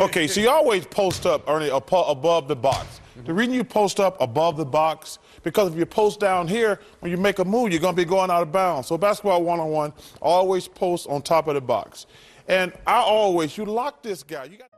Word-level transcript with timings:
Okay, 0.00 0.26
so 0.26 0.40
you 0.40 0.50
always 0.50 0.84
post 0.86 1.24
up, 1.24 1.48
Ernie, 1.48 1.68
above 1.68 2.48
the 2.48 2.56
box. 2.56 3.00
The 3.24 3.32
reason 3.32 3.54
you 3.54 3.62
post 3.62 4.00
up 4.00 4.20
above 4.20 4.56
the 4.56 4.64
box, 4.64 5.20
because 5.44 5.72
if 5.72 5.78
you 5.78 5.86
post 5.86 6.18
down 6.18 6.48
here, 6.48 6.80
when 6.98 7.12
you 7.12 7.16
make 7.16 7.38
a 7.38 7.44
move, 7.44 7.70
you're 7.70 7.80
going 7.80 7.94
to 7.94 8.02
be 8.02 8.04
going 8.04 8.28
out 8.28 8.42
of 8.42 8.50
bounds. 8.50 8.88
So 8.88 8.98
basketball 8.98 9.44
one-on-one, 9.44 9.92
always 10.20 10.66
post 10.66 11.06
on 11.08 11.22
top 11.22 11.46
of 11.46 11.54
the 11.54 11.60
box. 11.60 12.06
And 12.48 12.72
I 12.88 12.96
always, 12.96 13.56
you 13.56 13.64
lock 13.66 14.02
this 14.02 14.24
guy. 14.24 14.44
You 14.44 14.58
got 14.58 14.68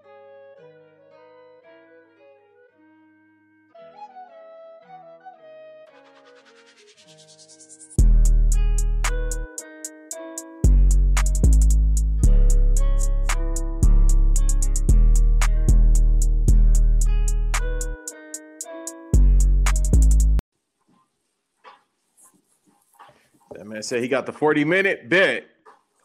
That 23.66 23.72
man 23.72 23.82
said 23.82 24.00
he 24.00 24.06
got 24.06 24.26
the 24.26 24.32
40 24.32 24.64
minute 24.64 25.08
bet. 25.08 25.44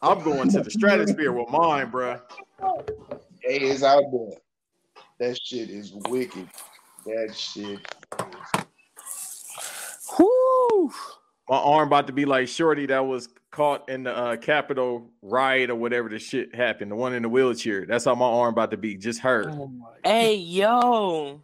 I'm 0.02 0.20
going 0.24 0.50
to 0.50 0.62
the 0.62 0.70
stratosphere 0.70 1.30
with 1.30 1.48
mine, 1.48 1.90
bro. 1.90 2.18
Hey, 3.40 3.58
it's 3.58 3.84
out 3.84 4.02
there. 4.10 4.40
That 5.20 5.38
shit 5.40 5.70
is 5.70 5.92
wicked. 6.08 6.48
That 7.06 7.32
shit. 7.36 7.78
Whoo! 10.18 10.90
My 11.48 11.56
arm 11.56 11.86
about 11.86 12.08
to 12.08 12.12
be 12.12 12.24
like 12.24 12.48
Shorty 12.48 12.86
that 12.86 13.06
was 13.06 13.28
caught 13.52 13.88
in 13.88 14.02
the 14.02 14.16
uh, 14.16 14.36
Capitol 14.38 15.12
riot 15.22 15.70
or 15.70 15.76
whatever 15.76 16.08
the 16.08 16.18
shit 16.18 16.52
happened. 16.52 16.90
The 16.90 16.96
one 16.96 17.14
in 17.14 17.22
the 17.22 17.28
wheelchair. 17.28 17.86
That's 17.86 18.06
how 18.06 18.16
my 18.16 18.26
arm 18.26 18.54
about 18.54 18.72
to 18.72 18.76
be. 18.76 18.96
Just 18.96 19.20
hurt. 19.20 19.46
Oh 19.50 19.70
hey, 20.02 20.34
yo. 20.34 21.40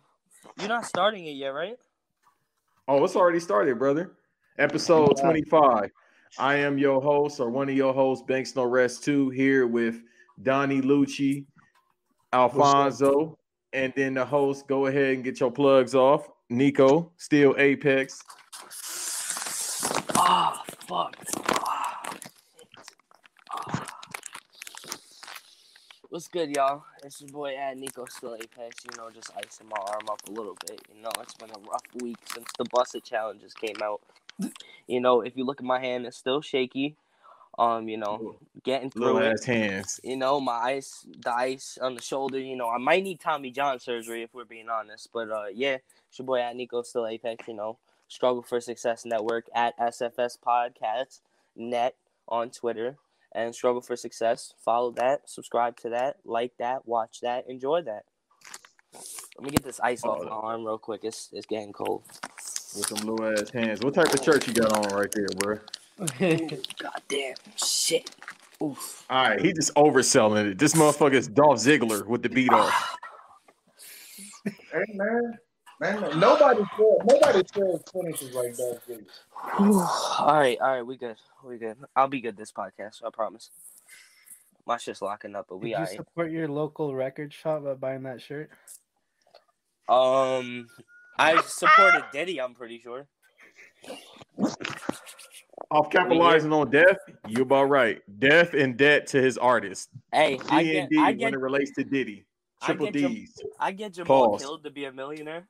You're 0.59 0.69
not 0.69 0.85
starting 0.85 1.27
it 1.27 1.37
yet, 1.37 1.51
right? 1.51 1.79
Oh, 2.89 3.05
it's 3.05 3.15
already 3.15 3.39
started, 3.39 3.79
brother. 3.79 4.17
Episode 4.59 5.17
25. 5.21 5.93
I 6.37 6.57
am 6.57 6.79
your 6.79 7.01
host, 7.01 7.41
or 7.41 7.51
one 7.51 7.69
of 7.69 7.75
your 7.75 7.95
hosts, 7.95 8.25
Banks 8.27 8.55
No 8.55 8.65
Rest 8.65 9.05
2, 9.05 9.31
here 9.31 9.67
with 9.67 10.03
Donny 10.43 10.81
Luche, 10.81 11.45
Alfonso, 12.33 13.39
and 13.73 13.93
then 13.97 14.15
the 14.15 14.25
host. 14.25 14.67
Go 14.69 14.87
ahead 14.87 15.15
and 15.15 15.25
get 15.25 15.41
your 15.41 15.51
plugs 15.51 15.95
off. 15.95 16.29
Nico, 16.51 17.13
still 17.17 17.55
Apex. 17.59 18.23
Ah, 20.17 20.63
oh, 20.67 20.75
fuck. 20.87 21.17
What's 26.11 26.27
good, 26.27 26.57
y'all? 26.57 26.85
It's 27.05 27.21
your 27.21 27.29
boy 27.31 27.55
at 27.55 27.77
Nico 27.77 28.07
still 28.09 28.35
Apex. 28.35 28.77
You 28.85 28.97
know, 28.97 29.11
just 29.11 29.31
icing 29.37 29.69
my 29.69 29.77
arm 29.79 30.09
up 30.11 30.21
a 30.27 30.33
little 30.33 30.57
bit. 30.67 30.81
You 30.95 31.03
know, 31.03 31.11
it's 31.21 31.35
been 31.35 31.51
a 31.51 31.59
rough 31.71 31.83
week 32.03 32.17
since 32.33 32.49
the 32.57 32.65
Buss 32.73 32.95
It 32.95 33.05
challenges 33.05 33.53
came 33.53 33.77
out. 33.83 34.01
You 34.87 35.01
know, 35.01 35.21
if 35.21 35.37
you 35.37 35.45
look 35.45 35.61
at 35.61 35.67
my 35.67 35.81
hand, 35.81 36.07
it's 36.07 36.17
still 36.17 36.41
shaky. 36.41 36.97
Um, 37.59 37.89
you 37.89 37.97
know, 37.97 38.37
getting 38.63 38.89
through 38.89 39.15
Little 39.15 39.33
ass 39.33 39.45
hands. 39.45 40.01
You 40.05 40.17
know, 40.17 40.39
my 40.39 40.53
ice, 40.53 41.05
the 41.25 41.35
ice 41.35 41.77
on 41.81 41.97
the 41.97 42.03
shoulder. 42.03 42.39
You 42.39 42.57
know, 42.57 42.69
I 42.69 42.79
might 42.79 43.03
need 43.03 43.21
Tommy 43.21 43.51
John 43.51 43.81
surgery 43.81 44.23
if 44.23 44.33
we're 44.33 44.45
being 44.45 44.69
honest. 44.69 45.09
But 45.13 45.31
uh, 45.31 45.47
yeah, 45.53 45.79
it's 46.09 46.19
your 46.19 46.27
boy 46.27 46.41
at 46.41 46.55
Nico 46.55 46.83
still 46.83 47.07
Apex. 47.07 47.49
You 47.49 47.55
know, 47.55 47.79
Struggle 48.07 48.43
for 48.43 48.61
Success 48.61 49.05
Network 49.05 49.47
at 49.55 49.77
SFS 49.79 50.39
Podcast 50.39 51.21
Net 51.57 51.97
on 52.29 52.51
Twitter 52.51 52.97
and 53.33 53.55
Struggle 53.55 53.83
for 53.83 53.97
Success. 53.97 54.55
Follow 54.65 54.93
that, 54.93 55.29
subscribe 55.29 55.77
to 55.79 55.91
that, 55.91 56.17
like 56.25 56.53
that, 56.59 56.87
watch 56.87 57.21
that, 57.21 57.49
enjoy 57.49 57.83
that. 57.83 58.05
Let 59.37 59.45
me 59.45 59.51
get 59.51 59.65
this 59.65 59.81
ice 59.81 60.03
oh, 60.05 60.11
off 60.11 60.25
my 60.25 60.31
arm 60.31 60.65
real 60.65 60.79
quick. 60.79 61.01
It's 61.05 61.29
it's 61.33 61.47
getting 61.47 61.73
cold 61.73 62.05
with 62.77 62.87
some 62.87 63.09
little 63.09 63.25
ass 63.25 63.51
hands. 63.51 63.81
What 63.81 63.95
type 63.95 64.13
of 64.13 64.23
shirt 64.23 64.47
you 64.47 64.55
got 64.55 64.73
on 64.73 64.97
right 64.97 65.11
there, 65.13 65.27
bro? 65.37 65.59
God 66.79 67.03
damn 67.09 67.35
shit. 67.57 68.11
Oof. 68.63 69.05
All 69.09 69.29
right, 69.29 69.41
he 69.41 69.53
just 69.53 69.75
overselling 69.75 70.53
it. 70.53 70.59
This 70.59 70.75
motherfucker 70.75 71.15
is 71.15 71.29
Dolph 71.29 71.59
Ziggler 71.59 72.07
with 72.07 72.23
the 72.23 72.29
beat 72.29 72.53
off. 72.53 72.97
hey 74.45 74.85
man, 74.95 75.39
man, 75.81 76.01
man. 76.01 76.21
nobody 76.21 76.63
said 76.77 77.07
nobody 77.07 77.43
said 77.55 77.81
finishes 77.93 78.35
like 78.35 78.57
Dolph 78.57 78.85
Ziggler. 78.87 80.19
all 80.19 80.37
right, 80.37 80.59
all 80.61 80.71
right, 80.71 80.83
we 80.83 80.97
good, 80.97 81.17
we 81.45 81.59
good. 81.59 81.77
I'll 81.95 82.09
be 82.09 82.21
good 82.21 82.37
this 82.37 82.51
podcast, 82.51 83.05
I 83.05 83.11
promise. 83.13 83.51
My 84.67 84.77
shit's 84.77 85.01
locking 85.01 85.35
up, 85.35 85.47
but 85.49 85.59
we. 85.59 85.71
Did 85.71 85.79
you 85.81 85.87
support 85.87 86.31
your 86.31 86.49
local 86.49 86.95
record 86.95 87.33
shop 87.33 87.65
by 87.65 87.75
buying 87.75 88.03
that 88.03 88.21
shirt? 88.21 88.51
Um, 89.89 90.69
I 91.19 91.41
supported 91.43 92.05
Diddy. 92.13 92.41
I'm 92.41 92.55
pretty 92.55 92.81
sure. 92.81 93.07
Off 95.71 95.91
capitalizing 95.91 96.53
on 96.53 96.71
death, 96.71 96.97
you're 97.27 97.43
about 97.43 97.65
right. 97.65 98.01
Death 98.19 98.55
and 98.55 98.77
debt 98.77 99.07
to 99.09 99.21
his 99.21 99.37
artist. 99.37 99.91
Hey, 100.13 100.39
I 100.49 100.63
get, 100.65 100.89
I 100.99 101.13
get, 101.13 101.25
when 101.25 101.35
it 101.35 101.41
relates 101.41 101.73
to 101.73 101.85
Diddy. 101.85 102.25
Triple 102.63 102.89
I 102.89 102.91
D's. 102.91 103.35
Jam- 103.39 103.51
I 103.61 103.73
get 103.73 103.93
Jamal 103.93 104.31
Pause. 104.31 104.41
killed 104.41 104.65
to 104.65 104.71
be 104.71 104.87
a 104.87 104.93
millionaire. 104.93 105.47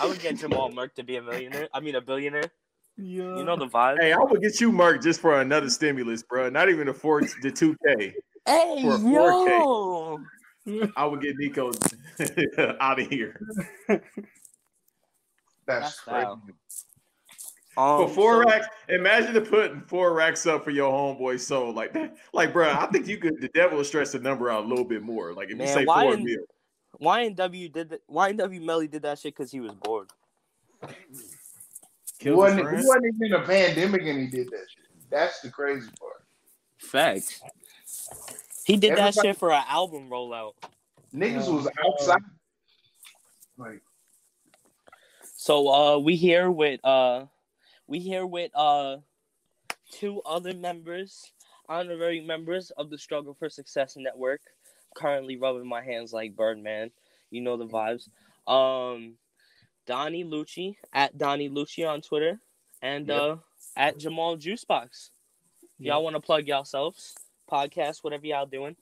I 0.00 0.06
would 0.06 0.20
get 0.20 0.36
Jamal 0.36 0.70
Merck 0.72 0.94
to 0.94 1.02
be 1.02 1.16
a 1.16 1.22
millionaire. 1.22 1.68
I 1.72 1.80
mean 1.80 1.94
a 1.94 2.00
billionaire. 2.00 2.50
Yeah. 2.96 3.36
You 3.36 3.44
know 3.44 3.56
the 3.56 3.66
vibe. 3.66 4.00
Hey, 4.00 4.12
I 4.12 4.18
would 4.18 4.40
get 4.40 4.60
you 4.60 4.72
Merck 4.72 5.02
just 5.02 5.20
for 5.20 5.40
another 5.40 5.70
stimulus, 5.70 6.22
bro. 6.22 6.48
Not 6.50 6.68
even 6.68 6.86
the 6.86 6.94
four 6.94 7.22
the 7.42 7.50
two 7.50 7.76
K. 7.86 8.14
Hey, 8.46 8.82
for 8.82 8.98
4K. 8.98 9.58
yo. 10.66 10.88
I 10.96 11.04
would 11.04 11.20
get 11.20 11.36
Nico 11.36 11.70
out 12.80 13.00
of 13.00 13.08
here. 13.08 13.40
That's, 13.88 14.02
That's 15.66 16.00
crazy. 16.00 16.26
Um, 17.76 18.08
for 18.08 18.08
four 18.08 18.42
so, 18.42 18.50
racks, 18.50 18.66
imagine 18.88 19.34
to 19.34 19.40
putting 19.40 19.82
four 19.82 20.12
racks 20.12 20.46
up 20.48 20.64
for 20.64 20.70
your 20.70 20.90
homeboy 20.90 21.38
soul 21.38 21.72
like 21.72 21.92
that. 21.92 22.16
Like, 22.32 22.52
bro, 22.52 22.72
I 22.72 22.86
think 22.86 23.06
you 23.06 23.18
could. 23.18 23.40
The 23.40 23.48
devil 23.48 23.78
will 23.78 23.84
stretch 23.84 24.10
the 24.10 24.18
number 24.18 24.50
out 24.50 24.64
a 24.64 24.66
little 24.66 24.84
bit 24.84 25.02
more. 25.02 25.32
Like, 25.32 25.50
if 25.50 25.58
man, 25.58 25.68
you 25.68 25.74
say 25.74 25.84
four 25.84 26.14
in, 26.14 26.24
mil. 26.24 26.38
YNW 27.00 27.72
did 27.72 27.90
that. 27.90 28.00
YNW 28.08 28.62
Melly 28.62 28.88
did 28.88 29.02
that 29.02 29.20
shit 29.20 29.36
because 29.36 29.52
he 29.52 29.60
was 29.60 29.72
bored. 29.74 30.10
He 32.18 32.30
wasn't, 32.30 32.68
he 32.68 32.84
wasn't 32.84 33.14
even 33.14 33.26
in 33.26 33.32
a 33.34 33.44
pandemic 33.44 34.02
and 34.02 34.18
he 34.20 34.26
did 34.26 34.48
that 34.48 34.66
shit. 34.74 34.86
That's 35.08 35.40
the 35.40 35.50
crazy 35.50 35.88
part. 36.00 36.24
Facts. 36.78 37.40
He 38.64 38.76
did 38.76 38.92
Everybody, 38.92 39.14
that 39.14 39.22
shit 39.22 39.36
for 39.36 39.52
an 39.52 39.62
album 39.68 40.08
rollout. 40.10 40.54
Niggas 41.14 41.52
was 41.52 41.68
outside. 41.84 42.22
Like, 43.56 43.82
so 45.36 45.68
uh, 45.68 45.98
we 45.98 46.16
here 46.16 46.50
with 46.50 46.84
uh, 46.84 47.24
we 47.86 47.98
here 47.98 48.26
with 48.26 48.50
uh, 48.54 48.98
two 49.90 50.20
other 50.22 50.54
members, 50.54 51.32
honorary 51.68 52.20
members 52.20 52.70
of 52.72 52.90
the 52.90 52.98
Struggle 52.98 53.34
for 53.34 53.48
Success 53.48 53.94
Network. 53.96 54.40
Currently 54.94 55.36
rubbing 55.36 55.68
my 55.68 55.82
hands 55.82 56.12
like 56.12 56.36
Birdman. 56.36 56.90
You 57.30 57.40
know 57.40 57.56
the 57.56 57.66
vibes. 57.66 58.08
Um, 58.46 59.14
Donny 59.86 60.24
Luche 60.24 60.76
at 60.92 61.16
Donny 61.16 61.48
Luche 61.48 61.88
on 61.88 62.00
Twitter, 62.00 62.40
and 62.82 63.08
yep. 63.08 63.20
uh, 63.20 63.36
at 63.76 63.98
Jamal 63.98 64.36
Juicebox. 64.36 65.10
Yep. 65.78 65.86
Y'all 65.86 66.04
want 66.04 66.16
to 66.16 66.20
plug 66.20 66.46
yourselves? 66.46 67.14
podcast, 67.50 68.04
whatever 68.04 68.26
y'all 68.26 68.46
doing? 68.46 68.76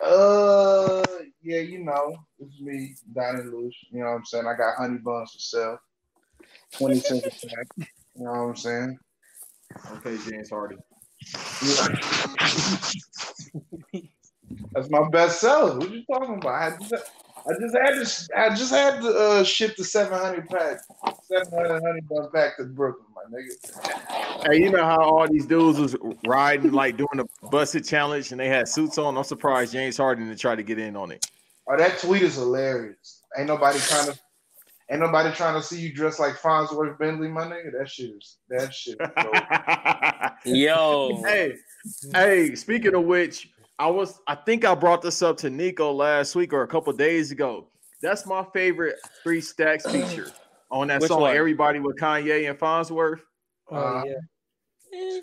Uh, 0.00 1.02
yeah, 1.42 1.60
you 1.60 1.84
know, 1.84 2.16
it's 2.38 2.60
me, 2.60 2.94
Donnie 3.14 3.42
Loose. 3.42 3.74
You 3.90 4.00
know 4.00 4.06
what 4.06 4.16
I'm 4.16 4.24
saying? 4.24 4.46
I 4.46 4.56
got 4.56 4.76
honey 4.76 4.98
buns 4.98 5.32
for 5.32 5.38
sale, 5.38 5.78
twenty 6.72 7.00
cents 7.00 7.26
a 7.26 7.30
pack. 7.48 7.66
You 7.78 8.24
know 8.24 8.30
what 8.30 8.38
I'm 8.38 8.56
saying? 8.56 8.98
Okay, 9.96 10.16
James 10.28 10.50
Hardy. 10.50 10.76
That's 14.72 14.90
my 14.90 15.08
best 15.10 15.40
seller. 15.40 15.78
What 15.78 15.90
you 15.90 16.04
talking 16.10 16.36
about? 16.36 16.72
I 16.72 16.76
just, 16.78 16.94
I 17.46 17.52
just 17.60 17.74
had 17.76 17.94
to, 17.94 18.38
I 18.38 18.48
just 18.54 18.72
had 18.72 19.00
to 19.02 19.08
uh, 19.08 19.44
ship 19.44 19.76
the 19.76 19.84
700 19.84 20.48
pack, 20.48 20.78
700 21.22 21.82
honey 21.82 22.00
bun 22.02 22.28
pack 22.34 22.56
to 22.58 22.64
Brooklyn. 22.64 23.06
Hey, 24.46 24.58
you 24.58 24.70
know 24.70 24.84
how 24.84 25.00
all 25.00 25.28
these 25.28 25.46
dudes 25.46 25.78
was 25.78 25.96
riding 26.26 26.72
like 26.72 26.96
doing 26.96 27.08
the 27.16 27.26
Buss 27.50 27.74
It 27.74 27.82
challenge 27.82 28.32
and 28.32 28.40
they 28.40 28.48
had 28.48 28.68
suits 28.68 28.98
on. 28.98 29.16
I'm 29.16 29.24
surprised 29.24 29.72
James 29.72 29.96
Harden 29.96 30.28
to 30.28 30.36
try 30.36 30.54
to 30.54 30.62
get 30.62 30.78
in 30.78 30.96
on 30.96 31.10
it. 31.12 31.26
Oh, 31.68 31.76
that 31.76 31.98
tweet 31.98 32.22
is 32.22 32.34
hilarious. 32.34 33.22
Ain't 33.38 33.46
nobody 33.46 33.78
trying 33.78 34.06
to, 34.06 34.18
ain't 34.90 35.00
nobody 35.00 35.34
trying 35.34 35.54
to 35.54 35.62
see 35.62 35.80
you 35.80 35.94
dressed 35.94 36.18
like 36.18 36.34
Fonzworth 36.34 36.98
Bentley, 36.98 37.28
my 37.28 37.44
nigga. 37.44 37.72
That 37.78 37.88
shit 37.88 38.10
is 38.10 38.38
that 38.48 38.74
shit. 38.74 38.98
Yo, 40.44 41.22
hey, 41.24 41.54
hey. 42.12 42.54
Speaking 42.54 42.94
of 42.94 43.04
which, 43.04 43.50
I 43.78 43.86
was 43.86 44.20
I 44.26 44.34
think 44.34 44.64
I 44.64 44.74
brought 44.74 45.02
this 45.02 45.22
up 45.22 45.36
to 45.38 45.50
Nico 45.50 45.92
last 45.92 46.34
week 46.34 46.52
or 46.52 46.62
a 46.62 46.68
couple 46.68 46.92
days 46.92 47.30
ago. 47.30 47.68
That's 48.02 48.26
my 48.26 48.44
favorite 48.52 48.96
three 49.22 49.40
stacks 49.40 49.88
feature 49.88 50.32
on 50.72 50.88
that 50.88 51.00
Which 51.00 51.08
song 51.08 51.20
one? 51.20 51.36
Everybody 51.36 51.78
with 51.78 51.96
Kanye 51.96 52.48
and 52.48 52.58
Fonzworth. 52.58 53.20
Oh, 53.70 53.76
uh, 53.76 54.04
yeah. 54.04 55.20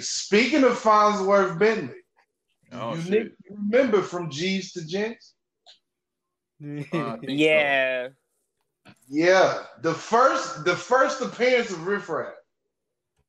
Speaking 0.00 0.64
of 0.64 0.72
Fonzworth 0.72 1.58
Bentley, 1.58 2.00
Oh 2.72 2.94
you 2.94 3.02
shit. 3.02 3.32
remember 3.48 4.02
from 4.02 4.30
G's 4.30 4.72
to 4.72 4.86
Gents? 4.86 5.34
Uh, 6.62 6.66
I 6.66 6.82
think 6.90 6.92
so. 6.92 7.26
Yeah. 7.28 8.08
Yeah, 9.08 9.62
the 9.82 9.94
first 9.94 10.64
the 10.64 10.74
first 10.76 11.20
appearance 11.20 11.70
of 11.70 11.86
Riff 11.86 12.08
Raff. 12.08 12.34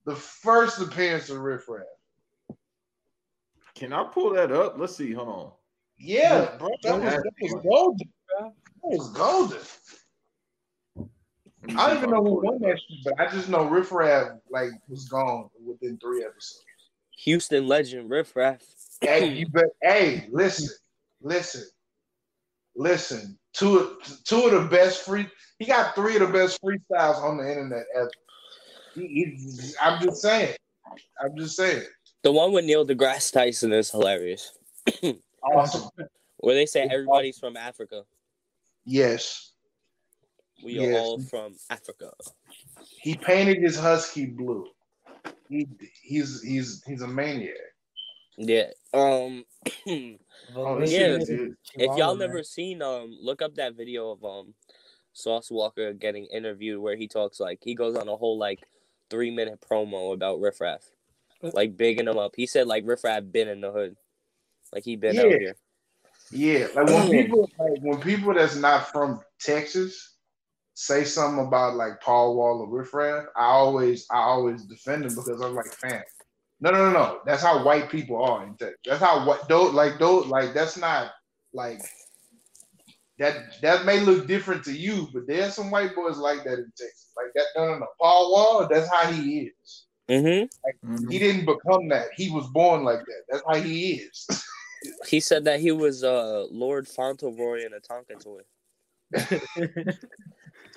The 0.05 0.15
first 0.15 0.81
appearance 0.81 1.29
of 1.29 1.39
Riff 1.39 1.67
Raff. 1.67 1.83
Can 3.75 3.93
I 3.93 4.03
pull 4.05 4.33
that 4.33 4.51
up? 4.51 4.77
Let's 4.77 4.95
see. 4.95 5.11
Hold 5.13 5.29
on. 5.29 5.51
Yeah, 5.97 6.55
bro, 6.57 6.69
that 6.83 7.01
was, 7.01 7.13
that 7.13 7.31
was 7.41 7.63
golden. 7.63 8.13
That 8.39 8.51
was 8.83 9.09
golden. 9.11 9.59
Let 11.65 11.73
me 11.73 11.81
I 11.81 11.87
don't 11.87 11.97
even 11.97 12.09
know 12.11 12.23
who 12.23 12.41
won 12.43 12.59
that 12.59 12.67
that 12.67 12.79
shit, 12.79 13.03
but 13.03 13.19
I 13.19 13.31
just 13.31 13.49
know 13.49 13.65
Riff 13.65 13.91
Raff 13.91 14.37
like 14.51 14.69
was 14.87 15.07
gone 15.09 15.49
within 15.65 15.97
three 15.97 16.23
episodes. 16.23 16.63
Houston 17.23 17.67
legend 17.67 18.09
Riff 18.09 18.35
Raff. 18.35 18.61
Hey, 19.01 19.29
you 19.33 19.49
bet. 19.49 19.65
Hey, 19.81 20.27
listen, 20.31 20.69
listen, 21.21 21.63
listen. 22.75 23.39
Two 23.53 23.79
of 23.79 24.23
two 24.25 24.45
of 24.45 24.51
the 24.51 24.69
best 24.69 25.03
free. 25.05 25.27
He 25.57 25.65
got 25.65 25.95
three 25.95 26.15
of 26.17 26.21
the 26.21 26.27
best 26.27 26.61
freestyles 26.61 27.23
on 27.23 27.37
the 27.37 27.49
internet 27.49 27.85
ever. 27.95 28.11
He, 28.93 29.01
he, 29.07 29.73
I'm 29.81 30.01
just 30.03 30.21
saying. 30.21 30.55
I'm 31.19 31.35
just 31.35 31.55
saying. 31.55 31.83
The 32.21 32.31
one 32.31 32.51
with 32.51 32.65
Neil 32.65 32.85
deGrasse 32.85 33.31
Tyson 33.31 33.73
is 33.73 33.89
hilarious. 33.89 34.51
Awesome. 35.43 35.89
Where 36.37 36.55
they 36.55 36.65
say 36.65 36.81
everybody's 36.83 37.39
from 37.39 37.57
Africa. 37.57 38.03
Yes. 38.83 39.51
We 40.63 40.79
are 40.79 40.91
Yes. 40.91 40.99
all 41.05 41.19
from 41.21 41.55
Africa. 41.69 42.11
He 43.01 43.15
painted 43.15 43.61
his 43.61 43.77
husky 43.77 44.25
blue. 44.25 44.67
He 45.49 45.67
he's 46.01 46.41
he's 46.41 46.83
he's 46.85 47.01
a 47.01 47.07
maniac. 47.07 47.53
Yeah. 48.37 48.71
Um 48.93 49.45
Oh, 50.55 50.79
Yeah. 50.79 50.85
shit 50.85 51.21
is- 51.21 51.29
is- 51.29 51.55
if 51.75 51.97
y'all 51.97 52.15
never 52.15 52.43
seen 52.43 52.81
um 52.81 53.17
look 53.21 53.41
up 53.41 53.55
that 53.55 53.75
video 53.75 54.11
of 54.11 54.23
um 54.23 54.53
Sauce 55.13 55.49
Walka 55.49 55.97
getting 55.97 56.25
interviewed 56.25 56.81
where 56.81 56.95
he 56.95 57.07
talks 57.07 57.39
like 57.39 57.59
he 57.63 57.73
goes 57.73 57.95
on 57.95 58.07
a 58.09 58.15
whole 58.15 58.37
like 58.37 58.59
three 59.09 59.31
minute 59.31 59.59
promo 59.61 60.13
about 60.13 60.39
Riff 60.39 60.59
Raff. 60.61 60.83
Like 61.41 61.77
bigging 61.77 62.07
him 62.07 62.17
up. 62.17 62.33
He 62.35 62.47
said 62.47 62.67
like 62.67 62.83
Riff 62.87 63.03
Raff 63.03 63.23
been 63.31 63.47
in 63.47 63.61
the 63.61 63.71
hood. 63.71 63.95
Like 64.73 64.83
he 64.83 64.95
been 64.95 65.17
out 65.19 65.25
here. 65.27 65.55
Yeah, 66.31 66.67
like 66.75 66.87
when 66.87 67.09
people 67.11 67.49
like 67.59 67.79
when 67.81 68.01
people 68.01 68.33
that's 68.33 68.55
not 68.55 68.91
from 68.91 69.21
Texas 69.39 70.14
say 70.75 71.03
something 71.03 71.47
about 71.47 71.75
like 71.75 71.99
Paul 72.01 72.35
Wall 72.35 72.61
or 72.61 72.69
Riff 72.69 72.93
Raff, 72.93 73.25
I 73.35 73.45
always 73.45 74.05
I 74.11 74.17
always 74.17 74.63
defend 74.65 75.03
them 75.03 75.15
because 75.15 75.41
I'm 75.41 75.55
like, 75.55 75.73
fam, 75.73 76.03
no, 76.61 76.71
no, 76.71 76.91
no, 76.91 76.91
no. 76.91 77.19
That's 77.25 77.41
how 77.41 77.63
white 77.65 77.89
people 77.89 78.23
are 78.23 78.43
in 78.43 78.55
Texas. 78.57 78.77
That's 78.85 79.01
how 79.01 79.25
what 79.25 79.49
those 79.49 79.73
like 79.73 79.97
those 79.99 80.27
like 80.27 80.53
that's 80.53 80.77
not 80.77 81.11
like 81.53 81.81
that 83.17 83.61
that 83.61 83.85
may 83.85 84.01
look 84.01 84.27
different 84.27 84.63
to 84.65 84.73
you, 84.73 85.07
but 85.13 85.27
there's 85.27 85.55
some 85.55 85.71
white 85.71 85.95
boys 85.95 86.17
like 86.17 86.43
that 86.43 86.59
in 86.59 86.71
Texas. 86.77 87.11
Like 87.17 87.33
that, 87.35 87.45
no, 87.55 87.67
no, 87.67 87.79
no. 87.79 87.87
Paul 87.99 88.31
Wall, 88.31 88.67
that's 88.69 88.93
how 88.93 89.11
he 89.11 89.51
is. 89.51 89.85
Mm-hmm. 90.09 90.45
Mhm. 90.85 91.11
He 91.11 91.19
didn't 91.19 91.45
become 91.45 91.87
that. 91.89 92.09
He 92.15 92.29
was 92.29 92.47
born 92.47 92.83
like 92.83 92.99
that. 92.99 93.21
That's 93.29 93.43
how 93.47 93.55
he 93.55 93.93
is. 93.93 94.27
He 95.07 95.19
said 95.19 95.45
that 95.45 95.61
he 95.61 95.71
was 95.71 96.03
uh 96.03 96.45
Lord 96.51 96.87
Fauntleroy 96.87 97.65
in 97.65 97.73
a 97.73 97.79
Tonka 97.79 98.23
toy. 98.23 98.41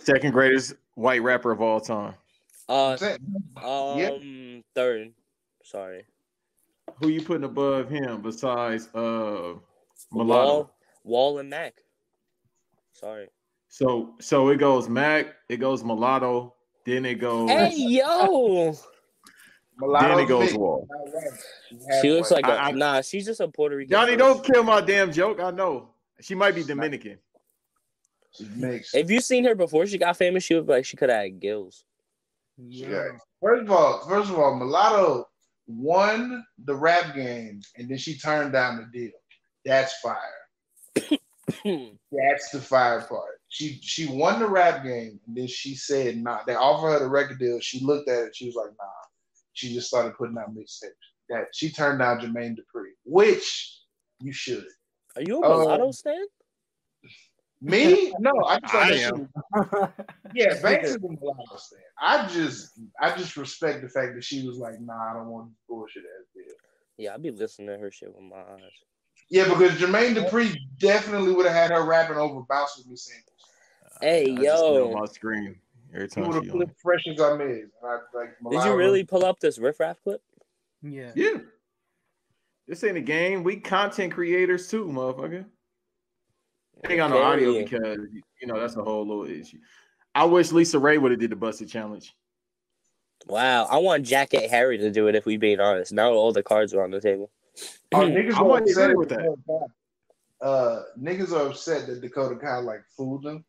Second 0.00 0.32
greatest 0.32 0.75
white 0.94 1.22
rapper 1.22 1.50
of 1.50 1.60
all 1.60 1.80
time. 1.80 2.14
Uh 2.69 2.96
Yeah. 3.00 4.10
um 4.10 4.62
third. 4.75 5.12
Sorry. 5.64 6.04
Who 7.00 7.08
you 7.08 7.22
putting 7.22 7.44
above 7.44 7.88
him 7.90 8.22
besides 8.22 8.88
uh 8.94 9.54
Mulatto? 10.12 10.44
Wall 10.54 10.70
Wall 11.04 11.38
and 11.38 11.50
Mac. 11.50 11.75
Sorry. 12.92 13.28
So 13.69 14.14
so 14.20 14.48
it 14.48 14.56
goes 14.58 14.88
Mac, 14.88 15.34
it 15.48 15.58
goes 15.58 15.82
Mulatto, 15.84 16.54
then 16.84 17.04
it 17.04 17.16
goes 17.16 17.50
Hey 17.50 17.75
yo! 17.76 18.75
then 20.00 20.19
it 20.19 20.26
goes 20.28 20.50
big. 20.50 20.58
Wall. 20.58 20.86
She 22.02 22.10
looks 22.10 22.30
like 22.30 22.46
a 22.46 22.52
I- 22.52 22.69
I- 22.69 22.70
nah, 22.72 23.00
she's 23.02 23.26
just 23.26 23.40
a 23.40 23.48
Puerto 23.48 23.76
Rican. 23.76 23.90
Johnny, 23.90 24.16
person. 24.16 24.19
don't 24.34 24.44
kill 24.44 24.62
my 24.62 24.80
damn 24.80 25.12
joke. 25.12 25.40
I 25.40 25.50
know. 25.50 25.90
She 26.20 26.34
might 26.34 26.54
be 26.54 26.64
Dominican. 26.64 27.19
Mixed. 28.40 28.94
If 28.94 29.11
you 29.11 29.20
seen 29.20 29.44
her 29.44 29.55
before 29.55 29.87
she 29.87 29.99
got 29.99 30.17
famous, 30.17 30.44
she 30.44 30.55
was 30.55 30.67
like 30.67 30.85
she 30.85 30.96
could 30.96 31.11
have 31.11 31.23
had 31.23 31.40
gills. 31.40 31.85
Yeah. 32.56 33.08
First 33.43 33.62
of 33.62 33.70
all, 33.70 34.06
first 34.08 34.31
of 34.31 34.38
all, 34.38 34.56
Mulatto 34.56 35.29
won 35.67 36.44
the 36.64 36.75
rap 36.75 37.14
game 37.14 37.61
and 37.76 37.88
then 37.88 37.99
she 37.99 38.19
turned 38.19 38.52
down 38.52 38.76
the 38.76 38.99
deal. 38.99 39.12
That's 39.64 39.94
fire. 40.00 40.17
That's 42.12 42.50
the 42.50 42.61
fire 42.61 43.02
part. 43.02 43.40
She 43.49 43.79
she 43.82 44.06
won 44.06 44.40
the 44.40 44.49
rap 44.49 44.82
game 44.82 45.20
and 45.26 45.37
then 45.37 45.46
she 45.46 45.75
said 45.75 46.17
nah. 46.17 46.40
They 46.46 46.55
offered 46.55 46.93
her 46.93 46.99
the 46.99 47.08
record 47.08 47.38
deal. 47.38 47.61
She 47.61 47.85
looked 47.85 48.08
at 48.08 48.25
it. 48.25 48.37
She 48.37 48.46
was 48.46 48.55
like 48.55 48.70
nah. 48.79 48.87
She 49.52 49.75
just 49.75 49.88
started 49.88 50.17
putting 50.17 50.37
out 50.38 50.55
mixtapes. 50.55 50.93
That 51.29 51.46
she 51.52 51.70
turned 51.70 51.99
down 51.99 52.20
Jermaine 52.20 52.56
Dupri, 52.56 52.93
which 53.05 53.82
you 54.20 54.32
should. 54.32 54.67
Are 55.17 55.23
you 55.23 55.43
a 55.43 55.49
mulatto 55.49 55.87
um, 55.87 55.93
stan? 55.93 56.25
Me? 57.60 58.12
No, 58.20 58.32
I 58.46 58.60
just 58.60 58.75
I 58.75 58.90
am. 58.93 59.28
Yeah, 60.34 60.60
Banks 60.62 60.90
is 60.90 60.96
a 60.96 61.00
mulatto 61.00 61.56
stan. 61.56 61.81
I 62.00 62.28
just 62.28 62.78
I 63.00 63.16
just 63.16 63.37
respect 63.37 63.82
the 63.82 63.88
fact 63.88 64.14
that 64.14 64.22
she 64.22 64.46
was 64.46 64.58
like, 64.58 64.81
nah, 64.81 65.10
I 65.10 65.14
don't 65.14 65.28
want 65.28 65.49
this 65.49 65.58
bullshit 65.69 66.02
ass 66.02 66.26
deal. 66.34 66.55
Yeah, 66.96 67.14
I'd 67.14 67.22
be 67.22 67.31
listening 67.31 67.69
to 67.69 67.78
her 67.78 67.90
shit 67.90 68.14
with 68.14 68.25
my 68.25 68.37
eyes. 68.37 68.60
Yeah, 69.31 69.49
because 69.49 69.72
Jermaine 69.72 70.14
Dupri 70.14 70.56
definitely 70.78 71.32
would 71.32 71.46
have 71.46 71.55
had 71.55 71.70
her 71.70 71.84
rapping 71.84 72.16
over 72.16 72.43
Bounce 72.49 72.76
With 72.78 72.87
Me 72.88 72.96
singles. 72.96 73.25
Hey 74.00 74.37
I 74.37 74.43
yo, 74.43 74.75
know 74.75 74.93
my 74.93 75.06
screen 75.06 75.58
every 75.93 76.06
He 76.06 76.08
time 76.08 76.28
would 76.28 76.37
have 76.37 76.52
flipped 76.52 76.81
fresh 76.81 77.04
as 77.11 77.20
I 77.20 77.37
made. 77.37 77.64
I, 77.82 77.99
like, 78.14 78.37
did 78.50 78.64
you 78.64 78.76
really 78.76 79.02
pull 79.02 79.25
up 79.25 79.40
this 79.40 79.58
riff 79.58 79.81
raff 79.81 80.00
clip? 80.02 80.22
Yeah. 80.82 81.12
Yeah. 81.16 81.38
This 82.69 82.84
ain't 82.84 82.99
a 82.99 83.00
game. 83.00 83.43
We 83.43 83.56
content 83.56 84.12
creators 84.12 84.69
too, 84.69 84.84
motherfucker. 84.84 85.46
Ain't 86.88 87.00
on 87.00 87.10
the 87.10 87.16
audio 87.19 87.50
Okay. 87.50 87.64
because 87.64 87.98
you 88.40 88.46
know 88.46 88.58
that's 88.60 88.76
a 88.76 88.82
whole 88.82 89.06
little 89.06 89.26
issue. 89.26 89.58
I 90.14 90.25
wish 90.25 90.52
Lisa 90.52 90.78
Ray 90.78 90.98
would 90.98 91.10
have 91.10 91.20
did 91.20 91.30
the 91.30 91.36
Buss 91.36 91.60
It 91.60 91.66
challenge. 91.66 92.14
Wow, 93.26 93.64
I 93.64 93.78
want 93.78 94.06
Jackée 94.06 94.48
Harry 94.48 94.78
to 94.78 94.90
do 94.90 95.08
it 95.08 95.14
if 95.16 95.26
we 95.26 95.36
being 95.36 95.60
honest. 95.60 95.92
Now 95.92 96.12
all 96.12 96.32
the 96.32 96.42
cards 96.42 96.72
are 96.75 96.84
on 96.84 96.90
the 96.90 97.00
table. 97.00 97.30
Oh, 97.94 98.00
niggas 98.00 98.34
I 98.34 98.40
are 98.40 98.44
might 98.48 98.62
upset 98.62 98.96
with 98.96 99.08
that. 99.08 99.36
Uh, 100.40 100.82
niggas 101.00 101.32
are 101.32 101.48
upset 101.48 101.86
that 101.88 102.00
Dakota 102.00 102.36
Kai 102.36 102.58
like 102.58 102.82
fooled 102.97 103.25
them. 103.25 103.44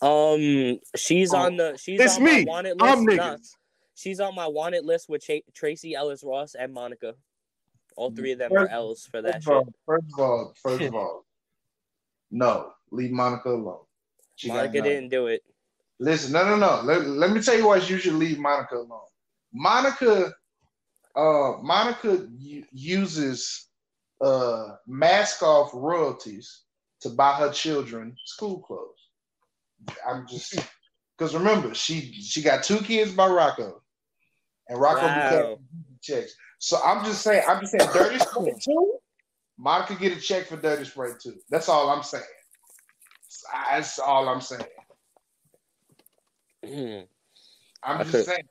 Um, 0.00 0.80
she's 0.96 1.32
Oh, 1.32 1.36
on 1.38 1.56
the 1.56 1.76
she's 1.76 2.00
It's 2.00 2.16
on 2.16 2.24
me. 2.24 2.44
my 2.44 2.50
wanted 2.52 2.80
list. 2.80 2.92
I'm 2.96 3.04
Nah, 3.04 3.12
niggas. 3.36 3.50
she's 3.94 4.18
on 4.18 4.34
my 4.34 4.48
wanted 4.48 4.84
list 4.84 5.08
with 5.08 5.22
Cha- 5.22 5.42
Tracee 5.54 5.94
Ellis 5.94 6.24
Ross 6.24 6.54
and 6.56 6.72
Monica. 6.72 7.14
All 7.96 8.10
three 8.10 8.32
of 8.32 8.38
them 8.38 8.52
are 8.52 8.60
First- 8.60 8.72
L's 8.72 9.06
for 9.06 9.22
that 9.22 9.44
First 9.44 9.48
of, 9.48 9.54
all, 9.54 9.72
first 9.86 10.04
of 10.14 10.18
all, 10.20 10.54
first 10.62 10.82
of 10.82 10.94
all, 10.94 11.24
no, 12.32 12.72
leave 12.90 13.12
Monica 13.12 13.50
alone. 13.50 13.84
She 14.36 14.48
Monica 14.48 14.80
didn't 14.82 15.10
do 15.10 15.26
it. 15.28 15.42
Listen, 16.00 16.32
no, 16.32 16.44
no, 16.44 16.56
no. 16.56 16.82
Let, 16.82 17.06
let 17.06 17.30
me 17.30 17.40
tell 17.40 17.56
you 17.56 17.68
why 17.68 17.76
you 17.76 17.98
should 17.98 18.14
leave 18.14 18.38
Monica 18.38 18.76
alone. 18.76 19.00
Monica, 19.52 20.32
uh, 21.14 21.52
Monica 21.62 22.26
uses 22.72 23.68
uh 24.20 24.76
mask 24.86 25.42
off 25.42 25.70
royalties 25.74 26.62
to 27.00 27.10
buy 27.10 27.34
her 27.34 27.52
children 27.52 28.16
school 28.24 28.60
clothes. 28.60 29.10
I'm 30.08 30.26
just 30.26 30.58
because 31.18 31.34
remember 31.34 31.74
she 31.74 32.12
she 32.12 32.42
got 32.42 32.64
two 32.64 32.78
kids 32.78 33.12
by 33.12 33.28
Rocko, 33.28 33.80
and 34.68 34.78
Rocko 34.80 35.02
Wow. 35.02 35.58
checks. 36.00 36.34
So 36.58 36.80
I'm 36.84 37.04
just 37.04 37.22
saying, 37.22 37.42
I'm 37.46 37.60
just 37.60 37.72
saying, 37.72 37.90
Dirty 37.92 38.18
Sprite 38.20 38.54
Monica 39.62 39.94
get 39.94 40.16
a 40.16 40.20
check 40.20 40.46
for 40.46 40.56
Dirty 40.56 40.84
Sprite 40.84 41.20
too. 41.20 41.36
That's 41.48 41.68
all 41.68 41.88
I'm 41.88 42.02
saying. 42.02 42.24
That's 43.70 44.00
all 44.00 44.28
I'm 44.28 44.40
saying. 44.40 44.64
Hmm. 46.66 47.00
I'm 47.84 48.04
just 48.10 48.26
saying. 48.26 48.42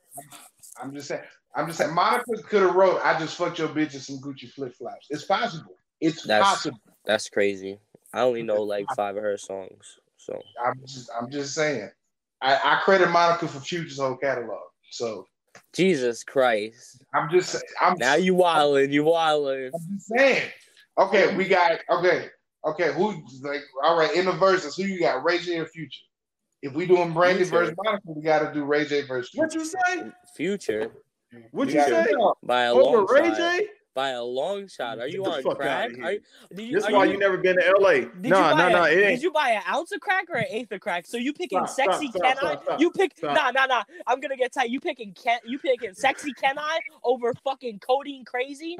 I'm 0.81 0.93
just 0.93 1.09
saying. 1.09 1.21
I'm 1.53 1.67
just 1.67 1.79
saying. 1.79 1.93
Monica 1.93 2.41
could 2.43 2.61
have 2.61 2.75
wrote, 2.75 3.01
"I 3.03 3.19
just 3.19 3.35
fucked 3.35 3.59
your 3.59 3.67
bitch 3.67 3.93
in 3.93 3.99
some 3.99 4.19
Gucci 4.19 4.49
flip 4.49 4.73
flops." 4.73 5.07
It's 5.09 5.25
possible. 5.25 5.75
It's 5.99 6.23
That's- 6.23 6.49
possible. 6.49 6.79
That's 7.03 7.27
crazy. 7.27 7.77
I 8.13 8.21
only 8.21 8.43
know 8.43 8.63
like 8.63 8.85
five 8.95 9.17
of 9.17 9.23
her 9.23 9.37
songs. 9.37 9.99
So 10.15 10.41
I'm 10.65 10.79
just. 10.85 11.09
I'm 11.19 11.29
just 11.29 11.53
saying. 11.53 11.89
I, 12.41 12.55
I 12.55 12.79
credit 12.83 13.09
Monica 13.09 13.49
for 13.49 13.59
Future's 13.59 13.99
whole 13.99 14.15
catalog. 14.15 14.61
So 14.91 15.27
Jesus 15.73 16.23
Christ. 16.23 17.03
I'm 17.13 17.29
just. 17.29 17.61
I'm 17.81 17.97
Now 17.97 18.15
you 18.15 18.33
wildin', 18.33 18.91
you 18.93 19.03
wildin'. 19.03 19.71
I'm 19.73 19.95
just 19.95 20.07
saying. 20.07 20.49
Okay, 20.97 21.35
we 21.35 21.47
got. 21.47 21.79
Okay, 21.89 22.27
okay. 22.65 22.93
Who 22.93 23.21
like? 23.43 23.61
All 23.83 23.97
right, 23.97 24.13
in 24.15 24.25
the 24.25 24.33
verses, 24.33 24.75
who 24.75 24.83
you 24.83 24.99
got? 24.99 25.23
Ray 25.23 25.39
J 25.39 25.59
or 25.59 25.65
Future? 25.65 26.03
If 26.61 26.73
we 26.73 26.85
doing 26.85 27.13
Brandy 27.13 27.43
Future. 27.43 27.57
versus 27.59 27.75
Monica, 27.83 28.03
we 28.05 28.21
got 28.21 28.39
to 28.39 28.53
do 28.53 28.63
Ray 28.65 28.85
J 28.85 29.01
versus 29.03 29.31
Future. 29.31 29.45
What 29.45 29.53
you 29.55 29.65
say? 29.65 30.11
Future 30.35 30.91
What 31.51 31.69
you 31.69 31.81
say? 31.81 32.13
by 32.43 32.63
a 32.63 32.73
Over 32.73 32.97
long 32.97 33.07
Ray 33.07 33.29
shot. 33.29 33.37
J? 33.37 33.67
By 33.93 34.09
a 34.11 34.23
long 34.23 34.67
shot. 34.67 34.99
Are 34.99 35.07
you 35.07 35.25
on 35.25 35.43
crack? 35.55 35.91
outta. 35.91 36.01
Are 36.01 36.11
you, 36.13 36.19
did 36.53 36.61
you, 36.63 36.75
This 36.75 36.85
are 36.85 36.93
why 36.93 37.05
you, 37.05 37.11
you 37.13 37.17
never 37.17 37.37
been 37.37 37.57
to 37.57 37.75
LA. 37.77 37.91
did 37.91 38.09
No, 38.15 38.21
you 38.23 38.31
no, 38.31 38.55
buy 38.55 38.69
no. 38.71 38.85
Did 38.85 39.21
you 39.21 39.31
buy 39.31 39.49
an 39.49 39.63
ounce 39.67 39.91
of 39.91 39.99
crack 39.99 40.29
or 40.29 40.37
an 40.37 40.45
eighth 40.49 40.71
of 40.71 40.79
crack? 40.79 41.05
So 41.05 41.17
you 41.17 41.33
picking 41.33 41.65
Stop, 41.65 41.69
stop, 41.69 41.93
sexy 41.93 42.07
stop, 42.07 42.23
can 42.23 42.37
stop, 42.37 42.59
I? 42.59 42.61
stop, 42.63 42.79
You 42.79 42.91
pick 42.91 43.17
stop. 43.17 43.35
nah 43.35 43.51
nah 43.51 43.65
nah. 43.65 43.83
I'm 44.07 44.21
gonna 44.21 44.37
get 44.37 44.53
tight. 44.53 44.69
You 44.69 44.79
picking 44.79 45.13
can 45.13 45.39
you 45.45 45.59
picking 45.59 45.93
sexy 45.93 46.31
can 46.33 46.57
I 46.57 46.79
over 47.03 47.33
fucking 47.43 47.79
codeine 47.79 48.23
crazy? 48.23 48.77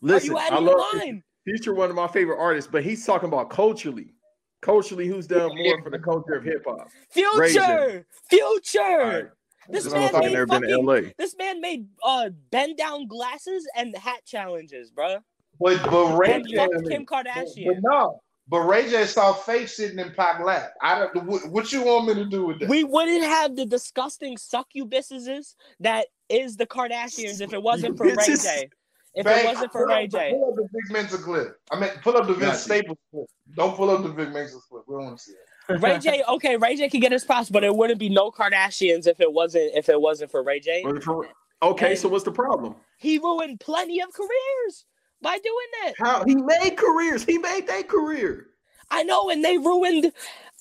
Listen, 0.00 0.30
Are 0.30 0.32
you 0.34 0.38
I 0.38 0.46
out 0.46 0.52
of 0.58 0.62
your 0.62 0.78
love 0.78 0.86
mind? 0.94 1.22
Future, 1.44 1.74
one 1.74 1.90
of 1.90 1.96
my 1.96 2.08
favorite 2.08 2.38
artists, 2.38 2.70
but 2.70 2.82
he's 2.82 3.04
talking 3.04 3.28
about 3.28 3.50
culturally. 3.50 4.14
Culturally, 4.62 5.06
who's 5.06 5.26
done 5.26 5.50
more 5.54 5.82
for 5.82 5.90
the 5.90 5.98
culture 5.98 6.32
of 6.34 6.44
hip 6.44 6.64
hop? 6.66 6.88
Ray 7.36 7.52
J. 7.52 7.60
Future, 7.60 8.06
future. 8.30 9.36
This 9.68 9.84
This 9.84 9.92
man 9.92 10.12
made 10.12 10.32
never 10.32 10.46
been 10.46 10.62
to 10.62 10.68
fucking. 10.68 10.86
LA. 10.86 11.00
This 11.18 11.36
man 11.38 11.60
made 11.60 11.86
uh 12.02 12.30
bend 12.50 12.76
down 12.78 13.06
glasses 13.06 13.66
and 13.76 13.94
hat 13.96 14.24
challenges, 14.24 14.90
bro. 14.90 15.18
But 15.60 15.82
but 15.90 16.16
Ray 16.16 16.32
And 16.34 16.48
J, 16.48 16.56
fuck 16.56 16.70
Kim 16.88 17.06
Kardashian. 17.06 17.66
but 17.66 17.76
no, 17.82 18.20
but 18.48 18.60
Ray 18.60 18.88
J 18.88 19.04
saw 19.06 19.32
Faith 19.32 19.70
sitting 19.70 19.98
in 19.98 20.12
Pac 20.12 20.42
lap. 20.44 20.72
I 20.82 20.98
don't. 20.98 21.24
What, 21.24 21.48
what 21.50 21.72
you 21.72 21.82
want 21.82 22.08
me 22.08 22.14
to 22.14 22.24
do 22.24 22.46
with 22.46 22.60
that? 22.60 22.68
We 22.68 22.84
wouldn't 22.84 23.24
have 23.24 23.56
the 23.56 23.66
disgusting 23.66 24.36
succubuses 24.36 25.54
that 25.80 26.06
is 26.28 26.56
the 26.56 26.66
Kardashians 26.66 27.40
if 27.40 27.52
it 27.52 27.62
wasn't 27.62 27.96
for 27.96 28.04
Ray 28.14 28.36
J. 28.36 28.70
If 29.14 29.26
Faith, 29.26 29.44
it 29.44 29.46
wasn't 29.46 29.72
for 29.72 29.84
pull 29.86 29.92
up 29.92 29.96
Ray 29.98 30.06
the- 30.06 30.18
J. 30.18 30.30
Pull 30.32 30.48
up 30.48 30.56
the 30.56 30.68
Big 30.72 30.92
Mensa 30.92 31.18
clip. 31.18 31.60
I 31.70 31.80
mean, 31.80 31.90
pull 32.02 32.16
up 32.16 32.26
the 32.26 32.34
Vince 32.34 32.60
Staples 32.60 32.98
clip. 33.12 33.26
Don't 33.54 33.76
pull 33.76 33.90
up 33.90 34.02
the 34.02 34.08
Big 34.08 34.32
Mensa 34.32 34.58
clip. 34.68 34.82
We 34.88 34.94
don't 34.96 35.04
want 35.04 35.18
to 35.18 35.24
see 35.24 35.32
it. 35.32 35.80
Ray 35.80 35.98
J, 35.98 36.22
okay, 36.28 36.56
Ray 36.56 36.76
J 36.76 36.88
can 36.88 37.00
get 37.00 37.12
his 37.12 37.24
props, 37.24 37.48
but 37.48 37.62
it 37.64 37.74
wouldn't 37.74 37.98
be 38.00 38.08
no 38.08 38.30
Kardashians 38.30 39.06
if 39.06 39.20
it 39.20 39.32
wasn't 39.32 39.72
if 39.74 39.88
it 39.88 40.00
wasn't 40.00 40.30
for 40.30 40.42
Ray 40.42 40.60
J. 40.60 40.82
But 40.84 41.02
for- 41.02 41.28
Okay, 41.62 41.94
so 41.94 42.08
what's 42.08 42.24
the 42.24 42.32
problem? 42.32 42.74
He 42.98 43.16
ruined 43.18 43.58
plenty 43.60 44.00
of 44.00 44.12
careers 44.12 44.84
by 45.22 45.38
doing 45.38 45.66
that. 45.82 45.94
How 45.98 46.24
he 46.24 46.34
made 46.34 46.76
careers? 46.76 47.24
He 47.24 47.38
made 47.38 47.66
their 47.66 47.84
career. 47.84 48.48
I 48.90 49.02
know, 49.04 49.30
and 49.30 49.42
they 49.42 49.56
ruined 49.56 50.12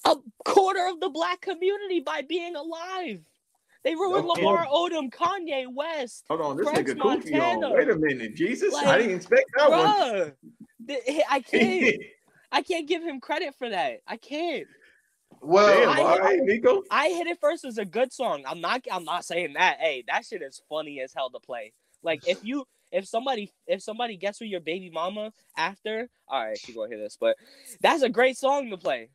a 0.05 0.15
quarter 0.45 0.88
of 0.88 1.01
the 1.01 1.10
black 1.10 1.41
community 1.41 2.00
by 2.00 2.22
being 2.22 2.55
alive. 2.55 3.19
They 3.83 3.95
ruined 3.95 4.29
Okay. 4.29 4.45
Lamar 4.45 4.65
Odom, 4.67 5.11
Kanye 5.11 5.65
West, 5.73 6.23
Hold 6.29 6.41
on, 6.41 6.57
this 6.57 6.67
French 6.69 6.87
nigga 6.87 6.99
goofy 6.99 7.39
on. 7.39 7.59
Montana. 7.61 7.75
Wait 7.75 7.89
a 7.89 7.95
minute, 7.97 8.35
Jesus! 8.35 8.73
I 8.75 8.97
didn't 8.97 9.15
expect 9.17 9.45
that 9.57 9.69
one. 9.69 9.79
bruh. 9.79 10.33
Th- 10.87 11.21
I 11.29 11.39
can't. 11.41 11.95
I 12.51 12.61
can't 12.61 12.87
give 12.87 13.01
him 13.01 13.19
credit 13.19 13.55
for 13.55 13.67
that. 13.67 14.01
I 14.07 14.15
can't. 14.17 14.67
Well, 15.41 15.67
Damn, 15.81 15.89
I- 15.89 16.01
all 16.01 16.19
right, 16.19 16.39
Nico. 16.43 16.83
I 16.91 17.09
hit 17.09 17.25
it 17.27 17.39
first 17.41 17.65
as 17.65 17.77
a 17.79 17.85
good 17.85 18.13
song. 18.13 18.43
I'm 18.47 18.61
not. 18.61 18.83
I'm 18.91 19.03
not 19.03 19.25
saying 19.25 19.53
that. 19.53 19.79
Hey, 19.79 20.03
that 20.07 20.25
shit 20.25 20.41
is 20.41 20.61
funny 20.69 21.01
as 21.01 21.13
hell 21.13 21.29
to 21.31 21.39
play. 21.39 21.73
Like 22.03 22.21
if 22.27 22.37
you, 22.43 22.65
if 22.91 23.07
somebody, 23.07 23.51
if 23.67 23.81
somebody 23.81 24.15
gets 24.17 24.39
with 24.39 24.49
your 24.49 24.59
baby 24.59 24.89
mama 24.91 25.33
after, 25.57 26.09
all 26.27 26.45
right, 26.45 26.57
she 26.59 26.73
gonna 26.73 26.89
hear 26.89 26.99
this, 26.99 27.17
but 27.19 27.35
that's 27.81 28.03
a 28.03 28.09
great 28.09 28.37
song 28.37 28.69
to 28.69 28.77
play. 28.77 29.09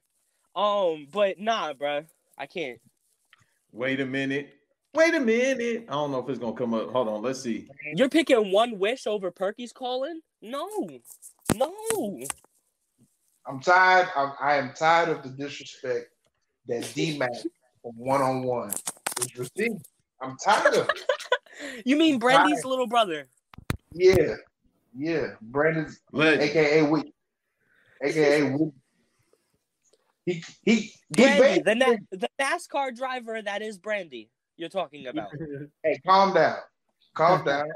Um, 0.56 1.06
but 1.12 1.38
nah, 1.38 1.72
bruh, 1.74 2.04
I 2.36 2.46
can't. 2.46 2.80
Wait 3.72 4.00
a 4.00 4.06
minute. 4.06 4.57
Wait 4.98 5.14
a 5.14 5.20
minute. 5.20 5.84
I 5.88 5.92
don't 5.92 6.10
know 6.10 6.18
if 6.18 6.28
it's 6.28 6.40
gonna 6.40 6.56
come 6.56 6.74
up. 6.74 6.90
Hold 6.90 7.06
on, 7.06 7.22
let's 7.22 7.40
see. 7.40 7.68
You're 7.94 8.08
picking 8.08 8.50
one 8.50 8.80
wish 8.80 9.06
over 9.06 9.30
Perky's 9.30 9.72
calling? 9.72 10.20
No, 10.42 10.68
no. 11.54 12.20
I'm 13.46 13.60
tired. 13.60 14.08
I'm, 14.16 14.32
I 14.40 14.56
am 14.56 14.72
tired 14.74 15.10
of 15.10 15.22
the 15.22 15.28
disrespect 15.28 16.06
that 16.66 16.92
D 16.96 17.16
Mac 17.16 17.30
from 17.80 17.92
one 17.96 18.20
on 18.20 18.42
one 18.42 18.72
is 19.20 19.36
receiving. 19.36 19.80
I'm 20.20 20.36
tired 20.44 20.74
of 20.74 20.88
it. 20.88 21.00
You 21.84 21.96
mean 21.96 22.18
Brandy's 22.18 22.64
little 22.64 22.86
brother? 22.88 23.28
Yeah, 23.92 24.34
yeah. 24.96 25.34
Brandon's 25.40 26.00
Legend. 26.12 26.42
AKA 26.42 26.82
Week, 26.82 27.14
AKA 28.02 28.50
Week. 28.56 28.72
He 30.24 30.44
he 30.64 30.74
he. 30.74 30.92
Brandy, 31.10 31.58
the, 31.62 31.74
basically- 31.74 31.74
na- 31.74 31.96
the 32.10 32.28
NASCAR 32.40 32.96
driver 32.96 33.40
that 33.42 33.62
is 33.62 33.78
Brandy. 33.78 34.30
You're 34.58 34.68
talking 34.68 35.06
about. 35.06 35.30
Hey, 35.84 36.00
calm 36.04 36.34
down, 36.34 36.56
calm 37.14 37.44
down, 37.46 37.70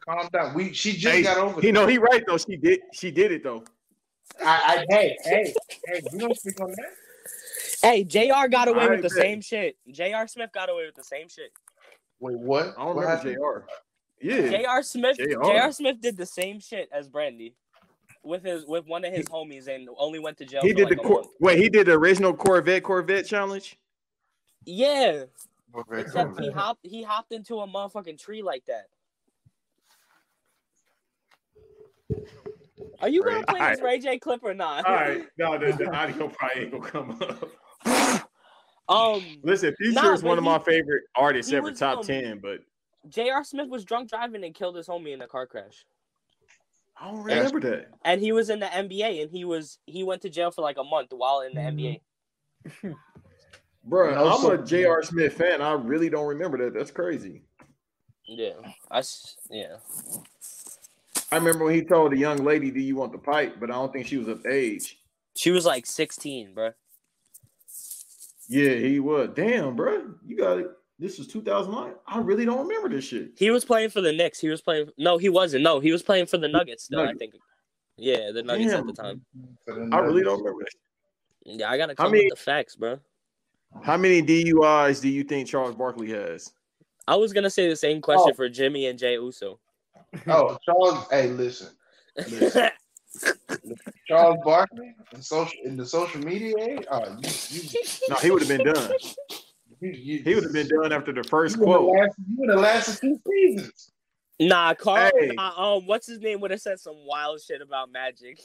calm 0.00 0.28
down. 0.32 0.52
We 0.52 0.72
she 0.72 0.92
just 0.94 1.14
Hey, 1.14 1.22
got 1.22 1.38
over. 1.38 1.60
You 1.60 1.72
know 1.72 1.86
he 1.86 1.96
right 1.96 2.22
though. 2.26 2.36
She 2.38 2.56
did. 2.56 2.80
She 2.92 3.10
did 3.12 3.30
it 3.30 3.44
though. 3.44 3.62
I, 4.44 4.84
I 4.90 4.94
hey 4.94 5.16
hey 5.22 5.54
hey. 5.86 6.02
You 6.12 6.18
don't 6.18 6.36
speak 6.36 6.60
on 6.60 6.70
that. 6.70 6.90
Hey, 7.82 8.02
Jr. 8.04 8.48
got 8.50 8.66
away 8.68 8.84
I 8.84 8.88
with 8.88 9.02
the 9.02 9.08
bet. 9.08 9.12
same 9.12 9.40
shit. 9.40 9.76
Jr. 9.90 10.26
Smith 10.26 10.50
got 10.52 10.68
away 10.70 10.86
with 10.86 10.96
the 10.96 11.04
same 11.04 11.28
shit. 11.28 11.52
Wait, 12.18 12.38
what? 12.38 12.74
I 12.76 12.84
don't 12.84 12.96
What 12.96 13.24
remember? 13.24 13.64
Jr. 14.20 14.26
Yeah. 14.26 14.76
Jr. 14.78 14.82
Smith, 14.82 15.16
JR. 15.18 15.42
Jr. 15.44 15.70
Smith 15.70 16.00
did 16.00 16.16
the 16.16 16.26
same 16.26 16.58
shit 16.60 16.88
as 16.92 17.08
Brandy, 17.08 17.54
with 18.24 18.44
his 18.44 18.66
with 18.66 18.86
one 18.86 19.04
of 19.04 19.12
his 19.12 19.26
homies, 19.26 19.68
and 19.68 19.88
only 19.98 20.18
went 20.18 20.36
to 20.38 20.46
jail. 20.46 20.62
He 20.62 20.70
for 20.70 20.76
did 20.76 20.84
like 20.88 20.96
the 20.96 21.00
a 21.00 21.04
cor- 21.04 21.24
wait. 21.38 21.58
He 21.58 21.68
did 21.68 21.86
the 21.86 21.92
original 21.92 22.34
Corvette 22.34 22.82
Corvette 22.82 23.26
challenge. 23.26 23.76
Yeah, 24.64 25.24
Okay, 25.24 25.26
except 25.96 26.36
cool. 26.36 26.44
he 26.44 26.50
hopped 26.50 26.80
he 26.82 27.02
hopped 27.02 27.32
into 27.32 27.60
a 27.60 27.66
motherfucking 27.66 28.18
tree 28.18 28.42
like 28.42 28.64
that. 28.66 28.86
Are 33.00 33.08
you 33.08 33.22
gonna 33.22 33.36
Right. 33.36 33.46
play 33.46 33.70
this 33.70 33.80
Ray 33.80 33.98
J 33.98 34.18
clip 34.18 34.42
or 34.42 34.54
not? 34.54 34.86
All 34.86 34.94
right. 34.94 35.26
No, 35.38 35.58
the, 35.58 35.72
the 35.72 35.90
audio 35.96 36.28
probably 36.28 36.62
ain't 36.62 36.72
gonna 36.72 36.88
come 36.88 37.18
up. 37.20 38.28
Um, 38.88 39.38
Listen, 39.42 39.74
Future 39.76 40.02
Nah, 40.02 40.12
is 40.12 40.22
one 40.22 40.32
but 40.36 40.38
of 40.38 40.44
my 40.44 40.58
favorite 40.58 41.04
artists 41.14 41.52
ever, 41.52 41.70
was, 41.70 41.78
top 41.78 41.98
um, 41.98 42.04
ten. 42.04 42.40
But 42.40 42.60
Jr. 43.08 43.42
Smith 43.44 43.68
was 43.68 43.84
drunk 43.84 44.10
driving 44.10 44.44
and 44.44 44.54
killed 44.54 44.76
his 44.76 44.86
homie 44.88 45.14
in 45.14 45.22
a 45.22 45.26
car 45.26 45.46
crash. 45.46 45.84
I 47.00 47.10
don't 47.10 47.22
remember 47.22 47.60
that. 47.60 47.86
And 48.04 48.20
he 48.20 48.32
was 48.32 48.50
in 48.50 48.60
the 48.60 48.66
NBA, 48.66 49.22
and 49.22 49.30
he 49.30 49.44
was 49.44 49.78
he 49.86 50.04
went 50.04 50.22
to 50.22 50.30
jail 50.30 50.50
for 50.50 50.62
like 50.62 50.78
a 50.78 50.84
month 50.84 51.08
while 51.10 51.40
in 51.40 51.54
the 51.54 51.60
NBA. 51.60 52.94
Bro, 53.84 54.14
No, 54.14 54.28
I'm 54.32 54.40
so- 54.40 54.50
a 54.52 54.58
J.R. 54.58 55.02
Smith 55.02 55.34
fan. 55.34 55.60
I 55.60 55.72
really 55.72 56.08
don't 56.08 56.26
remember 56.26 56.58
that. 56.64 56.74
That's 56.74 56.90
crazy. 56.90 57.42
Yeah, 58.26 58.52
I 58.90 59.02
yeah. 59.50 59.76
I 61.32 61.36
remember 61.36 61.64
when 61.64 61.74
he 61.74 61.82
told 61.82 62.12
the 62.12 62.16
young 62.18 62.38
lady, 62.44 62.70
"Do 62.70 62.80
you 62.80 62.94
want 62.96 63.12
the 63.12 63.18
pipe?" 63.18 63.56
But 63.58 63.70
I 63.70 63.74
don't 63.74 63.92
think 63.92 64.06
she 64.06 64.16
was 64.16 64.28
of 64.28 64.46
age. 64.46 64.98
She 65.34 65.50
was 65.50 65.66
like 65.66 65.86
16, 65.86 66.54
bro. 66.54 66.70
Yeah, 68.48 68.74
he 68.74 69.00
was. 69.00 69.30
Damn, 69.34 69.76
bro, 69.76 70.14
you 70.26 70.36
got 70.36 70.58
it. 70.58 70.66
This 70.98 71.18
was 71.18 71.26
2009. 71.26 71.94
I 72.06 72.18
really 72.20 72.44
don't 72.44 72.66
remember 72.66 72.88
this 72.88 73.04
shit. 73.06 73.32
He 73.36 73.50
was 73.50 73.64
playing 73.64 73.90
for 73.90 74.00
the 74.00 74.12
Knicks. 74.12 74.38
He 74.38 74.48
was 74.48 74.60
playing. 74.62 74.90
No, 74.98 75.18
he 75.18 75.28
wasn't. 75.28 75.64
No, 75.64 75.80
he 75.80 75.90
was 75.90 76.02
playing 76.02 76.26
for 76.26 76.38
the 76.38 76.48
Nuggets 76.48 76.84
still. 76.84 77.00
I 77.00 77.14
think. 77.14 77.34
Yeah, 77.96 78.30
the 78.32 78.42
Nuggets 78.42 78.70
Damn. 78.72 78.80
at 78.88 78.94
the 78.94 79.02
time. 79.02 79.24
The 79.66 79.88
I 79.92 79.98
really 79.98 80.22
don't 80.22 80.38
remember 80.38 80.64
that. 80.64 80.74
Yeah, 81.58 81.70
I 81.70 81.76
gotta 81.76 81.94
How 81.98 82.04
come 82.04 82.12
many- 82.12 82.24
with 82.26 82.34
the 82.38 82.44
facts, 82.44 82.76
bro. 82.76 83.00
How 83.82 83.96
many 83.96 84.22
DUIs 84.22 85.00
do 85.00 85.08
you 85.08 85.24
think 85.24 85.48
Charles 85.48 85.74
Barkley 85.74 86.10
has? 86.10 86.52
I 87.08 87.16
was 87.16 87.32
gonna 87.32 87.50
say 87.50 87.68
the 87.68 87.76
same 87.76 88.00
question 88.00 88.30
Oh. 88.32 88.34
for 88.34 88.48
Jimmy 88.48 88.86
and 88.86 88.98
Jey 88.98 89.14
Uso. 89.14 89.58
Oh, 90.26 90.58
Charles. 90.64 91.06
Hey, 91.10 91.28
listen. 91.28 91.68
Charles 94.06 94.36
Barkley 94.44 94.94
in 95.12 95.22
social 95.22 95.58
in 95.64 95.76
the 95.76 95.86
social 95.86 96.20
media 96.20 96.54
age. 96.60 96.84
Oh, 96.90 97.16
you 97.50 97.60
you 97.62 97.80
No, 98.08 98.16
he 98.16 98.30
would 98.30 98.42
have 98.42 98.48
been 98.48 98.72
done. 98.72 98.92
you, 99.80 99.90
you 99.90 100.22
He 100.22 100.34
would 100.34 100.44
have 100.44 100.52
been 100.52 100.68
done 100.68 100.92
after 100.92 101.12
the 101.12 101.24
first 101.24 101.56
You 101.56 101.62
quote. 101.64 101.90
lasted, 101.94 102.24
you 102.28 102.36
would 102.38 102.50
have 102.50 102.60
lasted 102.60 103.00
two 103.00 103.20
seasons. 103.26 103.91
Nah, 104.40 104.74
Karl. 104.74 105.10
Hey. 105.18 105.30
Nah, 105.34 105.76
um, 105.76 105.86
what's 105.86 106.06
his 106.06 106.18
name? 106.20 106.40
Would 106.40 106.50
have 106.50 106.60
said 106.60 106.80
some 106.80 106.96
wild 107.06 107.40
shit 107.40 107.60
about 107.62 107.92
Magic 107.92 108.40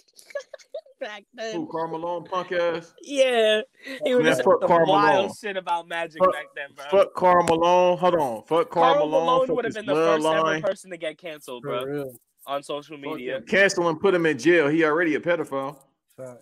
back 0.99 1.23
then. 1.33 1.55
Who, 1.55 1.67
Karl 1.67 1.87
Malone, 1.89 2.23
punk 2.25 2.51
ass? 2.51 2.93
Yeah, 3.01 3.61
he 4.05 4.13
would 4.13 4.25
have 4.25 4.35
said 4.35 4.45
fuck 4.45 4.59
some 4.61 4.67
Karl 4.67 4.87
wild 4.87 5.15
Malone. 5.15 5.31
shit 5.41 5.57
about 5.57 5.87
Magic 5.87 6.19
Fuck- 6.19 6.33
back 6.33 6.45
then, 6.55 6.69
bro. 6.75 6.85
Fuck 6.89 7.13
Karl 7.15 7.43
Malone. 7.45 7.97
Hold 7.97 8.15
on. 8.15 8.43
Fuck 8.43 8.69
Karl, 8.69 8.93
Karl 8.95 9.07
Malone. 9.07 9.25
Malone 9.25 9.55
would 9.55 9.65
have 9.65 9.73
been 9.73 9.85
the 9.85 9.93
first 9.95 10.25
ever 10.25 10.61
person 10.61 10.91
to 10.91 10.97
get 10.97 11.17
canceled, 11.17 11.63
bro, 11.63 11.81
For 11.81 11.91
real. 11.91 12.13
on 12.45 12.61
social 12.63 12.97
media. 12.97 13.41
Cancel 13.41 13.87
and 13.89 13.99
put 13.99 14.13
him 14.13 14.25
in 14.25 14.37
jail. 14.37 14.67
He 14.67 14.83
already 14.83 15.15
a 15.15 15.19
pedophile. 15.19 15.77
Fact. 16.15 16.39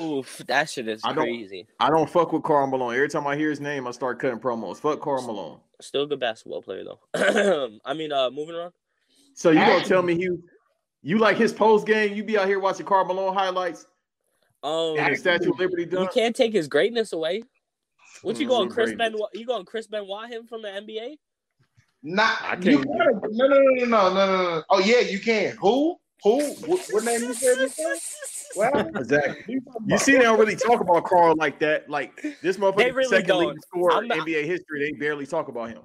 Oof, 0.00 0.38
that 0.46 0.70
shit 0.70 0.88
is 0.88 1.02
I 1.04 1.12
crazy. 1.12 1.66
I 1.78 1.90
don't 1.90 2.08
fuck 2.08 2.32
with 2.32 2.42
Karl 2.42 2.66
Malone. 2.66 2.94
Every 2.94 3.08
time 3.08 3.26
I 3.26 3.36
hear 3.36 3.50
his 3.50 3.60
name, 3.60 3.86
I 3.86 3.90
start 3.90 4.18
cutting 4.18 4.38
promos. 4.38 4.78
Fuck 4.78 5.00
Karl 5.00 5.22
Malone. 5.22 5.58
Still 5.80 6.04
a 6.04 6.06
good 6.06 6.20
basketball 6.20 6.62
player 6.62 6.84
though. 6.84 7.78
I 7.84 7.94
mean, 7.94 8.12
uh, 8.12 8.30
moving 8.30 8.54
on. 8.54 8.72
So 9.34 9.50
you 9.50 9.58
gonna 9.58 9.84
tell 9.84 10.02
me 10.02 10.14
you 10.14 10.42
you 11.02 11.18
like 11.18 11.36
his 11.36 11.52
post 11.52 11.86
game? 11.86 12.14
You 12.14 12.24
be 12.24 12.38
out 12.38 12.46
here 12.46 12.60
watching 12.60 12.86
Karl 12.86 13.04
Malone 13.04 13.34
highlights? 13.34 13.86
Um, 14.62 14.96
Statue 15.14 15.50
of 15.50 15.58
Liberty 15.58 15.86
dunk? 15.86 16.14
You 16.14 16.22
can't 16.22 16.36
take 16.36 16.52
his 16.52 16.68
greatness 16.68 17.12
away. 17.12 17.42
What 18.22 18.38
you 18.38 18.46
going, 18.46 18.68
Chris 18.68 18.94
Ben? 18.94 19.14
You 19.34 19.46
going 19.46 19.64
Chris 19.64 19.86
Benoit 19.86 20.30
him 20.30 20.46
from 20.46 20.62
the 20.62 20.68
NBA? 20.68 21.16
Not 22.04 22.64
you 22.64 22.82
no, 22.84 23.04
no, 23.30 23.46
no, 23.46 23.58
no, 23.58 23.86
no, 23.86 24.14
no, 24.14 24.14
no. 24.14 24.62
Oh 24.70 24.78
yeah, 24.80 25.00
you 25.00 25.18
can. 25.18 25.56
Who? 25.60 25.96
Who? 26.22 26.52
What, 26.66 26.80
what 26.90 27.04
name 27.04 27.22
you 27.22 27.34
said? 27.34 27.68
You? 28.54 28.60
Well, 28.60 28.88
Exactly. 28.96 29.58
You 29.86 29.98
see, 29.98 30.12
they 30.12 30.20
don't 30.22 30.38
really 30.38 30.56
talk 30.56 30.80
about 30.80 31.04
Karl 31.04 31.34
like 31.36 31.58
that. 31.60 31.88
Like 31.90 32.20
this 32.42 32.56
motherfucker, 32.56 32.76
They 32.76 32.90
really 32.92 33.08
second 33.08 33.28
don't. 33.28 33.40
leading 33.46 33.60
scorer 33.62 33.92
I'm 33.92 34.02
in 34.04 34.08
not- 34.08 34.18
NBA 34.26 34.44
history. 34.44 34.90
They 34.90 34.98
barely 34.98 35.26
talk 35.26 35.48
about 35.48 35.70
him. 35.70 35.82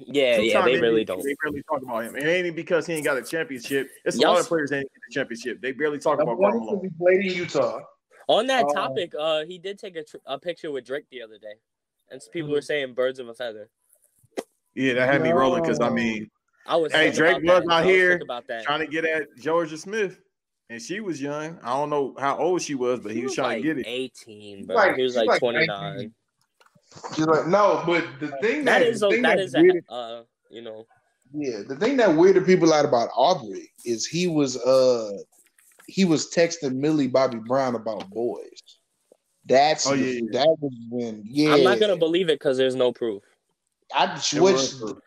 Yeah, 0.00 0.36
Two 0.36 0.44
yeah, 0.44 0.62
they 0.64 0.74
MVP, 0.76 0.80
really 0.82 1.04
don't. 1.04 1.22
They 1.24 1.34
barely 1.42 1.62
talk 1.64 1.82
about 1.82 2.04
him. 2.04 2.16
It 2.16 2.24
ain't 2.24 2.54
because 2.54 2.86
he 2.86 2.92
ain't 2.94 3.04
got 3.04 3.16
a 3.18 3.22
championship. 3.22 3.88
It's 4.04 4.16
a 4.16 4.20
Y'all 4.20 4.32
lot 4.34 4.40
of 4.40 4.46
players 4.46 4.70
that 4.70 4.76
ain't 4.78 4.84
get 4.92 5.00
the 5.08 5.12
championship. 5.14 5.60
They 5.60 5.72
barely 5.72 5.98
talk 5.98 6.20
about 6.20 6.38
one 6.38 6.52
Karl 6.52 6.60
because 6.60 6.92
Malone. 6.98 7.16
he 7.18 7.20
played 7.20 7.32
in 7.32 7.36
Utah. 7.38 7.80
On 8.28 8.46
that 8.46 8.64
Um, 8.66 8.70
topic, 8.70 9.12
uh, 9.18 9.44
he 9.44 9.58
did 9.58 9.78
take 9.78 9.96
a, 9.96 10.04
tr- 10.04 10.18
a 10.26 10.38
picture 10.38 10.70
with 10.70 10.84
Drake 10.86 11.06
the 11.10 11.22
other 11.22 11.38
day, 11.38 11.54
and 12.10 12.18
s- 12.20 12.28
people 12.32 12.50
were 12.52 12.60
saying 12.62 12.94
birds 12.94 13.18
of 13.18 13.26
a 13.28 13.34
feather. 13.34 13.70
Yeah, 14.74 14.94
that 14.94 15.12
had 15.12 15.22
me 15.22 15.30
rolling 15.32 15.62
because 15.62 15.80
I 15.80 15.88
mean, 15.88 16.30
I 16.66 16.76
was 16.76 16.92
Hey, 16.92 17.10
Drake 17.10 17.38
about 17.38 17.62
was 17.62 17.64
that. 17.66 17.72
out 17.72 17.84
here 17.84 18.12
sick 18.12 18.22
about 18.22 18.46
that. 18.46 18.62
trying 18.62 18.80
to 18.80 18.86
get 18.86 19.04
at 19.04 19.34
Jorja 19.38 19.76
Smith, 19.78 20.20
and 20.70 20.80
she 20.80 21.00
was 21.00 21.20
young. 21.20 21.58
I 21.62 21.70
don't 21.70 21.90
know 21.90 22.14
how 22.18 22.36
old 22.36 22.62
she 22.62 22.74
was, 22.74 23.00
but 23.00 23.12
he, 23.12 23.22
was, 23.22 23.34
trying 23.34 23.48
like 23.48 23.62
to 23.62 23.74
get 23.74 23.78
it. 23.78 23.86
18, 23.86 24.66
bro. 24.66 24.76
like- 24.76 24.96
he 24.96 25.02
was 25.02 25.16
like 25.16 25.28
like 25.28 25.40
29. 25.40 26.12
She's 27.14 27.26
like, 27.26 27.46
no, 27.46 27.82
but 27.86 28.04
the 28.18 28.28
thing 28.40 28.64
that, 28.64 28.80
That 28.80 28.82
is 28.82 29.00
the 29.00 29.08
a, 29.08 29.10
thing 29.10 29.22
that 29.22 29.36
that 29.36 29.44
is 29.44 29.54
a, 29.54 29.92
uh, 29.92 30.22
you 30.50 30.62
know, 30.62 30.86
yeah, 31.34 31.60
the 31.66 31.76
thing 31.76 31.98
that 31.98 32.10
weirded 32.10 32.46
people 32.46 32.72
out 32.72 32.86
about 32.86 33.10
Aubrey 33.14 33.70
is 33.84 34.06
he 34.06 34.26
was 34.26 34.56
uh 34.56 35.12
he 35.86 36.04
was 36.06 36.32
texting 36.32 36.76
Millie 36.76 37.08
Bobby 37.08 37.38
Brown 37.38 37.74
about 37.74 38.08
boys. 38.10 38.62
That's 39.44 39.86
Oh, 39.86 39.92
yeah, 39.92 40.20
yeah. 40.22 40.30
that 40.32 40.56
was 40.60 40.72
when 40.90 41.22
yeah. 41.26 41.52
I'm 41.52 41.64
not 41.64 41.80
gonna 41.80 41.98
believe 41.98 42.30
it 42.30 42.38
because 42.38 42.56
there's 42.56 42.74
no 42.74 42.92
proof. 42.92 43.22
I 43.94 44.14
It 44.14 44.40
which 44.40 44.54
was 44.54 44.78
true. 44.78 45.00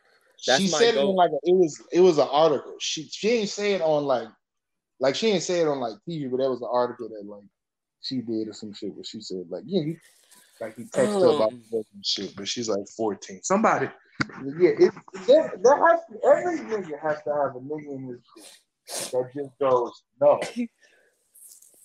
That's 0.46 0.62
she 0.62 0.72
my 0.72 0.77
said 0.77 0.96
it 0.96 1.03
like 1.03 1.32
a, 1.32 1.39
it 1.44 1.56
was 1.56 1.82
it 1.91 2.00
was 2.01 2.18
an 2.20 2.27
article. 2.32 2.75
She 2.80 3.08
she 3.12 3.30
ain't 3.30 3.50
say 3.50 3.74
it 3.74 3.82
on 3.82 4.03
like 4.03 4.27
like 5.01 5.15
she 5.15 5.27
ain't 5.27 5.43
say 5.43 5.60
it 5.60 5.67
on 5.67 5.79
like 5.79 5.96
TV, 6.08 6.31
but 6.31 6.38
that 6.38 6.50
was 6.50 6.62
an 6.62 6.70
article 6.72 7.10
that 7.10 7.25
like 7.27 7.43
she 8.01 8.22
did 8.22 8.48
or 8.48 8.53
some 8.53 8.72
shit 8.74 8.93
where 8.93 9.03
she 9.03 9.20
said 9.20 9.43
like 9.50 9.63
yeah 9.65 9.84
he 9.84 9.98
like 10.62 10.75
he 10.77 10.84
texted 10.84 11.22
her 11.22 11.36
about 11.36 11.51
boys 11.70 11.86
and 11.93 12.05
shit, 12.05 12.34
but 12.36 12.48
she's 12.48 12.70
like 12.70 12.88
14. 12.96 13.41
Somebody 13.43 13.89
yeah, 14.58 14.70
it 14.79 14.93
there, 15.27 15.51
there 15.62 15.88
has 15.88 16.00
to, 16.10 16.20
every 16.25 16.60
nigga 16.60 17.00
has 17.01 17.17
to 17.24 17.34
have 17.34 17.55
a 17.55 17.60
nigga 17.60 17.96
in 17.96 18.08
his 18.08 18.20
shit 18.88 19.12
that 19.12 19.29
just 19.36 19.58
goes 19.60 20.03
no. 20.22 20.39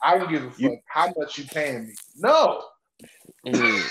I 0.02 0.18
don't 0.18 0.30
give 0.30 0.44
a 0.44 0.50
fuck 0.50 0.60
You- 0.60 0.78
how 0.86 1.12
much 1.16 1.38
you 1.38 1.44
paying 1.46 1.86
me. 1.88 1.94
No, 2.16 2.62
Mhm. 3.46 3.82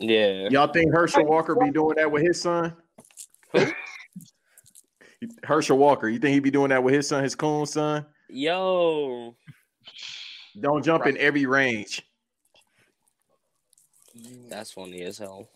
Yeah. 0.00 0.48
Y'all 0.50 0.72
think 0.72 0.92
Herschel 0.92 1.24
Walker 1.24 1.54
be 1.54 1.70
doing 1.70 1.96
that 1.96 2.10
with 2.10 2.22
his 2.22 2.40
son? 2.40 2.76
Herschel 5.44 5.78
Walker, 5.78 6.08
you 6.08 6.18
think 6.18 6.34
he'd 6.34 6.40
be 6.40 6.50
doing 6.50 6.68
that 6.70 6.82
with 6.82 6.94
his 6.94 7.08
son, 7.08 7.22
his 7.22 7.34
coon 7.34 7.64
son? 7.66 8.04
Yo. 8.34 9.36
Don't 10.60 10.84
jump 10.84 11.06
in 11.06 11.16
every 11.18 11.46
range. 11.46 12.02
That's 14.48 14.72
funny 14.72 15.02
as 15.02 15.18
hell. 15.18 15.48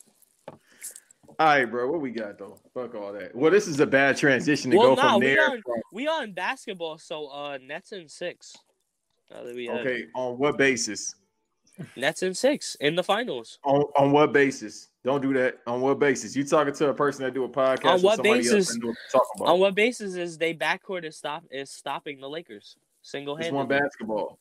All 0.48 0.56
right, 1.40 1.64
bro. 1.64 1.90
What 1.90 2.00
we 2.00 2.12
got 2.12 2.38
though? 2.38 2.60
Fuck 2.74 2.94
all 2.94 3.12
that. 3.14 3.34
Well, 3.34 3.50
this 3.50 3.66
is 3.66 3.80
a 3.80 3.86
bad 3.86 4.16
transition 4.16 4.70
to 4.70 4.76
Well, 4.76 4.94
go 4.94 5.02
nah, 5.02 5.12
from 5.14 5.20
we 5.20 5.26
there. 5.26 5.60
we 5.92 6.06
on 6.06 6.32
basketball, 6.32 6.98
so 6.98 7.26
uh, 7.26 7.58
Nets 7.60 7.90
in 7.90 8.08
six. 8.08 8.56
Okay, 9.34 10.06
on 10.14 10.38
what 10.38 10.56
basis? 10.56 11.16
Nets 11.96 12.22
in 12.22 12.34
six 12.34 12.74
in 12.76 12.94
the 12.96 13.02
finals. 13.04 13.58
On 13.64 13.82
on 13.96 14.12
what 14.12 14.32
basis? 14.32 14.88
Don't 15.04 15.20
do 15.22 15.32
that. 15.34 15.58
On 15.66 15.80
what 15.80 15.98
basis? 15.98 16.34
You 16.36 16.44
talking 16.44 16.74
to 16.74 16.88
a 16.88 16.94
person 16.94 17.24
that 17.24 17.34
do 17.34 17.44
a 17.44 17.48
podcast? 17.48 17.84
On 17.86 18.02
what 18.02 18.22
basis? 18.22 18.76
what 18.82 18.94
about. 19.36 19.48
On 19.48 19.60
what 19.60 19.74
basis 19.74 20.14
is 20.14 20.36
they 20.38 20.54
backcourt 20.54 21.04
is 21.04 21.16
stop 21.16 21.44
is 21.50 21.70
stopping 21.70 22.20
the 22.20 22.28
Lakers 22.28 22.76
single 23.02 23.36
It's 23.38 23.50
one 23.50 23.68
basketball. 23.68 24.38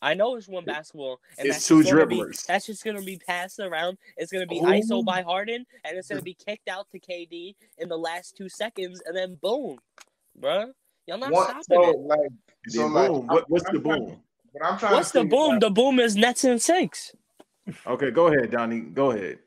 I 0.00 0.14
know 0.14 0.34
it's 0.34 0.48
one 0.48 0.64
basketball, 0.64 1.20
and 1.38 1.46
It's 1.46 1.66
two 1.68 1.80
just 1.82 1.92
gonna 1.94 2.06
be- 2.06 2.16
dribblers. 2.16 2.44
that's 2.46 2.66
just 2.66 2.84
gonna 2.84 3.02
be 3.02 3.18
passed 3.18 3.60
around. 3.60 3.98
It's 4.16 4.32
gonna 4.32 4.46
be 4.48 4.58
oh. 4.60 4.64
Who- 4.66 4.72
ISO 4.72 5.04
by 5.04 5.22
Harden, 5.22 5.64
and 5.84 5.96
it's 5.96 6.08
gonna 6.08 6.22
be 6.22 6.34
kicked 6.34 6.68
out 6.68 6.88
to 6.90 6.98
KD 6.98 7.54
in 7.78 7.88
the 7.88 7.96
last 7.96 8.36
two 8.36 8.48
seconds, 8.48 9.00
and 9.06 9.16
then 9.16 9.36
boom, 9.40 9.78
bruh. 10.40 10.72
Y'all 11.06 11.18
not 11.18 11.30
One- 11.30 11.44
stopping 11.44 11.62
so 11.68 11.90
it. 11.90 11.98
like 12.00 12.18
And 12.64 12.72
so 12.72 12.86
like 12.86 13.08
boom. 13.10 13.26
What, 13.28 13.50
what's 13.50 13.64
I'm 13.68 13.74
the 13.76 13.80
trying- 13.80 14.06
boom? 14.06 14.22
But 14.52 14.64
I'm 14.64 14.78
trying 14.78 14.94
What's 14.94 15.10
to 15.12 15.20
the 15.20 15.24
boom? 15.24 15.58
The 15.58 15.70
boom 15.70 15.98
is 15.98 16.16
Nets 16.16 16.44
and 16.44 16.60
six. 16.60 17.14
Okay, 17.86 18.10
go 18.10 18.26
ahead, 18.26 18.50
Donnie. 18.50 18.80
Go 18.80 19.12
ahead. 19.12 19.38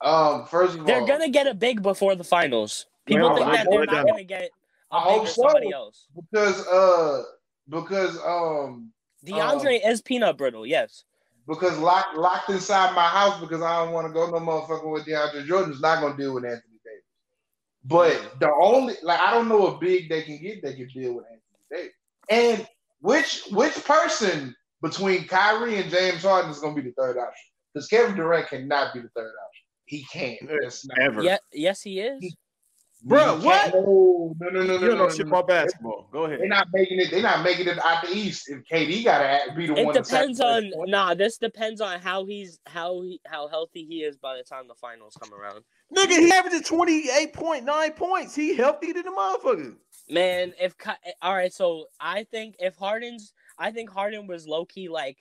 Um, 0.00 0.44
first 0.46 0.76
of 0.76 0.86
They're 0.86 1.00
all, 1.00 1.06
gonna 1.06 1.28
get 1.30 1.46
a 1.46 1.54
big 1.54 1.82
before 1.82 2.14
the 2.16 2.24
finals. 2.24 2.86
People 3.06 3.28
Well, 3.28 3.36
think 3.36 3.48
I 3.48 3.56
that 3.58 3.66
hope 3.66 3.70
they're 3.72 3.80
they 3.86 3.92
not 3.92 4.06
don't. 4.06 4.06
gonna 4.08 4.24
get 4.24 4.42
a 4.90 4.94
I 4.96 5.04
big 5.04 5.12
hope 5.12 5.22
or 5.22 5.26
so. 5.28 5.42
somebody 5.42 5.72
else. 5.72 6.06
because 6.14 6.66
uh 6.66 7.22
because 7.68 8.18
um 8.18 8.90
DeAndre 9.24 9.80
is 9.86 10.02
peanut 10.02 10.36
brittle, 10.36 10.66
yes. 10.66 11.04
because 11.46 11.78
locked 11.78 12.16
locked 12.16 12.50
inside 12.50 12.94
my 12.96 13.06
house 13.06 13.40
because 13.40 13.62
I 13.62 13.84
don't 13.84 13.92
want 13.94 14.08
to 14.08 14.12
go 14.12 14.28
no 14.28 14.38
motherfucker 14.40 14.90
with 14.90 15.06
DeAndre 15.06 15.46
Jordan's 15.46 15.80
not 15.80 16.00
gonna 16.00 16.16
deal 16.16 16.34
with 16.34 16.44
Anthony 16.44 16.80
Davis. 16.84 17.04
But 17.84 18.40
the 18.40 18.52
only 18.52 18.94
like 19.04 19.20
I 19.20 19.30
don't 19.32 19.48
know 19.48 19.68
a 19.68 19.78
big 19.78 20.08
they 20.08 20.22
can 20.22 20.42
get 20.42 20.60
they 20.62 20.74
can 20.74 20.88
deal 20.88 21.14
with 21.14 21.26
Anthony 21.26 21.40
Davis. 21.70 21.92
And 22.28 22.66
which 23.02 23.42
which 23.50 23.74
person 23.84 24.54
between 24.80 25.26
Kyrie 25.28 25.76
and 25.80 25.90
James 25.90 26.22
Harden 26.22 26.50
is 26.50 26.58
gonna 26.60 26.74
be 26.74 26.82
the 26.82 26.92
third 26.98 27.18
option? 27.18 27.44
Because 27.74 27.88
Kevin 27.88 28.16
Durant 28.16 28.48
cannot 28.48 28.94
be 28.94 29.00
the 29.00 29.08
third 29.14 29.32
option. 29.46 29.64
He 29.84 30.04
can't. 30.10 30.38
That's 30.48 30.86
not 30.86 30.98
Ever. 30.98 31.22
Yeah, 31.22 31.38
yes, 31.52 31.82
he 31.82 32.00
is. 32.00 32.34
Bro, 33.04 33.40
what? 33.40 33.72
can't- 33.72 33.74
No, 33.74 34.34
no, 34.40 34.48
no, 34.50 34.62
no, 34.62 34.62
You 34.62 34.66
no, 34.66 34.78
don't 34.78 34.80
no, 34.80 34.96
know 34.96 35.04
no, 35.06 35.10
shit 35.10 35.26
no. 35.26 35.32
about 35.32 35.48
basketball. 35.48 36.08
Go 36.12 36.24
ahead. 36.24 36.38
They're 36.38 36.46
not 36.46 36.68
making 36.72 37.00
it. 37.00 37.10
They're 37.10 37.20
not 37.22 37.42
making 37.42 37.66
it 37.66 37.84
out 37.84 38.04
the 38.06 38.12
East. 38.16 38.48
If 38.48 38.62
KD 38.70 39.02
gotta 39.04 39.52
be 39.54 39.66
the 39.66 39.74
It 39.74 39.84
one. 39.86 39.94
to 39.94 40.02
depends 40.02 40.40
on 40.40 40.70
nah. 40.86 41.14
This 41.14 41.36
depends 41.36 41.80
on 41.80 41.98
how 42.00 42.24
he's 42.24 42.60
how 42.66 43.02
he 43.02 43.20
how 43.26 43.48
healthy 43.48 43.84
he 43.84 44.04
is 44.04 44.16
by 44.16 44.36
the 44.36 44.44
time 44.44 44.68
the 44.68 44.74
finals 44.76 45.16
come 45.20 45.34
around. 45.34 45.64
Nigga, 45.96 46.10
he 46.20 46.30
averages 46.32 46.62
28.9 46.62 47.96
points. 47.96 48.34
He 48.36 48.54
healthy 48.54 48.92
to 48.92 49.02
the 49.02 49.10
motherfucker. 49.10 49.76
Man, 50.12 50.52
if 50.60 50.74
all 51.22 51.34
right, 51.34 51.52
so 51.52 51.86
I 51.98 52.24
think 52.24 52.56
if 52.58 52.76
Harden's, 52.76 53.32
I 53.58 53.70
think 53.70 53.88
Harden 53.90 54.26
was 54.26 54.46
low 54.46 54.66
key 54.66 54.88
like, 54.90 55.16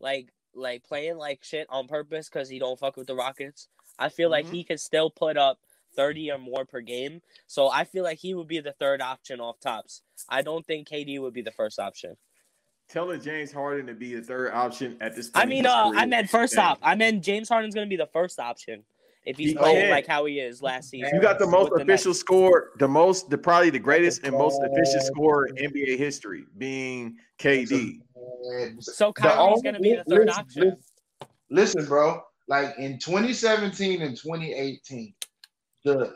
like, 0.00 0.32
like 0.52 0.82
playing 0.82 1.16
like 1.16 1.44
shit 1.44 1.66
on 1.70 1.86
purpose 1.86 2.28
because 2.28 2.48
he 2.48 2.58
don't 2.58 2.78
fuck 2.78 2.96
with 2.96 3.06
the 3.06 3.14
Rockets. 3.14 3.68
I 3.98 4.08
feel 4.08 4.30
like 4.30 4.46
Mhm. 4.46 4.50
he 4.52 4.64
could 4.64 4.80
still 4.80 5.10
put 5.10 5.36
up 5.36 5.60
thirty 5.94 6.30
or 6.30 6.38
more 6.38 6.64
per 6.64 6.80
game. 6.80 7.22
So 7.46 7.68
I 7.70 7.84
feel 7.84 8.02
like 8.02 8.18
he 8.18 8.34
would 8.34 8.48
be 8.48 8.58
the 8.58 8.72
third 8.72 9.00
option 9.00 9.40
off 9.40 9.60
tops. 9.60 10.02
I 10.28 10.42
don't 10.42 10.66
think 10.66 10.88
KD 10.88 11.20
would 11.20 11.34
be 11.34 11.42
the 11.42 11.52
first 11.52 11.78
option. 11.78 12.16
Telling 12.88 13.20
James 13.20 13.52
Harden 13.52 13.86
to 13.86 13.94
be 13.94 14.14
the 14.16 14.22
third 14.22 14.52
option 14.52 14.96
at 15.00 15.14
this 15.14 15.30
point. 15.30 15.46
I 15.46 15.48
mean, 15.48 15.66
uh. 15.66 15.92
I 15.94 16.04
meant 16.06 16.28
first 16.28 16.54
Damn. 16.56 16.72
op. 16.72 16.78
I 16.82 16.96
meant 16.96 17.22
James 17.22 17.48
Harden's 17.48 17.74
gonna 17.76 17.86
be 17.86 17.96
the 17.96 18.06
first 18.08 18.40
option 18.40 18.84
if 19.24 19.36
he's 19.36 19.50
He 19.50 19.54
playing 19.54 19.82
can. 19.82 19.90
like 19.90 20.06
how 20.06 20.24
he 20.24 20.40
is 20.40 20.62
last 20.62 20.90
season. 20.90 21.10
You 21.14 21.20
got 21.20 21.38
the 21.38 21.46
most 21.46 21.70
with 21.70 21.86
the 21.86 21.92
official 21.92 22.14
score, 22.14 22.70
the 22.78 22.88
most, 22.88 23.30
the 23.30 23.38
probably 23.38 23.70
the 23.70 23.78
greatest 23.78 24.24
and 24.24 24.36
most 24.36 24.60
efficient 24.62 25.04
scorer 25.04 25.46
in 25.46 25.70
NBA 25.70 25.98
history, 25.98 26.44
being 26.58 27.16
KD. 27.38 28.00
So 28.80 29.12
the 29.16 29.22
Kyrie's 29.22 29.62
gonna 29.62 29.80
be 29.80 29.94
the 29.94 30.04
third 30.04 30.26
listen, 30.26 30.40
option. 30.40 30.62
Listen, 30.62 30.78
listen, 31.50 31.86
bro. 31.86 32.22
Like 32.48 32.74
in 32.78 32.98
2017 32.98 34.02
and 34.02 34.16
2018, 34.16 35.14
the 35.84 36.14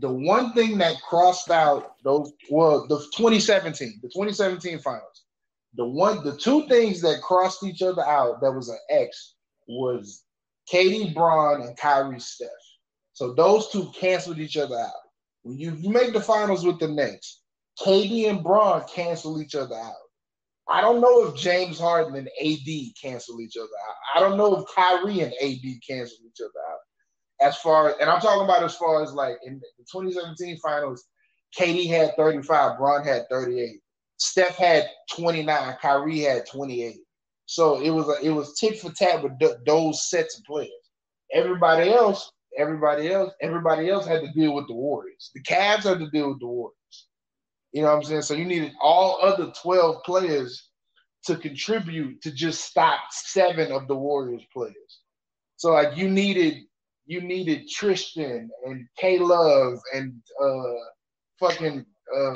the 0.00 0.10
one 0.10 0.52
thing 0.52 0.76
that 0.78 1.00
crossed 1.08 1.50
out 1.50 1.94
those 2.02 2.32
well, 2.50 2.86
the 2.88 2.98
2017, 3.16 4.00
the 4.02 4.08
2017 4.08 4.80
finals, 4.80 5.22
the 5.74 5.84
one, 5.84 6.24
the 6.24 6.36
two 6.36 6.66
things 6.68 7.00
that 7.02 7.20
crossed 7.22 7.62
each 7.62 7.82
other 7.82 8.04
out 8.04 8.40
that 8.40 8.50
was 8.50 8.68
an 8.68 8.78
X 8.90 9.34
was 9.68 10.24
KD 10.72 11.14
Bron 11.14 11.62
and 11.62 11.76
Kyrie 11.76 12.20
Steph. 12.20 12.48
So 13.12 13.34
those 13.34 13.70
two 13.70 13.90
canceled 13.94 14.38
each 14.38 14.56
other 14.56 14.76
out. 14.76 14.90
When 15.42 15.58
you, 15.58 15.74
you 15.78 15.90
make 15.90 16.12
the 16.12 16.20
finals 16.20 16.64
with 16.64 16.78
the 16.78 16.88
Nets, 16.88 17.42
KD 17.84 18.30
and 18.30 18.42
Bron 18.42 18.82
cancel 18.92 19.40
each 19.40 19.54
other 19.54 19.74
out. 19.74 19.94
I 20.68 20.80
don't 20.80 21.00
know 21.00 21.26
if 21.26 21.36
James 21.36 21.78
Harden 21.78 22.16
and 22.16 22.28
AD 22.42 22.68
cancel 23.00 23.40
each 23.40 23.56
other 23.56 23.66
out. 23.66 23.94
I 24.14 24.20
don't 24.20 24.38
know 24.38 24.56
if 24.56 24.74
Kyrie 24.74 25.20
and 25.20 25.32
AD 25.42 25.80
cancel 25.86 26.18
each 26.26 26.40
other 26.40 26.60
out. 26.70 26.78
As 27.40 27.58
far 27.58 27.94
and 28.00 28.08
I'm 28.08 28.20
talking 28.20 28.44
about 28.44 28.62
as 28.62 28.76
far 28.76 29.02
as 29.02 29.12
like 29.12 29.36
in 29.44 29.60
the 29.60 29.84
2017 29.92 30.56
finals, 30.58 31.04
KD 31.58 31.88
had 31.88 32.16
35, 32.16 32.78
Bron 32.78 33.04
had 33.04 33.28
38, 33.28 33.80
Steph 34.16 34.56
had 34.56 34.88
29, 35.14 35.76
Kyrie 35.82 36.20
had 36.20 36.46
28. 36.46 36.96
So 37.46 37.80
it 37.80 37.90
was 37.90 38.08
a, 38.08 38.24
it 38.26 38.30
was 38.30 38.58
tick 38.58 38.78
for 38.78 38.90
tat 38.92 39.22
with 39.22 39.38
th- 39.38 39.58
those 39.66 40.08
sets 40.08 40.38
of 40.38 40.44
players. 40.44 40.70
Everybody 41.32 41.90
else, 41.90 42.30
everybody 42.58 43.10
else, 43.12 43.32
everybody 43.42 43.90
else 43.90 44.06
had 44.06 44.22
to 44.22 44.32
deal 44.32 44.54
with 44.54 44.66
the 44.68 44.74
Warriors. 44.74 45.30
The 45.34 45.42
Cavs 45.42 45.84
had 45.84 45.98
to 45.98 46.10
deal 46.10 46.30
with 46.30 46.40
the 46.40 46.46
Warriors. 46.46 46.74
You 47.72 47.82
know 47.82 47.88
what 47.88 47.96
I'm 47.96 48.02
saying? 48.04 48.22
So 48.22 48.34
you 48.34 48.44
needed 48.44 48.72
all 48.80 49.18
other 49.20 49.52
12 49.62 50.04
players 50.04 50.70
to 51.26 51.36
contribute 51.36 52.22
to 52.22 52.30
just 52.30 52.64
stop 52.64 53.00
seven 53.10 53.72
of 53.72 53.88
the 53.88 53.96
Warriors 53.96 54.44
players. 54.52 55.00
So 55.56 55.72
like 55.72 55.96
you 55.96 56.08
needed 56.10 56.58
you 57.06 57.20
needed 57.20 57.68
Tristan 57.68 58.48
and 58.64 58.86
K 58.98 59.18
Love 59.18 59.78
and 59.94 60.14
uh 60.42 60.74
fucking 61.40 61.84
uh 62.16 62.34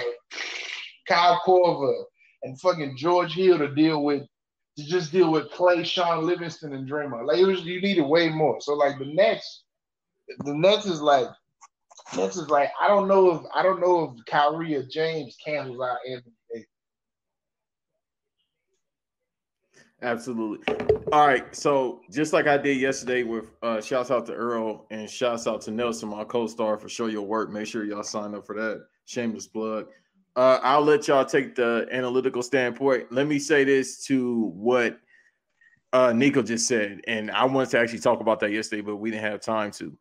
Kyle 1.06 1.40
Korver 1.46 2.04
and 2.42 2.60
fucking 2.60 2.96
George 2.96 3.34
Hill 3.34 3.58
to 3.58 3.74
deal 3.74 4.02
with 4.02 4.22
to 4.78 4.84
just 4.84 5.12
deal 5.12 5.32
with 5.32 5.50
Clay, 5.50 5.82
Shaun 5.82 6.24
Livingston, 6.24 6.72
and 6.72 6.88
Draymond. 6.88 7.26
Like 7.26 7.38
it 7.38 7.44
was 7.46 7.62
you 7.62 7.82
needed 7.82 8.02
way 8.02 8.30
more. 8.30 8.60
So 8.60 8.74
like 8.74 8.98
the 8.98 9.12
next 9.12 9.64
the 10.44 10.54
next 10.54 10.86
is 10.86 11.02
like 11.02 11.28
This 12.14 12.36
is 12.36 12.48
like 12.48 12.70
I 12.80 12.88
don't 12.88 13.08
know 13.08 13.30
if 13.32 13.42
I 13.54 13.62
don't 13.62 13.80
know 13.80 14.14
if 14.16 14.24
Kyrie 14.26 14.76
or 14.76 14.84
James 14.84 15.36
cancels 15.44 15.80
out 15.80 15.98
Anthony. 16.08 16.34
Absolutely. 20.00 20.76
All 21.12 21.26
right. 21.26 21.54
So 21.56 22.02
just 22.10 22.32
like 22.32 22.46
I 22.46 22.56
did 22.56 22.78
yesterday 22.78 23.24
with 23.24 23.50
uh 23.62 23.80
shouts 23.80 24.12
out 24.12 24.26
to 24.26 24.32
Earl 24.32 24.86
and 24.90 25.10
shouts 25.10 25.48
out 25.48 25.60
to 25.62 25.72
Nelson, 25.72 26.08
my 26.08 26.22
co-star 26.22 26.78
for 26.78 26.88
Show 26.88 27.06
Your 27.06 27.26
Work. 27.26 27.50
Make 27.50 27.66
sure 27.66 27.84
y'all 27.84 28.04
sign 28.04 28.34
up 28.34 28.46
for 28.46 28.54
that. 28.54 28.86
Shameless 29.06 29.48
plug. 29.48 29.88
Uh, 30.38 30.60
I'll 30.62 30.84
let 30.84 31.08
y'all 31.08 31.24
take 31.24 31.56
the 31.56 31.88
analytical 31.90 32.42
standpoint. 32.42 33.10
Let 33.10 33.26
me 33.26 33.40
say 33.40 33.64
this 33.64 34.04
to 34.04 34.52
what 34.54 35.00
uh 35.92 36.12
Nico 36.12 36.42
just 36.42 36.68
said, 36.68 37.00
and 37.08 37.28
I 37.32 37.44
wanted 37.44 37.70
to 37.70 37.80
actually 37.80 37.98
talk 37.98 38.20
about 38.20 38.38
that 38.40 38.52
yesterday, 38.52 38.82
but 38.82 38.96
we 38.96 39.10
didn't 39.10 39.24
have 39.24 39.40
time 39.40 39.72
to. 39.72 39.92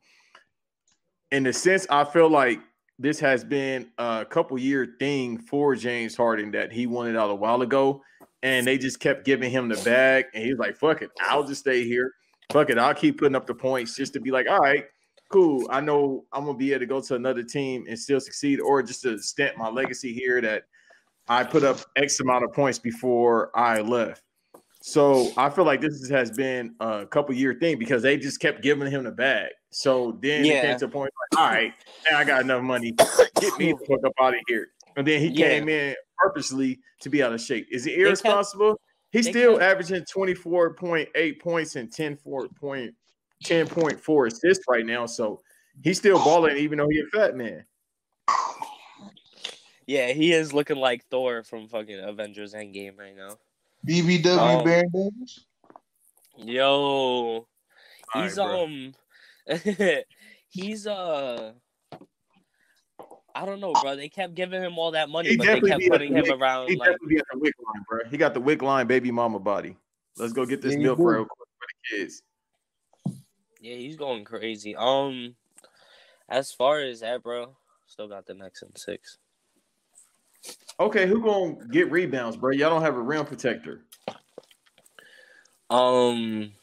In 1.32 1.42
the 1.42 1.52
sense, 1.52 1.88
I 1.90 2.04
feel 2.04 2.30
like 2.30 2.60
this 3.00 3.20
has 3.20 3.44
been 3.44 3.90
a 3.98 4.28
couple 4.30 4.60
year 4.60 4.96
thing 5.00 5.40
for 5.40 5.76
James 5.76 6.16
Harden 6.16 6.52
that 6.52 6.72
he 6.72 6.86
wanted 6.86 7.16
out 7.16 7.32
a 7.32 7.36
while 7.36 7.64
ago 7.64 8.04
and 8.44 8.68
they 8.68 8.78
just 8.78 9.00
kept 9.00 9.26
giving 9.26 9.50
him 9.50 9.68
the 9.70 9.78
bag, 9.78 10.26
and 10.36 10.44
he's 10.44 10.60
like, 10.60 10.78
"Fuck 10.78 11.02
it, 11.02 11.10
I'll 11.20 11.46
just 11.48 11.62
stay 11.62 11.84
here. 11.84 12.14
Fuck 12.52 12.70
it, 12.70 12.78
I'll 12.78 12.94
keep 12.94 13.18
putting 13.18 13.36
up 13.36 13.48
the 13.48 13.56
points 13.56 13.96
just 13.96 14.14
to 14.14 14.20
be 14.20 14.30
like, 14.30 14.46
all 14.48 14.60
right, 14.60 14.86
cool. 15.30 15.68
I 15.72 15.82
know 15.82 16.26
I'm 16.32 16.46
gonna 16.46 16.58
be 16.58 16.72
able 16.72 16.82
to 16.82 16.86
go 16.86 17.02
to 17.02 17.16
another 17.16 17.44
team 17.44 17.86
and 17.88 17.98
still 17.98 18.20
succeed, 18.20 18.60
or 18.60 18.82
just 18.84 19.02
to 19.04 19.18
stamp 19.20 19.58
my 19.58 19.70
legacy 19.70 20.14
here 20.14 20.42
that 20.42 20.64
I 21.28 21.44
put 21.44 21.64
up 21.64 21.80
X 21.96 22.20
amount 22.20 22.46
of 22.46 22.54
points 22.54 22.80
before 22.80 23.52
I 23.58 23.82
left." 23.82 24.24
So 24.82 25.32
I 25.36 25.50
feel 25.50 25.66
like 25.66 25.82
this 25.82 26.08
has 26.10 26.32
been 26.32 26.74
a 26.80 27.06
couple 27.06 27.36
year 27.36 27.54
thing 27.56 27.78
because 27.78 28.02
they 28.02 28.16
just 28.16 28.40
kept 28.40 28.62
giving 28.62 28.90
him 28.90 29.04
the 29.04 29.12
bag. 29.12 29.52
So 29.70 30.18
then 30.22 30.46
yeah. 30.46 30.54
it 30.54 30.62
came 30.62 30.80
to 30.80 30.86
a 30.86 30.88
point 30.88 31.12
like, 31.34 31.42
all 31.42 31.50
right, 31.50 31.74
now 32.10 32.20
I 32.20 32.24
got 32.24 32.42
enough 32.42 32.64
money. 32.64 32.94
Get 33.42 33.58
me 33.58 33.74
the 33.74 33.86
fuck 33.86 34.06
up 34.06 34.14
out 34.20 34.34
of 34.34 34.40
here. 34.48 34.68
And 34.96 35.06
then 35.06 35.20
he 35.20 35.28
yeah. 35.28 35.50
came 35.50 35.68
in 35.68 35.94
purposely 36.18 36.80
to 37.02 37.10
be 37.10 37.22
out 37.22 37.34
of 37.34 37.42
shape. 37.42 37.68
Is 37.70 37.86
it 37.86 38.00
irresponsible? 38.00 38.80
He's 39.12 39.28
still 39.28 39.62
averaging 39.62 40.04
24.8 40.04 41.42
points 41.42 41.76
and 41.76 41.92
10.4 41.92 42.90
10.4 43.44 44.28
assists 44.28 44.66
right 44.68 44.86
now. 44.86 45.06
So 45.06 45.42
he's 45.84 45.98
still 45.98 46.18
balling 46.20 46.58
even 46.58 46.78
though 46.78 46.90
he's 46.90 47.04
a 47.14 47.18
fat 47.18 47.36
man. 47.36 47.66
Yeah, 49.86 50.12
he 50.12 50.34
is 50.34 50.54
looking 50.54 50.78
like 50.78 51.06
Thor 51.10 51.44
from 51.44 51.68
fucking 51.70 52.00
Avengers 52.00 52.54
Endgame 52.54 52.98
right 52.98 53.16
now. 53.16 53.38
BBW 53.88 54.58
um, 54.58 54.64
Baron 54.64 54.90
Davis. 54.94 55.46
Yo, 56.38 57.48
he's 58.14 58.38
right, 58.38 58.50
um, 58.50 58.94
he's 60.50 60.86
uh 60.86 61.54
I 63.34 63.46
don't 63.46 63.60
know, 63.60 63.74
bro. 63.82 63.96
They 63.96 64.10
kept 64.10 64.34
giving 64.34 64.62
him 64.62 64.78
all 64.78 64.92
that 64.92 65.10
money, 65.10 65.30
he 65.30 65.38
but 65.38 65.46
they 65.46 65.62
kept 65.62 65.88
putting 65.88 66.16
him 66.16 66.24
wick, 66.24 66.32
around. 66.32 66.70
He 66.70 66.76
like, 66.76 66.90
definitely 66.90 67.16
got 67.16 67.26
the 67.32 67.40
wick 67.40 67.54
line, 67.66 67.86
bro. 67.88 68.00
He 68.10 68.18
got 68.18 68.34
the 68.34 68.42
wick 68.42 68.62
line, 68.62 68.88
baby 68.88 69.12
mama 69.12 69.40
body. 69.40 69.78
Let's 70.18 70.34
go 70.34 70.46
get 70.46 70.62
this 70.62 70.74
yeah, 70.74 70.80
milk 70.80 71.00
real 71.00 71.26
quick 71.26 71.50
for 71.60 71.68
the 71.68 71.98
kids. 71.98 72.24
Yeah, 73.68 73.76
he's 73.76 73.98
going 73.98 74.24
crazy. 74.24 74.78
Um, 74.78 75.36
as 76.30 76.54
far 76.54 76.80
as 76.80 77.02
that, 77.02 77.22
bro, 77.22 77.58
still 77.86 78.08
got 78.08 78.26
the 78.26 78.34
next 78.34 78.62
in 78.62 78.74
six. 78.78 79.18
Okay, 80.80 81.06
who 81.06 81.22
gonna 81.22 81.68
get 81.70 81.92
rebounds, 81.92 82.38
bro? 82.38 82.52
Y'all 82.52 82.70
don't 82.70 82.82
have 82.82 82.96
a 82.96 83.02
rim 83.02 83.26
protector. 83.26 83.84
Um, 85.70 86.54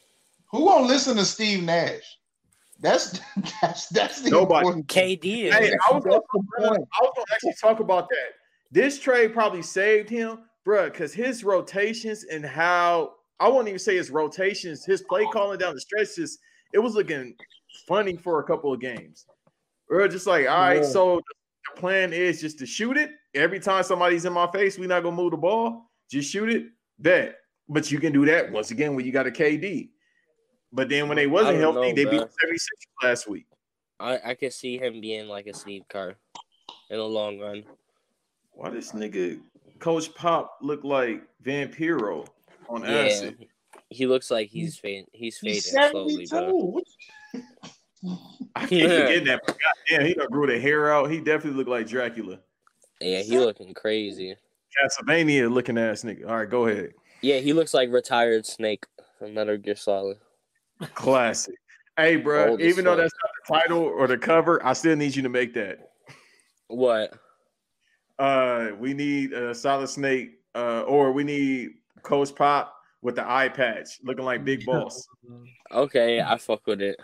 who 0.51 0.65
gonna 0.65 0.87
listen 0.87 1.15
to 1.17 1.25
Steve 1.25 1.61
Nash? 1.61 2.17
That's 2.79 3.19
that's 3.61 3.87
that's 3.89 4.21
the 4.21 4.31
nobody. 4.31 4.81
KD. 4.81 5.51
Hey, 5.53 5.73
I 5.87 5.93
was, 5.93 6.03
gonna, 6.03 6.15
I 6.15 7.01
was 7.01 7.11
gonna 7.15 7.25
actually 7.31 7.53
talk 7.61 7.81
about 7.81 8.09
that. 8.09 8.31
This 8.71 8.97
trade 8.97 9.31
probably 9.31 9.61
saved 9.61 10.09
him, 10.09 10.39
bro, 10.63 10.89
because 10.89 11.13
his 11.13 11.43
rotations 11.43 12.23
and 12.23 12.43
how 12.43 13.11
I 13.39 13.47
won't 13.47 13.67
even 13.67 13.77
say 13.77 13.95
his 13.95 14.09
rotations, 14.09 14.85
his 14.85 15.03
play 15.03 15.27
calling 15.31 15.59
down 15.59 15.75
the 15.75 15.81
stretches, 15.81 16.39
it 16.73 16.79
was 16.79 16.95
looking 16.95 17.35
funny 17.87 18.15
for 18.15 18.39
a 18.39 18.43
couple 18.43 18.73
of 18.73 18.79
games. 18.79 19.25
We're 19.89 20.07
just 20.07 20.27
like, 20.27 20.47
all 20.47 20.57
right, 20.57 20.81
yeah. 20.81 20.87
so 20.87 21.17
the 21.17 21.79
plan 21.79 22.13
is 22.13 22.41
just 22.41 22.59
to 22.59 22.65
shoot 22.65 22.97
it 22.97 23.11
every 23.33 23.59
time 23.59 23.83
somebody's 23.83 24.25
in 24.25 24.33
my 24.33 24.49
face. 24.51 24.77
We're 24.77 24.87
not 24.87 25.03
gonna 25.03 25.15
move 25.15 25.31
the 25.31 25.37
ball, 25.37 25.91
just 26.09 26.31
shoot 26.31 26.49
it. 26.49 26.67
That. 26.99 27.35
but 27.67 27.91
you 27.91 27.99
can 27.99 28.13
do 28.13 28.25
that 28.25 28.51
once 28.51 28.71
again 28.71 28.95
when 28.95 29.05
you 29.05 29.11
got 29.11 29.27
a 29.27 29.31
KD. 29.31 29.89
But 30.71 30.89
then 30.89 31.07
when 31.07 31.15
they 31.15 31.27
wasn't 31.27 31.57
healthy, 31.59 31.89
know, 31.89 31.95
they 31.95 32.05
beat 32.05 32.19
76 32.19 32.69
last 33.03 33.29
week. 33.29 33.45
I, 33.99 34.19
I 34.25 34.33
could 34.33 34.53
see 34.53 34.77
him 34.77 34.99
being 34.99 35.27
like 35.27 35.47
a 35.47 35.53
Steve 35.53 35.83
Kerr 35.89 36.15
in 36.89 36.97
the 36.97 37.03
long 37.03 37.39
run. 37.39 37.63
Why 38.51 38.69
does 38.69 38.91
nigga 38.91 39.39
Coach 39.79 40.13
Pop 40.15 40.57
look 40.61 40.83
like 40.83 41.23
Vampiro 41.43 42.27
on 42.69 42.81
yeah, 42.81 42.89
acid? 42.89 43.47
He 43.89 44.07
looks 44.07 44.31
like 44.31 44.49
he's 44.49 44.77
fading. 44.77 45.05
He's 45.11 45.37
fading 45.37 45.55
he's 45.55 45.71
slowly, 45.71 46.25
bro. 46.29 46.81
I 48.55 48.65
keep 48.67 48.83
yeah. 48.83 49.01
forgetting 49.01 49.25
that. 49.25 49.41
But 49.45 49.57
goddamn, 49.89 50.07
he 50.07 50.13
done 50.13 50.27
grew 50.27 50.47
the 50.47 50.59
hair 50.59 50.93
out. 50.93 51.09
He 51.09 51.19
definitely 51.19 51.57
looked 51.57 51.69
like 51.69 51.87
Dracula. 51.87 52.39
Yeah, 53.01 53.21
he 53.21 53.37
looking 53.39 53.73
crazy. 53.73 54.35
Castlevania 54.75 55.51
looking 55.51 55.77
ass 55.77 56.03
nigga. 56.03 56.27
All 56.27 56.37
right, 56.37 56.49
go 56.49 56.67
ahead. 56.67 56.93
Yeah, 57.21 57.39
he 57.39 57.53
looks 57.53 57.73
like 57.73 57.91
retired 57.91 58.45
Snake 58.45 58.85
from 59.17 59.33
Metal 59.33 59.57
Gear 59.57 59.75
Solid. 59.75 60.17
Classic. 60.93 61.55
Hey, 61.97 62.17
bro, 62.17 62.51
Old 62.51 62.61
even 62.61 62.83
though 62.83 62.95
that's 62.95 63.13
not 63.23 63.31
the 63.61 63.67
title 63.67 63.83
or 63.83 64.07
the 64.07 64.17
cover, 64.17 64.63
I 64.65 64.73
still 64.73 64.97
need 64.97 65.15
you 65.15 65.23
to 65.23 65.29
make 65.29 65.53
that. 65.53 65.91
What? 66.67 67.13
Uh, 68.19 68.71
we 68.77 68.93
need 68.93 69.31
a 69.31 69.55
Solid 69.55 69.87
Snake, 69.87 70.39
uh, 70.55 70.81
or 70.81 71.13
we 71.13 71.23
need 71.23 71.71
Coach 72.01 72.35
Pop 72.35 72.74
with 73.05 73.15
the 73.15 73.29
eye 73.29 73.49
patch, 73.49 73.99
looking 74.03 74.25
like 74.25 74.43
Big 74.43 74.65
Boss. 74.65 75.07
okay, 75.71 76.19
I 76.21 76.37
fuck 76.37 76.65
with 76.65 76.81
it. 76.81 76.99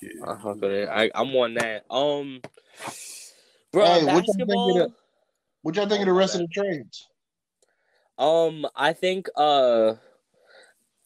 Yeah. 0.00 0.10
I 0.24 0.34
fuck 0.36 0.60
with 0.60 0.70
it. 0.70 0.88
I, 0.88 1.10
I'm 1.16 1.34
on 1.34 1.54
that. 1.54 1.84
Um, 1.90 2.40
bro, 3.72 3.84
hey, 3.84 4.06
basketball. 4.06 4.94
What 5.62 5.74
y'all 5.74 5.88
think 5.88 6.00
of 6.00 6.06
the 6.06 6.12
rest 6.12 6.36
of 6.36 6.42
the 6.42 6.46
trades? 6.46 7.08
Um, 8.18 8.64
I 8.76 8.92
think 8.92 9.28
uh, 9.36 9.94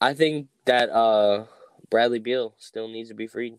I 0.03 0.12
think 0.12 0.49
that 0.67 0.90
uh 0.90 1.47
Bradley 1.90 2.19
Beal 2.19 2.55
still 2.59 2.88
needs 2.88 3.09
to 3.09 3.14
be 3.14 3.27
freed. 3.27 3.55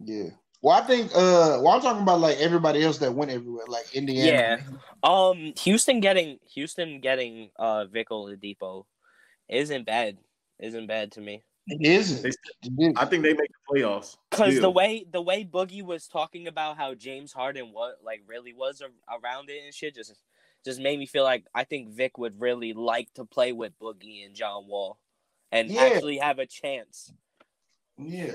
Yeah. 0.00 0.30
Well, 0.62 0.82
I 0.82 0.86
think 0.86 1.12
uh 1.14 1.60
well 1.60 1.68
I'm 1.68 1.82
talking 1.82 2.02
about 2.02 2.20
like 2.20 2.38
everybody 2.38 2.82
else 2.82 2.96
that 2.98 3.12
went 3.12 3.30
everywhere, 3.30 3.66
like 3.68 3.94
Indiana. 3.94 4.58
Yeah. 4.58 4.78
Um 5.02 5.52
Houston 5.58 6.00
getting 6.00 6.38
Houston 6.54 7.00
getting 7.00 7.50
uh 7.58 7.84
Vic 7.84 8.08
Oladipo 8.08 8.86
isn't 9.48 9.86
bad. 9.86 10.18
Isn't 10.58 10.86
bad 10.86 11.12
to 11.12 11.20
me. 11.20 11.44
It 11.68 11.84
isn't. 11.84 12.36
I 12.96 13.04
think 13.06 13.24
they 13.24 13.34
make 13.34 13.50
the 13.50 13.80
playoffs. 13.80 14.16
Because 14.30 14.60
the 14.60 14.70
way 14.70 15.04
the 15.10 15.20
way 15.20 15.44
Boogie 15.44 15.82
was 15.82 16.06
talking 16.06 16.46
about 16.46 16.76
how 16.76 16.94
James 16.94 17.32
Harden 17.32 17.72
what 17.72 17.98
like 18.04 18.22
really 18.26 18.52
was 18.52 18.82
around 19.08 19.50
it 19.50 19.64
and 19.64 19.74
shit 19.74 19.96
just 19.96 20.14
just 20.64 20.80
made 20.80 20.98
me 20.98 21.06
feel 21.06 21.24
like 21.24 21.44
I 21.54 21.64
think 21.64 21.90
Vic 21.90 22.18
would 22.18 22.40
really 22.40 22.72
like 22.72 23.12
to 23.14 23.24
play 23.24 23.52
with 23.52 23.78
Boogie 23.80 24.24
and 24.24 24.34
John 24.34 24.68
Wall 24.68 24.98
and 25.50 25.68
yeah. 25.68 25.82
actually 25.82 26.18
have 26.18 26.38
a 26.38 26.46
chance. 26.46 27.12
Yeah. 27.98 28.32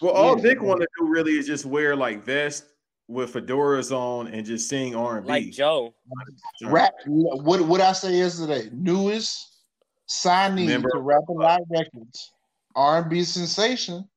Well, 0.00 0.12
all 0.12 0.36
yeah. 0.36 0.42
Vic 0.42 0.62
want 0.62 0.80
to 0.80 0.88
do 0.98 1.06
really 1.06 1.32
is 1.32 1.46
just 1.46 1.64
wear 1.64 1.94
like 1.94 2.24
vest 2.24 2.66
with 3.06 3.32
fedoras 3.32 3.92
on 3.92 4.26
and 4.28 4.44
just 4.44 4.68
sing 4.68 4.96
R 4.96 5.18
and 5.18 5.26
B. 5.26 5.32
Like 5.32 5.50
Joe. 5.50 5.94
Rap. 6.62 6.94
What 7.06 7.60
what 7.62 7.80
I 7.80 7.92
say 7.92 8.16
yesterday? 8.16 8.70
Newest 8.72 9.49
signee 10.10 10.66
Remember? 10.66 10.90
to 10.90 10.98
Rap 10.98 11.28
a 11.28 11.32
Lot 11.32 11.62
Records, 11.70 12.32
R 12.74 13.02
and 13.02 13.10
B 13.10 13.22
sensation, 13.22 14.08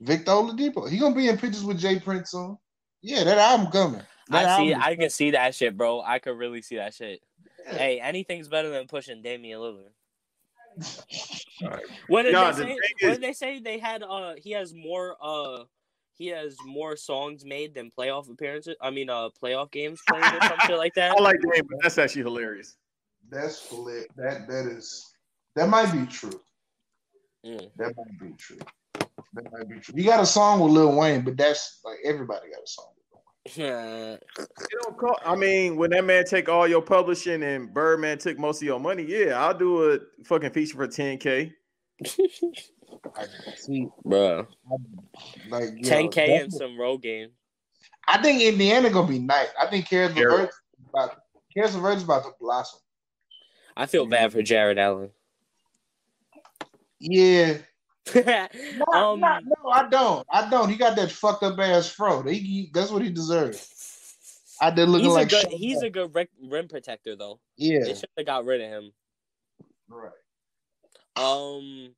Victor 0.00 0.30
Oladipo. 0.30 0.88
He 0.88 0.98
gonna 0.98 1.14
be 1.14 1.28
in 1.28 1.36
pictures 1.36 1.64
with 1.64 1.78
J 1.78 1.98
Prince 1.98 2.32
on. 2.34 2.56
Yeah, 3.02 3.24
that 3.24 3.38
album 3.38 3.70
coming. 3.70 4.02
That 4.28 4.46
I 4.46 4.56
see. 4.58 4.74
I 4.74 4.96
can 4.96 5.10
see 5.10 5.30
that 5.32 5.54
shit, 5.54 5.76
bro. 5.76 6.00
I 6.00 6.18
could 6.18 6.36
really 6.36 6.62
see 6.62 6.76
that 6.76 6.94
shit. 6.94 7.20
Yeah. 7.66 7.78
Hey, 7.78 8.00
anything's 8.00 8.48
better 8.48 8.70
than 8.70 8.86
pushing 8.86 9.22
Damian 9.22 9.60
Lillard. 9.60 9.90
Right. 11.60 11.82
What 12.06 12.22
did 12.22 12.36
they 12.36 12.52
say? 12.52 12.76
What 13.02 13.12
did 13.14 13.20
they 13.20 13.32
say? 13.32 13.58
They 13.58 13.78
had 13.78 14.04
uh 14.04 14.34
he 14.36 14.52
has 14.52 14.72
more 14.72 15.16
uh 15.20 15.64
he 16.14 16.28
has 16.28 16.56
more 16.64 16.96
songs 16.96 17.44
made 17.44 17.74
than 17.74 17.90
playoff 17.90 18.30
appearances. 18.30 18.76
I 18.80 18.90
mean 18.90 19.10
uh 19.10 19.30
playoff 19.42 19.72
games 19.72 20.00
played 20.08 20.22
or 20.22 20.40
something 20.40 20.76
like 20.76 20.94
that. 20.94 21.10
I 21.10 21.20
like 21.20 21.40
that, 21.40 21.64
but 21.68 21.78
that's 21.82 21.98
actually 21.98 22.22
hilarious. 22.22 22.76
That's 23.30 23.70
lit. 23.72 24.06
That 24.16 24.48
that 24.48 24.66
is 24.66 25.14
that 25.56 25.68
might 25.68 25.92
be 25.92 26.06
true. 26.06 26.40
Mm. 27.44 27.70
That 27.76 27.94
might 27.96 28.20
be 28.20 28.34
true. 28.36 28.58
That 29.34 29.52
might 29.52 29.68
be 29.68 29.80
true. 29.80 29.94
You 29.96 30.04
got 30.04 30.20
a 30.20 30.26
song 30.26 30.60
with 30.60 30.72
Lil 30.72 30.96
Wayne, 30.96 31.22
but 31.22 31.36
that's 31.36 31.80
like 31.84 31.98
everybody 32.04 32.50
got 32.50 32.62
a 32.62 32.66
song. 32.66 32.86
it 33.56 34.20
don't 34.82 34.98
call, 34.98 35.18
I 35.24 35.34
mean, 35.34 35.76
when 35.76 35.90
that 35.90 36.04
man 36.04 36.24
take 36.24 36.50
all 36.50 36.68
your 36.68 36.82
publishing 36.82 37.42
and 37.42 37.72
Birdman 37.72 38.18
took 38.18 38.38
most 38.38 38.60
of 38.60 38.66
your 38.66 38.78
money, 38.78 39.04
yeah, 39.04 39.42
I'll 39.42 39.56
do 39.56 39.92
a 39.92 39.98
fucking 40.24 40.50
feature 40.50 40.76
for 40.76 40.86
10k. 40.86 41.52
See, 43.56 43.88
bro, 44.04 44.46
like 45.48 45.70
10k 45.76 46.42
and 46.42 46.52
some 46.52 46.78
road 46.78 47.02
game. 47.02 47.30
I 48.06 48.20
think 48.20 48.42
Indiana 48.42 48.90
gonna 48.90 49.08
be 49.08 49.18
nice. 49.18 49.48
I 49.60 49.66
think 49.66 49.88
Caris 49.88 50.14
Terrible. 50.14 50.36
LeVert 50.36 50.50
about 50.90 51.16
Caris 51.54 51.74
LeVert's 51.74 52.02
about 52.02 52.24
to 52.24 52.30
blossom. 52.40 52.80
I 53.78 53.86
feel 53.86 54.04
bad 54.06 54.32
for 54.32 54.42
Jarrett 54.42 54.76
Allen. 54.76 55.10
Yeah. 57.00 57.58
Not- 58.14 58.50
um, 58.94 59.20
not- 59.20 59.44
no, 59.44 59.70
I 59.70 59.88
don't. 59.88 60.26
I 60.32 60.48
don't. 60.50 60.68
He 60.70 60.76
got 60.76 60.96
that 60.96 61.12
fucked 61.12 61.42
up 61.42 61.58
ass 61.58 61.88
fro. 61.88 62.22
He, 62.22 62.38
he- 62.38 62.70
that's 62.72 62.90
what 62.90 63.02
he 63.02 63.10
deserves. 63.10 63.74
I 64.60 64.70
did 64.70 64.88
look 64.88 65.02
like 65.04 65.28
good. 65.28 65.44
Shaq. 65.46 65.50
He's 65.52 65.82
a 65.82 65.90
good 65.90 66.12
rim, 66.14 66.26
rim 66.48 66.66
protector 66.68 67.14
though. 67.14 67.38
yeah. 67.56 67.84
They 67.84 67.94
should 67.94 68.08
have 68.16 68.26
got 68.26 68.44
rid 68.44 68.60
of 68.62 68.68
him. 68.68 68.92
Right. 69.88 70.10
Um, 71.16 71.90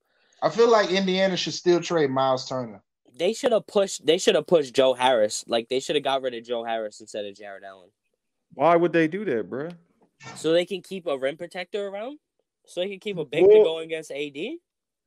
I 0.42 0.50
feel 0.50 0.70
like 0.70 0.90
Indiana 0.90 1.36
should 1.36 1.54
still 1.54 1.80
trade 1.80 2.10
Miles 2.10 2.46
Turner. 2.48 2.82
they 3.16 3.32
should 3.32 3.52
have 3.52 3.66
pushed. 3.66 4.04
They 4.04 4.18
should 4.18 4.34
have 4.34 4.46
pushed 4.46 4.74
Joe 4.74 4.92
Harris. 4.94 5.44
Like 5.46 5.68
they 5.70 5.80
should 5.80 5.96
have 5.96 6.04
got 6.04 6.20
rid 6.22 6.34
of 6.34 6.44
Joe 6.44 6.64
Harris 6.64 7.00
instead 7.00 7.24
of 7.24 7.34
Jarrett 7.36 7.62
Allen, 7.64 7.88
Why 8.54 8.76
would 8.76 8.92
they 8.92 9.06
do 9.08 9.24
that, 9.24 9.48
bro? 9.48 9.68
So 10.36 10.52
they 10.52 10.64
can 10.64 10.82
keep 10.82 11.06
a 11.06 11.16
rim 11.18 11.36
protector 11.36 11.86
around. 11.88 12.18
So 12.66 12.80
they 12.80 12.88
can 12.88 13.00
keep 13.00 13.16
a 13.18 13.24
big 13.24 13.42
to 13.44 13.48
Well- 13.48 13.64
go 13.64 13.78
against 13.78 14.10
AD 14.12 14.58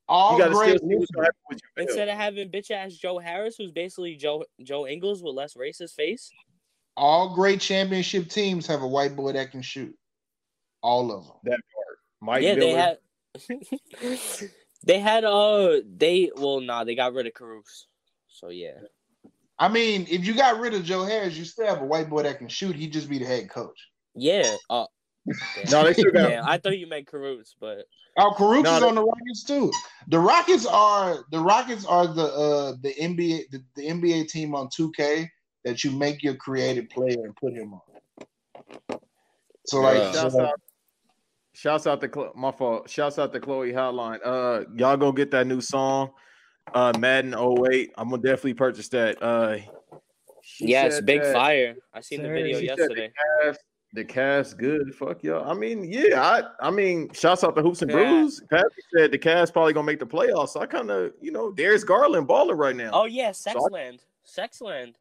All 0.09 0.33
You 0.33 0.39
got 0.43 0.49
to 0.49 0.53
great. 0.55 0.77
still 0.77 0.89
see 0.89 0.95
what's 0.95 1.11
gonna 1.11 1.25
happen 1.27 1.39
with 1.49 1.59
you. 1.77 1.83
instead 1.83 2.09
of 2.09 2.15
having 2.17 2.49
bitch 2.49 2.71
ass 2.71 2.93
Joe 2.93 3.19
Harris, 3.19 3.55
who's 3.57 3.71
basically 3.71 4.15
Joe 4.15 4.43
Joe 4.61 4.85
Ingles 4.85 5.23
with 5.23 5.33
less 5.35 5.53
racist 5.53 5.93
face. 5.95 6.29
all 6.97 7.33
great 7.33 7.61
championship 7.61 8.27
teams 8.29 8.67
have 8.67 8.81
a 8.81 8.87
white 8.87 9.15
boy 9.15 9.31
that 9.31 9.51
can 9.51 9.61
shoot. 9.61 9.95
All 10.81 11.11
of 11.11 11.25
them. 11.25 11.35
that 11.43 11.51
part. 11.73 11.97
Mike 12.21 12.43
yeah, 12.43 12.55
Miller. 12.55 12.97
they 13.39 13.49
had. 13.49 14.49
they 14.83 14.99
had 14.99 15.23
uh 15.23 15.79
they 15.95 16.29
well 16.35 16.59
nah 16.59 16.83
they 16.83 16.95
got 16.95 17.13
rid 17.13 17.25
of 17.27 17.33
Caruso. 17.33 17.85
So 18.27 18.49
yeah. 18.49 18.79
I 19.59 19.69
mean, 19.69 20.05
if 20.09 20.25
you 20.25 20.35
got 20.35 20.59
rid 20.59 20.73
of 20.73 20.83
Joe 20.83 21.03
Harris, 21.03 21.37
you 21.37 21.45
still 21.45 21.67
have 21.67 21.81
a 21.81 21.85
white 21.85 22.09
boy 22.09 22.23
that 22.23 22.39
can 22.39 22.47
shoot. 22.49 22.75
He'd 22.75 22.91
just 22.91 23.09
be 23.09 23.19
the 23.19 23.25
head 23.25 23.49
coach. 23.49 23.79
Yeah. 24.15 24.55
Uh, 24.69 24.85
No, 25.71 25.83
they 25.85 25.93
still 25.93 26.11
got. 26.11 26.29
yeah, 26.29 26.41
I 26.45 26.57
thought 26.57 26.77
you 26.77 26.87
meant 26.87 27.07
Caruso, 27.07 27.53
but 27.59 27.85
Oh, 28.17 28.31
Caruso's 28.37 28.63
No, 28.65 28.79
they- 28.79 28.87
on 28.87 28.95
the 28.95 29.03
Rockets 29.03 29.43
too. 29.43 29.71
The 30.09 30.19
Rockets 30.19 30.65
are 30.65 31.23
the 31.31 31.39
Rockets 31.39 31.85
are 31.85 32.07
the 32.07 32.23
uh 32.25 32.73
the 32.81 32.93
NBA 32.99 33.49
the, 33.51 33.63
the 33.75 33.87
NBA 33.87 34.27
team 34.27 34.53
on 34.53 34.67
2K 34.67 35.27
that 35.65 35.83
you 35.83 35.91
make 35.91 36.21
your 36.23 36.35
creative 36.35 36.89
player 36.89 37.23
and 37.23 37.35
put 37.37 37.53
him 37.53 37.73
on. 37.73 38.99
So 39.65 39.79
like 39.79 39.97
Yeah. 39.97 40.11
Shouts 40.11 40.33
so- 40.35 40.41
out, 40.45 40.61
shouts 41.53 41.87
out 41.87 42.01
to 42.01 42.07
Chlo- 42.09 42.35
my 42.35 42.51
fault. 42.51 42.89
Shouts 42.89 43.17
out 43.17 43.31
to 43.33 43.39
Chloe 43.39 43.71
Hotline. 43.71 44.19
Uh, 44.23 44.65
y'all 44.75 44.97
go 44.97 45.11
get 45.11 45.31
that 45.31 45.47
new 45.47 45.61
song, 45.61 46.11
uh, 46.73 46.91
Madden 46.99 47.33
08. 47.33 47.91
I'm 47.97 48.09
gonna 48.09 48.21
definitely 48.21 48.55
purchase 48.55 48.89
that. 48.89 49.21
Uh, 49.23 49.57
she 50.43 50.67
yes, 50.67 50.99
big 51.01 51.21
that 51.23 51.33
fire. 51.33 51.75
I 51.93 52.01
seen 52.01 52.21
the 52.21 52.29
video 52.29 52.59
yesterday. 52.59 53.11
The 53.43 53.47
Cavs, 53.51 53.55
the 53.93 54.03
Cavs 54.03 54.57
good. 54.57 54.93
Fuck 54.95 55.23
y'all. 55.23 55.49
I 55.49 55.53
mean, 55.53 55.83
yeah. 55.83 56.21
I 56.21 56.67
I 56.67 56.71
mean, 56.71 57.11
shouts 57.13 57.43
out 57.43 57.55
to 57.55 57.61
Hoops 57.61 57.81
and 57.83 57.91
Yeah. 57.91 57.97
Brews. 57.97 58.41
Patrick 58.49 58.73
said 58.95 59.11
the 59.11 59.19
Cavs 59.19 59.53
probably 59.53 59.73
gonna 59.73 59.85
make 59.85 59.99
the 59.99 60.05
playoffs. 60.07 60.49
So 60.49 60.61
I 60.61 60.65
kind 60.65 60.89
of, 60.89 61.13
you 61.21 61.31
know, 61.31 61.51
Darius 61.51 61.83
Garland 61.83 62.27
balling 62.27 62.57
right 62.57 62.75
now. 62.75 62.89
Oh 62.93 63.05
yeah, 63.05 63.31
So 63.31 63.51
I- 63.51 63.53
Sexland. 63.53 63.99
Sexland. 64.25 64.95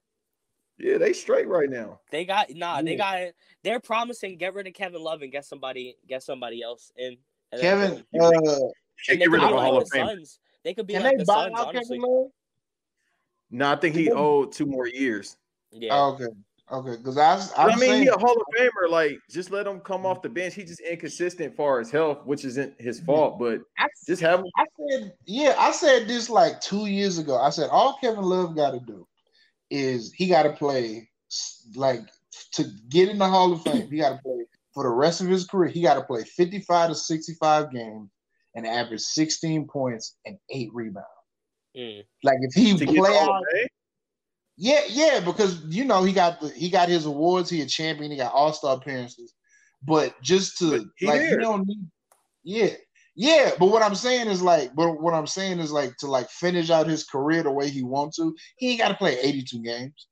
Yeah, 0.78 0.98
they 0.98 1.12
straight 1.12 1.48
right 1.48 1.70
now. 1.70 2.00
They 2.10 2.24
got 2.24 2.50
nah. 2.50 2.82
They 2.82 2.92
Yeah. 2.92 3.24
got. 3.26 3.32
They're 3.62 3.80
promising 3.80 4.36
get 4.36 4.52
rid 4.54 4.66
of 4.66 4.74
Kevin 4.74 5.02
Love 5.02 5.22
and 5.22 5.30
get 5.32 5.44
somebody 5.44 5.96
get 6.06 6.22
somebody 6.22 6.62
else 6.62 6.92
in. 6.96 7.16
And 7.52 7.60
Kevin 7.60 8.04
boom. 8.12 8.22
uh 8.22 8.28
and 8.28 8.70
they 9.08 9.16
get 9.16 9.30
rid 9.30 9.40
could 9.40 9.44
of 9.44 9.50
be 9.50 9.56
a 9.56 9.60
Hall 9.60 9.78
of 9.78 9.84
the 9.84 9.90
Fame. 9.90 10.06
Suns. 10.06 10.38
They 10.64 10.74
could 10.74 10.86
be 10.86 10.94
can 10.94 11.02
like 11.02 11.12
they 11.12 11.18
the 11.18 11.24
buy 11.24 11.44
Suns, 11.44 11.58
out 11.58 11.68
honestly. 11.68 11.98
Kevin 11.98 12.10
Love? 12.14 12.30
No, 13.50 13.72
I 13.72 13.76
think 13.76 13.94
he 13.94 14.10
owed 14.10 14.52
two 14.52 14.66
more 14.66 14.86
years. 14.86 15.36
Yeah. 15.70 15.90
Oh, 15.94 16.14
okay. 16.14 16.26
Okay, 16.72 16.96
because 16.96 17.18
I 17.18 17.36
But 17.36 17.72
I'm 17.74 17.78
mean, 17.78 18.00
he's 18.00 18.08
a 18.08 18.18
Hall 18.18 18.34
of 18.34 18.46
Famer. 18.58 18.88
Like, 18.88 19.18
just 19.30 19.50
let 19.50 19.66
him 19.66 19.80
come 19.80 20.06
off 20.06 20.22
the 20.22 20.30
bench. 20.30 20.54
He's 20.54 20.68
just 20.68 20.80
inconsistent 20.80 21.54
far 21.54 21.78
his 21.78 21.90
health, 21.90 22.24
which 22.24 22.46
isn't 22.46 22.80
his 22.80 22.98
fault. 23.00 23.38
But 23.38 23.60
I, 23.78 23.88
just 24.06 24.22
have 24.22 24.40
him. 24.40 24.46
I 24.56 24.64
said 24.78 25.12
yeah, 25.26 25.54
I 25.58 25.70
said 25.72 26.08
this 26.08 26.30
like 26.30 26.62
two 26.62 26.86
years 26.86 27.18
ago. 27.18 27.36
I 27.38 27.50
said 27.50 27.68
all 27.70 27.98
Kevin 28.00 28.24
Love 28.24 28.56
got 28.56 28.70
to 28.70 28.80
do 28.80 29.06
is 29.70 30.12
he 30.12 30.28
got 30.28 30.44
to 30.44 30.52
play 30.52 31.10
like 31.74 32.00
to 32.52 32.64
get 32.88 33.10
in 33.10 33.18
the 33.18 33.28
Hall 33.28 33.52
of 33.52 33.62
Fame. 33.62 33.90
He 33.90 33.98
got 33.98 34.16
to 34.16 34.22
play 34.22 34.46
for 34.72 34.84
the 34.84 34.90
rest 34.90 35.20
of 35.20 35.28
his 35.28 35.46
career. 35.46 35.70
He 35.70 35.82
got 35.82 35.94
to 35.94 36.02
play 36.02 36.24
55 36.24 36.90
to 36.90 36.94
65 36.94 37.70
games 37.70 38.08
and 38.54 38.66
average 38.66 39.00
16 39.00 39.66
points 39.68 40.16
and 40.24 40.38
eight 40.48 40.70
rebounds. 40.72 41.06
Mm. 41.76 42.04
Like 42.22 42.38
if 42.40 42.54
he 42.54 42.76
To 42.78 42.86
play 42.86 43.18
out 43.18 43.28
of 43.28 43.44
Fame. 43.52 43.66
Yeah, 44.62 44.82
yeah, 44.88 45.18
because 45.18 45.60
you 45.64 45.84
know 45.84 46.04
he 46.04 46.12
got 46.12 46.40
the 46.40 46.48
he 46.50 46.70
got 46.70 46.88
his 46.88 47.04
awards. 47.04 47.50
He 47.50 47.62
a 47.62 47.66
champion. 47.66 48.12
He 48.12 48.16
got 48.16 48.32
All 48.32 48.52
Star 48.52 48.76
appearances. 48.76 49.34
But 49.82 50.14
just 50.22 50.56
to 50.58 50.70
But 50.70 50.82
he 50.98 51.06
like, 51.08 51.18
there. 51.18 51.30
you 51.30 51.40
don't 51.40 51.66
need. 51.66 51.90
Yeah, 52.44 52.74
yeah. 53.16 53.50
But 53.58 53.66
what 53.66 53.82
I'm 53.82 53.96
saying 53.96 54.28
is 54.28 54.40
like, 54.40 54.72
but 54.76 55.00
what 55.00 55.14
I'm 55.14 55.26
saying 55.26 55.58
is 55.58 55.72
like 55.72 55.96
to 55.96 56.06
like 56.06 56.30
finish 56.30 56.70
out 56.70 56.86
his 56.86 57.02
career 57.02 57.42
the 57.42 57.50
way 57.50 57.70
he 57.70 57.82
wants 57.82 58.18
to. 58.18 58.36
He 58.56 58.70
ain't 58.70 58.78
got 58.78 58.90
to 58.90 58.94
play 58.94 59.18
82 59.18 59.62
games. 59.64 60.06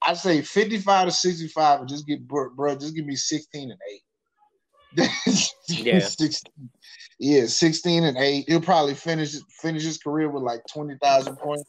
I 0.00 0.14
say 0.14 0.42
55 0.42 1.06
to 1.08 1.12
65, 1.12 1.80
and 1.80 1.88
just 1.88 2.06
get 2.06 2.24
bro, 2.24 2.50
bro 2.50 2.76
just 2.76 2.94
give 2.94 3.04
me 3.04 3.16
16 3.16 3.72
and 3.72 3.80
eight. 3.92 5.08
Yeah. 5.70 5.98
16, 5.98 6.70
yeah, 7.18 7.46
16 7.46 8.04
and 8.04 8.16
eight. 8.16 8.44
He'll 8.48 8.60
probably 8.60 8.94
finish 8.94 9.34
finish 9.60 9.82
his 9.82 9.98
career 9.98 10.30
with 10.30 10.44
like 10.44 10.62
20,000 10.72 11.36
points 11.36 11.68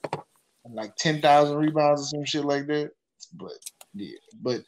like 0.65 0.95
10,000 0.95 1.57
rebounds 1.57 2.01
or 2.01 2.05
some 2.05 2.25
shit 2.25 2.45
like 2.45 2.67
that. 2.67 2.91
But 3.33 3.53
yeah, 3.93 4.17
but 4.41 4.61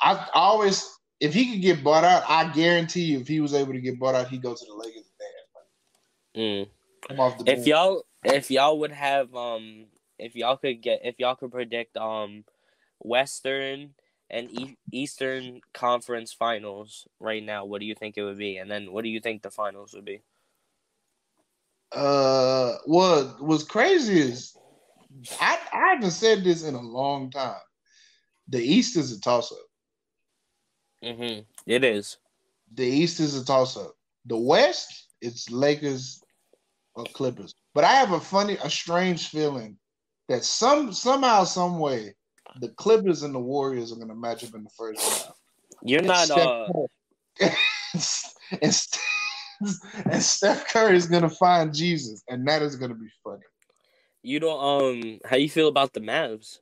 I, 0.00 0.14
I 0.14 0.28
always, 0.34 0.88
if 1.20 1.34
he 1.34 1.52
could 1.52 1.62
get 1.62 1.84
bought 1.84 2.04
out, 2.04 2.24
I 2.28 2.52
guarantee 2.52 3.02
you, 3.02 3.20
if 3.20 3.28
he 3.28 3.40
was 3.40 3.54
able 3.54 3.72
to 3.72 3.80
get 3.80 3.98
bought 3.98 4.14
out, 4.14 4.28
he'd 4.28 4.42
go 4.42 4.54
to 4.54 4.64
the 4.64 4.74
Lakers. 4.74 5.04
Mm. 6.36 6.68
Come 7.08 7.20
off 7.20 7.38
the 7.38 7.44
If 7.44 7.56
bench. 7.56 7.66
y'all 7.66 8.02
if 8.24 8.50
y'all 8.50 8.78
would 8.78 8.92
have 8.92 9.34
um 9.34 9.86
if 10.18 10.36
y'all 10.36 10.56
could 10.56 10.80
get 10.80 11.00
if 11.04 11.16
y'all 11.18 11.34
could 11.34 11.50
predict 11.50 11.96
um 11.96 12.44
Western 13.00 13.94
and 14.28 14.50
e- 14.50 14.76
Eastern 14.92 15.60
Conference 15.74 16.32
Finals 16.32 17.08
right 17.18 17.42
now, 17.42 17.64
what 17.64 17.80
do 17.80 17.86
you 17.86 17.94
think 17.94 18.16
it 18.16 18.22
would 18.22 18.38
be? 18.38 18.58
And 18.58 18.70
then 18.70 18.92
what 18.92 19.02
do 19.02 19.08
you 19.08 19.20
think 19.20 19.42
the 19.42 19.50
finals 19.50 19.92
would 19.94 20.04
be? 20.04 20.22
uh, 21.92 22.76
what 22.86 23.42
was 23.42 23.64
crazy 23.64 24.20
is 24.20 24.56
I, 25.40 25.58
I 25.72 25.94
haven't 25.94 26.10
said 26.12 26.44
this 26.44 26.64
in 26.64 26.74
a 26.74 26.80
long 26.80 27.30
time. 27.30 27.60
The 28.48 28.62
East 28.62 28.96
is 28.96 29.12
a 29.12 29.20
toss 29.20 29.52
up. 29.52 29.58
Mm-hmm. 31.04 31.40
It 31.66 31.84
is. 31.84 32.18
The 32.74 32.86
East 32.86 33.20
is 33.20 33.36
a 33.40 33.44
toss 33.44 33.76
up. 33.76 33.94
The 34.26 34.36
West, 34.36 35.08
it's 35.20 35.50
Lakers 35.50 36.22
or 36.94 37.04
Clippers. 37.04 37.54
But 37.74 37.84
I 37.84 37.92
have 37.92 38.12
a 38.12 38.20
funny, 38.20 38.56
a 38.62 38.70
strange 38.70 39.28
feeling 39.28 39.76
that 40.28 40.44
some 40.44 40.92
somehow, 40.92 41.44
some 41.44 41.78
way, 41.78 42.14
the 42.60 42.68
Clippers 42.70 43.22
and 43.22 43.34
the 43.34 43.40
Warriors 43.40 43.92
are 43.92 43.96
going 43.96 44.08
to 44.08 44.14
match 44.14 44.44
up 44.44 44.54
in 44.54 44.64
the 44.64 44.70
first 44.76 45.04
round. 45.04 45.34
You're 45.82 46.02
not 46.02 46.26
Steph 46.26 46.46
uh 46.46 46.66
and, 48.60 48.76
and 50.10 50.22
Steph 50.22 50.68
Curry 50.68 50.96
is 50.96 51.06
going 51.06 51.22
to 51.22 51.30
find 51.30 51.74
Jesus, 51.74 52.22
and 52.28 52.46
that 52.48 52.62
is 52.62 52.76
going 52.76 52.90
to 52.90 52.96
be 52.96 53.08
funny. 53.24 53.42
You 54.22 54.40
don't 54.40 54.60
um 54.62 55.20
how 55.24 55.36
you 55.36 55.48
feel 55.48 55.68
about 55.68 55.92
the 55.92 56.00
Mavs? 56.00 56.58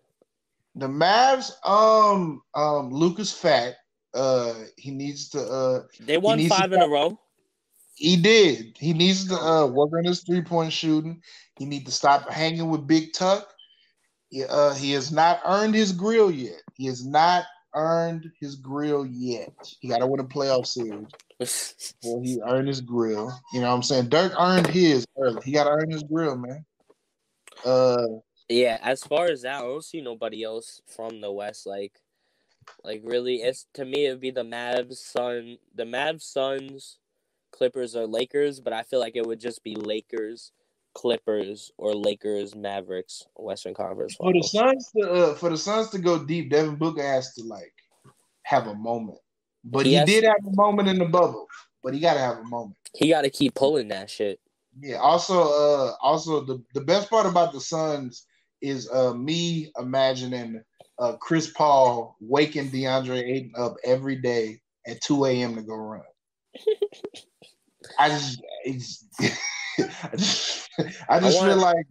The 0.75 0.87
Mavs, 0.87 1.51
um, 1.67 2.43
um, 2.55 2.91
Lucas 2.93 3.33
Fat, 3.33 3.75
uh, 4.15 4.55
he 4.77 4.91
needs 4.93 5.29
to, 5.31 5.41
uh, 5.41 5.83
They 6.01 6.19
won 6.19 6.39
needs 6.39 6.55
five 6.55 6.73
in 6.73 6.81
a 6.83 6.89
row. 6.89 7.19
he 7.97 8.17
did. 8.17 8.77
He 8.79 8.93
needs 8.93 9.27
to 9.29 9.35
uh, 9.35 9.67
work 9.67 9.91
on 9.97 10.05
his 10.05 10.23
three 10.23 10.43
point 10.43 10.73
shooting. 10.73 11.21
He 11.59 11.65
need 11.65 11.85
to 11.87 11.93
stop 11.93 12.31
hanging 12.31 12.71
with 12.71 12.87
Big 12.87 13.13
Tuck. 13.13 13.49
He, 14.31 14.45
uh, 14.45 14.75
he 14.75 14.93
has 14.93 15.11
not 15.11 15.41
earned 15.45 15.75
his 15.75 15.91
grill 15.91 16.31
yet. 16.31 16.63
He 16.75 16.87
has 16.87 17.05
not 17.05 17.45
earned 17.75 18.31
his 18.41 18.55
grill 18.55 19.05
yet. 19.07 19.53
He 19.81 19.89
got 19.89 19.99
to 19.99 20.07
win 20.07 20.21
a 20.21 20.25
playoff 20.25 20.67
series 20.67 21.07
before 22.01 22.23
he 22.23 22.41
earned 22.47 22.69
his 22.69 22.81
grill. 22.81 23.33
You 23.53 23.61
know 23.63 23.69
what 23.71 23.75
I'm 23.77 23.83
saying? 23.83 24.11
Dirk 24.11 24.33
earned 24.39 24.67
his 24.69 25.07
early. 25.19 25.41
He 25.45 25.53
got 25.53 25.65
to 25.65 25.71
earn 25.71 25.91
his 25.91 26.03
grill, 26.05 26.37
man. 26.37 26.65
Uh, 27.65 28.07
Yeah, 28.49 28.79
as 28.83 29.03
far 29.05 29.27
as 29.27 29.43
that, 29.43 29.57
I 29.57 29.61
don't 29.63 29.85
see 29.85 30.01
nobody 30.01 30.43
else 30.43 30.81
from 30.87 31.21
the 31.21 31.31
West. 31.31 31.67
Like, 31.67 32.01
like 32.85 33.03
really, 33.05 33.37
it's 33.37 33.67
to 33.75 33.85
me 33.85 34.07
it'd 34.07 34.21
be 34.21 34.31
the 34.31 34.43
Mavs, 34.43 34.97
Sun, 34.97 35.59
the 35.75 35.85
Mavs, 35.85 36.23
Suns, 36.23 36.99
Clippers, 37.53 37.95
or 37.97 38.07
Lakers. 38.07 38.61
But 38.61 38.73
I 38.73 38.83
feel 38.83 39.01
like 39.01 39.17
it 39.17 39.27
would 39.27 39.41
just 39.41 39.63
be 39.65 39.75
Lakers, 39.75 40.53
Clippers, 40.95 41.73
or 41.79 41.95
Lakers, 41.95 42.55
Mavericks, 42.55 43.27
Western 43.37 43.75
Conference 43.75 44.15
for 44.15 44.33
the 44.33 44.43
Suns 44.43 44.91
to 44.97 45.11
uh, 45.11 45.35
for 45.35 45.51
the 45.51 45.59
Suns 45.59 45.91
to 45.91 45.99
go 45.99 46.25
deep, 46.25 46.51
Devin 46.51 46.77
Booker 46.77 47.03
has 47.03 47.35
to 47.35 47.45
like 47.45 47.73
have 48.43 48.67
a 48.67 48.75
moment. 48.75 49.19
But 49.65 49.85
He 49.85 49.93
he, 49.93 49.97
has- 49.99 50.07
did 50.07 50.25
have 50.25 50.37
a 50.47 50.55
moment 50.57 50.89
in 50.89 50.99
the 50.99 51.05
bubble. 51.07 51.47
But 51.83 51.95
he 51.95 52.01
got 52.01 52.15
to 52.15 52.21
have 52.21 52.39
a 52.39 52.45
moment. 52.45 52.77
He 52.95 53.09
got 53.11 53.23
to 53.23 53.31
keep 53.31 53.55
pulling 53.55 53.89
that 53.89 54.11
shit. 54.11 54.41
Yeah. 54.81 54.97
Also, 54.97 55.41
uh, 55.41 55.93
also 56.01 56.41
the 56.45 56.63
the 56.75 56.81
best 56.81 57.11
part 57.11 57.27
about 57.27 57.53
the 57.53 57.61
Suns 57.61 58.27
is 58.61 58.91
uh 58.91 59.15
me 59.15 59.73
imagining 59.79 60.63
uh 60.99 61.15
Chris 61.17 61.51
Paul 61.51 62.17
waking 62.21 62.71
DeAndre 62.71 63.23
Ayton 63.23 63.53
up 63.57 63.77
every 63.85 64.17
day 64.17 64.61
at 64.87 65.01
2 65.03 65.27
a.m. 65.27 65.55
to 65.57 65.63
go 65.63 65.75
run. 65.75 66.03
I 67.99 68.09
just, 68.09 68.43
it's, 68.65 69.05
I 69.21 70.17
just, 70.17 70.69
I 71.09 71.21
just 71.21 71.41
I 71.41 71.47
feel 71.47 71.57
like 71.57 71.87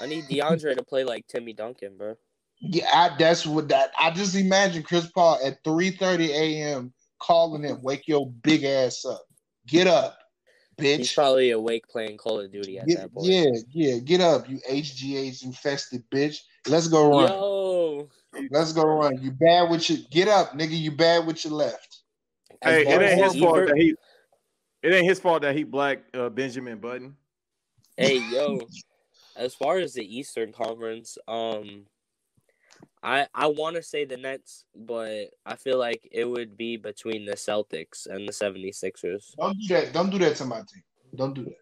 I 0.00 0.06
need 0.06 0.24
DeAndre 0.24 0.76
to 0.76 0.82
play 0.82 1.04
like 1.04 1.26
Timmy 1.26 1.52
Duncan, 1.52 1.96
bro. 1.96 2.16
yeah, 2.60 2.86
I, 2.92 3.16
that's 3.18 3.46
what 3.46 3.68
that 3.68 3.90
I 3.98 4.10
just 4.10 4.34
imagine 4.34 4.82
Chris 4.82 5.06
Paul 5.10 5.38
at 5.44 5.62
3:30 5.64 6.28
a.m. 6.28 6.92
calling 7.20 7.62
him, 7.62 7.82
wake 7.82 8.06
your 8.06 8.30
big 8.30 8.64
ass 8.64 9.04
up, 9.04 9.22
get 9.66 9.86
up, 9.86 10.16
bitch. 10.76 10.96
He's 10.98 11.12
probably 11.12 11.50
awake 11.50 11.88
playing 11.88 12.16
Call 12.18 12.40
of 12.40 12.50
Duty 12.52 12.78
at 12.78 12.86
Get- 12.86 12.98
that 12.98 13.14
point. 13.14 13.26
yeah, 13.26 13.50
yeah, 13.70 13.98
get 13.98 14.20
up, 14.20 14.48
you 14.48 14.58
HGH 14.68 15.44
infested 15.44 16.02
bitch. 16.10 16.38
Let's 16.66 16.88
go 16.88 17.10
run. 17.10 17.28
Yo, 17.30 18.08
Let's 18.50 18.72
go 18.72 18.82
run. 18.84 19.22
You 19.22 19.30
bad 19.30 19.70
with 19.70 19.88
your 19.88 19.98
get 20.10 20.28
up, 20.28 20.52
nigga. 20.52 20.76
You 20.78 20.90
bad 20.90 21.26
with 21.26 21.44
your 21.44 21.54
left. 21.54 22.02
as 22.62 22.74
Hey, 22.84 22.92
it 22.92 23.02
ain't 23.02 23.22
his 23.22 23.36
fault 23.40 23.56
Ebert- 23.56 23.68
that 23.68 23.76
he. 23.76 23.94
It 24.82 24.92
ain't 24.92 25.06
his 25.08 25.20
fault 25.20 25.42
that 25.42 25.56
he 25.56 25.62
black 25.64 26.00
uh, 26.14 26.28
Benjamin 26.28 26.78
Button. 26.78 27.16
Hey, 27.96 28.18
yo. 28.30 28.60
As 29.36 29.52
far 29.54 29.78
as 29.78 29.94
the 29.94 30.04
Eastern 30.04 30.52
Conference, 30.52 31.18
um, 31.26 31.86
I 33.04 33.26
I 33.34 33.46
want 33.48 33.76
to 33.76 33.82
say 33.82 34.04
the 34.06 34.16
Nets, 34.16 34.64
but 34.74 35.26
I 35.44 35.56
feel 35.56 35.78
like 35.78 36.08
it 36.10 36.24
would 36.24 36.56
be 36.56 36.76
between 36.78 37.26
the 37.26 37.34
Celtics 37.36 38.06
and 38.06 38.26
the 38.26 38.32
76ers. 38.32 39.34
Don't 39.38 39.58
do 39.58 39.68
that. 39.68 39.92
Don't 39.92 40.10
do 40.10 40.18
that 40.18 40.36
to 40.36 40.44
my 40.46 40.56
team. 40.60 40.82
Don't 41.14 41.34
do 41.34 41.44
that. 41.44 41.60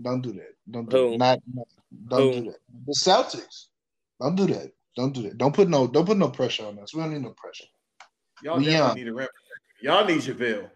Don't 0.00 0.20
do 0.22 0.32
that. 0.32 0.54
Don't 0.70 0.88
do 0.88 0.96
Who? 0.96 1.10
that. 1.10 1.18
Not, 1.18 1.40
not- 1.54 1.66
don't 2.08 2.20
Who? 2.34 2.40
do 2.40 2.50
that. 2.52 2.58
The 2.86 2.92
Celtics. 2.92 3.66
Don't 4.20 4.36
do 4.36 4.46
that. 4.46 4.72
Don't 4.96 5.12
do 5.12 5.22
that. 5.22 5.38
Don't 5.38 5.54
put 5.54 5.68
no 5.68 5.86
don't 5.88 6.06
put 6.06 6.16
no 6.16 6.28
pressure 6.30 6.66
on 6.66 6.78
us. 6.78 6.94
We 6.94 7.02
don't 7.02 7.12
need 7.12 7.22
no 7.22 7.34
pressure. 7.36 7.64
Y'all 8.42 8.58
We 8.58 8.66
definitely 8.66 8.86
young. 9.02 9.06
need 9.06 9.08
a 9.10 9.14
rep. 9.14 9.30
Y'all 9.82 10.04
need 10.06 10.20
JaVale. 10.20 10.70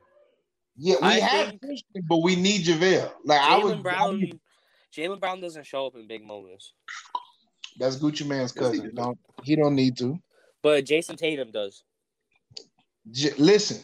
Yeah, 0.77 0.97
we 1.01 1.07
I 1.09 1.13
have 1.21 1.49
think- 1.51 1.61
Christian, 1.63 2.03
but 2.09 2.19
we 2.23 2.35
need 2.37 2.63
JaVale. 2.65 3.13
Like 3.25 3.41
I 3.41 3.59
was 3.59 3.75
Jaylen 3.75 3.83
Brown, 3.83 4.31
Jaylen 4.93 5.21
Brown 5.21 5.41
doesn't 5.41 5.67
show 5.67 5.87
up 5.87 5.95
in 5.95 6.07
big 6.09 6.25
moments, 6.25 6.73
that's 7.79 7.97
Gucci 7.97 8.27
Mane's 8.27 8.53
Yes, 8.55 8.73
he 8.73 8.79
cousin. 8.79 8.95
Don't 8.95 9.19
he 9.43 9.57
don't 9.57 9.75
need 9.75 9.97
to. 9.99 10.19
but 10.63 10.85
Jayson 10.85 11.17
Tatum 11.17 11.51
does. 11.51 11.85
J- 13.11 13.35
listen, 13.39 13.83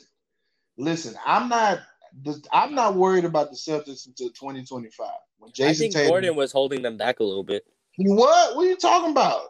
listen. 0.77 1.15
I'm 1.25 1.49
not. 1.49 1.81
the- 2.23 2.45
I'm 2.53 2.75
not 2.75 2.95
worried 2.97 3.25
about 3.25 3.51
the 3.51 3.57
Celtics 3.57 4.07
until 4.07 4.29
2025. 4.29 5.09
When 5.39 5.49
I 5.49 5.53
Jason 5.53 5.85
think 5.85 5.93
Tatum, 5.95 6.11
Gordon 6.11 6.37
was 6.37 6.53
holding 6.53 6.83
them 6.83 6.97
back 6.97 7.21
a 7.21 7.25
little 7.25 7.45
bit. 7.45 7.65
he 7.93 8.05
what? 8.09 8.57
What 8.57 8.67
are 8.67 8.69
you 8.69 8.77
talking 8.77 9.11
about? 9.13 9.49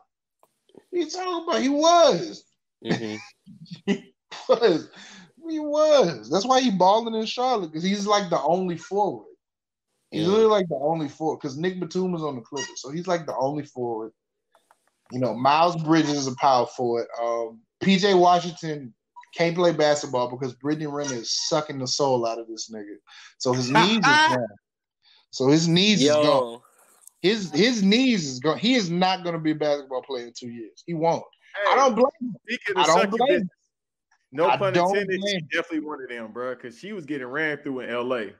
What 0.90 0.98
are 0.98 0.98
you 0.98 1.10
talking 1.10 1.48
about? 1.48 1.62
He 1.62 1.68
was. 1.68 2.44
hmm 2.84 3.16
was. 4.48 4.88
He 5.48 5.58
was. 5.58 6.30
That's 6.30 6.46
why 6.46 6.60
he 6.60 6.70
balling 6.70 7.14
in 7.14 7.26
Charlotte 7.26 7.68
because 7.68 7.82
he's 7.82 8.06
like 8.06 8.30
the 8.30 8.40
only 8.40 8.76
forward. 8.78 9.28
He's 10.10 10.22
Yeah. 10.22 10.28
literally 10.28 10.50
like 10.50 10.68
the 10.68 10.76
only 10.80 11.08
forward 11.08 11.40
because 11.40 11.56
Nick 11.58 11.78
Batum 11.80 12.12
was 12.12 12.22
on 12.22 12.36
the 12.36 12.40
Clippers, 12.40 12.80
so 12.80 12.90
he's 12.90 13.06
like 13.06 13.26
the 13.26 13.36
only 13.36 13.64
forward. 13.64 14.12
You 15.12 15.20
know, 15.20 15.34
Miles 15.34 15.76
Bridges 15.82 16.10
is 16.10 16.26
a 16.26 16.34
power 16.36 16.66
forward. 16.66 17.06
Um, 17.20 17.60
PJ 17.82 18.18
Washington 18.18 18.94
can't 19.36 19.54
play 19.54 19.72
basketball 19.72 20.30
because 20.30 20.54
Brittany 20.54 20.86
Renner 20.86 21.14
is 21.14 21.32
sucking 21.48 21.78
the 21.78 21.86
soul 21.86 22.26
out 22.26 22.38
of 22.38 22.48
this 22.48 22.70
nigga. 22.70 22.96
So 23.38 23.52
his 23.52 23.70
knees 23.70 24.06
is 24.06 24.18
gone. 24.28 24.46
So 25.30 25.48
his 25.48 25.68
knees 25.68 26.02
is 26.02 26.08
gone. 26.08 26.60
His 27.20 27.50
his 27.52 27.82
knees 27.82 28.26
is 28.26 28.38
gone. 28.38 28.58
He 28.58 28.74
is 28.74 28.90
not 28.90 29.22
going 29.22 29.34
to 29.34 29.40
be 29.40 29.52
a 29.52 29.54
basketball 29.54 30.02
player 30.02 30.26
in 30.26 30.32
two 30.38 30.50
years. 30.50 30.82
He 30.86 30.94
won't. 30.94 31.24
I 31.70 31.74
don't 31.74 31.94
blame 31.94 32.06
him. 32.20 32.36
Speaking 32.46 32.76
I 32.76 32.80
of 32.80 32.86
don't 32.86 32.96
sucking 32.96 33.10
blame 33.16 33.28
dick, 33.28 33.40
him. 33.40 33.50
no 34.32 34.48
I 34.48 34.56
pun 34.56 34.76
intended. 34.76 35.20
She 35.26 35.40
definitely 35.52 35.80
one 35.80 36.02
of 36.02 36.08
them, 36.08 36.32
bro, 36.32 36.54
because 36.54 36.78
she 36.78 36.92
was 36.92 37.06
getting 37.06 37.26
ran 37.26 37.58
through 37.58 37.80
in 37.80 37.90
L.A. 37.90 38.32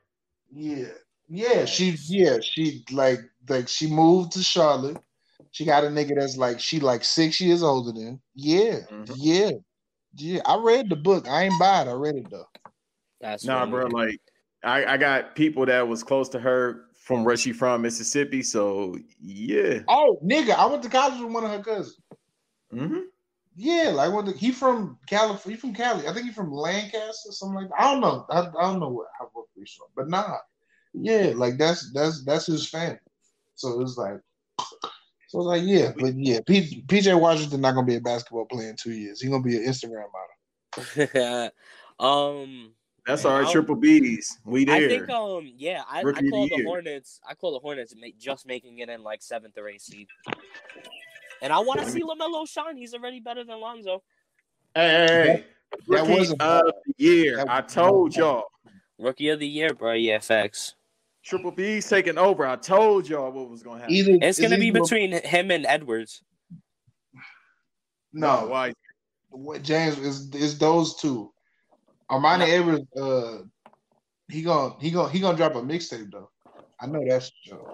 Yeah, 0.53 0.87
yeah, 1.29 1.65
she 1.65 1.97
yeah 2.07 2.39
she 2.41 2.85
like 2.91 3.21
like 3.49 3.69
she 3.69 3.87
moved 3.87 4.33
to 4.33 4.43
Charlotte. 4.43 4.99
She 5.55 5.65
got 5.65 5.85
a 5.85 5.87
nigga 5.87 6.17
that's 6.19 6.37
like 6.37 6.59
she 6.59 6.81
like 6.81 7.05
six 7.05 7.41
years 7.41 7.63
older 7.63 7.93
than. 7.93 8.21
Yeah, 8.35 8.81
Mhm. 8.91 9.15
yeah, 9.17 9.51
yeah. 10.17 10.41
I 10.45 10.57
read 10.57 10.91
the 10.91 10.97
book. 10.97 11.29
I 11.29 11.45
ain't 11.45 11.61
buy 11.61 11.83
it. 11.83 11.89
I 11.89 11.93
read 11.93 12.17
it 12.17 12.29
though. 12.29 12.49
that's 13.21 13.45
Nah, 13.45 13.61
funny. 13.61 13.71
bro, 13.71 13.87
like 13.87 14.21
I, 14.65 14.85
I 14.85 14.97
got 14.97 15.37
people 15.37 15.65
that 15.67 15.87
was 15.87 16.03
close 16.03 16.29
to 16.31 16.41
her 16.41 16.87
from 16.97 17.23
where 17.23 17.37
she 17.37 17.53
from, 17.53 17.83
Mississippi. 17.83 18.43
So 18.43 18.97
yeah. 19.21 19.83
Oh, 19.87 20.19
nigga, 20.25 20.57
I 20.57 20.67
went 20.67 20.83
to 20.83 20.89
college 20.89 21.21
with 21.23 21.33
one 21.33 21.45
of 21.45 21.51
her 21.53 21.63
cousins. 21.63 22.01
hmm 22.73 23.03
Yeah, 23.55 23.91
like 23.95 24.13
when 24.13 24.35
he 24.37 24.51
from 24.51 24.99
California. 25.09 25.57
He 25.57 25.61
from 25.61 25.73
Cali. 25.73 26.09
I 26.09 26.13
think 26.13 26.27
he 26.27 26.33
from 26.33 26.51
Lancaster, 26.51 27.29
or 27.29 27.33
something 27.33 27.59
like 27.61 27.69
that. 27.69 27.81
I 27.81 27.93
don't 27.93 28.01
know. 28.01 28.27
I, 28.29 28.41
I 28.41 28.63
don't 28.73 28.81
know 28.81 28.89
what 28.89 29.07
how 29.21 29.31
what 29.33 29.47
he's 29.55 29.71
from, 29.71 29.87
but 29.95 30.09
nah. 30.09 30.37
Yeah, 30.95 31.33
like 31.37 31.59
that's 31.59 31.93
that's 31.93 32.25
that's 32.25 32.47
his 32.47 32.69
family. 32.69 32.99
So 33.55 33.81
it's 33.83 33.97
like, 33.97 34.19
so 35.35 35.39
was 35.39 35.47
like 35.49 35.63
yeah, 35.65 35.91
but 35.99 36.15
yeah, 36.17 36.39
P, 36.47 36.85
PJ 36.87 37.19
Washington 37.19 37.61
not 37.61 37.75
gonna 37.75 37.85
be 37.87 37.97
a 37.97 38.01
basketball 38.01 38.47
player 38.47 38.71
in 38.71 38.77
two 38.77 38.93
years. 38.93 39.21
He's 39.21 39.29
gonna 39.29 39.43
be 39.43 39.57
an 39.57 39.65
Instagram 39.65 40.05
model. 40.79 41.51
um, 42.41 42.73
That's 43.05 43.25
our 43.25 43.43
I'll- 43.43 43.51
triple 43.51 43.75
B's. 43.75 44.39
We 44.45 44.65
there. 44.65 44.77
I 44.77 44.89
think 44.89 45.11
um 45.11 45.51
yeah, 45.57 45.83
I, 45.91 46.01
I 46.01 46.03
call 46.03 46.49
the 46.49 46.57
the. 46.57 46.65
Hornets. 46.65 47.21
I 47.29 47.35
call 47.35 47.53
the 47.53 47.59
Hornets 47.59 47.93
just 48.17 48.47
making 48.47 48.79
it 48.79 48.89
in 48.89 49.03
like 49.03 49.23
seventh 49.23 49.59
or 49.59 49.69
eighth 49.69 49.83
seed. 49.83 50.07
And 51.43 51.53
I 51.53 51.59
want 51.59 51.81
to 51.81 51.91
see 51.91 52.03
LaMelo 52.03 52.49
shine. 52.49 52.77
He's 52.77 52.95
already 52.95 53.19
better 53.19 53.43
than 53.43 53.61
Lonzo. 53.61 54.05
hey, 54.77 54.89
hey, 54.89 55.07
hey. 55.07 55.45
That 55.89 56.01
Rookie 56.03 56.13
wasn't 56.13 56.43
of 56.43 56.73
the 56.87 56.95
year. 57.05 57.37
That 57.39 57.51
I 57.51 57.61
told 57.61 58.15
y'all. 58.15 58.45
Rookie 59.01 59.31
of 59.31 59.41
the 59.41 59.49
year, 59.49 59.75
bro. 59.75 59.95
Yeah, 59.95 60.21
facts. 60.21 60.77
Triple 61.25 61.51
B's 61.53 61.89
taking 61.89 62.19
over. 62.19 62.47
I 62.47 62.57
told 62.57 63.09
y'all 63.09 63.33
what 63.33 63.49
was 63.49 63.63
gonna 63.63 63.81
happen. 63.81 63.95
Either 63.95 64.19
It's 64.21 64.39
gonna 64.39 64.59
be 64.59 64.67
either- 64.67 64.81
between 64.81 65.13
him 65.13 65.51
and 65.51 65.65
Edwards. 65.67 66.23
no. 68.13 68.47
why? 68.49 68.73
What 69.31 69.63
James 69.63 69.99
is 69.99 70.31
is 70.35 70.59
those 70.59 70.97
two. 70.97 71.33
Armani 72.11 72.47
Edwards, 72.49 72.87
uh, 72.97 73.39
he 74.29 74.43
gonna 74.43 74.77
he 74.81 74.91
gonna 74.91 75.09
he 75.11 75.19
gonna 75.19 75.37
drop 75.37 75.55
a 75.57 75.63
mixtape 75.63 76.13
though. 76.13 76.31
I 76.79 76.87
know 76.87 77.03
that's 77.09 77.33
true. 77.47 77.67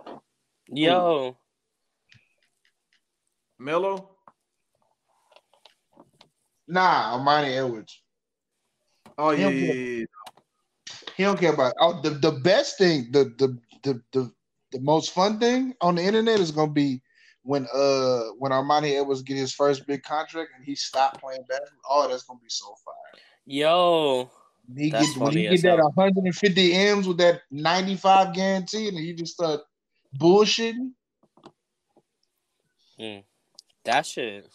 Yo, 0.69 1.37
Melo. 3.59 4.17
Nah, 6.69 7.19
Armani 7.19 7.57
Edwards. 7.57 8.01
Oh 9.19 9.33
yeah, 9.33 9.49
Him, 9.49 9.59
yeah, 9.59 9.73
yeah. 9.73 10.05
He 11.21 11.25
don't 11.25 11.39
care 11.39 11.53
about. 11.53 11.75
Oh, 11.79 12.01
the 12.01 12.09
the 12.09 12.33
best 12.33 12.79
thing, 12.79 13.09
the 13.11 13.25
the 13.37 13.59
the 13.83 14.03
the, 14.13 14.33
the 14.73 14.81
most 14.81 15.11
fun 15.11 15.39
thing 15.39 15.75
on 15.83 15.97
the 15.97 16.03
internet 16.03 16.41
is 16.41 16.51
gonna 16.51 16.73
be 16.73 17.03
when 17.43 17.67
uh 17.75 18.23
when 18.39 18.53
Armani 18.53 18.99
Edwards 18.99 19.21
get 19.21 19.37
his 19.37 19.53
first 19.53 19.87
big 19.87 20.03
contract 20.03 20.53
and 20.57 20.65
he 20.65 20.75
stopped 20.75 21.21
playing 21.21 21.45
basketball. 21.47 22.05
Oh, 22.05 22.09
that's 22.09 22.23
gonna 22.23 22.41
be 22.43 22.49
so 22.49 22.75
fire. 22.87 23.23
yo, 23.45 24.31
When 24.67 24.79
he 24.79 24.89
That's 24.89 25.13
get 25.13 25.21
when 25.23 25.37
he 25.37 25.43
get 25.43 25.61
that 25.65 25.77
150 25.77 26.73
M's 26.75 27.07
with 27.07 27.19
that 27.19 27.43
95 27.51 28.35
guarantee 28.35 28.89
and 28.89 28.97
he 28.97 29.13
just 29.13 29.35
start 29.35 29.61
bullshitting. 30.19 30.93
that 33.85 34.07
shit, 34.07 34.49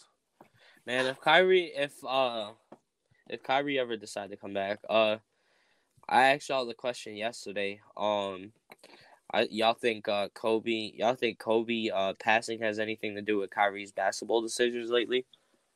man. 0.84 1.06
If 1.06 1.20
Kyrie, 1.20 1.70
if 1.76 1.92
uh, 2.04 2.50
if 3.30 3.44
Kyrie 3.44 3.78
ever 3.78 3.96
decide 3.96 4.30
to 4.30 4.36
come 4.36 4.52
back, 4.52 4.80
uh, 4.90 5.18
I 6.08 6.32
asked 6.34 6.48
y'all 6.48 6.66
the 6.66 6.74
question 6.74 7.16
yesterday. 7.16 7.80
Um, 7.96 8.52
I 9.32 9.48
y'all 9.50 9.74
think 9.74 10.08
uh 10.08 10.28
Kobe, 10.34 10.92
y'all 10.94 11.14
think 11.14 11.38
Kobe 11.38 11.88
uh 11.92 12.14
passing 12.14 12.60
has 12.60 12.78
anything 12.78 13.14
to 13.16 13.22
do 13.22 13.38
with 13.38 13.50
Kyrie's 13.50 13.92
basketball 13.92 14.40
decisions 14.42 14.90
lately, 14.90 15.26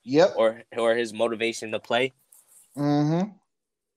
Yep. 0.05 0.35
or 0.37 0.63
or 0.77 0.95
his 0.95 1.13
motivation 1.13 1.73
to 1.73 1.81
play? 1.81 2.13
Mm-hmm. 2.77 3.31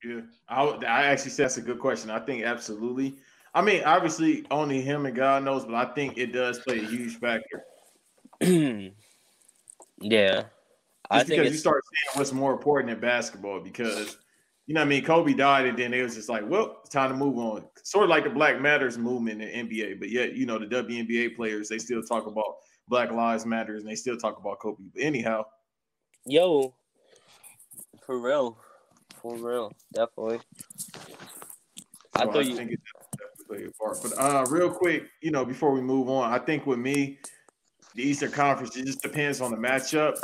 Yeah, 0.03 0.21
I, 0.49 0.63
I 0.63 1.03
actually 1.03 1.31
said 1.31 1.45
that's 1.45 1.57
a 1.57 1.61
good 1.61 1.79
question. 1.79 2.09
I 2.09 2.19
think 2.19 2.43
absolutely. 2.43 3.15
I 3.53 3.61
mean, 3.61 3.83
obviously, 3.83 4.45
only 4.49 4.81
him 4.81 5.05
and 5.05 5.15
God 5.15 5.43
knows, 5.43 5.63
but 5.63 5.75
I 5.75 5.85
think 5.93 6.17
it 6.17 6.33
does 6.33 6.59
play 6.59 6.79
a 6.79 6.83
huge 6.83 7.19
factor. 7.19 7.63
yeah, 10.01 10.43
I 11.11 11.23
think 11.23 11.39
because 11.41 11.51
you 11.51 11.57
start 11.59 11.83
seeing 11.85 12.19
what's 12.19 12.33
more 12.33 12.51
important 12.51 12.91
in 12.91 12.99
basketball, 12.99 13.59
because 13.59 14.17
you 14.65 14.73
know, 14.73 14.81
what 14.81 14.85
I 14.85 14.89
mean, 14.89 15.03
Kobe 15.03 15.33
died, 15.33 15.65
and 15.65 15.77
then 15.77 15.93
it 15.93 16.01
was 16.01 16.15
just 16.15 16.29
like, 16.29 16.47
well, 16.49 16.77
it's 16.81 16.89
time 16.89 17.11
to 17.11 17.17
move 17.17 17.37
on. 17.37 17.65
Sort 17.83 18.05
of 18.05 18.09
like 18.09 18.23
the 18.23 18.29
Black 18.29 18.61
Matters 18.61 18.97
movement 18.97 19.41
in 19.41 19.67
NBA, 19.67 19.99
but 19.99 20.09
yet, 20.09 20.35
you 20.35 20.45
know, 20.45 20.57
the 20.57 20.65
WNBA 20.65 21.35
players 21.35 21.67
they 21.67 21.77
still 21.77 22.01
talk 22.01 22.27
about 22.27 22.55
Black 22.87 23.11
Lives 23.11 23.45
Matters, 23.45 23.83
and 23.83 23.91
they 23.91 23.95
still 23.95 24.17
talk 24.17 24.37
about 24.39 24.59
Kobe. 24.59 24.83
But 24.93 25.03
anyhow, 25.03 25.45
yo, 26.25 26.73
for 28.05 28.19
real, 28.19 28.57
for 29.21 29.35
real, 29.35 29.73
definitely. 29.93 30.39
I 32.15 32.25
So 32.25 32.31
thought 32.31 32.45
you. 32.45 32.55
think 32.55 32.71
it 32.71 32.79
definitely 33.17 33.45
played 33.47 33.67
a 33.67 33.83
part. 33.83 33.97
But 34.01 34.13
uh, 34.19 34.45
real 34.49 34.69
quick, 34.71 35.09
you 35.21 35.31
know, 35.31 35.43
before 35.43 35.71
we 35.71 35.81
move 35.81 36.09
on, 36.09 36.31
I 36.31 36.39
think 36.39 36.65
with 36.65 36.79
me, 36.79 37.19
the 37.95 38.03
Eastern 38.03 38.31
Conference. 38.31 38.75
It 38.75 38.85
just 38.85 39.01
depends 39.01 39.41
on 39.41 39.51
the 39.51 39.57
matchup. 39.57 40.21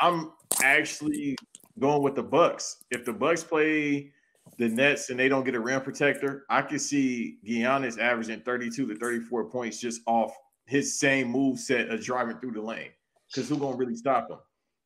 I'm 0.00 0.32
actually 0.62 1.36
going 1.78 2.02
with 2.02 2.14
the 2.14 2.22
Bucks. 2.22 2.82
If 2.90 3.04
the 3.04 3.12
Bucks 3.12 3.44
play 3.44 4.12
the 4.58 4.68
Nets 4.68 5.10
and 5.10 5.18
they 5.18 5.28
don't 5.28 5.44
get 5.44 5.54
a 5.54 5.60
rim 5.60 5.82
protector, 5.82 6.44
I 6.48 6.62
can 6.62 6.78
see 6.78 7.38
Giannis 7.44 7.98
averaging 7.98 8.42
32 8.42 8.86
to 8.86 8.96
34 8.96 9.50
points 9.50 9.80
just 9.80 10.02
off 10.06 10.32
his 10.66 10.98
same 10.98 11.28
move 11.28 11.58
set 11.58 11.90
of 11.90 12.02
driving 12.02 12.38
through 12.38 12.52
the 12.52 12.62
lane. 12.62 12.90
Because 13.32 13.48
who's 13.48 13.58
gonna 13.58 13.76
really 13.76 13.96
stop 13.96 14.30
him? 14.30 14.38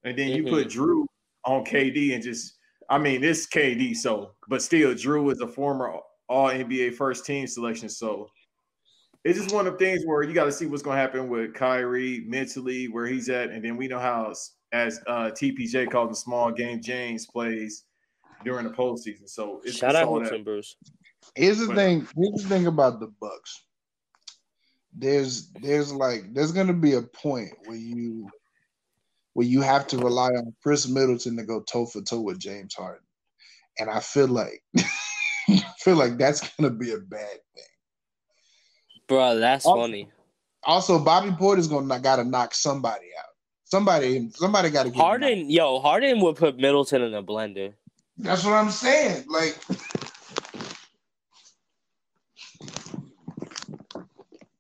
And 0.05 0.19
then 0.19 0.33
you 0.33 0.45
Mhm. 0.45 0.51
put 0.51 0.69
Jrue 0.69 1.07
on 1.45 1.65
KD 1.65 2.15
and 2.15 2.23
just 2.23 2.55
I 2.91 2.97
mean, 2.97 3.23
it's 3.23 3.47
KD, 3.47 3.93
so 3.95 4.35
but 4.49 4.63
still 4.63 4.95
Jrue 4.95 5.31
is 5.31 5.41
a 5.41 5.49
former 5.49 6.01
all 6.29 6.49
NBA 6.49 6.91
first 6.91 7.27
team 7.27 7.47
selection. 7.47 7.89
So 7.91 8.31
it's 9.25 9.39
just 9.39 9.53
one 9.55 9.67
of 9.67 9.75
the 9.75 9.79
things 9.79 10.05
where 10.07 10.23
you 10.23 10.33
got 10.33 10.45
to 10.45 10.53
see 10.53 10.67
what's 10.67 10.83
going 10.83 10.97
to 10.97 11.01
happen 11.01 11.29
with 11.29 11.53
Kyrie 11.55 12.21
mentally, 12.27 12.89
where 12.89 13.07
he's 13.07 13.29
at, 13.29 13.51
and 13.51 13.65
then 13.65 13.77
we 13.77 13.89
know 13.89 13.99
how, 13.99 14.33
as 14.73 15.01
uh, 15.07 15.31
TPJ 15.31 15.91
calls 15.91 16.09
him, 16.09 16.15
small 16.15 16.51
game 16.53 16.81
James 16.83 17.27
plays 17.27 17.85
during 18.45 18.65
the 18.67 18.73
postseason. 18.73 19.29
So 19.29 19.61
it's 19.65 19.77
Shout 19.77 19.91
it's 19.91 19.99
out 19.99 20.09
all 20.09 20.17
Hoops 20.19 20.31
that. 20.31 20.37
and 20.37 20.45
Bruce. 20.45 20.77
Here's 21.35 21.59
the 21.59 21.67
But- 21.69 21.77
thing. 21.77 22.07
Here's 22.17 22.43
the 22.43 22.49
thing 22.49 22.67
about 22.67 23.01
the 23.01 23.09
Bucks. 23.21 23.65
There's 24.97 25.51
there's 25.63 25.93
like 25.93 26.33
there's 26.35 26.53
gonna 26.53 26.73
be 26.73 26.95
a 26.95 27.03
point 27.03 27.51
where 27.67 27.77
you 27.77 28.29
where 29.35 29.47
you 29.47 29.61
have 29.61 29.87
to 29.89 29.99
rely 29.99 30.29
on 30.31 30.55
Khris 30.63 30.89
Middleton 30.89 31.37
to 31.37 31.45
go 31.45 31.61
toe 31.61 31.87
for 31.87 32.01
toe 32.03 32.21
with 32.21 32.39
James 32.39 32.75
Harden, 32.75 33.05
and 33.79 33.89
I 33.91 34.01
feel 34.01 34.27
like 34.29 34.63
I 35.49 35.63
feel 35.81 35.97
like 35.97 36.17
that's 36.19 36.41
gonna 36.57 36.71
be 36.71 36.93
a 36.93 36.99
bad 36.99 37.39
thing. 37.55 37.65
Bro, 39.07 39.39
that's 39.39 39.67
Oh. 39.67 39.77
funny. 39.77 40.09
Also, 40.65 40.99
Bobby 40.99 41.31
Portis 41.31 41.69
gonna 41.69 42.01
gotta 42.01 42.25
knock 42.25 42.55
somebody 42.55 43.07
out. 43.19 43.28
Somebody 43.69 44.31
somebody 44.31 44.71
gotta 44.71 44.89
get 44.89 44.97
knocked. 44.97 45.21
Harden, 45.23 45.51
yo, 45.51 45.79
Harden 45.79 46.21
would 46.21 46.37
put 46.37 46.57
Middleton 46.57 47.03
in 47.03 47.13
a 47.13 47.23
blender. 47.23 47.75
That's 48.17 48.43
what 48.43 48.55
I'm 48.55 48.71
saying. 48.71 49.27
Like 49.29 49.59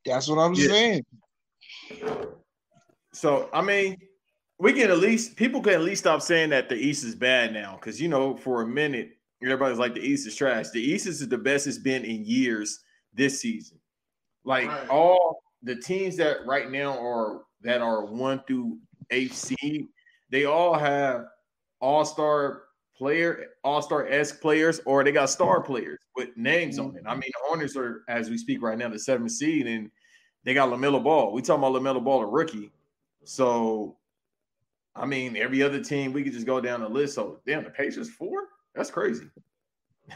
that's 0.04 0.28
what 0.28 0.38
I'm 0.38 0.54
Yeah. 0.54 0.66
saying. 0.68 1.06
So 3.14 3.48
I 3.54 3.62
mean, 3.62 3.96
we 4.58 4.74
can 4.74 4.90
at 4.90 4.98
least 4.98 5.36
people 5.36 5.62
can 5.62 5.72
at 5.72 5.80
least 5.80 6.02
stop 6.02 6.20
saying 6.20 6.50
that 6.50 6.68
the 6.68 6.76
East 6.76 7.02
is 7.02 7.14
bad 7.14 7.54
now, 7.54 7.76
because 7.80 7.98
you 7.98 8.08
know, 8.08 8.36
for 8.36 8.60
a 8.60 8.66
minute, 8.66 9.12
everybody's 9.42 9.78
like 9.78 9.94
the 9.94 10.02
East 10.02 10.26
is 10.26 10.36
trash. 10.36 10.68
The 10.68 10.82
East 10.82 11.06
is 11.06 11.26
the 11.26 11.38
best 11.38 11.66
it's 11.66 11.78
been 11.78 12.04
in 12.04 12.26
years 12.26 12.80
this 13.14 13.40
season. 13.40 13.78
Like 14.44 14.68
Right. 14.68 14.88
all 14.90 15.42
the 15.62 15.76
teams 15.76 16.16
that 16.18 16.44
right 16.46 16.70
now 16.70 16.98
are 17.02 17.44
that 17.62 17.80
are 17.80 18.04
one 18.04 18.42
through 18.46 18.78
seed, 19.28 19.86
they 20.30 20.44
all 20.44 20.74
have 20.74 21.24
all-star 21.80 22.62
player, 22.96 23.46
all-star 23.64 24.08
esque 24.08 24.40
players, 24.40 24.80
or 24.84 25.04
they 25.04 25.12
got 25.12 25.30
star 25.30 25.62
players 25.62 25.98
with 26.16 26.36
names 26.36 26.78
on 26.78 26.96
it. 26.96 27.02
I 27.06 27.10
mm-hmm. 27.10 27.20
mean, 27.20 27.30
the 27.32 27.46
Hornets 27.46 27.76
are, 27.76 28.02
as 28.08 28.28
we 28.28 28.36
speak 28.36 28.62
right 28.62 28.76
now, 28.76 28.88
the 28.88 28.98
seventh 28.98 29.30
seed, 29.30 29.66
and 29.66 29.90
they 30.44 30.54
got 30.54 30.68
LaMelo 30.70 31.02
Ball. 31.02 31.32
We 31.32 31.42
talking 31.42 31.64
about 31.64 31.80
LaMelo 31.80 32.02
Ball, 32.02 32.22
a 32.22 32.26
rookie. 32.26 32.72
So, 33.24 33.96
I 34.94 35.06
mean, 35.06 35.36
every 35.36 35.62
other 35.62 35.82
team, 35.82 36.12
we 36.12 36.22
could 36.22 36.32
just 36.32 36.46
go 36.46 36.60
down 36.60 36.80
the 36.80 36.88
list. 36.88 37.14
So, 37.14 37.40
damn, 37.46 37.64
the 37.64 37.70
Pacers 37.70 38.10
four? 38.10 38.48
That's 38.74 38.90
crazy. 38.90 39.30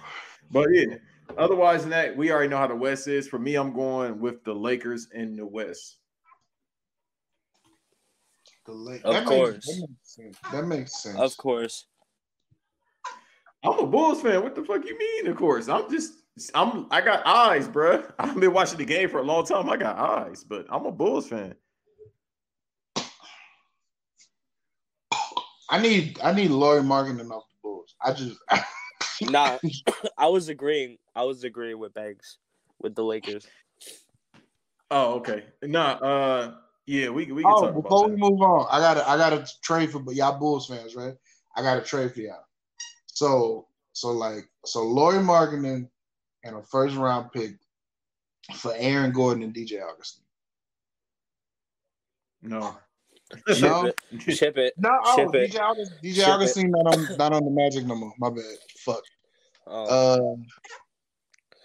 But 0.50 0.68
yeah, 0.70 0.96
otherwise 1.38 1.80
than 1.80 1.90
that, 1.90 2.14
we 2.14 2.30
already 2.30 2.50
know 2.50 2.58
how 2.58 2.66
the 2.66 2.74
West 2.74 3.08
is. 3.08 3.26
For 3.26 3.38
me, 3.38 3.54
I'm 3.54 3.72
going 3.72 4.20
with 4.20 4.44
the 4.44 4.52
Lakers 4.52 5.08
in 5.14 5.34
the 5.34 5.46
West. 5.46 5.96
The 8.66 8.72
late, 8.72 9.04
Of 9.04 9.14
that 9.14 9.24
course. 9.26 9.54
Makes, 9.54 9.66
that 9.66 9.80
makes 9.80 10.14
sense. 10.14 10.38
That 10.52 10.66
makes 10.66 11.02
sense. 11.02 11.18
Of 11.18 11.36
course. 11.36 11.86
I'm 13.64 13.78
a 13.78 13.86
Bulls 13.86 14.22
fan. 14.22 14.42
What 14.42 14.54
the 14.54 14.64
fuck 14.64 14.84
you 14.84 14.98
mean? 14.98 15.28
Of 15.28 15.36
course, 15.36 15.68
I'm 15.68 15.90
just 15.90 16.14
I'm 16.54 16.86
I 16.90 17.00
got 17.00 17.26
eyes, 17.26 17.68
bruh. 17.68 18.12
I've 18.18 18.38
been 18.38 18.52
watching 18.52 18.78
the 18.78 18.84
game 18.84 19.08
for 19.08 19.18
a 19.18 19.22
long 19.22 19.44
time. 19.44 19.68
I 19.70 19.76
got 19.76 19.96
eyes, 19.96 20.44
but 20.44 20.66
I'm 20.68 20.86
a 20.86 20.92
Bulls 20.92 21.28
fan. 21.28 21.54
I 25.70 25.80
need 25.80 26.18
I 26.22 26.32
need 26.32 26.50
Lauri 26.50 26.82
Markkanen 26.82 27.30
off 27.30 27.44
the 27.48 27.56
Bulls. 27.62 27.94
I 28.02 28.12
just 28.12 28.38
Nah, 29.30 29.58
I 30.18 30.26
was 30.26 30.48
agreeing. 30.48 30.98
I 31.14 31.24
was 31.24 31.44
agreeing 31.44 31.78
with 31.78 31.94
Banks 31.94 32.38
with 32.80 32.94
the 32.94 33.04
Lakers. 33.04 33.46
Oh, 34.90 35.14
okay. 35.14 35.44
Nah, 35.62 35.92
uh, 35.92 36.54
yeah, 36.86 37.08
we 37.08 37.30
we 37.32 37.42
can 37.42 37.52
oh, 37.52 37.60
talk 37.60 37.74
before 37.74 38.06
about 38.06 38.10
we 38.10 38.16
that. 38.16 38.30
move 38.30 38.40
on, 38.40 38.66
I 38.70 38.80
got 38.80 38.94
to 38.94 39.08
I 39.08 39.16
got 39.16 39.30
to 39.30 39.52
trade 39.62 39.90
for 39.90 40.00
but 40.00 40.14
y'all 40.14 40.38
Bulls 40.38 40.66
fans, 40.66 40.94
right? 40.94 41.14
I 41.56 41.62
got 41.62 41.76
to 41.76 41.82
trade 41.82 42.12
for 42.12 42.20
y'all. 42.20 42.44
So 43.06 43.66
so 43.92 44.10
like 44.10 44.48
so 44.64 44.82
Lauri 44.84 45.18
Markkanen 45.18 45.88
and 46.44 46.56
a 46.56 46.62
first 46.62 46.96
round 46.96 47.30
pick 47.32 47.52
for 48.54 48.72
Aaron 48.76 49.12
Gordon 49.12 49.44
and 49.44 49.54
DJ 49.54 49.82
Augustin. 49.82 50.24
No, 52.42 52.76
No. 53.46 53.54
Ship 53.54 53.94
it. 54.26 54.36
Ship 54.36 54.56
it. 54.58 54.74
No, 54.76 54.98
oh, 55.04 55.16
Ship 55.16 55.34
it. 55.34 55.52
DJ 55.52 55.60
Augustin, 55.60 55.96
DJ 56.02 56.14
Ship 56.14 56.24
it. 56.24 56.30
Augustine 56.30 56.70
not 56.70 56.94
on 56.94 57.16
not 57.16 57.32
on 57.32 57.44
the 57.44 57.50
Magic 57.50 57.86
no 57.86 57.94
more. 57.94 58.12
My 58.18 58.30
bad. 58.30 58.44
Fuck. 58.78 59.02
Um, 59.66 59.86
Uh, 59.88 60.18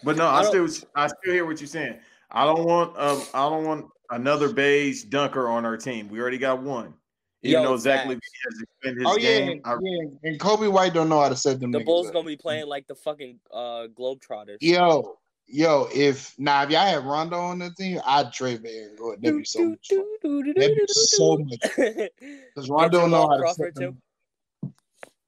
but 0.04 0.16
no, 0.16 0.26
I 0.26 0.40
I, 0.40 0.44
still 0.44 0.68
I 0.94 1.06
still 1.08 1.32
hear 1.32 1.44
what 1.44 1.60
you're 1.60 1.66
saying. 1.66 1.98
I 2.30 2.44
don't 2.44 2.64
want 2.64 2.96
um 2.98 3.22
I 3.34 3.48
don't 3.48 3.64
want 3.64 3.86
another 4.10 4.52
beige 4.52 5.04
dunker 5.04 5.48
on 5.48 5.64
our 5.64 5.76
team. 5.76 6.08
We 6.08 6.20
already 6.20 6.38
got 6.38 6.62
one. 6.62 6.94
Even 7.42 7.62
Yo, 7.62 7.68
though 7.68 7.76
Zach 7.76 8.06
LaVine 8.06 8.18
has 8.50 8.62
expanded 8.62 8.98
his 8.98 9.06
oh 9.06 9.16
yeah, 9.16 9.38
game, 9.38 9.60
I, 9.64 9.76
yeah, 9.80 10.04
and 10.24 10.40
Coby 10.40 10.70
White 10.70 10.92
don't 10.92 11.08
know 11.08 11.20
how 11.20 11.28
to 11.28 11.36
set 11.36 11.60
them. 11.60 11.70
the 11.70 11.80
Bulls 11.80 12.08
up. 12.08 12.14
gonna 12.14 12.26
be 12.26 12.36
playing 12.36 12.66
like 12.66 12.88
the 12.88 12.96
fucking 12.96 13.38
uh 13.52 13.86
Globetrotters. 13.96 14.56
Yo, 14.60 15.18
yo, 15.46 15.88
if 15.94 16.36
now 16.36 16.64
if 16.64 16.70
y'all 16.70 16.84
had 16.84 17.04
Rondo 17.04 17.38
on 17.38 17.60
the 17.60 17.70
team, 17.70 18.00
I'd 18.04 18.32
trade 18.32 18.60
for 18.60 18.66
Aaron 18.66 18.96
Gordon. 18.96 19.22
That'd 19.22 19.38
be 19.38 19.44
so 19.44 19.68
much 19.68 19.86
fun. 19.88 20.52
That'd 20.56 20.76
be 20.76 20.84
so 20.88 21.38
much. 21.38 21.60
Because 21.76 22.68
Rondo 22.68 23.02
And 23.02 23.12
know 23.12 23.28
how 23.28 23.36
to 23.36 23.54
set 23.54 23.74
them. 23.76 24.02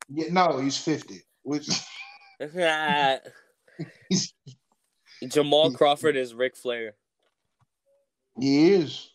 Yeah, 0.08 0.32
no, 0.32 0.58
he's 0.58 0.76
fifty. 0.76 1.20
Which 1.42 1.68
he's, 4.08 4.34
Jamal 5.28 5.70
Crawford 5.72 6.16
is 6.16 6.34
Ric 6.34 6.56
Flair. 6.56 6.94
He 8.41 8.72
is. 8.72 9.11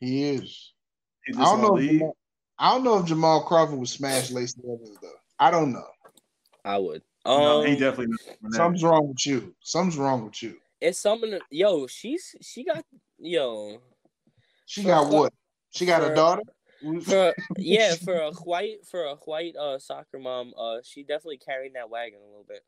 He 0.00 0.30
is. 0.30 0.72
he 1.26 1.34
I 1.34 1.44
don't 1.44 1.60
know. 1.62 1.76
If. 1.78 1.90
Jamal, 1.90 2.16
I 2.58 2.70
don't 2.72 2.84
know 2.84 2.98
if 2.98 3.06
Jamal 3.06 3.42
Crawford 3.44 3.78
would 3.78 3.88
smash 3.88 4.30
Lacey 4.30 4.60
Evans 4.64 4.96
though. 5.00 5.08
I 5.38 5.50
don't 5.50 5.72
know. 5.72 5.86
I 6.64 6.78
would. 6.78 7.02
No, 7.24 7.60
Um, 7.60 7.66
he 7.66 7.76
definitely 7.76 8.14
not. 8.42 8.52
Something's 8.54 8.82
wrong 8.84 9.08
with 9.08 9.24
you. 9.26 9.54
Something's 9.62 9.96
wrong 9.96 10.24
with 10.24 10.42
you. 10.42 10.56
it's 10.80 10.98
something. 10.98 11.38
Yo, 11.50 11.86
she's 11.86 12.34
she 12.40 12.64
got 12.64 12.84
yo 13.18 13.80
She 14.66 14.82
got 14.82 15.08
fu- 15.08 15.16
what? 15.16 15.32
She 15.70 15.86
got 15.86 16.02
for- 16.02 16.12
a 16.12 16.14
daughter. 16.14 16.42
for 17.04 17.34
yeah 17.56 17.94
for 18.04 18.14
a 18.14 18.32
white 18.32 18.84
for 18.90 19.04
a 19.04 19.14
white 19.16 19.54
uh 19.56 19.78
soccer 19.78 20.18
mom. 20.18 20.52
Uh, 20.58 20.78
she 20.82 21.02
definitely 21.02 21.38
carried 21.38 21.74
that 21.74 21.90
wagon 21.90 22.18
a 22.20 22.26
little 22.26 22.46
bit. 22.48 22.64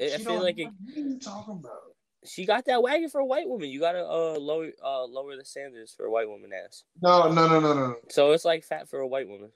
I- 0.00 0.14
I 0.14 0.16
She 0.18 0.24
feel 0.24 0.34
don't- 0.34 0.42
like 0.42 0.58
it, 0.58 0.68
what 0.84 0.96
are 0.96 1.00
you 1.00 1.18
talking 1.18 1.54
about? 1.54 1.95
She 2.24 2.44
got 2.44 2.64
that 2.64 2.82
wagon 2.82 3.08
for 3.08 3.20
a 3.20 3.26
white 3.26 3.48
woman. 3.48 3.68
You 3.68 3.80
gotta 3.80 4.04
uh 4.04 4.38
lower 4.38 4.70
uh 4.82 5.04
lower 5.04 5.36
the 5.36 5.44
standards 5.44 5.92
for 5.92 6.06
a 6.06 6.10
white 6.10 6.28
woman 6.28 6.50
ass. 6.52 6.84
No, 7.00 7.30
no, 7.30 7.46
no, 7.46 7.60
no, 7.60 7.74
no. 7.74 7.96
So 8.08 8.32
it's 8.32 8.44
like 8.44 8.64
fat 8.64 8.88
for 8.88 9.00
a 9.00 9.06
white 9.06 9.28
woman. 9.28 9.50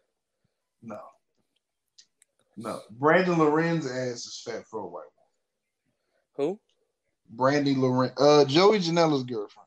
No. 0.82 1.00
No. 2.56 2.80
Brandon 2.90 3.38
Lorenz 3.38 3.86
ass 3.86 4.24
is 4.26 4.42
fat 4.44 4.64
for 4.66 4.80
a 4.80 4.86
white 4.86 4.92
woman. 4.92 5.06
Who? 6.36 6.60
Brandy 7.30 7.74
Lorenz. 7.74 8.12
Uh 8.18 8.44
Joey 8.44 8.78
Janela's 8.78 9.24
girlfriend. 9.24 9.66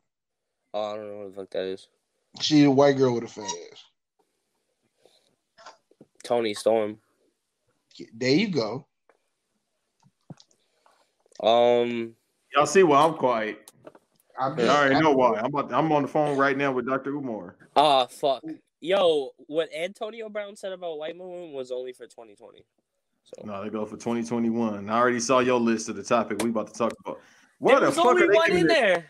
Oh, 0.74 0.94
I 0.94 0.96
don't 0.96 1.08
know 1.08 1.18
what 1.18 1.36
the 1.36 1.42
fuck 1.42 1.50
that 1.52 1.66
is. 1.66 1.88
She's 2.40 2.66
a 2.66 2.72
white 2.72 2.98
girl 2.98 3.14
with 3.16 3.26
a 3.26 3.28
fat 3.28 3.44
ass. 3.72 3.84
Toni 6.24 6.54
Storm. 6.54 7.00
There 8.14 8.30
you 8.32 8.48
go. 8.48 8.88
Um. 11.42 12.16
Y'all 12.56 12.66
see 12.66 12.84
why 12.84 13.04
I'm 13.04 13.16
quiet. 13.16 13.72
I 14.40 14.48
I 14.48 14.68
already 14.68 15.00
know 15.02 15.12
why. 15.12 15.40
I'm 15.40 15.46
about, 15.46 15.74
I'm 15.74 15.92
on 15.92 16.04
the 16.04 16.08
phone 16.08 16.38
right 16.38 16.58
now 16.58 16.72
with 16.72 16.88
Dr. 16.88 17.12
Umar. 17.12 17.56
Ah, 17.76 18.06
fuck. 18.08 18.44
Yo, 18.82 19.30
what 19.48 19.70
Antonio 19.74 20.30
Brown 20.30 20.56
said 20.56 20.72
about 20.72 20.98
white 20.98 21.18
women 21.18 21.54
was 21.54 21.72
only 21.72 21.94
for 21.94 22.06
2020. 22.06 22.64
So 23.24 23.46
No, 23.46 23.64
they 23.64 23.70
go 23.70 23.86
for 23.86 23.96
2021. 23.96 24.90
I 24.90 24.98
already 24.98 25.20
saw 25.20 25.40
your 25.40 25.60
list 25.60 25.90
of 25.90 25.96
the 25.96 26.04
topic 26.04 26.42
we 26.44 26.50
about 26.50 26.68
to 26.68 26.74
talk 26.74 26.94
about. 27.06 27.22
What 27.60 27.80
the 27.80 27.92
fuck 27.92 28.06
only 28.06 28.24
are 28.24 28.28
they 28.28 28.34
one 28.36 28.52
in 28.52 28.58
it? 28.58 28.68
there. 28.68 29.06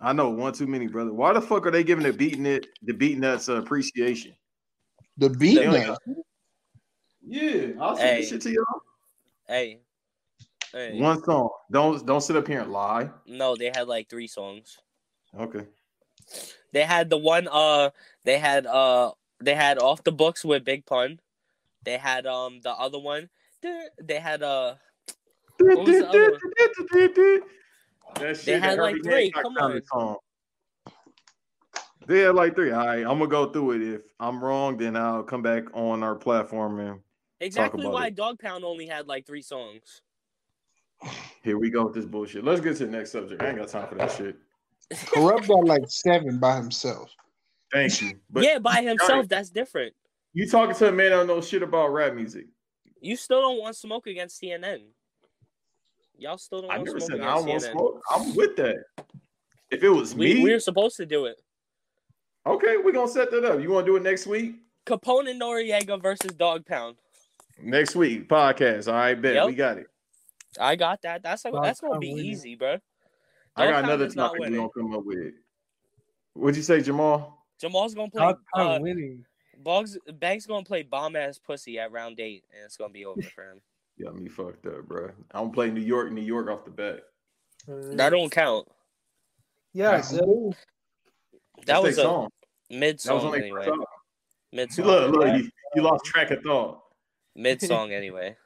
I 0.00 0.12
know 0.12 0.30
one 0.30 0.52
too 0.52 0.66
many, 0.66 0.86
brother. 0.86 1.12
Why 1.12 1.32
the 1.32 1.40
fuck 1.40 1.66
are 1.66 1.70
they 1.70 1.84
giving 1.84 2.04
the 2.04 2.12
beating 2.12 2.46
it 2.46 2.66
the 2.82 2.92
Beatnuts 2.92 3.48
uh, 3.48 3.56
appreciation? 3.56 4.34
The 5.18 5.30
beat 5.30 5.56
They 5.56 5.66
only 5.66 5.80
now. 5.80 5.96
Yeah, 7.26 7.68
I'll 7.80 7.96
send 7.96 8.08
Hey. 8.08 8.20
this 8.20 8.28
shit 8.30 8.40
to 8.42 8.50
y'all. 8.50 8.64
Hey, 9.48 9.80
hey. 10.72 11.00
One 11.00 11.22
song. 11.24 11.50
Don't 11.70 12.04
don't 12.06 12.20
sit 12.20 12.36
up 12.36 12.46
here 12.46 12.60
and 12.60 12.72
lie. 12.72 13.10
No, 13.26 13.56
they 13.56 13.66
had 13.74 13.88
like 13.88 14.08
three 14.08 14.26
songs. 14.26 14.78
Okay. 15.38 15.66
They 16.72 16.82
had 16.82 17.10
the 17.10 17.18
one. 17.18 17.48
Uh, 17.50 17.90
they 18.24 18.38
had 18.38 18.66
uh, 18.66 19.12
they 19.40 19.54
had 19.54 19.78
off 19.78 20.04
the 20.04 20.12
books 20.12 20.44
with 20.44 20.64
Big 20.64 20.86
Pun. 20.86 21.20
They 21.84 21.98
had 21.98 22.26
um 22.26 22.60
the 22.62 22.72
other 22.72 22.98
one. 22.98 23.28
They 23.62 24.20
had 24.20 24.42
uh. 24.42 24.74
The 25.58 26.06
other? 26.08 26.38
That 28.20 28.36
shit, 28.36 28.44
They 28.44 28.58
had 28.58 28.78
like 28.78 28.96
three, 29.02 29.30
come 29.30 29.56
on. 29.56 29.80
song. 29.86 30.16
They 32.06 32.20
had 32.20 32.34
like 32.34 32.54
three. 32.54 32.72
All 32.72 32.86
right, 32.86 32.98
I'm 32.98 33.18
gonna 33.18 33.26
go 33.26 33.50
through 33.50 33.72
it. 33.72 33.82
If 33.82 34.02
I'm 34.20 34.42
wrong, 34.42 34.76
then 34.76 34.96
I'll 34.96 35.22
come 35.22 35.42
back 35.42 35.64
on 35.74 36.02
our 36.02 36.14
platform 36.14 36.78
and 36.78 37.00
Exactly 37.40 37.86
why 37.86 38.06
it. 38.06 38.14
Dogg 38.14 38.38
Pound 38.38 38.64
only 38.64 38.86
had 38.86 39.06
like 39.06 39.26
three 39.26 39.42
songs. 39.42 40.02
Here 41.42 41.58
we 41.58 41.70
go 41.70 41.84
with 41.86 41.94
this 41.94 42.04
bullshit. 42.06 42.44
Let's 42.44 42.60
get 42.60 42.76
to 42.78 42.86
the 42.86 42.92
next 42.92 43.12
subject. 43.12 43.40
I 43.42 43.48
ain't 43.48 43.58
got 43.58 43.68
time 43.68 43.88
for 43.88 43.94
that 43.96 44.10
shit. 44.12 44.36
Kurupt 44.92 45.46
got 45.48 45.64
like 45.64 45.82
seven 45.88 46.38
by 46.38 46.56
himself. 46.56 47.10
Thank 47.72 48.00
you. 48.02 48.14
But 48.30 48.44
yeah, 48.44 48.58
by 48.58 48.82
himself, 48.82 49.28
that's 49.28 49.50
different. 49.50 49.94
you 50.32 50.48
talking 50.48 50.74
to 50.76 50.88
a 50.88 50.92
man 50.92 51.10
that 51.10 51.16
don't 51.16 51.26
know 51.26 51.40
shit 51.40 51.62
about 51.62 51.88
rap 51.92 52.14
music. 52.14 52.46
You 53.00 53.16
still 53.16 53.40
don't 53.42 53.60
want 53.60 53.76
smoke 53.76 54.06
against 54.06 54.40
CNN. 54.40 54.82
Y'all 56.18 56.38
still 56.38 56.62
don't 56.62 56.70
I 56.70 56.76
want 56.76 56.86
never 56.86 57.00
smoke 57.00 57.10
said 57.10 57.20
I 57.20 57.34
don't 57.34 57.44
CNN. 57.44 57.48
want 57.48 57.62
smoke. 57.62 58.02
I'm 58.10 58.34
with 58.34 58.56
that. 58.56 58.76
If 59.70 59.82
it 59.82 59.90
was 59.90 60.14
We 60.14 60.34
me, 60.34 60.44
we 60.44 60.52
were 60.52 60.60
supposed 60.60 60.96
to 60.96 61.06
do 61.06 61.26
it. 61.26 61.36
okay, 62.46 62.76
we're 62.82 62.92
gonna 62.92 63.08
set 63.08 63.30
that 63.32 63.44
up. 63.44 63.60
You 63.60 63.70
want 63.70 63.84
to 63.86 63.92
do 63.92 63.96
it 63.96 64.02
next 64.02 64.26
week? 64.26 64.56
Capone 64.86 65.28
and 65.30 65.40
Noreaga 65.40 66.00
versus 66.00 66.32
Dogg 66.32 66.64
Pound. 66.64 66.96
Next 67.60 67.96
week 67.96 68.28
podcast. 68.28 68.86
All 68.88 68.94
right, 68.94 69.20
bet 69.20 69.34
Yep. 69.34 69.46
we 69.48 69.54
got 69.54 69.78
it. 69.78 69.86
I 70.58 70.76
got 70.76 71.02
that. 71.02 71.22
That's 71.22 71.42
Dog 71.42 71.62
that's 71.62 71.80
gonna 71.80 71.98
be 71.98 72.08
easy, 72.10 72.54
bro. 72.54 72.78
I 73.56 73.70
got 73.70 73.84
another 73.84 74.06
is 74.06 74.16
not 74.16 74.28
topic 74.28 74.40
we're 74.40 74.46
winning. 74.46 74.60
gonna 74.60 74.70
come 74.90 74.94
up 74.94 75.04
with. 75.04 75.34
What'd 76.34 76.56
you 76.56 76.62
say, 76.62 76.80
Jamal? 76.82 77.46
Jamal's 77.60 77.94
gonna 77.94 78.10
play. 78.10 78.20
Dogg 78.20 78.38
Pound 78.54 78.68
Uh, 78.74 78.80
winning. 78.82 79.24
Bugs 79.58 79.96
Banks 80.14 80.46
gonna 80.46 80.64
play 80.64 80.82
bomb 80.82 81.16
ass 81.16 81.38
pussy 81.38 81.78
at 81.78 81.90
round 81.92 82.20
eight, 82.20 82.44
and 82.54 82.64
it's 82.64 82.76
gonna 82.76 82.92
be 82.92 83.04
over 83.06 83.22
for 83.22 83.50
him. 83.50 83.60
yeah, 83.98 84.10
me 84.10 84.28
fucked 84.28 84.66
up, 84.66 84.82
bro. 84.86 85.10
I'm 85.32 85.44
gonna 85.44 85.52
play 85.52 85.70
New 85.70 85.80
York, 85.80 86.12
New 86.12 86.20
York 86.22 86.48
off 86.50 86.64
the 86.64 86.70
bat. 86.70 87.00
That 87.66 88.10
don't 88.10 88.30
count. 88.30 88.68
Yeah, 89.72 90.00
so- 90.00 90.52
That 91.66 91.82
was 91.82 91.96
their 91.96 92.04
a 92.04 92.08
song. 92.08 92.28
mid 92.70 92.98
That 93.00 93.14
was 93.14 93.22
song 93.22 93.26
on 93.26 93.32
their 93.32 93.42
anyway. 93.42 93.68
Mid 94.52 94.72
song. 94.72 94.86
Look, 94.86 95.10
look, 95.16 95.36
you, 95.38 95.50
you 95.74 95.82
lost 95.82 96.04
track 96.04 96.30
of 96.30 96.42
thought. 96.42 96.82
Mid 97.34 97.60
song 97.60 97.92
anyway. 97.92 98.36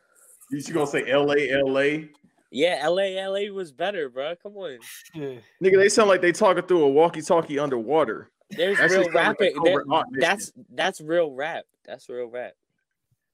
You 0.50 0.60
should 0.60 0.74
gonna 0.74 0.86
say 0.86 1.08
L.A. 1.10 1.50
L.A. 1.50 2.08
Yeah, 2.52 2.86
LA 2.88 3.10
LA 3.28 3.52
was 3.52 3.70
better, 3.70 4.08
bro. 4.08 4.34
Come 4.42 4.56
on. 4.56 4.78
Nigga, 5.14 5.42
they 5.76 5.88
sound 5.88 6.08
like 6.08 6.20
they 6.20 6.32
talking 6.32 6.64
through 6.64 6.82
a 6.82 6.88
walkie-talkie 6.88 7.60
underwater. 7.60 8.28
There's 8.50 8.76
That 8.78 8.90
shit 8.90 8.98
real 8.98 9.12
sound 9.12 9.14
like 9.28 9.38
there- 9.38 9.52
Cobra 9.52 9.84
Hawk 9.88 10.06
mission. 10.10 10.20
that's 10.20 10.52
that's 10.74 11.00
real 11.00 11.30
rap. 11.32 11.64
That's 11.86 12.08
real 12.08 12.26
rap. 12.26 12.54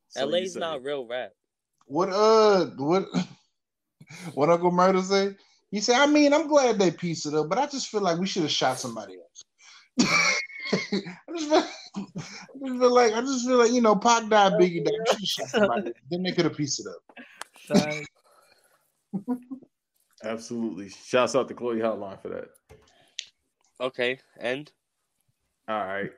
So 0.09 0.21
you 0.21 0.27
LA's 0.31 0.55
not 0.57 0.83
real 0.83 1.07
rap. 1.07 1.33
What 1.87 2.11
uh 2.13 2.67
what 2.77 3.07
what 4.35 4.51
Uncle 4.51 4.71
Murder 4.71 5.01
say? 5.01 5.35
He 5.71 5.81
said, 5.81 5.97
I 5.97 6.07
mean, 6.07 6.35
I'm 6.35 6.47
glad 6.47 6.79
they 6.79 6.91
pieced 6.91 7.25
it 7.27 7.35
up, 7.35 7.49
but 7.49 7.59
I 7.59 7.67
just 7.67 7.89
feel 7.89 8.03
like 8.03 8.19
we 8.19 8.27
should 8.27 8.43
have 8.43 8.51
shot 8.51 8.79
somebody 8.79 9.15
else. 9.15 9.45
I 10.69 11.33
just 11.37 11.49
feel, 11.49 11.59
I 11.59 11.63
just 11.63 11.86
feel 12.59 12.95
like 12.95 13.13
I 13.15 13.21
just 13.21 13.47
feel 13.47 13.59
like 13.59 13.73
you 13.73 13.81
know, 13.81 13.97
Pac 13.97 14.29
died, 14.29 14.53
Biggie 14.55 14.85
died. 14.85 14.95
We 15.21 15.27
should 15.27 15.45
have 15.45 15.49
shot 15.49 15.49
somebody. 15.49 15.93
Then 16.11 16.23
they 16.23 16.33
could 16.33 16.45
have 16.45 16.57
pieced 16.57 16.81
it 16.81 16.87
up. 16.87 18.05
Absolutely. 20.25 20.89
Shouts 20.89 21.37
out 21.37 21.49
to 21.49 21.55
Chloe 21.55 21.77
Hotline 21.79 22.21
for 22.21 22.29
that. 22.29 22.49
Okay, 23.81 24.19
and 24.41 24.71
All 25.69 25.77
right. 25.85 26.11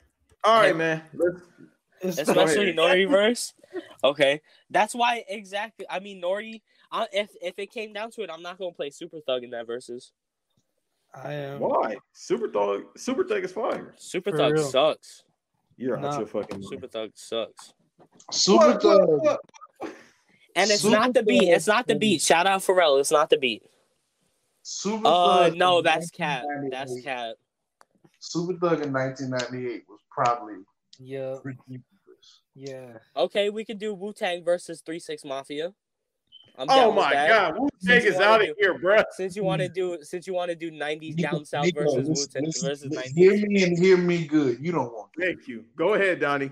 All 0.44 0.60
right, 0.60 0.66
Hey. 0.68 0.72
man. 0.72 1.02
Let's, 1.14 1.40
It's 2.00 2.18
especially 2.28 2.70
ahead. 2.70 2.76
Nori 2.76 3.10
verse. 3.10 3.54
Okay, 4.04 4.40
that's 4.70 4.94
why 4.94 5.24
exactly. 5.28 5.84
I 5.90 5.98
mean, 6.00 6.22
Nori. 6.22 6.62
I, 6.92 7.06
if 7.12 7.30
if 7.42 7.58
it 7.58 7.70
came 7.72 7.92
down 7.92 8.10
to 8.12 8.22
it, 8.22 8.30
I'm 8.32 8.40
not 8.42 8.58
gonna 8.58 8.72
play 8.72 8.90
Super 8.90 9.18
Thug 9.26 9.42
in 9.44 9.50
that 9.50 9.66
versus. 9.66 10.12
I 11.14 11.32
am. 11.32 11.60
why? 11.60 11.96
Super 12.12 12.48
Thug 12.48 12.84
Super 12.96 13.24
Thug 13.24 13.44
is 13.44 13.52
fire. 13.52 13.94
Super 13.98 14.30
For 14.30 14.36
Thug 14.38 14.52
real. 14.52 14.64
sucks. 14.70 15.24
You're 15.78 15.96
out 15.96 16.02
Nah. 16.02 16.18
your 16.18 16.26
fucking 16.26 16.58
mind. 16.60 16.68
Super 16.68 16.86
Thug 16.88 17.10
sucks. 17.14 17.72
Super 18.32 18.66
What, 18.66 18.74
what, 18.74 18.82
Thug. 18.82 19.08
what? 19.22 19.40
And 20.56 20.70
it's 20.70 20.82
Super 20.82 20.96
not 20.96 21.14
the 21.14 21.22
beat. 21.22 21.48
It's 21.48 21.66
not 21.68 21.86
the 21.86 21.94
beat. 21.94 22.20
Shout 22.20 22.46
out 22.46 22.60
Pharrell. 22.62 22.98
It's 23.00 23.12
not 23.12 23.30
the 23.30 23.38
beat. 23.38 23.62
Super 24.62 25.06
Uh, 25.06 25.44
Thug 25.50 25.54
no, 25.56 25.80
that's 25.80 26.10
cat. 26.10 26.44
That's 26.70 26.90
1998 26.92 27.04
cat. 27.04 27.36
Super 28.18 28.52
Thug 28.54 28.82
in 28.84 28.92
1998 28.92 29.84
was 29.88 30.00
probably 30.10 30.56
Yeah, 30.98 31.36
ridiculous. 31.44 31.84
yeah. 32.54 32.98
Okay, 33.16 33.48
we 33.50 33.64
could 33.64 33.78
do 33.78 33.94
Wu 33.94 34.12
Tang 34.12 34.42
versus 34.44 34.82
Three 34.84 34.98
Six 34.98 35.24
Mafia. 35.24 35.72
I'm 36.58 36.66
Oh 36.70 36.90
my 36.92 37.12
god, 37.12 37.54
Wu 37.58 37.68
Tang 37.86 38.00
Since 38.00 38.04
you 38.04 38.10
is 38.10 38.14
wanna 38.16 38.26
out 38.26 38.40
of 38.40 38.46
do- 38.48 38.54
here, 38.58 38.78
bruh. 38.78 39.04
Since 39.12 39.36
you 39.36 39.44
want 39.44 39.62
to 39.62 39.68
do, 39.68 39.98
since 40.02 40.26
you 40.26 40.34
want 40.34 40.50
to 40.50 40.56
do 40.56 40.70
'90s 40.72 41.16
down 41.16 41.44
south 41.44 41.66
Nico, 41.66 41.84
versus 41.84 42.08
Wu 42.08 42.26
Tang 42.26 42.52
versus 42.68 42.84
'90s. 42.92 43.14
Hear 43.14 43.46
me 43.48 43.62
and 43.62 43.78
hear 43.78 43.96
me 43.96 44.26
good. 44.26 44.58
You 44.60 44.72
don't 44.72 44.92
want 44.92 45.10
that. 45.16 45.24
Thank 45.24 45.46
you. 45.48 45.64
Go 45.76 45.94
ahead, 45.94 46.20
Donnie. 46.20 46.50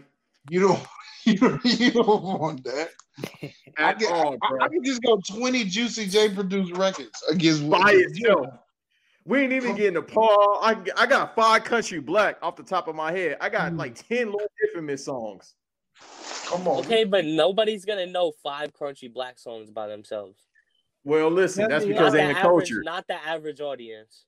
You 0.51 0.61
don't. 0.61 0.83
You 1.27 1.35
don't, 1.39 1.65
you 1.65 1.91
don't 1.91 2.23
want 2.23 2.63
that. 2.63 2.91
I 3.77 3.91
At 3.91 3.99
can, 3.99 4.13
all, 4.13 4.37
I. 4.41 4.67
I 4.67 4.69
can 4.69 4.85
just 4.85 5.03
go 5.03 5.17
20 5.17 5.65
Juicy 5.65 6.07
J 6.07 6.29
produced 6.33 6.73
records 6.77 7.21
against 7.29 7.69
by 7.69 7.91
itself. 7.97 8.47
We 9.25 9.41
ain't 9.41 9.53
even 9.53 9.75
getting 9.75 9.95
the 9.95 10.03
Paul. 10.03 10.61
I, 10.63 10.77
I 10.97 11.05
got 11.07 11.35
five 11.35 11.65
Crunchy 11.65 12.05
Black 12.05 12.39
off 12.43 12.55
the 12.55 12.63
top 12.63 12.87
of 12.87 12.95
my 12.95 13.11
head. 13.11 13.39
I 13.41 13.49
got 13.49 13.73
Mm. 13.73 13.79
like 13.79 13.97
10 14.09 14.31
Lord 14.31 14.47
Infamous 14.69 15.05
songs. 15.05 15.55
Come 16.47 16.68
on. 16.68 16.78
Okay, 16.84 17.05
but 17.05 17.24
nobody's 17.24 17.84
gonna 17.84 18.07
know 18.07 18.32
five 18.42 18.72
Crunchy 18.72 19.12
Black 19.12 19.38
songs 19.38 19.70
by 19.70 19.88
themselves. 19.88 20.38
Well, 21.05 21.30
listen, 21.30 21.68
that's 21.68 21.84
because 21.84 22.12
Not 22.12 22.12
they 22.12 22.18
the 22.18 22.28
in 22.28 22.34
the 22.34 22.38
average, 22.40 22.68
culture. 22.70 22.82
not 22.84 23.07
the 23.07 23.14
average 23.14 23.61
audience. 23.61 24.24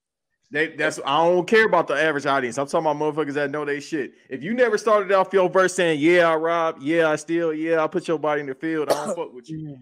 They 0.50 0.68
that's 0.68 0.98
I 1.04 1.24
don't 1.24 1.46
care 1.46 1.66
about 1.66 1.86
the 1.88 1.94
average 1.94 2.26
audience. 2.26 2.58
I'm 2.58 2.66
talking 2.66 2.90
about 2.90 2.96
motherfuckers 2.96 3.34
that 3.34 3.50
know 3.50 3.64
they 3.64 3.80
shit. 3.80 4.12
If 4.30 4.42
you 4.42 4.54
never 4.54 4.78
started 4.78 5.12
off 5.12 5.32
your 5.32 5.48
verse 5.48 5.74
saying, 5.74 6.00
Yeah, 6.00 6.30
I 6.30 6.36
rob, 6.36 6.78
yeah, 6.80 7.08
I 7.10 7.16
steal, 7.16 7.52
yeah, 7.52 7.84
I 7.84 7.86
put 7.86 8.08
your 8.08 8.18
body 8.18 8.40
in 8.40 8.46
the 8.46 8.54
field, 8.54 8.90
I 8.90 9.06
don't 9.06 9.16
fuck 9.16 9.32
with 9.32 9.48
you. 9.50 9.76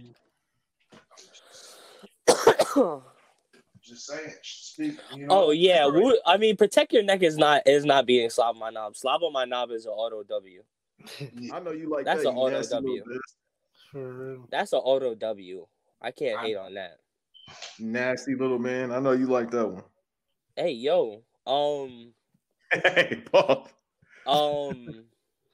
Just 3.82 4.06
saying. 4.06 4.32
Speak. 4.42 4.98
You 5.14 5.26
know, 5.26 5.46
oh 5.46 5.50
yeah, 5.52 5.86
Wu, 5.86 6.18
I 6.26 6.36
mean, 6.36 6.56
protect 6.56 6.92
your 6.92 7.02
neck 7.02 7.22
is 7.22 7.38
not 7.38 7.62
is 7.66 7.84
not 7.84 8.04
being 8.04 8.28
slob 8.28 8.56
on 8.56 8.60
my 8.60 8.70
knob. 8.70 8.94
Slob 8.96 9.22
on 9.22 9.32
my 9.32 9.44
knob 9.44 9.70
is 9.70 9.86
an 9.86 9.92
auto 9.92 10.22
W. 10.22 10.62
I 11.52 11.60
know 11.60 11.72
you 11.72 11.90
like 11.90 12.04
That's 12.04 12.22
that. 12.22 12.30
an 12.30 12.36
you 12.36 12.42
auto 12.42 12.62
W. 12.62 13.02
bitch. 13.04 13.20
For 13.92 14.12
real. 14.12 14.48
That's 14.50 14.72
an 14.72 14.80
auto 14.80 15.14
W. 15.14 15.66
I 16.00 16.10
can't 16.10 16.40
hate 16.40 16.56
on 16.56 16.74
that. 16.74 16.98
Nasty 17.78 18.34
little 18.34 18.58
man. 18.58 18.92
I 18.92 18.98
know 18.98 19.12
you 19.12 19.26
like 19.26 19.50
that 19.52 19.66
one. 19.66 19.84
Hey 20.56 20.72
yo, 20.72 21.22
um, 21.46 22.12
Hey, 22.72 23.22
Paul. 23.30 23.68
um, 24.26 25.04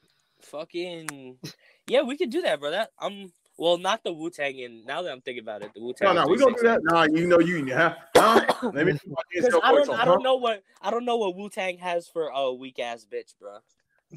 fucking 0.41 1.39
yeah, 1.87 2.03
we 2.03 2.17
could 2.17 2.31
do 2.31 2.43
that, 2.43 2.61
bro. 2.61 2.71
That 2.71 2.91
I'm 2.99 3.33
well, 3.59 3.79
not 3.79 4.03
the 4.03 4.13
Wu 4.13 4.31
Tang. 4.31 4.61
And 4.63 4.87
now 4.87 5.03
that 5.03 5.13
I'm 5.13 5.21
thinking 5.21 5.43
about 5.43 5.63
it, 5.63 5.73
the 5.75 5.81
Wu 5.83 5.93
Tang. 5.93 6.15
No, 6.15 6.23
no, 6.23 6.29
we 6.29 6.39
gonna 6.39 6.55
do 6.55 6.63
that. 6.63 6.81
Nah, 6.85 7.05
you 7.13 7.27
know 7.27 7.41
you 7.41 7.75
huh? 7.75 7.95
huh? 8.17 8.71
Let 8.73 8.87
me 8.87 8.99
Because 9.35 9.55
I 9.63 9.73
don't, 9.73 9.91
I 9.91 10.05
don't 10.05 10.23
know 10.23 10.37
what 10.37 10.63
I 10.81 10.91
don't 10.91 11.05
know 11.05 11.17
what 11.17 11.37
Wu 11.37 11.49
Tang 11.51 11.79
has 11.79 12.09
for 12.09 12.29
a 12.29 12.53
weak 12.53 12.79
ass 12.79 13.07
bitch, 13.11 13.35
bro. 13.39 13.59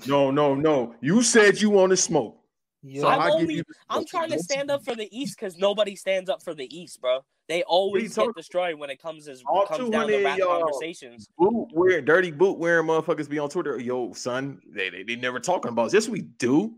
No, 0.08 0.32
no, 0.32 0.56
no. 0.56 0.96
You 1.02 1.22
said 1.24 1.60
you 1.62 1.70
want 1.70 1.92
to 1.92 1.98
smoke. 1.98 2.38
Yeah. 2.84 3.02
So 3.02 3.08
I'm 3.08 3.20
I 3.20 3.26
give 3.28 3.34
only- 3.42 3.54
you 3.56 3.64
the 3.68 3.74
I'm 3.90 4.06
trying 4.06 4.30
to 4.32 4.40
stand 4.40 4.70
up 4.70 4.84
for 4.86 4.96
the 4.96 5.08
East 5.18 5.38
because 5.40 5.58
nobody 5.58 5.96
stands 5.96 6.30
up 6.30 6.44
for 6.44 6.54
the 6.54 6.68
East, 6.76 7.02
bro. 7.02 7.22
They 7.48 7.64
always 7.64 8.14
talking- 8.14 8.32
get 8.32 8.38
destroyed 8.38 8.76
when 8.76 8.90
it 8.90 9.02
comes 9.02 9.28
as 9.28 9.42
All 9.48 9.66
comes 9.66 9.90
down 9.90 10.08
to 10.08 10.14
200 10.14 10.24
rap 10.24 10.38
y'all. 10.38 10.60
conversations. 10.62 11.28
boot 11.38 11.68
wearing 11.74 12.06
dirty 12.06 12.32
boot 12.32 12.58
wearing 12.60 12.86
motherfuckers 12.88 13.30
be 13.30 13.40
on 13.40 13.50
Twitter. 13.50 13.80
Yo, 13.80 14.14
son, 14.14 14.60
they 14.68 14.90
they, 14.90 15.04
they 15.04 15.16
never 15.16 15.40
talking 15.40 15.70
about 15.72 15.92
this. 15.92 16.08
We 16.10 16.22
do. 16.22 16.76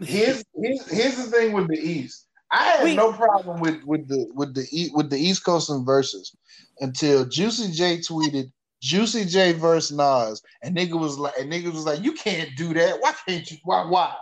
here's, 0.00 0.42
here's 0.54 0.90
here's 0.90 1.16
the 1.16 1.30
thing 1.30 1.52
with 1.52 1.68
the 1.68 1.78
East. 1.78 2.26
I 2.50 2.64
had 2.64 2.84
Wait. 2.84 2.96
no 2.96 3.12
problem 3.12 3.60
with 3.60 3.82
with 3.84 4.08
the 4.08 4.30
with 4.34 4.54
the 4.54 4.90
with 4.94 5.10
the 5.10 5.18
East 5.18 5.44
Coast 5.44 5.68
and 5.70 5.84
verses 5.86 6.34
until 6.80 7.24
Juicy 7.26 7.72
J 7.72 7.98
tweeted 7.98 8.50
Juicy 8.82 9.24
J 9.26 9.52
verse 9.52 9.92
Nas, 9.92 10.42
and 10.60 10.76
nigga 10.76 10.98
was 10.98 11.16
like, 11.16 11.34
and 11.38 11.50
nigga 11.50 11.72
was 11.72 11.86
like, 11.86 12.02
you 12.02 12.12
can't 12.12 12.50
do 12.56 12.74
that. 12.74 13.00
Why 13.00 13.14
can't 13.26 13.48
you? 13.50 13.56
Why? 13.64 13.84
Why? 13.84 14.14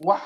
Why? 0.00 0.20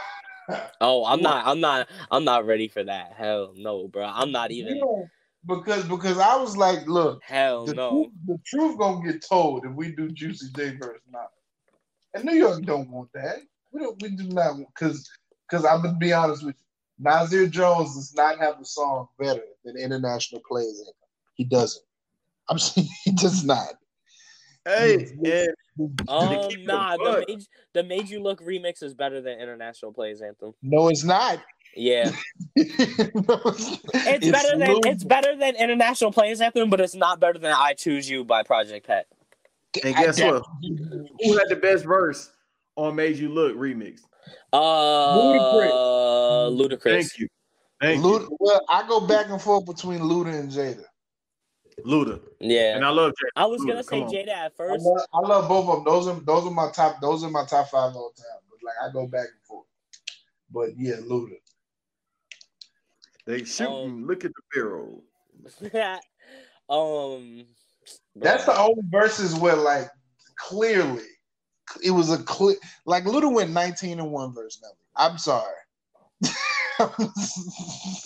Oh, 0.84 1.04
I'm 1.04 1.22
not, 1.22 1.46
I'm 1.46 1.60
not, 1.60 1.88
I'm 2.10 2.24
not 2.24 2.44
ready 2.44 2.66
for 2.66 2.82
that. 2.82 3.12
Hell 3.16 3.54
no, 3.56 3.86
bro. 3.86 4.04
I'm 4.04 4.32
not 4.32 4.50
even. 4.50 4.78
Yeah, 4.78 5.04
because 5.46 5.84
because 5.84 6.18
I 6.18 6.34
was 6.34 6.56
like, 6.56 6.88
look, 6.88 7.22
Hell 7.22 7.66
the, 7.66 7.74
no. 7.74 7.88
truth, 7.88 8.12
the 8.26 8.38
truth 8.44 8.78
gonna 8.78 9.06
get 9.06 9.24
told 9.24 9.64
if 9.64 9.72
we 9.72 9.94
do 9.94 10.10
Juicy 10.10 10.48
J 10.56 10.76
verse 10.76 11.00
Nas. 11.08 11.22
And 12.14 12.24
New 12.24 12.34
York 12.34 12.64
don't 12.64 12.90
want 12.90 13.12
that. 13.14 13.38
We 13.70 13.80
don't. 13.80 14.02
We 14.02 14.10
do 14.16 14.24
not 14.24 14.56
because 14.58 15.08
because 15.48 15.64
I'm 15.64 15.82
gonna 15.82 15.98
be 15.98 16.12
honest 16.12 16.44
with 16.44 16.56
you. 16.58 16.64
Nasir 16.98 17.46
Jones 17.46 17.94
does 17.94 18.14
not 18.14 18.38
have 18.38 18.60
a 18.60 18.64
song 18.64 19.06
better 19.20 19.44
than 19.64 19.76
International 19.76 20.42
Players 20.48 20.90
He 21.34 21.44
doesn't. 21.44 21.84
I'm 22.48 22.58
saying 22.58 22.88
he 23.04 23.12
does 23.12 23.44
not. 23.44 23.74
Hey, 24.64 25.08
and 25.24 25.54
Um, 26.08 26.48
nah, 26.64 26.96
the 26.96 27.24
made, 27.26 27.46
the 27.72 27.82
made 27.82 28.08
you 28.08 28.22
look 28.22 28.40
remix 28.40 28.82
is 28.82 28.94
better 28.94 29.20
than 29.20 29.40
International 29.40 29.92
Plays 29.92 30.20
Anthem. 30.22 30.54
No, 30.62 30.88
it's 30.88 31.02
not. 31.02 31.42
Yeah, 31.74 32.10
No, 32.56 32.62
it's, 32.64 34.30
better 34.30 34.58
than 34.58 34.68
losing. 34.68 34.92
it's 34.92 35.04
better 35.04 35.34
than 35.34 35.56
International 35.56 36.12
Plays 36.12 36.40
Anthem, 36.42 36.68
but 36.70 36.80
it's 36.80 36.94
not 36.94 37.18
better 37.18 37.38
than 37.38 37.50
I 37.56 37.72
Choose 37.72 38.08
You 38.08 38.24
by 38.24 38.42
Project 38.42 38.86
Pat. 38.86 39.06
and 39.82 39.96
guess 39.96 40.20
I- 40.20 40.30
what? 40.32 40.44
Who 40.62 41.38
had 41.38 41.48
the 41.48 41.56
best 41.56 41.84
verse 41.84 42.30
on 42.76 42.94
"Made 42.94 43.16
You 43.16 43.30
Look" 43.30 43.56
remix? 43.56 44.00
Uh, 44.52 46.48
Ludacris. 46.50 46.82
Thank 46.82 47.18
you, 47.18 47.28
thank 47.80 47.96
you, 47.96 48.02
Luda, 48.04 48.28
well, 48.38 48.60
I 48.68 48.86
go 48.86 49.00
back 49.00 49.30
and 49.30 49.40
forth 49.40 49.64
between 49.66 50.00
Luda 50.00 50.38
and 50.38 50.50
Jada. 50.50 50.84
Luda. 51.84 52.20
Yeah, 52.40 52.76
And 52.76 52.84
I 52.84 52.90
love 52.90 53.12
Jada. 53.12 53.28
I 53.36 53.46
was 53.46 53.62
Luda, 53.62 53.66
gonna 53.68 53.82
say 53.82 53.88
come 53.90 54.02
on. 54.04 54.12
Jada 54.12 54.28
at 54.28 54.52
I 54.52 54.56
first. 54.56 54.84
love, 54.86 55.06
I 55.14 55.20
love 55.20 55.48
both 55.48 55.68
of 55.68 55.76
them. 55.76 55.84
Those 55.84 56.06
are 56.08 56.20
those 56.20 56.46
are 56.46 56.50
my 56.50 56.70
top. 56.72 57.00
Those 57.00 57.24
are 57.24 57.30
my 57.30 57.44
top 57.44 57.68
five 57.68 57.94
all 57.94 58.12
time. 58.16 58.40
But 58.50 58.58
like 58.64 58.74
I 58.88 58.92
go 58.92 59.06
back 59.06 59.26
and 59.32 59.42
forth. 59.44 59.66
But 60.50 60.70
yeah, 60.76 60.96
Luda. 60.96 61.34
They 63.26 63.44
shooting. 63.44 63.84
Um, 63.84 64.06
Look 64.06 64.24
at 64.24 64.32
the 64.34 64.42
barrel. 64.54 65.02
um, 66.68 67.44
That's 68.16 68.44
the 68.44 68.58
only 68.58 68.82
verses 68.90 69.34
where 69.34 69.56
like 69.56 69.88
clearly 70.36 71.04
it 71.82 71.90
was 71.90 72.10
a 72.10 72.22
clear 72.24 72.56
like 72.84 73.04
Luda 73.04 73.32
went 73.32 73.50
19 73.50 74.00
and 74.00 74.10
one 74.10 74.32
verse 74.34 74.60
Nelly. 74.62 74.74
I'm 74.96 75.18
sorry. 75.18 75.54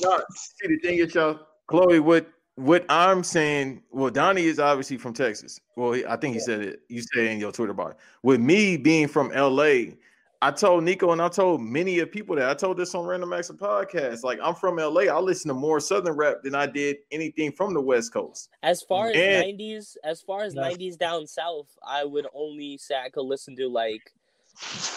No, 0.02 0.20
see 0.34 0.68
the 0.68 0.78
thing 0.82 0.98
is, 0.98 1.14
y'all, 1.14 1.38
Chloe. 1.66 2.00
What 2.00 2.28
what 2.56 2.84
I'm 2.88 3.22
saying? 3.22 3.82
Well, 3.90 4.10
Donnie 4.10 4.44
is 4.44 4.58
obviously 4.58 4.96
from 4.96 5.12
Texas. 5.14 5.60
Well, 5.76 5.92
he- 5.92 6.04
I 6.06 6.16
think 6.16 6.34
he 6.34 6.40
said 6.40 6.60
it. 6.60 6.80
You 6.88 7.00
said 7.02 7.24
it 7.24 7.30
in 7.30 7.38
your 7.38 7.52
Twitter 7.52 7.72
bar. 7.74 7.96
With 8.22 8.40
me 8.40 8.76
being 8.76 9.08
from 9.08 9.30
LA, 9.32 9.94
I 10.42 10.50
told 10.50 10.84
Nico 10.84 11.12
and 11.12 11.22
I 11.22 11.28
told 11.28 11.62
many 11.62 11.98
of 12.00 12.10
people 12.12 12.36
that 12.36 12.48
I 12.50 12.54
told 12.54 12.76
this 12.76 12.94
on 12.94 13.06
Random 13.06 13.32
Acts 13.32 13.48
of 13.50 13.56
podcast. 13.56 14.22
Like 14.22 14.38
I'm 14.42 14.54
from 14.54 14.76
LA. 14.78 15.02
I 15.02 15.18
listen 15.18 15.48
to 15.48 15.54
more 15.54 15.80
Southern 15.80 16.14
rap 16.14 16.42
than 16.42 16.54
I 16.54 16.66
did 16.66 16.96
anything 17.10 17.52
from 17.52 17.72
the 17.72 17.80
West 17.80 18.12
Coast. 18.12 18.50
As 18.62 18.82
far 18.82 19.08
as 19.08 19.16
And- 19.16 19.40
nineties, 19.46 19.96
as 20.04 20.20
far 20.20 20.42
as 20.42 20.52
That's- 20.54 20.72
nineties 20.72 20.96
down 20.96 21.26
south, 21.26 21.68
I 21.86 22.04
would 22.04 22.26
only 22.34 22.76
say 22.78 22.96
I 22.96 23.08
could 23.08 23.24
listen 23.24 23.56
to 23.56 23.68
like, 23.68 24.12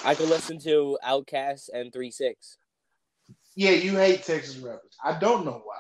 I 0.04 0.14
could 0.16 0.30
listen 0.30 0.60
to 0.60 0.98
Outkast 1.06 1.70
and 1.74 1.92
Three 1.94 2.12
Six. 2.12 2.58
yeah, 3.56 3.72
you 3.72 3.98
hate 3.98 4.24
Texas 4.24 4.58
rappers. 4.58 4.98
I 5.04 5.20
don't 5.20 5.44
know 5.46 5.62
why. 5.66 5.76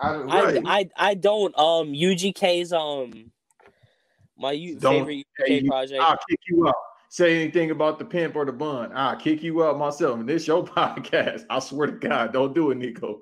I, 0.00 0.16
Right. 0.16 0.62
I, 0.66 0.78
I 0.80 0.90
I 1.10 1.14
don't 1.14 1.56
um 1.58 1.92
UGK's 1.92 2.72
um 2.72 3.30
my 4.38 4.52
U- 4.52 4.78
Don't 4.78 5.06
favorite 5.06 5.26
UGK 5.40 5.62
you- 5.62 5.68
project. 5.70 6.00
I'll 6.02 6.18
kick 6.28 6.40
you 6.48 6.68
out. 6.68 6.74
Say 7.10 7.40
anything 7.42 7.70
about 7.70 7.98
the 7.98 8.04
pimp 8.04 8.36
or 8.36 8.44
the 8.44 8.52
bun. 8.52 8.92
I'll 8.94 9.16
kick 9.16 9.42
you 9.42 9.64
out 9.64 9.78
myself. 9.78 10.20
And 10.20 10.28
this 10.28 10.46
your 10.46 10.64
podcast. 10.66 11.44
I 11.48 11.58
swear 11.58 11.86
to 11.88 11.92
God, 11.92 12.32
don't 12.32 12.54
do 12.54 12.70
it, 12.70 12.76
Nico. 12.76 13.20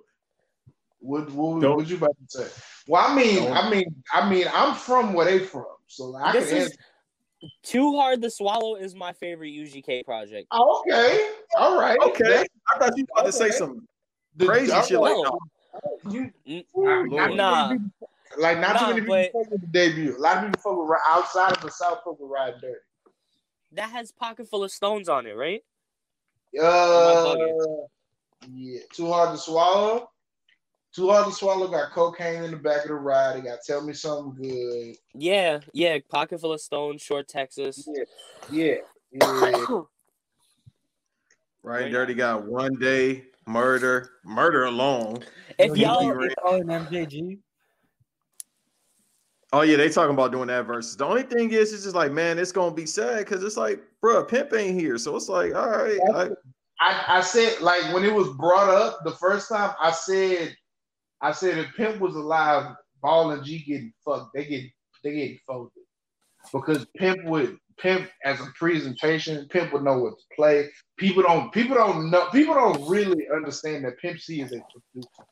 What 0.99 1.31
what, 1.33 1.61
Don't- 1.63 1.77
what 1.77 1.89
you 1.89 1.97
about 1.97 2.17
to 2.31 2.45
say? 2.45 2.49
Well, 2.89 3.05
I 3.07 3.15
mean, 3.15 3.45
Don't. 3.45 3.53
I 3.53 3.71
mean, 3.71 3.85
I 4.13 4.29
mean, 4.31 4.47
I'm 4.53 4.75
from 4.75 5.13
where 5.13 5.25
they 5.27 5.39
from, 5.41 5.65
so 5.87 6.15
I 6.17 6.33
This 6.33 6.49
can 6.49 6.59
is- 6.59 6.65
answer. 6.65 6.77
Too 7.63 7.95
hard 7.97 8.23
to 8.23 8.31
swallow 8.31 8.77
is 8.77 8.95
my 8.95 9.13
favorite 9.13 9.51
UGK 9.53 10.05
project. 10.05 10.49
Oh, 10.51 10.81
okay, 10.89 11.31
all 11.59 11.79
right, 11.79 11.99
Okay. 12.03 12.45
I 12.75 12.79
thought 12.79 12.97
you 12.97 13.05
were 13.05 13.21
about 13.21 13.27
to 13.27 13.33
say 13.33 13.45
Okay. 13.49 13.57
some 13.57 13.87
The- 14.37 14.47
crazy 14.47 14.73
all 14.73 14.83
shit 14.83 14.99
like 14.99 15.13
right. 15.13 15.23
No. 15.25 15.39
That. 15.83 16.33
You, 16.45 16.65
Lord. 16.75 17.11
not 17.11 17.35
Nah. 17.35 17.69
many 17.69 17.79
people- 17.81 18.11
like 18.39 18.59
not 18.59 18.75
Nah, 18.75 18.79
too 18.81 18.87
many 18.89 19.01
people 19.01 19.15
but- 19.17 19.33
fuck 19.45 19.51
with 19.53 19.61
the 19.61 19.67
debut. 19.69 20.17
A 20.17 20.19
lot 20.19 20.39
of 20.39 20.45
people 20.53 20.61
fuck 20.77 20.89
with 20.89 20.99
outside 21.07 21.53
of 21.57 21.63
the 21.63 21.71
South 21.71 22.01
fuck 22.05 22.19
with 22.21 22.31
Ride 22.31 22.55
Dirty. 22.61 22.81
That 23.73 23.91
has 23.91 24.13
pocket 24.13 24.49
full 24.49 24.65
of 24.65 24.71
stones 24.71 25.09
on 25.09 25.27
it, 25.27 25.33
right? 25.37 25.63
Uh, 26.61 27.37
yeah, 28.49 28.81
too 28.93 29.09
hard 29.13 29.33
to 29.33 29.39
swallow. 29.39 30.11
Too 30.93 31.11
hard 31.11 31.27
to 31.27 31.33
swallow. 31.33 31.69
Got 31.69 31.91
cocaine 31.93 32.43
in 32.45 32.51
the 32.53 32.57
back 32.57 32.83
of 32.85 32.89
the 32.89 32.95
ride. 32.95 33.37
They 33.37 33.41
got 33.43 33.59
tell 33.67 33.83
me 33.83 33.93
something 33.93 34.35
good. 34.43 34.97
Yeah, 35.13 35.61
yeah. 35.75 35.99
Pocket 36.09 36.41
full 36.41 36.53
of 36.53 36.61
stones, 36.61 37.03
short 37.03 37.29
Texas. 37.29 37.87
Yeah, 38.51 38.77
yeah. 39.13 39.83
Ridin' 41.63 41.93
Dirty 41.93 42.15
got 42.15 42.47
one 42.47 42.75
day, 42.77 43.25
murder, 43.47 44.11
murder 44.25 44.65
alone. 44.65 45.25
if 45.59 45.77
y'all, 45.77 46.03
you're 46.03 46.31
calling 46.43 46.65
MJG. 46.65 47.39
Oh 49.53 49.63
yeah, 49.63 49.77
they 49.77 49.89
talking 49.89 50.15
about 50.15 50.33
doing 50.33 50.49
that 50.49 50.67
versus. 50.67 50.97
The 50.97 51.07
only 51.07 51.23
thing 51.23 51.53
is, 51.53 51.73
it's 51.73 51.85
just 51.85 51.95
like, 51.95 52.13
man, 52.13 52.39
it's 52.39 52.53
gonna 52.53 52.75
be 52.75 52.87
sad 52.87 53.19
because 53.19 53.43
it's 53.43 53.57
like, 53.57 53.81
bruh, 54.03 54.27
pimp 54.29 54.53
ain't 54.53 54.79
here, 54.79 54.99
so 54.99 55.17
it's 55.17 55.29
like, 55.29 55.55
all 55.55 55.71
right, 55.71 55.99
I, 56.15 56.29
I, 56.81 57.19
I 57.19 57.21
said 57.21 57.61
like 57.61 57.83
when 57.95 58.05
it 58.05 58.13
was 58.13 58.29
brought 58.37 58.69
up 58.69 58.99
the 59.05 59.13
first 59.13 59.49
time, 59.49 59.75
I 59.81 59.93
said, 59.93 60.55
I 61.21 61.33
said 61.33 61.59
if 61.59 61.75
Pimp 61.75 62.01
was 62.01 62.15
alive, 62.15 62.75
Ball 63.03 63.31
and 63.31 63.45
G 63.45 63.61
getting 63.61 63.93
fucked, 64.05 64.35
they 64.35 64.45
get 64.45 64.65
they 65.03 65.13
getting 65.13 65.39
folded 65.47 65.73
because 66.53 66.87
Pimp 66.97 67.25
would 67.25 67.57
Pimp 67.79 68.09
as 68.25 68.41
a 68.41 68.47
presentation, 68.59 69.47
Pimp 69.49 69.73
would 69.73 69.83
know 69.85 69.99
what 69.99 70.19
to 70.19 70.25
play. 70.35 70.71
People 70.97 71.23
don't 71.23 71.53
people 71.53 71.77
don't 71.77 72.11
know 72.11 72.29
people 72.31 72.55
don't 72.55 72.89
really 72.89 73.27
understand 73.35 73.85
that 73.85 73.99
Pimp 73.99 74.19
C 74.21 74.41
is 74.41 74.53
a 74.53 74.61
producer. 74.73 75.25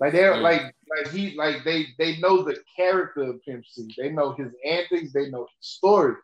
Like 0.00 0.12
they're 0.12 0.34
Mm. 0.34 0.42
like 0.42 0.74
like 0.90 1.12
he 1.12 1.34
like 1.36 1.64
they 1.64 1.86
they 1.98 2.18
know 2.18 2.42
the 2.42 2.56
character 2.76 3.22
of 3.22 3.42
Pimp 3.44 3.64
C. 3.66 3.94
They 3.96 4.10
know 4.10 4.32
his 4.32 4.52
antics, 4.66 5.12
they 5.12 5.30
know 5.30 5.42
his 5.42 5.68
story. 5.68 6.16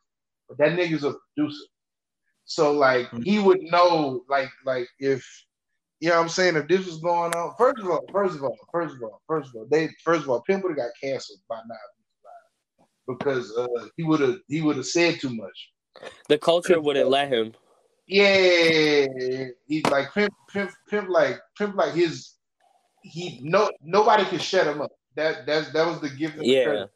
But 0.49 0.59
that 0.59 0.73
nigga's 0.73 1.05
a 1.05 1.15
producer. 1.35 1.65
So 2.45 2.73
like 2.73 3.11
Mm. 3.11 3.25
he 3.25 3.39
would 3.39 3.63
know 3.63 4.25
like 4.29 4.51
like 4.65 4.89
if 4.99 5.27
you 6.01 6.11
know 6.11 6.17
what 6.17 6.23
I'm 6.23 6.29
saying 6.29 6.57
if 6.57 6.69
this 6.69 6.87
was 6.87 6.99
going 6.99 7.35
on. 7.35 7.55
First 7.57 7.79
of 7.81 7.91
all, 7.91 8.05
first 8.13 8.37
of 8.37 8.43
all, 8.45 8.57
first 8.73 8.95
of 8.97 9.03
all, 9.03 9.21
first 9.27 9.51
of 9.51 9.57
all, 9.57 9.67
they 9.71 9.89
first 10.05 10.23
of 10.25 10.31
all, 10.31 10.43
Pimp 10.43 10.63
would 10.65 10.71
have 10.71 10.79
got 10.79 10.91
canceled 11.01 11.41
by 11.49 11.57
now 11.69 11.75
because 13.09 13.57
uh, 13.57 13.67
he 13.97 14.05
would 14.05 14.21
have 14.21 14.37
he 14.49 14.61
would 14.61 14.77
have 14.77 14.87
said 14.87 15.19
too 15.21 15.35
much. 15.35 15.71
the 16.29 16.39
culture 16.39 16.81
wouldn't 16.81 17.09
let 17.09 17.33
him. 17.33 17.55
Yeah, 18.07 19.07
he 19.67 19.83
like 19.91 20.13
pimp, 20.15 20.33
pimp, 20.51 20.71
pimp, 20.89 21.09
like 21.09 21.41
pimp, 21.57 21.75
like 21.75 21.95
his. 21.95 22.35
He 23.03 23.41
no 23.43 23.71
nobody 23.83 24.25
could 24.25 24.43
shut 24.43 24.67
him 24.67 24.81
up. 24.83 24.91
That 25.17 25.47
that's 25.47 25.73
that 25.73 25.87
was 25.87 26.01
the 26.01 26.11
gift. 26.11 26.37
Yeah. 26.41 26.65
credit. 26.65 26.91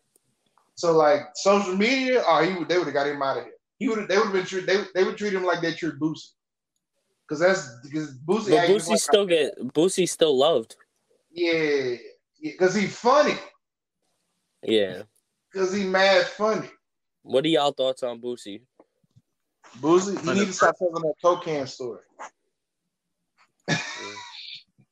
So 0.74 0.92
like 0.96 1.20
social 1.34 1.76
media, 1.76 2.22
oh, 2.26 2.42
he 2.42 2.54
would 2.54 2.68
they 2.68 2.78
would 2.78 2.86
have 2.86 2.94
got 2.94 3.06
him 3.06 3.22
out 3.22 3.38
of 3.38 3.44
here. 3.44 3.52
He 3.78 3.88
would 3.88 4.08
they 4.08 4.16
would 4.16 4.24
have 4.24 4.32
been 4.32 4.46
treat 4.46 4.66
they 4.66 4.84
they 4.94 5.04
would 5.04 5.16
treat 5.16 5.32
him 5.32 5.44
like 5.44 5.60
they 5.60 5.74
treat 5.74 5.98
Boosie. 5.98 6.30
Because 7.28 7.40
that's 7.40 7.68
because 7.82 8.18
Boosie. 8.18 8.50
But 8.50 8.68
Boosie 8.68 8.90
like- 8.90 9.00
still 9.00 9.26
get 9.26 9.58
Boosie 9.58 10.08
still 10.08 10.36
loved. 10.36 10.76
yeah, 11.30 11.96
because 12.42 12.74
he's 12.74 12.96
funny. 12.96 13.36
Yeah. 14.62 15.02
Because 15.53 15.72
he 15.74 15.84
mad 15.84 16.26
funny. 16.26 16.68
What 17.22 17.44
are 17.44 17.48
y'all 17.48 17.72
thoughts 17.72 18.03
on 18.03 18.20
Boosie? 18.20 18.62
Boosie, 19.80 20.20
he 20.24 20.32
need 20.40 20.46
to 20.46 20.53
stop 20.53 20.76
telling 20.78 20.94
that 20.94 21.14
cocaine 21.22 21.66
story. 21.66 22.00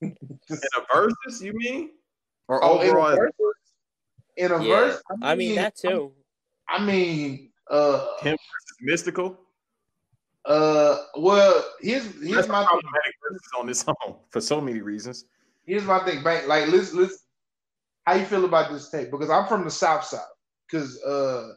in 0.03 0.07
a 0.51 0.95
versus, 0.95 1.43
you 1.43 1.53
mean, 1.55 1.91
or 2.49 2.63
Oh, 2.65 2.81
in 2.81 2.89
a 2.89 2.91
overall? 2.91 3.29
in 4.37 4.53
a 4.53 4.63
Yeah. 4.63 4.69
verse, 4.69 5.03
I 5.23 5.35
mean 5.35 5.57
that 5.57 5.77
too. 5.77 6.13
I 6.69 6.85
mean, 6.85 7.51
uh, 7.71 8.07
Him 8.21 8.37
versus 8.83 9.05
Mystikal. 9.13 9.37
uh, 10.47 10.99
well, 11.17 11.65
here's 11.81 12.05
here's 12.23 12.31
That's 12.37 12.49
my 12.49 12.55
my 12.55 12.61
thing. 12.61 12.81
problematic 12.81 13.15
versus 13.23 13.49
on 13.59 13.67
this 13.67 13.81
song 13.81 14.21
for 14.31 14.41
so 14.41 14.61
many 14.61 14.81
reasons. 14.81 15.25
Here's 15.67 15.85
my 15.85 15.99
thing, 16.05 16.23
Bank. 16.23 16.47
Like, 16.47 16.69
let's 16.69 16.93
let's. 16.95 17.25
How 18.07 18.15
you 18.15 18.25
feel 18.25 18.45
about 18.47 18.73
this 18.73 18.89
tape? 18.89 19.11
Because 19.11 19.29
I'm 19.31 19.47
from 19.47 19.65
the 19.65 19.71
South 19.71 20.05
Side. 20.05 20.21
Because 20.71 21.03
uh, 21.03 21.49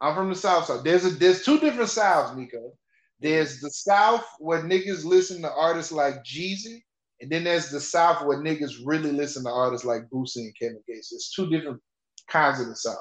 I'm 0.00 0.14
from 0.14 0.28
the 0.30 0.36
South 0.36 0.66
Side. 0.66 0.84
There's 0.84 1.04
a 1.04 1.10
there's 1.10 1.44
two 1.44 1.58
different 1.58 1.90
Souths, 1.90 2.36
Nico. 2.36 2.72
There's 3.20 3.60
the 3.60 3.70
South 3.70 4.24
where 4.38 4.62
niggas 4.62 5.04
listen 5.04 5.42
to 5.42 5.52
artists 5.52 5.92
like 5.92 6.24
Jeezy, 6.24 6.82
and 7.20 7.30
then 7.30 7.44
there's 7.44 7.70
the 7.70 7.80
South 7.80 8.24
where 8.24 8.38
niggas 8.38 8.74
really 8.84 9.12
listen 9.12 9.44
to 9.44 9.50
artists 9.50 9.86
like 9.86 10.08
Boosie 10.12 10.36
and 10.36 10.58
Kevin 10.58 10.82
Gates. 10.88 11.12
It's 11.12 11.34
two 11.34 11.50
different 11.50 11.80
kinds 12.28 12.60
of 12.60 12.68
the 12.68 12.76
South. 12.76 12.96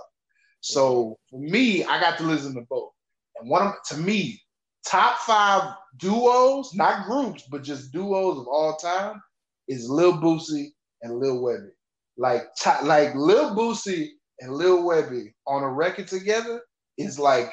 So 0.62 1.18
for 1.30 1.40
me, 1.40 1.84
I 1.86 2.02
got 2.02 2.18
to 2.18 2.24
listen 2.26 2.54
to 2.56 2.62
both. 2.70 2.92
And 3.40 3.50
one 3.50 3.68
of 3.68 3.74
to 3.90 3.98
me, 3.98 4.42
top 4.86 5.20
five 5.20 5.74
duos, 5.98 6.74
not 6.74 7.06
groups, 7.06 7.44
but 7.50 7.64
just 7.64 7.94
duos 7.94 8.40
of 8.40 8.48
all 8.48 8.76
time, 8.76 9.22
is 9.70 9.90
Lil 9.90 10.14
Boosie 10.14 10.72
and 11.02 11.18
Lil 11.20 11.42
Webbie. 11.42 11.70
Like 12.18 12.44
like 12.84 13.16
Lil 13.16 13.56
Boosie 13.56 14.10
and 14.42 14.54
Lil 14.54 14.84
Webbie 14.84 15.34
on 15.48 15.64
a 15.64 15.70
record 15.70 16.08
together 16.08 16.62
is 16.98 17.20
like 17.20 17.52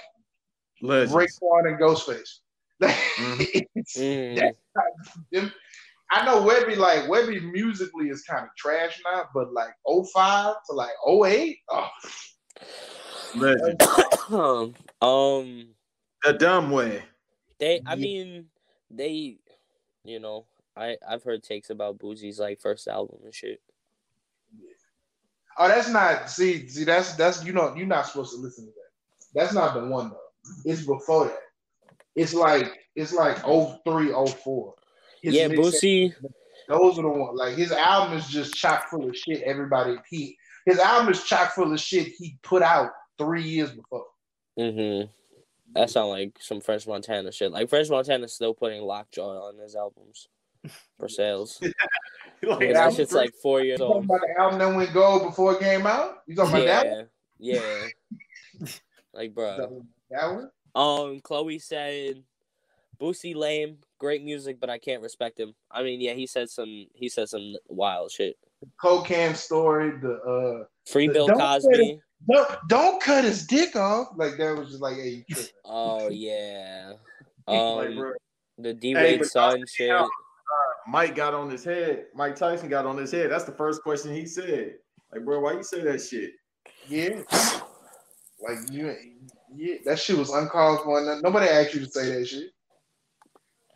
Legends. 0.83 1.13
Raekwon 1.15 1.69
and 1.69 1.79
Ghostface. 1.81 2.39
Mm. 3.97 4.37
that's 5.33 5.53
I 6.13 6.25
know 6.25 6.43
Webbie 6.43 6.77
like 6.77 7.05
Webbie 7.05 7.43
musically 7.53 8.11
is 8.11 8.23
kind 8.23 8.45
of 8.45 8.51
trash 8.57 9.01
now, 9.05 9.25
but 9.35 9.53
like 9.53 9.73
05 9.87 10.55
to 10.69 10.73
like 10.75 10.93
08, 11.25 11.59
oh, 11.71 11.89
Legend. 13.35 13.83
um, 15.03 15.69
The 16.25 16.33
dumb 16.39 16.71
way. 16.71 17.03
they. 17.59 17.81
I 17.87 17.95
Yeah. 17.95 17.97
mean, 17.97 18.47
they. 18.91 19.39
You 20.05 20.21
know, 20.21 20.47
I 20.77 20.97
I've 21.07 21.25
heard 21.25 21.43
takes 21.43 21.71
about 21.71 21.99
Boosie's 21.99 22.39
like 22.39 22.61
first 22.61 22.87
album 22.87 23.19
and 23.25 23.35
shit. 23.35 23.61
Oh, 25.59 25.69
that's 25.69 25.89
not. 25.89 26.31
See, 26.31 26.69
see, 26.69 26.85
that's 26.85 27.15
that's 27.15 27.45
you 27.45 27.53
know 27.53 27.75
you're 27.75 27.87
not 27.87 28.07
supposed 28.07 28.35
to 28.35 28.41
listen 28.41 28.67
to 28.67 28.71
that. 28.71 29.41
That's 29.41 29.55
not 29.55 29.75
the 29.75 29.87
one 29.87 30.11
though. 30.11 30.71
It's 30.71 30.83
before 30.83 31.27
that. 31.27 31.39
It's 32.15 32.35
like 32.35 32.73
it's 32.95 33.13
like 33.13 33.39
03, 33.39 34.13
04. 34.13 34.75
His 35.23 35.35
yeah, 35.35 35.49
mixtape- 35.49 35.57
Boosie. 35.59 36.15
Those 36.69 36.99
are 36.99 37.03
the 37.03 37.09
ones. 37.09 37.39
Like 37.39 37.55
his 37.55 37.73
album 37.73 38.19
is 38.19 38.27
just 38.29 38.55
chock 38.55 38.89
full 38.89 39.09
of 39.09 39.17
shit. 39.17 39.43
Everybody 39.43 39.97
he 40.09 40.37
his 40.65 40.79
album 40.79 41.13
is 41.13 41.23
chock 41.23 41.53
full 41.55 41.73
of 41.73 41.81
shit 41.81 42.09
he 42.19 42.39
put 42.43 42.63
out 42.63 42.91
three 43.19 43.43
years 43.43 43.71
before. 43.71 44.07
Mm-hmm. 44.59 45.11
That 45.75 45.91
sound 45.91 46.11
like 46.11 46.39
some 46.41 46.61
French 46.61 46.87
Montana 46.87 47.33
shit. 47.33 47.53
Like 47.53 47.69
French 47.69 47.91
Montana's 47.91 48.33
still 48.33 48.55
putting 48.55 48.83
Lockjaw 48.83 49.49
on 49.49 49.59
his 49.59 49.77
albums 49.77 50.29
for 50.99 51.09
sales. 51.09 51.61
Like, 52.43 52.61
Yeah, 52.61 52.73
that 52.75 52.93
shit's 52.95 53.13
like 53.13 53.33
four 53.43 53.61
years 53.63 53.79
You 53.81 53.87
talking 53.87 53.97
old. 53.97 54.05
about 54.05 54.21
the 54.21 54.41
album 54.41 54.59
that 54.59 54.77
went 54.77 54.93
gold 54.93 55.23
before 55.25 55.55
it 55.55 55.61
came 55.61 55.87
out? 55.87 56.19
You 56.27 56.37
talking 56.37 56.55
about 56.55 56.67
that 56.67 56.87
one? 56.87 57.09
Yeah, 57.39 57.63
yeah. 58.61 58.67
Like, 59.15 59.35
bro. 59.35 59.83
That 60.11 60.35
one? 60.35 60.51
Um, 60.75 61.21
Chloe 61.21 61.59
said, 61.59 62.23
"Boosie 63.01 63.35
lame, 63.35 63.79
great 63.99 64.23
music, 64.23 64.61
but 64.61 64.69
I 64.69 64.79
can't 64.79 65.03
respect 65.03 65.41
him." 65.41 65.55
I 65.71 65.83
mean, 65.83 66.03
yeah, 66.03 66.13
he 66.13 66.27
said 66.27 66.51
some, 66.51 66.87
he 66.93 67.09
said 67.09 67.31
some 67.31 67.55
wild 67.67 68.11
shit. 68.11 68.37
Cocaine 68.81 69.35
story, 69.35 69.93
the 69.99 70.15
uh 70.21 70.65
Free 70.91 71.07
The- 71.09 71.15
Bill 71.15 71.27
don't 71.29 71.39
Cosby. 71.39 71.99
don't, 72.31 72.49
don't 72.69 73.03
cut 73.03 73.25
his 73.25 73.47
dick 73.47 73.75
off. 73.75 74.09
Like 74.17 74.37
that 74.37 74.57
was 74.57 74.69
just 74.69 74.83
like, 74.83 74.97
hey, 74.97 75.25
you 75.27 75.35
tripping. 75.35 75.51
Oh 75.65 76.09
yeah. 76.11 76.93
Um, 77.49 77.95
bro, 77.97 78.13
the 78.59 78.75
D 78.75 78.89
Hey, 78.93 79.13
Wade 79.13 79.19
but 79.21 79.29
son 79.29 79.65
shit. 79.69 79.89
out. 79.91 80.09
Mike 80.89 81.15
got 81.15 81.35
on 81.35 81.51
his 81.51 81.65
head. 81.65 82.07
Mike 82.15 82.37
Tyson 82.37 82.69
got 82.69 82.87
on 82.87 82.97
his 82.97 83.11
head. 83.11 83.31
That's 83.31 83.45
the 83.45 83.53
first 83.53 83.83
question 83.83 84.15
he 84.15 84.27
said. 84.27 84.75
Like, 85.13 85.25
bro, 85.25 85.41
why 85.41 85.53
you 85.53 85.63
say 85.63 85.83
that 85.83 86.01
shit? 86.01 86.33
Yeah. 86.89 87.23
Like 88.41 88.71
you 88.71 88.95
yeah, 89.55 89.77
that 89.85 89.99
shit 89.99 90.17
was 90.17 90.31
uncalled 90.31 90.83
for. 90.85 91.21
Nobody 91.23 91.49
asked 91.49 91.75
you 91.75 91.81
to 91.81 91.91
say 91.91 92.19
that 92.19 92.27
shit. 92.27 92.51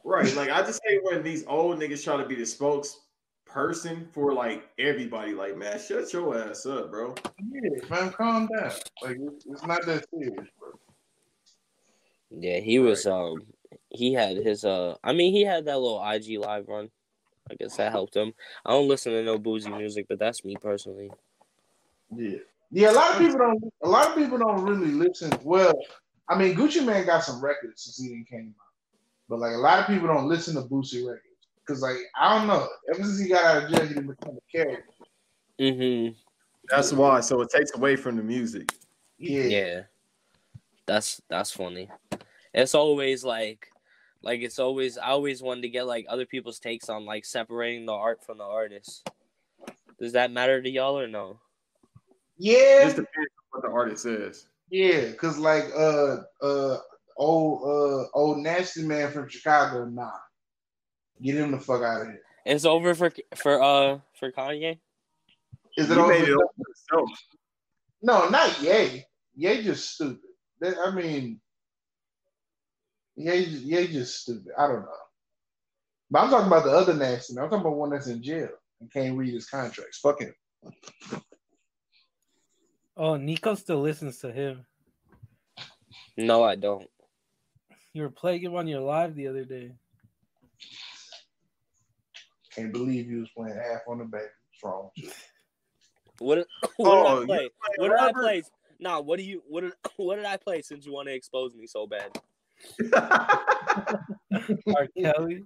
Right. 0.05 0.35
Like, 0.35 0.51
I 0.51 0.63
just 0.67 0.81
hate 0.87 1.03
when 1.03 1.23
these 1.23 1.45
old 1.47 1.79
niggas 1.79 2.05
try 2.05 2.17
to 2.17 2.27
be 2.27 2.35
the 2.35 2.43
spokesperson 2.43 4.13
for 4.13 4.33
like 4.35 4.69
everybody. 4.79 5.33
Like, 5.33 5.57
man, 5.57 5.79
shut 5.81 6.13
your 6.13 6.39
ass 6.39 6.67
up, 6.67 6.91
bro. 6.91 7.15
Yeah, 7.51 7.89
man, 7.89 8.13
calm 8.13 8.49
down. 8.49 8.73
Like 9.03 9.17
it's, 9.21 9.47
it's 9.47 9.65
not 9.65 9.85
that 9.87 10.05
serious, 10.11 10.49
bro. 10.59 10.71
Yeah, 12.31 12.61
he 12.61 12.79
was. 12.79 13.07
Um, 13.07 13.41
he 13.89 14.13
had 14.13 14.37
his. 14.37 14.65
Uh, 14.65 14.97
I 15.03 15.13
mean, 15.13 15.33
he 15.33 15.45
had 15.45 15.65
that 15.65 15.79
little 15.79 16.03
IG 16.05 16.39
live 16.39 16.69
run. 16.69 16.91
I 17.51 17.55
guess 17.55 17.77
that 17.77 17.93
helped 17.93 18.17
him. 18.17 18.33
I 18.65 18.71
don't 18.71 18.89
listen 18.89 19.13
to 19.13 19.23
no 19.23 19.39
Boosie 19.39 19.77
music, 19.77 20.07
but 20.09 20.19
that's 20.19 20.45
me 20.45 20.57
personally. 20.57 21.11
Yeah. 22.15 22.39
Yeah, 22.73 22.93
a 22.93 22.93
lot 22.93 23.11
of 23.13 23.19
people 23.19 23.39
don't 23.39 23.75
a 23.83 23.89
lot 23.89 24.09
of 24.09 24.17
people 24.17 24.39
don't 24.39 24.63
really 24.63 24.93
listen. 24.93 25.33
Well, 25.43 25.75
I 26.29 26.39
mean 26.39 26.55
Gucci 26.55 26.85
Mane 26.85 27.05
got 27.05 27.25
some 27.25 27.43
records 27.43 27.83
since 27.83 27.99
he 27.99 28.15
didn't 28.15 28.29
came 28.29 28.55
out. 28.61 28.67
But 29.29 29.41
like 29.41 29.55
a 29.55 29.59
lot 29.59 29.81
of 29.81 29.87
people 29.87 30.07
don't 30.07 30.29
listen 30.29 30.55
to 30.55 30.63
Boosie 30.63 31.05
records. 31.05 31.25
Cause 31.67 31.83
like 31.83 31.97
I 32.19 32.39
don't 32.39 32.47
know. 32.47 32.69
Ever 32.93 33.03
since 33.03 33.19
he 33.21 33.29
got 33.29 33.45
out 33.45 33.65
of 33.65 33.71
jail, 33.71 33.87
he 33.87 33.95
didn't 33.95 34.11
a 34.11 34.57
character. 34.57 34.85
Mm-hmm. 35.59 36.17
That's 36.69 36.93
why. 36.93 37.21
So 37.21 37.41
it 37.41 37.51
takes 37.51 37.75
away 37.75 37.97
from 37.97 38.17
the 38.17 38.23
music. 38.23 38.73
Yeah. 39.19 39.43
Yeah. 39.43 39.81
That's 40.87 41.21
that's 41.29 41.51
funny. 41.51 41.89
It's 42.55 42.75
always 42.75 43.25
like 43.25 43.70
like 44.23 44.41
it's 44.41 44.59
always 44.59 44.99
I 44.99 45.09
always 45.09 45.43
wanted 45.43 45.63
to 45.63 45.69
get 45.69 45.87
like 45.87 46.07
other 46.09 46.27
people's 46.27 46.59
takes 46.59 46.89
on 46.89 47.05
like 47.07 47.25
separating 47.25 47.87
the 47.87 47.93
art 47.93 48.25
from 48.25 48.39
the 48.39 48.45
artist. 48.45 49.09
Does 49.99 50.13
that 50.13 50.31
matter 50.33 50.63
to 50.63 50.71
y'all 50.71 50.99
or 50.99 51.07
no? 51.09 51.41
Yeah. 52.39 52.85
Just 52.85 52.97
depends 52.97 53.31
on 53.55 53.61
what 53.61 53.63
the 53.63 53.71
artist 53.75 54.03
says. 54.03 54.47
Yeah, 54.71 55.13
cause 55.13 55.37
like 55.37 55.65
uh 55.77 56.19
uh 56.43 56.79
old 57.17 57.63
uh 57.63 58.07
old 58.15 58.39
nasty 58.39 58.83
man 58.83 59.11
from 59.11 59.29
Chicago, 59.29 59.85
nah. 59.87 60.11
Get 61.23 61.35
him 61.37 61.51
the 61.51 61.59
fuck 61.59 61.83
out 61.83 62.03
of 62.03 62.07
here. 62.09 62.23
It's 62.47 62.65
over 62.65 62.95
for 62.95 63.11
for 63.37 63.63
uh 63.63 63.99
for 64.19 64.33
Kanye. 64.33 64.79
Is 65.77 65.91
it 65.91 65.95
He 65.95 66.01
over? 66.01 66.09
made 66.13 66.23
it 66.25 66.31
over 66.31 66.49
himself. 66.67 67.11
No, 68.03 68.29
not 68.29 68.61
Ye. 68.63 69.05
Ye 69.37 69.63
just 69.63 69.95
stupid. 69.95 70.21
That, 70.61 70.77
I 70.85 70.91
mean, 70.95 71.41
Ye, 73.21 73.41
Ye 73.45 73.87
just 73.89 74.23
stupid. 74.23 74.53
I 74.57 74.67
don't 74.67 74.81
know. 74.81 74.89
But 76.11 76.23
I'm 76.23 76.31
talking 76.31 76.47
about 76.47 76.65
the 76.65 76.71
other 76.71 76.95
nasty 76.95 77.35
man. 77.35 77.45
I'm 77.45 77.51
talking 77.51 77.67
about 77.67 77.77
one 77.77 77.91
that's 77.91 78.07
in 78.07 78.23
jail 78.23 78.49
and 78.81 78.91
can't 78.91 79.17
read 79.17 79.35
his 79.35 79.47
contracts. 79.47 79.99
Fuck 79.99 80.23
him. 80.23 80.35
Oh, 82.97 83.17
Nico 83.17 83.55
still 83.57 83.83
listens 83.83 84.19
to 84.19 84.33
him. 84.33 84.65
No, 86.17 86.43
I 86.43 86.57
don't. 86.57 86.89
You 87.93 88.03
were 88.03 88.11
playing 88.11 88.41
him 88.41 88.55
on 88.57 88.67
your 88.67 88.81
live 88.81 89.15
the 89.15 89.29
other 89.29 89.45
day. 89.45 89.75
Can't 92.55 92.73
believe 92.73 93.11
you 93.11 93.21
was 93.21 93.31
playing 93.37 93.55
half 93.57 93.83
on 93.87 93.99
the 93.99 94.05
back. 94.05 94.23
What's 94.23 94.65
wrong? 94.65 94.91
What 96.19 96.35
did, 96.35 96.47
what 96.77 96.87
Oh, 96.87 97.21
did 97.21 97.31
I 97.31 97.37
play? 97.37 97.43
you 97.45 97.51
What 97.77 97.89
did 97.89 97.99
I 97.99 98.13
play? 98.13 98.43
Nah, 98.79 99.01
what 99.01 99.19
do 99.19 99.25
you 99.25 99.43
what 99.49 99.63
did 99.63 99.73
what 99.97 100.17
did 100.17 100.27
I 100.27 100.37
play 100.37 100.61
since 100.61 100.85
you 100.85 100.93
want 100.93 101.09
to 101.09 101.15
expose 101.15 101.55
me 101.55 101.67
so 101.67 101.87
bad? 101.87 102.11
R. 102.93 104.89
Kelly. 104.97 105.45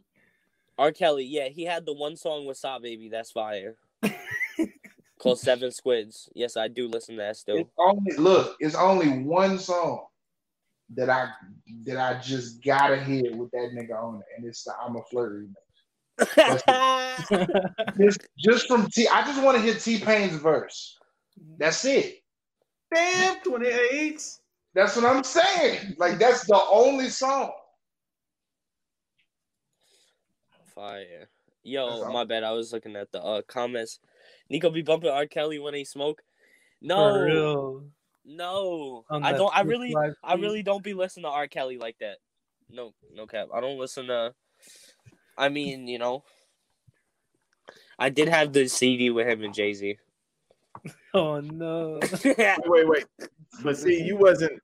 R. 0.78 0.92
Kelly, 0.92 1.24
yeah, 1.24 1.48
he 1.48 1.64
had 1.64 1.86
the 1.86 1.92
one 1.92 2.16
song 2.16 2.46
with 2.46 2.56
Saw 2.56 2.78
Baby, 2.78 3.08
that's 3.08 3.30
fire. 3.30 3.76
Called 5.18 5.38
Seven 5.38 5.70
Squids. 5.70 6.28
Yes, 6.34 6.56
I 6.56 6.68
do 6.68 6.88
listen 6.88 7.16
to 7.16 7.22
that 7.22 7.36
still. 7.36 7.56
It's 7.56 7.70
only 7.78 8.16
look. 8.16 8.56
It's 8.60 8.74
only 8.74 9.22
one 9.22 9.58
song 9.58 10.06
that 10.94 11.08
I 11.08 11.30
that 11.84 11.96
I 11.96 12.20
just 12.20 12.62
gotta 12.62 13.02
hear 13.02 13.34
with 13.34 13.50
that 13.52 13.70
nigga 13.74 13.94
on 13.94 14.16
it, 14.16 14.26
and 14.36 14.46
it's 14.46 14.64
the 14.64 14.72
I'm 14.84 14.96
a 14.96 15.02
flirt 15.04 15.46
remix. 15.46 15.54
Just, 17.98 18.20
just 18.38 18.68
from 18.68 18.88
T. 18.88 19.08
I 19.08 19.22
just 19.22 19.42
want 19.42 19.56
to 19.56 19.62
hear 19.62 19.74
T 19.74 19.98
Pain's 19.98 20.36
verse. 20.36 20.96
That's 21.58 21.84
it. 21.84 22.22
Damn, 22.94 23.40
28. 23.40 24.22
That's 24.74 24.96
what 24.96 25.04
I'm 25.04 25.22
saying. 25.24 25.94
Like 25.98 26.18
that's 26.18 26.46
the 26.46 26.60
only 26.70 27.08
song. 27.08 27.52
Fire. 30.74 31.28
Yo, 31.62 31.88
That's 31.88 32.02
all. 32.02 32.12
my 32.12 32.24
bad. 32.24 32.42
I 32.44 32.50
was 32.52 32.72
looking 32.72 32.96
at 32.96 33.10
the 33.12 33.22
uh, 33.22 33.42
comments. 33.46 34.00
Nico 34.50 34.70
be 34.70 34.82
bumping 34.82 35.10
R. 35.10 35.26
Kelly 35.26 35.58
when 35.58 35.72
he 35.72 35.84
smoke. 35.84 36.18
For 36.80 36.86
No, 36.88 37.18
real. 37.22 37.84
no. 38.24 39.04
On 39.08 39.24
I 39.24 39.32
don't. 39.32 39.56
I 39.56 39.60
really, 39.62 39.94
live 39.94 40.14
I 40.22 40.34
really 40.34 40.62
don't 40.62 40.82
be 40.82 40.92
listening 40.92 41.24
to 41.24 41.30
R. 41.30 41.46
Kelly 41.46 41.78
like 41.78 41.96
that. 42.00 42.18
No, 42.68 42.92
no 43.14 43.26
cap. 43.26 43.48
I 43.54 43.60
don't 43.60 43.78
listen 43.78 44.08
to. 44.08 44.34
I 45.38 45.48
mean, 45.48 45.86
you 45.86 45.98
know, 45.98 46.24
I 47.98 48.10
did 48.10 48.28
have 48.28 48.52
the 48.52 48.66
CD 48.68 49.10
with 49.10 49.26
him 49.26 49.42
and 49.44 49.54
Jay 49.54 49.72
Z. 49.72 49.96
Oh 51.14 51.38
no. 51.38 52.00
Wait, 52.24 52.36
wait, 52.66 52.88
wait. 52.88 53.04
But 53.62 53.76
see, 53.76 54.02
you 54.02 54.16
wasn't. 54.16 54.60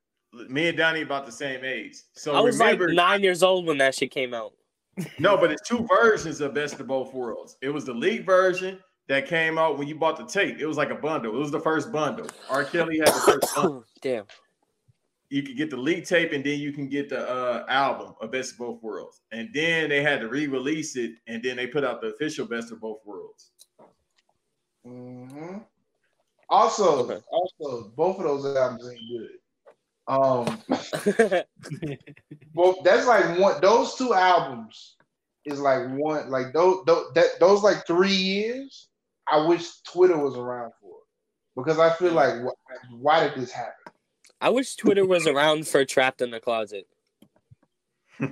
Me 0.47 0.69
and 0.69 0.77
Donnie 0.77 1.01
about 1.01 1.25
the 1.25 1.31
same 1.31 1.65
age. 1.65 1.97
So 2.13 2.33
I 2.33 2.39
was 2.39 2.57
remember, 2.57 2.87
like 2.87 2.95
nine 2.95 3.21
years 3.21 3.43
old 3.43 3.65
when 3.65 3.77
that 3.79 3.93
shit 3.95 4.11
came 4.11 4.33
out. 4.33 4.53
no, 5.19 5.35
but 5.37 5.51
it's 5.51 5.67
two 5.67 5.85
versions 5.89 6.39
of 6.41 6.53
Best 6.53 6.79
of 6.79 6.87
Both 6.87 7.13
Worlds. 7.13 7.57
It 7.61 7.69
was 7.69 7.85
the 7.85 7.93
league 7.93 8.25
version 8.25 8.79
that 9.07 9.27
came 9.27 9.57
out 9.57 9.77
when 9.77 9.87
you 9.89 9.95
bought 9.95 10.17
the 10.17 10.25
tape. 10.25 10.57
It 10.59 10.65
was 10.65 10.77
like 10.77 10.89
a 10.89 10.95
bundle. 10.95 11.35
It 11.35 11.37
was 11.37 11.51
the 11.51 11.59
first 11.59 11.91
bundle. 11.91 12.27
R. 12.49 12.63
Kelly 12.63 12.97
had 12.99 13.09
the 13.09 13.39
first 13.41 13.55
bundle. 13.55 13.83
Damn. 14.01 14.25
You 15.29 15.43
could 15.43 15.57
get 15.57 15.69
the 15.69 15.77
league 15.77 16.05
tape 16.05 16.33
and 16.33 16.43
then 16.43 16.59
you 16.59 16.71
can 16.73 16.87
get 16.87 17.09
the 17.09 17.29
uh, 17.29 17.65
album 17.69 18.13
of 18.21 18.31
Best 18.31 18.53
of 18.53 18.57
Both 18.59 18.81
Worlds. 18.81 19.21
And 19.31 19.49
then 19.53 19.89
they 19.89 20.01
had 20.01 20.21
to 20.21 20.27
re-release 20.29 20.95
it 20.95 21.11
and 21.27 21.41
then 21.43 21.57
they 21.57 21.67
put 21.67 21.83
out 21.83 22.01
the 22.01 22.07
official 22.07 22.45
Best 22.45 22.71
of 22.71 22.79
Both 22.79 22.99
Worlds. 23.05 23.51
hmm 24.85 25.57
Also, 26.51 27.09
Okay. 27.09 27.21
also, 27.31 27.89
both 27.95 28.17
of 28.17 28.23
those 28.23 28.45
albums 28.55 28.87
ain't 28.87 29.09
good. 29.09 29.29
Um, 30.07 30.61
well, 32.53 32.75
that's 32.83 33.07
like 33.07 33.39
one. 33.39 33.61
Those 33.61 33.95
two 33.95 34.13
albums 34.13 34.97
is 35.45 35.59
like 35.59 35.87
one. 35.91 36.29
Like 36.29 36.53
those, 36.53 36.83
those, 36.85 37.05
that, 37.15 37.39
those 37.39 37.63
like 37.63 37.87
three 37.87 38.13
years. 38.13 38.89
I 39.31 39.45
wish 39.45 39.65
Twitter 39.83 40.17
was 40.17 40.35
around 40.35 40.73
for 40.81 40.95
because 41.55 41.79
I 41.79 41.91
feel 41.93 42.11
like 42.11 42.41
wh- 42.43 42.93
why 43.01 43.21
did 43.25 43.35
this 43.39 43.51
happen? 43.51 43.93
I 44.41 44.49
wish 44.49 44.75
Twitter 44.75 45.05
was 45.05 45.25
around 45.27 45.67
for 45.67 45.85
Trapped 45.85 46.21
in 46.21 46.31
the 46.31 46.39
Closet. 46.39 46.85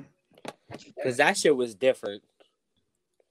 Because 0.95 1.17
that 1.17 1.35
shit 1.35 1.55
was 1.55 1.73
different. 1.73 2.21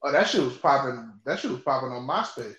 Oh, 0.03 0.11
that 0.11 0.27
shit 0.27 0.41
was 0.41 0.57
popping. 0.57 1.13
That 1.25 1.39
shit 1.39 1.51
was 1.51 1.61
popping 1.61 1.91
on 1.91 2.05
MySpace. 2.07 2.55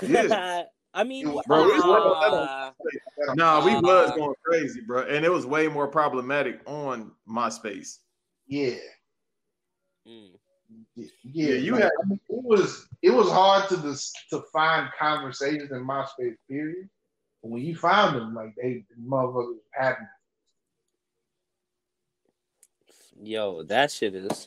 Yeah. 0.02 0.62
I 0.96 1.02
mean, 1.02 1.26
It 1.26 1.30
was- 1.34 1.44
Bro, 1.46 1.64
we 1.64 1.72
was 1.72 1.82
uh, 1.82 3.34
Nah, 3.34 3.64
we 3.64 3.72
Uh, 3.72 3.80
was 3.80 4.12
going 4.12 4.34
crazy, 4.44 4.80
bro, 4.80 5.02
and 5.02 5.24
it 5.24 5.28
was 5.30 5.44
way 5.44 5.66
more 5.66 5.88
problematic 5.88 6.60
on 6.66 7.12
MySpace. 7.28 7.98
Yeah. 8.46 8.76
mm. 10.06 10.38
Yeah, 10.94 11.06
Yeah, 11.24 11.54
you 11.56 11.72
like, 11.72 11.82
had- 11.82 11.92
I 12.02 12.08
mean, 12.08 12.20
it 12.28 12.42
was 12.44 12.88
it 13.02 13.10
was 13.10 13.28
hard 13.30 13.68
to 13.70 13.76
dis, 13.76 14.12
to 14.30 14.42
find 14.52 14.88
conversations 14.98 15.70
in 15.72 15.84
MySpace 15.84 16.36
period. 16.48 16.88
But 17.42 17.50
when 17.50 17.62
you 17.62 17.76
found 17.76 18.16
them, 18.16 18.34
like 18.34 18.54
they 18.54 18.84
the 18.88 18.96
motherfuckers 19.02 19.58
happening. 19.72 20.08
yo, 23.20 23.62
that 23.64 23.90
shit 23.90 24.14
is. 24.14 24.46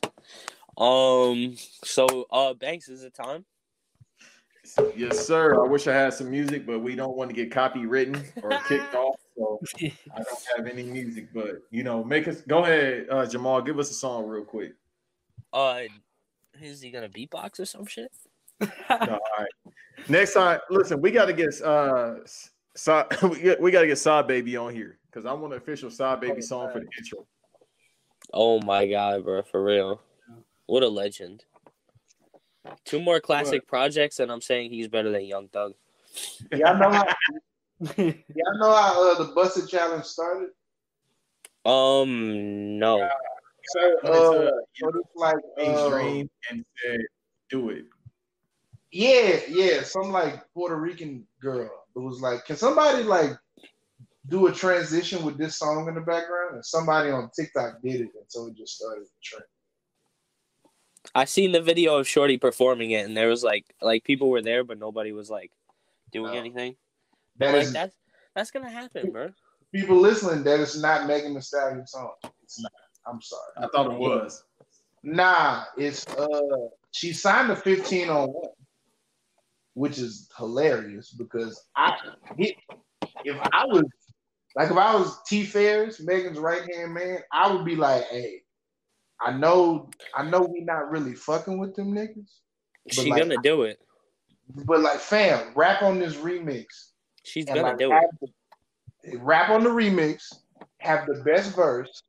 Um. 0.77 1.55
So, 1.83 2.27
uh, 2.31 2.53
Banks, 2.53 2.87
is 2.87 3.03
it 3.03 3.13
time? 3.13 3.45
Yes, 4.95 5.25
sir. 5.25 5.55
I 5.55 5.67
wish 5.67 5.87
I 5.87 5.93
had 5.93 6.13
some 6.13 6.29
music, 6.29 6.65
but 6.65 6.79
we 6.79 6.95
don't 6.95 7.15
want 7.15 7.29
to 7.29 7.35
get 7.35 7.51
copywritten 7.51 8.23
or 8.43 8.59
kicked 8.67 8.95
off, 8.95 9.19
so 9.37 9.59
I 9.81 10.23
don't 10.23 10.43
have 10.55 10.67
any 10.67 10.83
music. 10.83 11.29
But 11.33 11.61
you 11.71 11.83
know, 11.83 12.03
make 12.03 12.27
us 12.27 12.41
go 12.41 12.63
ahead, 12.63 13.07
uh, 13.09 13.25
Jamal. 13.25 13.61
Give 13.61 13.79
us 13.79 13.89
a 13.91 13.93
song 13.93 14.25
real 14.25 14.43
quick. 14.43 14.73
Uh, 15.53 15.83
is 16.61 16.81
he 16.81 16.91
gonna 16.91 17.09
beatbox 17.09 17.59
or 17.59 17.65
some 17.65 17.85
shit? 17.85 18.11
No, 18.59 18.67
all 18.89 19.19
right. 19.37 19.73
Next 20.09 20.33
time, 20.33 20.59
listen, 20.69 21.01
we 21.01 21.11
got 21.11 21.25
to 21.25 21.33
get 21.33 21.61
uh, 21.61 22.15
Sa- 22.75 23.07
we 23.23 23.39
got, 23.41 23.61
we 23.61 23.71
got 23.71 23.81
to 23.81 23.87
get 23.87 23.97
Saw 23.97 24.21
Baby 24.21 24.55
on 24.55 24.73
here 24.73 24.99
because 25.07 25.25
I 25.25 25.33
want 25.33 25.53
an 25.53 25.57
official 25.57 25.89
Saw 25.89 26.15
Baby 26.15 26.41
song 26.41 26.71
for 26.71 26.79
the 26.79 26.87
intro. 26.97 27.25
Oh 28.33 28.61
my 28.61 28.87
god, 28.87 29.23
bro, 29.23 29.41
for 29.41 29.63
real. 29.63 30.01
What 30.67 30.83
a 30.83 30.87
legend. 30.87 31.45
Two 32.85 33.01
more 33.01 33.19
classic 33.19 33.67
projects, 33.67 34.19
and 34.19 34.31
I'm 34.31 34.41
saying 34.41 34.71
he's 34.71 34.87
better 34.87 35.11
than 35.11 35.25
Young 35.25 35.47
Thug. 35.49 35.73
Y'all 36.51 36.77
know 36.77 36.91
how 36.91 37.05
y'all 37.97 38.59
know 38.59 38.73
how 38.73 39.11
uh, 39.11 39.23
the 39.23 39.31
Buss 39.35 39.57
It 39.57 39.69
Challenge 39.69 40.03
started. 40.03 40.49
Um, 41.65 42.79
no. 42.79 43.07
So, 43.65 43.97
uh, 44.03 44.49
so 44.75 44.89
it's 44.89 45.15
like 45.15 45.35
uh, 45.35 45.61
Mainstream 45.61 46.29
and 46.49 46.65
said, 46.83 47.01
"Do 47.49 47.69
it." 47.69 47.85
Yeah, 48.91 49.41
yeah, 49.49 49.83
some 49.83 50.11
like 50.11 50.41
Puerto 50.53 50.77
Rican 50.77 51.27
girl. 51.41 51.69
It 51.95 51.99
was 51.99 52.21
like, 52.21 52.45
can 52.45 52.55
somebody 52.55 53.03
like 53.03 53.31
do 54.29 54.47
a 54.47 54.53
transition 54.53 55.25
with 55.25 55.37
this 55.37 55.59
song 55.59 55.87
in 55.89 55.95
the 55.95 56.01
background? 56.01 56.55
And 56.55 56.65
somebody 56.65 57.11
on 57.11 57.29
TikTok 57.35 57.81
did 57.83 57.95
it, 58.01 58.11
and 58.15 58.25
so 58.27 58.47
it 58.47 58.55
just 58.55 58.77
started 58.77 59.03
the 59.03 59.09
trend. 59.21 59.43
I 61.15 61.25
seen 61.25 61.51
the 61.51 61.61
video 61.61 61.97
of 61.97 62.07
Shorty 62.07 62.37
performing 62.37 62.91
it, 62.91 63.05
and 63.05 63.15
there 63.15 63.27
was 63.27 63.43
like, 63.43 63.65
like 63.81 64.03
people 64.03 64.29
were 64.29 64.41
there, 64.41 64.63
but 64.63 64.79
nobody 64.79 65.11
was 65.11 65.29
like 65.29 65.51
doing 66.11 66.33
No. 66.33 66.39
anything. 66.39 66.75
That 67.37 67.53
like 67.53 67.63
is 67.63 67.73
that's 67.73 67.95
that's 68.35 68.51
gonna 68.51 68.69
happen, 68.69 69.11
bro. 69.11 69.29
people 69.73 69.97
listening. 69.97 70.43
That 70.43 70.59
is 70.59 70.81
not 70.81 71.07
Megan 71.07 71.33
Thee 71.33 71.41
Stallion 71.41 71.85
song. 71.85 72.11
It's 72.43 72.59
not. 72.61 72.71
I'm 73.05 73.21
sorry. 73.21 73.41
I 73.57 73.67
thought 73.67 73.91
it 73.91 73.99
was. 73.99 74.43
Nah, 75.03 75.63
it's 75.77 76.05
uh 76.07 76.67
she 76.91 77.13
signed 77.13 77.51
a 77.51 77.55
15 77.55 78.09
on 78.09 78.29
one, 78.29 78.49
which 79.75 79.99
is 79.99 80.29
hilarious 80.37 81.11
because 81.11 81.63
I 81.75 81.95
if 82.37 82.55
I 83.53 83.65
was 83.65 83.83
like 84.55 84.71
if 84.71 84.77
I 84.77 84.95
was 84.95 85.21
T 85.27 85.43
Farris, 85.43 86.01
Megan's 86.01 86.39
right 86.39 86.67
hand 86.73 86.93
man, 86.93 87.19
I 87.31 87.51
would 87.51 87.65
be 87.65 87.75
like, 87.75 88.05
hey, 88.05 88.41
I 89.21 89.31
know 89.31 89.89
I 90.15 90.23
know 90.23 90.41
we 90.41 90.61
not 90.61 90.91
really 90.91 91.15
fucking 91.15 91.57
with 91.57 91.75
them 91.75 91.93
niggas. 91.93 92.29
She 92.91 93.09
like- 93.09 93.21
gonna 93.21 93.41
do 93.41 93.63
it. 93.63 93.79
But 94.65 94.79
like 94.79 94.99
fam, 94.99 95.51
rap 95.55 95.81
on 95.81 95.99
this 95.99 96.15
remix. 96.15 96.65
She's 97.23 97.45
gonna 97.45 97.61
like, 97.63 97.77
do 97.77 97.91
it. 97.91 99.19
rap 99.19 99.49
on 99.49 99.63
the 99.63 99.69
remix, 99.69 100.33
have 100.79 101.05
the 101.05 101.21
best 101.25 101.53
verse, 101.53 102.01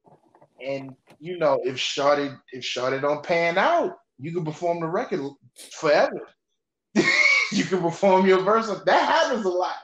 and 0.65 0.95
you 1.19 1.39
know 1.39 1.61
if 1.65 1.79
Shorty 1.79 2.31
if 2.53 2.65
Shorty 2.65 3.01
don't 3.01 3.25
pan 3.25 3.59
out, 3.59 3.97
you 4.19 4.33
can 4.33 4.45
perform 4.45 4.81
the 4.81 4.87
record 4.87 5.21
forever. 5.73 6.29
you 6.95 7.65
can 7.65 7.81
perform 7.81 8.27
your 8.27 8.43
verse. 8.43 8.69
That 8.85 9.03
happens 9.03 9.45
a 9.45 9.49
lot. 9.49 9.75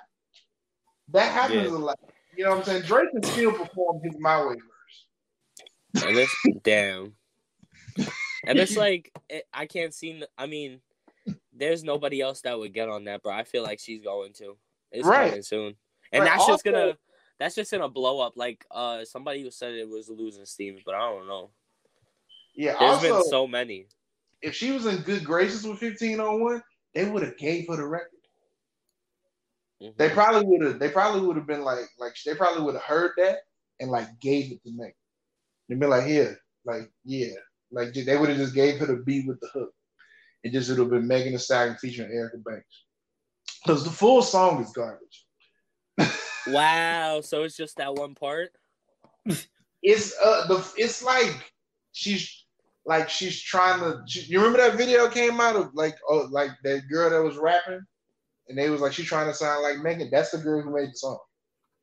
That 1.09 1.33
happens 1.33 1.70
Yeah. 1.70 1.77
a 1.77 1.79
lot. 1.79 1.99
You 2.37 2.45
know 2.45 2.51
what 2.51 2.59
I'm 2.61 2.64
saying? 2.64 2.83
Drake 2.83 3.11
can 3.11 3.22
still 3.22 3.53
perform 3.53 4.01
his 4.03 4.14
My 4.18 4.41
Way 4.45 4.55
verse. 4.55 4.74
And 5.95 6.17
it's 6.17 6.35
damn. 6.63 7.15
And 8.47 8.59
it's 8.59 8.77
like 8.77 9.11
it, 9.29 9.45
I 9.55 9.67
can't 9.67 9.95
see. 9.95 10.23
I 10.37 10.47
mean, 10.47 10.81
there's 11.53 11.85
nobody 11.85 12.21
else 12.21 12.41
that 12.43 12.59
would 12.59 12.75
get 12.75 12.89
on 12.89 13.05
that, 13.05 13.23
bro. 13.23 13.33
I 13.33 13.45
feel 13.45 13.63
like 13.63 13.79
she's 13.81 14.03
going 14.03 14.33
to. 14.35 14.57
It's 14.93 15.07
Right. 15.07 15.29
coming 15.31 15.43
soon, 15.43 15.77
and 16.13 16.23
Right, 16.25 16.31
that's 16.31 16.47
just 16.47 16.65
gonna. 16.65 16.97
That's 17.39 17.55
just 17.55 17.71
gonna 17.73 17.89
blow 17.89 18.21
up. 18.21 18.35
Like 18.37 18.65
uh, 18.71 19.05
somebody 19.05 19.43
who 19.43 19.51
said 19.51 19.73
it 19.75 19.89
was 19.89 20.09
losing 20.09 20.45
steam, 20.47 20.79
but 20.85 20.95
I 20.95 21.01
don't 21.11 21.27
know. 21.27 21.51
Yeah. 22.55 22.77
There's 22.79 22.93
also, 22.93 23.15
been 23.15 23.25
so 23.25 23.47
many. 23.49 23.87
if 24.43 24.55
she 24.55 24.71
was 24.71 24.87
in 24.87 24.99
good 24.99 25.25
graces 25.25 25.67
with 25.67 25.79
15 25.79 26.21
on 26.21 26.41
one, 26.41 26.63
they 26.95 27.07
would 27.09 27.23
have 27.25 27.37
gave 27.39 27.67
her 27.69 27.77
the 27.77 27.87
record. 27.87 28.11
Mhm. 29.83 29.97
They 29.97 30.11
probably 30.11 30.45
would 30.47 30.63
have. 30.63 30.79
They 30.79 30.89
probably 30.91 31.27
would 31.27 31.37
have 31.37 31.47
been 31.47 31.63
like, 31.65 31.87
like 31.99 32.15
they 32.25 32.35
probably 32.35 32.63
would 32.63 32.75
have 32.75 32.85
heard 32.85 33.13
that 33.17 33.39
and 33.81 33.91
like 33.91 34.07
gave 34.21 34.53
it 34.53 34.63
to 34.65 34.71
Megan. 34.71 34.93
They'd 35.69 35.81
be 35.81 35.87
like, 35.87 36.05
here, 36.05 36.39
like 36.65 36.91
yeah, 37.05 37.35
like 37.71 37.93
they 37.95 38.17
would 38.17 38.29
have 38.29 38.39
just 38.39 38.55
gave 38.55 38.79
her 38.79 38.87
the 38.87 38.97
beat 38.97 39.27
with 39.27 39.41
the 39.41 39.49
hook. 39.49 39.73
and 40.43 40.53
just 40.53 40.69
would 40.71 40.79
have 40.79 40.91
been 40.91 41.07
Megan 41.07 41.33
Thee 41.33 41.39
Stallion 41.39 41.77
featuring 41.77 42.12
Erica 42.12 42.39
Banks. 42.39 42.85
Because 43.62 43.85
the 43.85 43.91
full 43.91 44.23
song 44.23 44.62
is 44.62 44.73
garbage. 44.73 45.27
Wow. 46.47 47.23
So 47.23 47.45
it's 47.45 47.57
just 47.57 47.79
that 47.79 47.95
one 47.95 48.15
part. 48.15 48.51
It's 49.83 50.15
uh 50.23 50.47
the 50.47 50.73
it's 50.77 51.03
like 51.03 51.53
she's 51.93 52.45
like 52.85 53.09
she's 53.09 53.41
trying 53.41 53.81
to. 53.81 54.03
She, 54.07 54.21
you 54.31 54.39
remember 54.39 54.59
that 54.59 54.77
video 54.77 55.09
came 55.09 55.41
out 55.41 55.57
of 55.57 55.75
like 55.75 55.97
oh 56.09 56.29
like 56.31 56.51
that 56.65 56.83
girl 56.91 57.11
that 57.11 57.23
was 57.23 57.37
rapping, 57.37 57.81
and 58.49 58.59
they 58.59 58.69
was 58.69 58.81
like 58.81 58.93
she's 58.93 59.07
trying 59.07 59.27
to 59.27 59.35
sound 59.35 59.62
like 59.62 59.79
Megan. 59.79 60.11
That's 60.11 60.33
the 60.33 60.39
girl 60.39 60.62
who 60.62 60.75
made 60.75 60.91
the 60.91 60.97
song. 60.97 61.19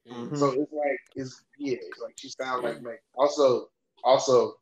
Mm. 0.07 0.37
So 0.37 0.49
it's 0.49 0.71
like 0.71 0.99
it's 1.15 1.43
yeah, 1.57 1.77
it's 1.81 1.99
like 1.99 2.13
she 2.17 2.29
sounds 2.29 2.63
like 2.63 2.81
Megan. 2.81 2.99
Also, 3.15 3.69
also, 4.03 4.55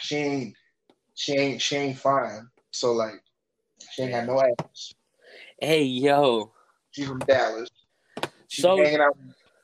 she 0.00 0.16
ain't 0.16 0.56
she 1.14 1.32
ain't 1.34 1.60
she 1.62 1.76
ain't 1.76 1.98
fine. 1.98 2.48
So 2.70 2.92
like 2.92 3.22
she 3.92 4.02
ain't 4.02 4.12
got 4.12 4.26
no 4.26 4.40
ass. 4.40 4.92
Hey 5.60 5.82
yo. 5.84 6.52
She's 6.90 7.06
from 7.06 7.18
Dallas. 7.20 7.68
She 8.48 8.62
So- 8.62 8.76
be 8.76 8.84
hanging 8.84 9.00
out. 9.00 9.16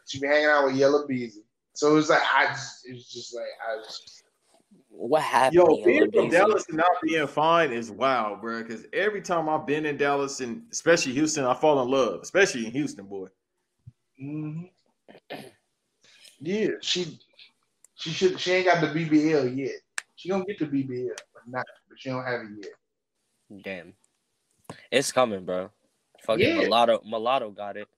She 0.06 0.20
be 0.20 0.26
hanging 0.26 0.46
out 0.48 0.66
with 0.66 0.76
Yella 0.76 1.06
Beezy. 1.06 1.42
So 1.72 1.96
it's 1.96 2.08
like 2.10 2.22
I 2.22 2.46
just 2.48 2.86
it's 2.86 3.12
just 3.12 3.34
like 3.34 3.44
I 3.66 3.82
just 3.82 4.22
What 4.90 5.22
happened? 5.22 5.54
Yo, 5.54 5.84
being 5.84 6.10
from 6.12 6.28
Dallas 6.28 6.64
and 6.68 6.76
not 6.78 6.90
being 7.02 7.26
fine 7.26 7.72
is 7.72 7.90
wild, 7.90 8.40
bro. 8.40 8.62
Because 8.62 8.86
every 8.92 9.22
time 9.22 9.48
I've 9.48 9.66
been 9.66 9.86
in 9.86 9.96
Dallas 9.96 10.40
and 10.40 10.62
especially 10.70 11.12
Houston, 11.14 11.44
I 11.44 11.54
fall 11.54 11.82
in 11.82 11.88
love, 11.88 12.20
especially 12.22 12.66
in 12.66 12.72
Houston, 12.72 13.06
boy. 13.06 13.26
mhm. 14.22 14.70
yeah. 16.40 16.68
She 16.80 17.18
she 18.05 18.11
should 18.11 18.38
she 18.38 18.52
ain't 18.52 18.66
got 18.66 18.82
the 18.82 18.88
BBL 18.88 19.57
yet. 19.57 19.76
She 20.16 20.28
gonna 20.28 20.44
get 20.44 20.59
the 20.59 20.66
BBL, 20.66 21.09
but 21.32 21.42
not 21.46 21.64
but 21.88 21.98
she 21.98 22.11
don't 22.11 22.22
have 22.22 22.42
it 22.42 22.48
yet. 23.50 23.62
Damn. 23.62 23.94
It's 24.90 25.11
coming, 25.11 25.46
bro. 25.46 25.70
Fucking 26.20 26.44
Yeah. 26.46 26.61
mulatto. 26.61 27.00
Mulatto 27.02 27.50
got 27.50 27.78
it. 27.78 27.88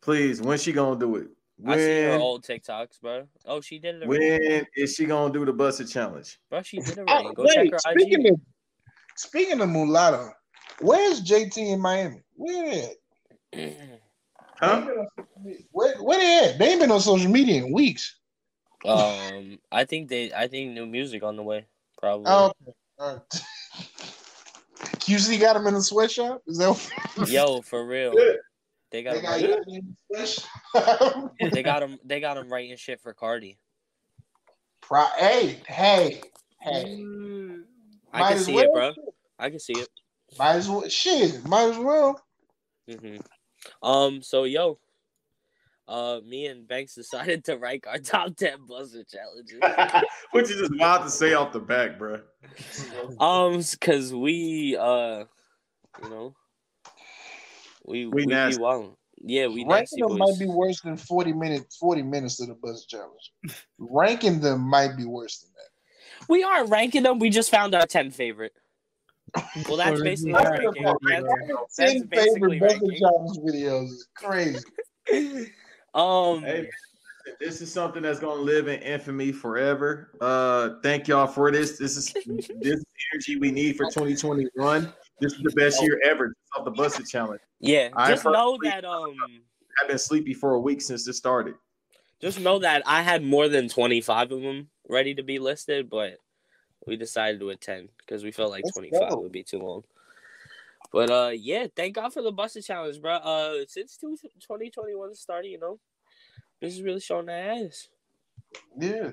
Please, 0.00 0.40
when 0.40 0.58
she 0.58 0.72
gonna 0.72 0.98
do 0.98 1.16
it? 1.16 1.28
Oh, 1.66 1.72
I 1.72 1.76
see 1.76 2.02
her 2.04 2.12
old 2.12 2.42
TikToks, 2.42 3.02
bro. 3.02 3.28
Oh, 3.44 3.60
she 3.60 3.78
did 3.78 3.96
it 3.96 4.02
already. 4.04 4.30
when 4.30 4.66
is 4.76 4.94
she 4.94 5.04
gonna 5.04 5.30
do 5.30 5.44
the 5.44 5.52
Buss 5.52 5.78
It 5.80 5.88
challenge? 5.88 6.40
Bro, 6.48 6.62
she 6.62 6.78
did 6.78 6.96
it 6.96 6.98
Oh, 7.00 7.12
already. 7.12 7.34
Go 7.34 7.44
check 7.48 7.70
her 7.70 7.78
speaking 7.80 8.26
IG. 8.26 8.32
of 8.32 8.40
speaking 9.16 9.60
of 9.60 9.68
mulatto, 9.68 10.30
where's 10.80 11.20
JT 11.20 11.58
in 11.58 11.80
Miami? 11.80 12.22
Where 12.34 12.64
they 12.64 12.96
at? 13.52 14.00
Huh? 14.60 14.86
Where, 15.72 15.96
where 16.02 16.18
they 16.18 16.50
at? 16.50 16.58
They 16.58 16.72
ain't 16.72 16.80
been 16.80 16.90
on 16.90 17.00
social 17.00 17.30
media 17.30 17.64
in 17.64 17.72
weeks. 17.72 18.16
um, 18.84 19.58
I 19.72 19.84
think 19.84 20.08
they. 20.08 20.32
I 20.32 20.48
think 20.48 20.72
new 20.72 20.86
music 20.86 21.22
on 21.22 21.36
the 21.36 21.42
way. 21.42 21.66
Probably. 21.98 22.26
Oh, 22.26 22.46
okay. 22.46 22.72
All 22.98 23.14
right. 23.14 23.22
QC 25.00 25.40
got 25.40 25.56
him 25.56 25.66
in 25.66 25.74
the 25.74 25.82
sweatshop? 25.82 26.42
Is 26.46 26.58
that 26.58 26.92
Yo, 27.28 27.62
for 27.62 27.84
real. 27.86 28.14
Yeah. 28.18 28.32
They 28.90 29.02
got 29.02 29.12
they 29.12 29.18
him. 29.18 29.24
got 29.24 29.30
Writing, 29.30 29.64
in 29.68 29.96
the 30.10 31.50
they 31.52 31.62
got 31.62 31.82
him. 31.82 31.98
They 32.04 32.20
got 32.20 32.36
him 32.36 32.52
writing 32.52 32.76
shit 32.76 33.00
for 33.00 33.14
Cardi. 33.14 33.58
Pro- 34.82 35.06
hey, 35.18 35.60
hey, 35.66 36.20
hey. 36.60 36.98
Mm. 37.00 37.62
I 38.12 38.34
can 38.34 38.38
see 38.38 38.54
well. 38.54 38.64
it, 38.64 38.72
bro. 38.72 38.92
I 39.38 39.50
can 39.50 39.60
see 39.60 39.74
it. 39.74 39.88
Might 40.38 40.56
as 40.56 40.68
well. 40.68 40.88
Shit, 40.88 41.44
might 41.46 41.70
as 41.70 41.78
well. 41.78 42.20
hmm 42.88 43.16
Um. 43.82 44.22
So 44.22 44.44
yo, 44.44 44.78
uh, 45.88 46.20
me 46.26 46.46
and 46.46 46.66
Banks 46.68 46.94
decided 46.96 47.44
to 47.44 47.56
rank 47.56 47.86
our 47.86 47.98
top 47.98 48.36
ten 48.36 48.66
Buss 48.66 48.94
It 48.94 49.08
challenges. 49.08 49.60
Which 50.32 50.50
is 50.50 50.58
just 50.58 50.78
wild 50.78 51.04
to 51.04 51.10
say 51.10 51.34
off 51.34 51.52
the 51.52 51.60
back, 51.60 51.98
bro. 51.98 52.20
um, 53.18 53.62
cause 53.80 54.12
we, 54.14 54.76
uh, 54.78 55.24
you 56.02 56.10
know, 56.10 56.34
We 57.84 58.06
We 58.06 58.12
we, 58.14 58.22
be 58.26 58.26
nasty. 58.32 58.60
wild. 58.60 58.96
Yeah, 59.22 59.48
we 59.48 59.64
Ranking 59.66 59.68
nasty 59.68 60.00
them 60.00 60.08
boys. 60.10 60.18
might 60.18 60.38
be 60.38 60.46
worse 60.46 60.80
than 60.80 60.96
40 60.96 61.32
minutes 61.34 61.76
40 61.76 62.02
minutes 62.02 62.40
of 62.40 62.48
the 62.48 62.54
Buss 62.54 62.84
It 62.84 62.88
challenge. 62.88 63.32
Ranking 63.78 64.40
them 64.40 64.60
might 64.62 64.96
be 64.96 65.04
worse 65.04 65.38
than 65.40 65.50
that. 65.54 66.26
We 66.28 66.42
aren't 66.42 66.70
ranking 66.70 67.02
them. 67.02 67.18
We 67.18 67.28
just 67.30 67.50
found 67.50 67.74
our 67.74 67.86
ten 67.86 68.10
favorite. 68.10 68.52
Well, 69.68 69.76
that's 69.76 70.00
basically 70.02 70.32
is 70.32 70.38
it- 70.40 70.50
ranking. 70.50 70.82
Yeah. 70.82 71.20
That's, 71.20 71.76
Ten 71.76 72.02
basically 72.06 72.58
favorite 72.58 72.60
buzz 72.60 72.70
ranking. 72.80 72.98
challenge 72.98 73.38
videos 73.38 73.84
is 73.86 74.08
crazy. 74.14 74.64
Um, 75.92 76.42
Hey, 76.42 76.68
this 77.40 77.60
is 77.60 77.72
something 77.72 78.00
that's 78.02 78.20
gonna 78.20 78.40
live 78.40 78.68
in 78.68 78.80
infamy 78.80 79.32
forever. 79.32 80.12
Uh, 80.20 80.74
thank 80.84 81.08
y'all 81.08 81.26
for 81.26 81.50
this. 81.50 81.76
This 81.78 81.96
is 81.96 82.12
this 82.60 82.84
energy 83.12 83.36
we 83.40 83.50
need 83.50 83.76
for 83.76 83.86
2021. 83.86 84.92
This 85.18 85.32
is 85.32 85.42
the 85.42 85.50
best 85.56 85.82
year 85.82 86.00
ever 86.04 86.28
just 86.28 86.38
off 86.56 86.64
the 86.64 86.70
Buss 86.70 86.98
It 87.00 87.06
challenge. 87.08 87.40
yeah, 87.58 87.88
I 87.94 88.12
just 88.12 88.24
know 88.24 88.56
personally- 88.56 88.70
that 88.70 88.84
um, 88.84 89.16
I've 89.82 89.88
been 89.88 89.98
sleepy 89.98 90.32
for 90.32 90.54
a 90.54 90.60
week 90.60 90.80
since 90.80 91.04
this 91.04 91.16
started. 91.16 91.54
just 92.22 92.38
know 92.38 92.60
that 92.60 92.82
I 92.86 93.02
had 93.02 93.24
more 93.24 93.48
than 93.48 93.68
twenty 93.68 94.00
five 94.00 94.30
of 94.30 94.42
them 94.42 94.68
ready 94.88 95.14
to 95.16 95.24
be 95.24 95.40
listed, 95.40 95.90
but 95.90 96.18
we 96.86 96.96
decided 96.96 97.40
to 97.40 97.50
attend 97.50 97.88
because 97.98 98.24
we 98.24 98.30
felt 98.32 98.50
like 98.50 98.64
Let's 98.64 98.74
twenty 98.76 98.90
five 98.90 99.10
go. 99.10 99.20
would 99.20 99.32
be 99.32 99.42
too 99.42 99.58
long. 99.58 99.84
But 100.92 101.10
uh, 101.10 101.30
yeah, 101.34 101.66
thank 101.76 101.94
God 101.94 102.12
for 102.12 102.22
the 102.22 102.32
Buss 102.32 102.56
It 102.56 102.62
challenge, 102.62 103.00
bro. 103.00 103.14
Uh, 103.14 103.54
since 103.68 103.96
2021 103.96 105.14
started, 105.14 105.48
you 105.48 105.58
know, 105.60 105.78
this 106.60 106.74
is 106.74 106.82
really 106.82 106.98
showing 107.00 107.26
their 107.26 107.52
ass. 107.52 107.88
Yeah. 108.76 109.12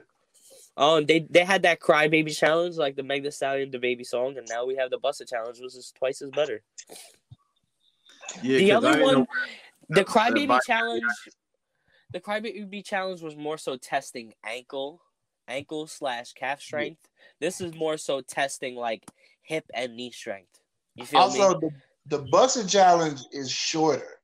Um, 0.76 1.06
they 1.06 1.20
they 1.30 1.44
had 1.44 1.64
that 1.64 1.80
crybaby 1.80 2.36
challenge, 2.36 2.78
like 2.78 2.96
the 2.96 3.04
Meg 3.04 3.24
Thee 3.24 3.32
Stallion, 3.32 3.70
the 3.72 3.80
baby 3.80 4.04
song, 4.04 4.38
and 4.38 4.48
now 4.50 4.66
we 4.66 4.76
have 4.76 4.90
the 4.90 4.98
Buss 4.98 5.22
It 5.22 5.28
challenge, 5.28 5.60
which 5.60 5.76
is 5.76 5.94
twice 5.96 6.22
as 6.22 6.32
better. 6.32 6.62
Yeah, 8.44 8.58
the 8.60 8.72
other 8.74 9.02
one, 9.02 9.14
know- 9.20 9.28
the 9.90 10.04
crybaby 10.04 10.48
vi- 10.48 10.60
challenge, 10.66 11.04
the 12.12 12.20
crybaby 12.20 12.84
challenge 12.84 13.22
was 13.22 13.36
more 13.36 13.58
so 13.58 13.78
testing 13.78 14.34
ankle, 14.44 15.02
ankle 15.48 15.88
slash 15.88 16.34
calf 16.34 16.62
strength. 16.62 17.10
This 17.40 17.62
is 17.62 17.74
more 17.76 17.98
so 17.98 18.22
testing 18.22 18.76
like 18.76 19.06
hip 19.44 19.66
and 19.74 19.96
knee 19.96 20.12
strength. 20.12 20.60
You 20.96 21.06
feel 21.06 21.22
Also, 21.22 21.54
me? 21.54 21.70
the, 22.08 22.18
the 22.18 22.24
Buss 22.30 22.58
It 22.58 22.68
challenge 22.68 23.22
is 23.32 23.50
shorter. 23.50 24.20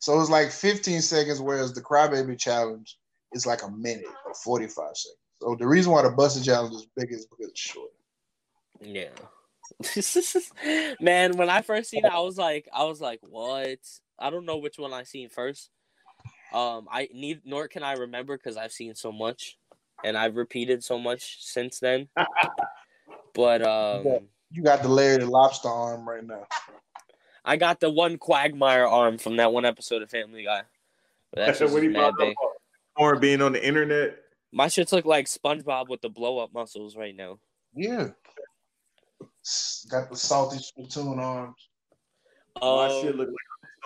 So 0.00 0.20
it's 0.20 0.30
like 0.30 0.50
15 0.50 1.00
seconds, 1.00 1.40
whereas 1.40 1.72
the 1.72 1.80
crybaby 1.80 2.38
challenge 2.38 2.98
is 3.32 3.46
like 3.46 3.62
a 3.62 3.70
minute 3.70 4.04
or 4.26 4.34
45 4.34 4.96
seconds. 4.96 5.18
So 5.40 5.56
the 5.58 5.66
reason 5.66 5.92
why 5.92 6.02
the 6.02 6.10
Buss 6.10 6.36
It 6.36 6.44
challenge 6.44 6.74
is 6.74 6.86
bigger 6.96 7.14
is 7.14 7.26
because 7.26 7.48
it's 7.48 7.60
shorter. 7.60 7.90
Yeah. 8.80 9.08
Man, 11.00 11.36
when 11.36 11.50
I 11.50 11.62
first 11.62 11.90
seen 11.90 12.04
it, 12.04 12.12
I 12.12 12.20
was 12.20 12.38
like, 12.38 12.68
I 12.72 12.84
was 12.84 13.00
like, 13.00 13.20
what? 13.22 13.78
I 14.18 14.30
don't 14.30 14.46
know 14.46 14.58
which 14.58 14.78
one 14.78 14.92
I 14.92 15.02
seen 15.04 15.28
first. 15.28 15.70
Um, 16.52 16.86
I 16.90 17.08
need 17.12 17.40
nor 17.44 17.66
can 17.66 17.82
I 17.82 17.94
remember 17.94 18.36
because 18.36 18.56
I've 18.56 18.72
seen 18.72 18.94
so 18.94 19.10
much, 19.10 19.58
and 20.04 20.16
I've 20.16 20.36
repeated 20.36 20.84
so 20.84 20.98
much 20.98 21.42
since 21.42 21.80
then. 21.80 22.08
but 23.34 23.62
um, 23.62 24.02
Yeah. 24.04 24.18
You 24.50 24.62
got 24.62 24.82
the 24.82 24.88
Larry 24.88 25.18
the 25.18 25.26
Lobster 25.26 25.68
arm 25.68 26.08
right 26.08 26.24
now. 26.24 26.46
I 27.44 27.56
got 27.56 27.80
the 27.80 27.90
one 27.90 28.18
Quagmire 28.18 28.86
arm 28.86 29.18
from 29.18 29.36
that 29.36 29.52
one 29.52 29.64
episode 29.64 30.02
of 30.02 30.10
Family 30.10 30.44
Guy. 30.44 30.62
But 31.32 31.46
that's 31.46 31.58
just 31.58 31.74
What 31.74 31.82
he 31.82 31.88
mad 31.88 32.14
brought 32.14 32.18
big. 32.18 32.28
up 32.30 32.52
Or 32.96 33.16
being 33.18 33.42
on 33.42 33.52
the 33.52 33.66
internet. 33.66 34.16
My 34.52 34.66
shits 34.66 34.92
look 34.92 35.04
like 35.06 35.26
SpongeBob 35.26 35.88
with 35.88 36.00
the 36.02 36.08
blow 36.08 36.38
up 36.38 36.54
muscles 36.54 36.96
right 36.96 37.16
now. 37.16 37.40
Yeah. 37.74 38.10
Got 39.90 40.10
the 40.10 40.16
salty 40.16 40.58
spittoon 40.58 41.18
arms. 41.18 41.68
My 42.60 42.86
Um, 42.86 43.02
shit 43.02 43.16
look 43.16 43.28
like 43.28 43.36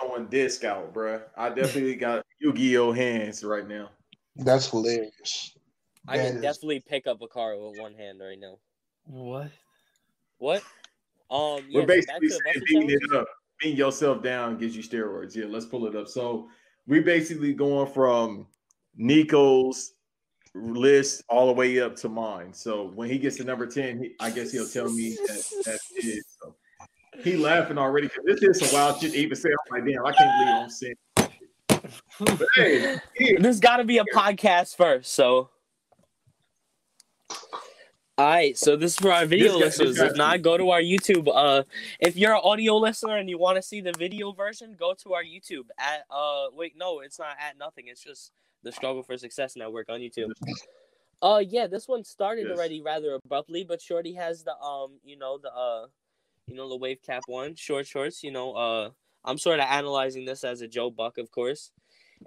I'm 0.03 0.07
throwing 0.09 0.25
disc 0.27 0.63
out, 0.63 0.93
bruh. 0.93 1.23
I 1.35 1.49
definitely 1.49 1.95
got 1.95 2.23
Yu-Gi-Oh 2.39 2.91
hands 2.91 3.43
right 3.43 3.67
now. 3.67 3.89
That's 4.35 4.69
hilarious. 4.69 5.57
I 6.09 6.17
That 6.17 6.27
can 6.27 6.35
is- 6.37 6.41
definitely 6.41 6.79
pick 6.79 7.05
up 7.07 7.21
a 7.21 7.27
car 7.27 7.55
with 7.57 7.79
one 7.79 7.93
hand 7.93 8.19
right 8.19 8.39
now. 8.39 8.57
What? 9.05 9.51
What? 10.39 10.63
Um, 11.29 11.59
yeah, 11.69 11.81
We're 11.81 11.85
basically 11.85 12.27
to 12.29 12.39
saying 12.45 12.63
beating 12.67 12.89
it 12.89 13.15
up. 13.15 13.27
Beating 13.61 13.77
yourself 13.77 14.23
down 14.23 14.57
gives 14.57 14.75
you 14.75 14.81
steroids. 14.81 15.35
Yeah, 15.35 15.45
let's 15.47 15.65
pull 15.65 15.85
it 15.85 15.95
up. 15.95 16.07
So 16.07 16.49
we're 16.87 17.03
basically 17.03 17.53
going 17.53 17.91
from 17.93 18.47
Nico's 18.95 19.93
list 20.55 21.23
all 21.29 21.45
the 21.47 21.53
way 21.53 21.79
up 21.79 21.95
to 21.97 22.09
mine. 22.09 22.53
So 22.53 22.91
when 22.95 23.09
he 23.09 23.19
gets 23.19 23.37
to 23.37 23.43
number 23.43 23.67
10, 23.67 24.03
he, 24.03 24.15
I 24.19 24.31
guess 24.31 24.51
he'll 24.51 24.67
tell 24.67 24.89
me 24.91 25.11
that 25.27 25.43
that's 25.65 25.91
it. 25.97 26.23
So 26.41 26.55
he 27.23 27.37
laughing 27.37 27.77
already 27.77 28.07
because 28.07 28.23
this 28.25 28.57
is 28.57 28.67
some 28.69 28.79
wild 28.79 28.99
shit 28.99 29.11
to 29.11 29.17
even 29.19 29.35
say. 29.35 29.49
I'm 29.49 29.83
like, 29.85 29.93
damn, 29.93 30.05
I 30.05 30.11
can't 30.13 30.39
believe 30.39 30.63
I'm 30.63 30.69
saying. 30.69 30.95
But 32.19 32.47
hey, 32.55 32.97
here, 33.15 33.37
There's 33.39 33.59
got 33.59 33.77
to 33.77 33.83
be 33.83 33.99
a 33.99 34.05
podcast 34.05 34.75
first, 34.75 35.13
so. 35.13 35.49
All 38.19 38.25
right, 38.25 38.57
so 38.57 38.75
this 38.75 38.91
is 38.91 38.97
for 38.99 39.13
our 39.13 39.25
video 39.25 39.53
guy- 39.53 39.59
listeners. 39.59 39.97
If 39.97 40.17
not, 40.17 40.41
go 40.41 40.57
to 40.57 40.71
our 40.71 40.81
YouTube. 40.81 41.29
Uh, 41.33 41.63
if 42.01 42.17
you're 42.17 42.33
an 42.33 42.41
audio 42.43 42.75
listener 42.75 43.15
and 43.15 43.29
you 43.29 43.37
want 43.37 43.55
to 43.55 43.61
see 43.61 43.79
the 43.79 43.93
video 43.93 44.33
version, 44.33 44.75
go 44.77 44.93
to 44.95 45.13
our 45.13 45.23
YouTube 45.23 45.67
at 45.77 46.03
uh. 46.11 46.47
Wait, 46.51 46.73
no, 46.75 46.99
it's 46.99 47.17
not 47.17 47.37
at 47.39 47.57
nothing. 47.57 47.85
It's 47.87 48.03
just 48.03 48.33
the 48.61 48.73
Struggle 48.73 49.03
for 49.03 49.17
Success 49.17 49.55
Network 49.55 49.87
on 49.87 50.01
YouTube. 50.01 50.31
Uh, 51.21 51.41
yeah, 51.47 51.65
this 51.67 51.87
one 51.87 52.03
started 52.03 52.47
Yes. 52.49 52.57
already 52.57 52.81
rather 52.81 53.13
abruptly, 53.23 53.63
but 53.63 53.81
Shorty 53.81 54.13
has 54.15 54.43
the 54.43 54.57
um, 54.59 54.99
you 55.01 55.17
know 55.17 55.37
the 55.37 55.53
uh, 55.53 55.85
you 56.45 56.55
know 56.55 56.67
the 56.67 56.75
wave 56.75 57.01
cap 57.01 57.23
one, 57.27 57.55
short 57.55 57.87
shorts. 57.87 58.21
You 58.21 58.31
know, 58.31 58.51
uh, 58.51 58.89
I'm 59.23 59.37
sort 59.37 59.61
of 59.61 59.65
analyzing 59.69 60.25
this 60.25 60.43
as 60.43 60.59
a 60.59 60.67
Joe 60.67 60.89
Buck, 60.91 61.17
of 61.19 61.31
course. 61.31 61.71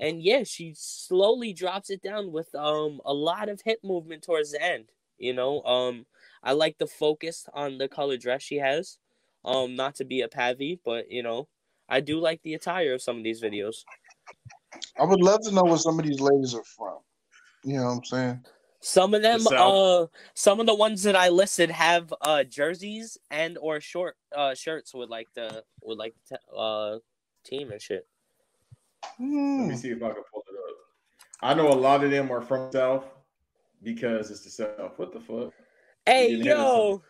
And 0.01 0.23
yeah, 0.23 0.45
she 0.45 0.73
slowly 0.75 1.53
drops 1.53 1.91
it 1.91 2.01
down 2.01 2.33
with 2.33 2.55
um 2.55 3.03
a 3.05 3.13
lot 3.13 3.51
of 3.51 3.61
hip 3.63 3.81
movement 3.85 4.23
towards 4.23 4.53
the 4.53 4.63
end. 4.63 4.87
You 5.23 5.33
know, 5.33 5.63
um 5.63 6.07
I 6.43 6.53
like 6.53 6.79
the 6.79 6.87
focus 6.89 7.49
on 7.55 7.79
the 7.79 7.89
color 7.89 8.17
dress 8.17 8.43
she 8.43 8.57
has. 8.57 8.99
Um, 9.45 9.75
not 9.75 9.97
to 9.97 10.05
be 10.05 10.21
a 10.21 10.29
pavy, 10.29 10.81
but 10.85 11.11
you 11.11 11.23
know, 11.23 11.49
I 11.89 12.01
do 12.01 12.19
like 12.21 12.43
the 12.43 12.55
attire 12.55 12.95
of 12.95 13.03
some 13.03 13.19
of 13.19 13.25
these 13.25 13.43
videos. 13.43 13.85
I 14.99 15.05
would 15.05 15.21
love 15.21 15.41
to 15.43 15.53
know 15.53 15.63
where 15.65 15.77
some 15.79 15.99
of 15.99 16.05
these 16.07 16.21
ladies 16.21 16.55
are 16.55 16.65
from. 16.65 16.99
You 17.65 17.79
know 17.79 17.85
what 17.87 17.91
I'm 17.99 18.05
saying? 18.05 18.47
Some 18.81 19.15
of 19.15 19.23
them, 19.23 19.45
The 19.45 19.57
uh, 19.57 20.07
some 20.35 20.59
of 20.59 20.67
the 20.67 20.75
ones 20.75 21.05
that 21.05 21.15
I 21.15 21.29
listed 21.29 21.71
have 21.71 22.13
uh 22.21 22.43
jerseys 22.45 23.17
and 23.31 23.57
or 23.59 23.81
short 23.81 24.17
uh 24.35 24.55
shirts 24.55 24.93
with 24.93 25.09
like 25.09 25.29
the 25.35 25.65
with 25.83 25.99
like 25.99 26.15
the 26.29 26.37
te- 26.37 26.45
uh 26.57 26.99
team 27.45 27.71
and 27.71 27.81
shit. 27.81 28.07
let 29.03 29.19
Hmm. 29.19 29.69
me 29.69 29.77
see 29.77 29.91
if 29.91 30.03
I 30.03 30.13
can 30.13 30.23
pull 30.33 30.43
it 30.49 30.57
up. 30.59 30.77
I 31.41 31.55
know 31.55 31.73
a 31.73 31.75
lot 31.75 32.03
of 32.05 32.11
them 32.11 32.31
are 32.31 32.41
from 32.41 32.73
South 32.73 33.05
because 33.83 34.31
it's 34.31 34.41
the 34.45 34.51
South. 34.51 34.93
What 34.99 35.13
the 35.13 35.21
fuck? 35.21 35.53
Hey 36.07 36.31
getting 36.37 36.47
ahead 36.49 36.59
of 36.59 36.67
yo, 36.67 37.03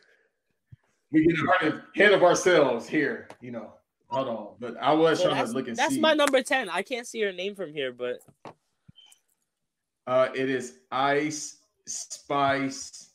we 1.10 1.26
get 1.26 1.36
ahead- 1.60 1.82
ahead 1.96 2.12
of 2.12 2.22
ourselves 2.22 2.86
here, 2.88 3.28
you 3.40 3.50
know. 3.50 3.72
Hold 4.08 4.28
on, 4.28 4.48
but 4.60 4.76
I 4.78 4.92
was 4.92 5.18
Well, 5.20 5.28
trying 5.28 5.38
that's, 5.40 5.50
to 5.52 5.56
look 5.56 5.68
and 5.68 5.76
that's 5.76 5.94
see. 5.94 6.00
my 6.00 6.12
number 6.12 6.42
ten. 6.42 6.68
I 6.68 6.82
can't 6.82 7.06
see 7.06 7.20
her 7.22 7.32
name 7.32 7.54
from 7.54 7.72
here, 7.72 7.92
but 7.92 8.20
Uh, 10.06 10.28
it 10.34 10.50
is 10.50 10.78
Ice 10.90 11.58
Spice 11.86 13.10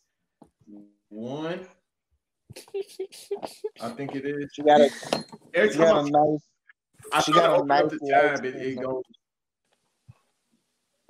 One. 1.09 1.67
I 3.81 3.89
think 3.89 4.15
it 4.15 4.25
is. 4.25 4.49
She 4.53 4.63
got 4.63 4.81
a 4.81 4.89
Every 5.53 5.71
she 5.71 5.77
got 5.77 5.93
time 5.93 6.07
a 6.07 6.09
nice 6.09 6.41
I, 7.13 7.17
I 7.17 7.21
she 7.21 7.31
got 7.33 7.61
a 7.61 7.65
nice 7.65 7.91
the 7.91 8.09
tab, 8.09 8.43
it, 8.45 8.55
it 8.55 8.81
goes. 8.81 9.03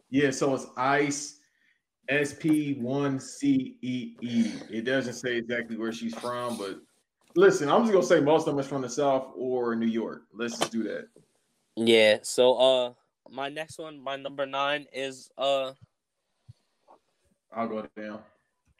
Yeah, 0.10 0.32
so 0.32 0.54
it's 0.56 0.66
Ice 0.76 1.37
SP 2.10 2.78
one 2.80 3.20
C 3.20 3.78
E 3.82 4.16
E. 4.22 4.52
It 4.70 4.84
doesn't 4.86 5.14
say 5.14 5.38
exactly 5.38 5.78
where 5.78 5.92
she's 5.92 6.16
from, 6.16 6.58
but 6.58 6.80
listen, 7.36 7.70
I'm 7.70 7.82
just 7.82 7.94
gonna 7.94 8.06
say 8.06 8.20
most 8.22 8.48
of 8.48 8.54
them 8.54 8.60
is 8.60 8.68
from 8.68 8.82
the 8.82 8.90
South 8.90 9.34
or 9.36 9.76
New 9.76 9.88
York. 9.88 10.24
Let's 10.34 10.58
just 10.58 10.72
do 10.72 10.84
that. 10.84 11.08
yeah. 11.76 12.18
So 12.22 12.56
uh, 12.56 12.94
my 13.30 13.50
next 13.50 13.78
one, 13.78 14.00
my 14.00 14.16
number 14.16 14.46
nine 14.46 14.88
is 14.94 15.30
uh, 15.38 15.74
I'll 17.54 17.68
go 17.68 17.88
down. 17.98 18.20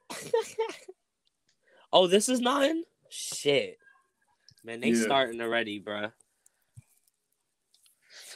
oh, 1.94 2.08
this 2.08 2.30
is 2.30 2.40
nine. 2.40 2.84
Shit, 3.10 3.78
man, 4.64 4.80
they 4.82 4.90
Yeah. 4.92 5.04
starting 5.04 5.42
already, 5.42 5.80
bruh. 5.82 6.12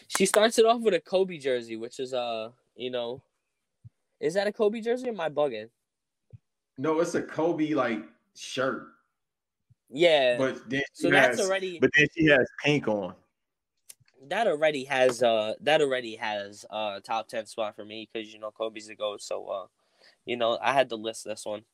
She 0.08 0.26
starts 0.26 0.60
it 0.60 0.66
off 0.66 0.82
with 0.82 0.94
a 0.94 1.00
Kobe 1.00 1.38
jersey, 1.38 1.78
which 1.78 2.00
is 2.00 2.14
uh, 2.14 2.50
you 2.76 2.90
know, 2.92 3.22
is 4.22 4.36
that 4.36 4.48
a 4.48 4.54
Kobe 4.54 4.82
jersey? 4.82 5.08
Or 5.08 5.12
am 5.12 5.20
I 5.22 5.30
bugging? 5.30 5.70
No, 6.78 7.00
it's 7.00 7.16
a 7.16 7.22
Kobe 7.22 7.74
like 7.74 8.04
shirt, 8.36 8.94
Yeah. 9.90 10.38
but 10.38 10.70
then 10.70 10.84
she 10.94 11.04
so 11.04 11.12
has, 11.12 11.38
that's 11.38 11.40
already 11.40 11.80
but 11.80 11.92
then 11.96 12.08
she 12.16 12.26
has 12.26 12.48
pink 12.64 12.88
on. 12.88 13.16
that 14.28 14.48
already 14.48 14.84
has 14.86 15.24
uh 15.24 15.54
that 15.62 15.82
already 15.82 16.16
has 16.16 16.66
uh 16.70 17.00
top 17.00 17.28
ten 17.28 17.46
spot 17.46 17.76
for 17.76 17.84
me 17.86 18.08
because 18.12 18.32
you 18.34 18.40
know 18.40 18.52
Kobe's 18.52 18.90
a 18.90 18.96
goat. 18.96 19.22
So 19.22 19.48
uh, 19.48 19.68
you 20.26 20.38
know 20.38 20.58
I 20.62 20.74
had 20.74 20.90
to 20.90 20.96
list 20.96 21.26
this 21.26 21.46
one. 21.46 21.66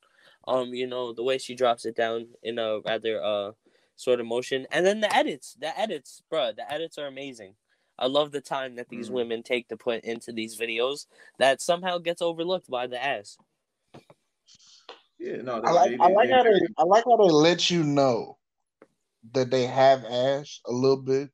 Um, 0.48 0.74
you 0.74 0.88
know 0.88 1.14
the 1.14 1.24
way 1.24 1.38
she 1.40 1.56
drops 1.56 1.86
it 1.86 1.96
down 1.96 2.30
in 2.44 2.60
a 2.60 2.80
rather 2.82 3.24
uh 3.24 3.52
sort 3.96 4.20
of 4.22 4.28
motion. 4.28 4.68
And 4.72 4.86
then 4.86 5.02
the 5.02 5.14
edits, 5.16 5.56
the 5.60 5.78
edits, 5.80 6.24
bruh, 6.32 6.56
the 6.56 6.72
edits 6.72 6.98
are 6.98 7.08
amazing. 7.08 7.56
I 8.00 8.08
love 8.08 8.32
the 8.32 8.42
time 8.42 8.76
that 8.76 8.90
these 8.90 9.10
Mhm. 9.10 9.14
women 9.14 9.44
take 9.44 9.68
to 9.70 9.78
put 9.78 10.04
into 10.04 10.32
these 10.32 10.58
videos 10.58 11.08
that 11.40 11.62
somehow 11.62 11.98
gets 11.98 12.22
overlooked 12.22 12.70
by 12.70 12.88
the 12.88 13.04
ass. 13.04 13.38
Yeah, 15.20 15.38
no, 15.38 15.62
I 15.64 15.72
like 15.72 15.92
they- 15.92 15.98
I 16.00 16.08
like 16.10 16.28
they- 16.28 16.34
how 16.34 16.44
they 16.44 16.60
I 16.78 16.84
like 16.84 17.04
how 17.06 17.18
they 17.18 17.32
let 17.32 17.70
you 17.72 17.84
know 17.84 18.38
that 19.34 19.50
they 19.50 19.66
have 19.66 20.06
ass 20.06 20.62
a 20.66 20.72
little 20.72 21.02
bit 21.02 21.32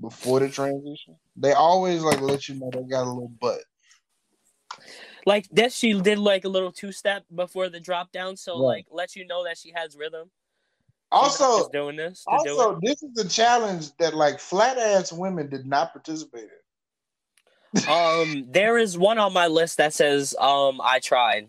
before 0.00 0.40
the 0.40 0.48
transition. 0.48 1.18
They 1.36 1.52
always 1.52 2.02
like 2.02 2.20
let 2.20 2.48
you 2.48 2.54
know 2.54 2.70
they 2.72 2.82
got 2.84 3.04
a 3.06 3.12
little 3.12 3.28
butt. 3.40 3.60
Like 5.26 5.46
this, 5.50 5.74
she 5.74 6.00
did 6.00 6.18
like 6.18 6.44
a 6.44 6.48
little 6.48 6.72
two 6.72 6.90
step 6.92 7.24
before 7.34 7.68
the 7.68 7.80
drop 7.80 8.12
down, 8.12 8.36
so 8.36 8.54
Right. 8.54 8.76
like 8.76 8.86
let 8.90 9.14
you 9.14 9.26
know 9.26 9.44
that 9.44 9.58
she 9.58 9.72
has 9.72 9.94
rhythm. 9.94 10.30
Also, 11.10 11.68
doing 11.70 11.96
this 11.96 12.24
to 12.24 12.38
do 12.44 12.50
also 12.50 12.78
this 12.82 13.02
is 13.02 13.14
the 13.14 13.28
challenge 13.28 13.96
that 13.96 14.14
like 14.14 14.38
flat 14.38 14.76
ass 14.76 15.12
women 15.12 15.48
did 15.48 15.66
not 15.66 15.92
participate 15.92 16.44
in. 16.44 17.88
Um, 17.88 18.46
there 18.50 18.78
is 18.78 18.96
one 18.96 19.18
on 19.18 19.32
my 19.32 19.46
list 19.46 19.78
that 19.78 19.94
says 19.94 20.34
um 20.38 20.80
I 20.82 21.00
tried, 21.00 21.48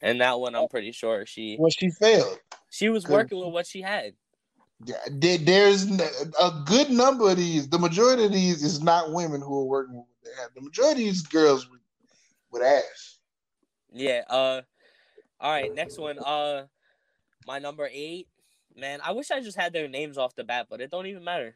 and 0.00 0.20
that 0.20 0.38
one 0.40 0.54
I'm 0.54 0.68
pretty 0.68 0.92
sure 0.92 1.24
she 1.26 1.56
Well, 1.58 1.70
she 1.70 1.90
failed. 1.90 2.38
she 2.70 2.90
was 2.90 3.06
working 3.06 3.38
with 3.38 3.52
what 3.52 3.66
she 3.66 3.80
had. 3.80 4.14
Yeah, 4.84 4.96
There's 5.10 5.88
a 6.40 6.62
good 6.66 6.90
number 6.90 7.30
of 7.30 7.36
these. 7.36 7.68
The 7.68 7.78
majority 7.78 8.24
of 8.24 8.32
these 8.32 8.64
is 8.64 8.82
not 8.82 9.12
women 9.12 9.40
who 9.40 9.60
are 9.60 9.64
working 9.64 9.94
with 9.94 10.06
what 10.06 10.24
they 10.24 10.42
have. 10.42 10.50
The 10.54 10.60
majority 10.60 11.02
of 11.02 11.14
these 11.14 11.22
girls 11.22 11.70
with, 11.70 11.80
with 12.50 12.62
ass. 12.62 13.18
Yeah. 13.92 14.22
Uh. 14.28 14.62
All 15.40 15.52
right. 15.52 15.72
Next 15.72 15.98
one. 15.98 16.18
Uh, 16.18 16.66
my 17.46 17.58
number 17.58 17.88
eight. 17.92 18.26
Man, 18.76 19.00
I 19.04 19.12
wish 19.12 19.30
I 19.30 19.40
just 19.40 19.56
had 19.56 19.72
their 19.72 19.88
names 19.88 20.18
off 20.18 20.34
the 20.34 20.44
bat, 20.44 20.66
but 20.70 20.80
it 20.80 20.90
don't 20.90 21.06
even 21.06 21.24
matter. 21.24 21.54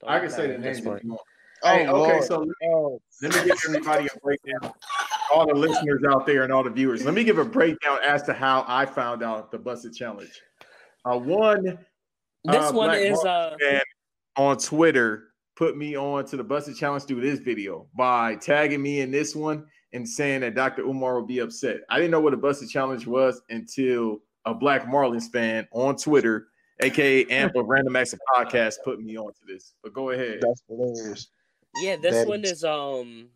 Don't 0.00 0.10
I 0.10 0.16
even 0.16 0.28
can 0.28 0.36
say 0.36 0.46
the 0.48 0.58
names 0.58 0.80
point. 0.80 0.98
if 0.98 1.04
you 1.04 1.10
want. 1.10 1.22
Hey, 1.62 1.86
Oh, 1.86 2.02
okay, 2.02 2.12
Lord. 2.12 2.24
so 2.24 2.46
Oh, 2.64 3.00
let 3.22 3.34
me 3.34 3.44
give 3.44 3.58
everybody 3.66 4.06
a 4.06 4.18
breakdown. 4.20 4.72
All 5.32 5.46
the 5.46 5.54
listeners 5.54 6.02
out 6.08 6.26
there 6.26 6.42
and 6.42 6.52
all 6.52 6.62
the 6.62 6.70
viewers, 6.70 7.04
let 7.04 7.14
me 7.14 7.24
give 7.24 7.38
a 7.38 7.44
breakdown 7.44 7.98
as 8.04 8.22
to 8.24 8.32
how 8.34 8.64
I 8.68 8.84
found 8.86 9.22
out 9.22 9.50
the 9.50 9.58
Buss 9.58 9.84
It 9.84 9.92
challenge. 9.94 10.40
Uh, 11.04 11.18
one 11.18 11.64
This 12.44 12.56
Uh, 12.70 12.72
one 12.72 12.88
Black 12.88 13.00
is 13.00 13.24
uh. 13.24 13.56
on 14.36 14.56
Twitter 14.58 15.28
put 15.56 15.76
me 15.76 15.96
on 15.96 16.24
to 16.26 16.36
the 16.36 16.44
Buss 16.44 16.68
It 16.68 16.76
challenge 16.76 17.04
through 17.04 17.20
this 17.22 17.38
video 17.38 17.86
by 17.96 18.34
tagging 18.36 18.82
me 18.82 19.00
in 19.00 19.10
this 19.10 19.34
one 19.34 19.64
and 19.92 20.06
saying 20.08 20.40
that 20.40 20.54
Dr. 20.54 20.82
Umar 20.82 21.16
would 21.18 21.28
be 21.28 21.38
upset. 21.38 21.78
I 21.88 21.96
didn't 21.96 22.10
know 22.10 22.20
what 22.20 22.34
a 22.34 22.36
Buss 22.36 22.60
It 22.62 22.68
challenge 22.68 23.06
was 23.06 23.40
until 23.48 24.18
a 24.46 24.54
Black 24.54 24.84
Marlins 24.86 25.30
fan 25.30 25.66
on 25.72 25.96
Twitter, 25.96 26.48
aka 26.80 27.24
Amp 27.26 27.54
of 27.56 27.66
Random 27.66 27.96
Acts 27.96 28.12
of 28.12 28.20
Podcast, 28.34 28.76
put 28.84 29.00
me 29.00 29.16
on 29.16 29.32
to 29.32 29.40
this. 29.46 29.74
But 29.82 29.92
go 29.92 30.10
ahead. 30.10 30.38
that's 30.40 30.62
hilarious. 30.68 31.28
Yeah, 31.80 31.96
this 31.96 32.14
That 32.14 32.28
one 32.28 32.44
is- 32.44 32.52
is 32.52 32.64
um. 32.64 33.28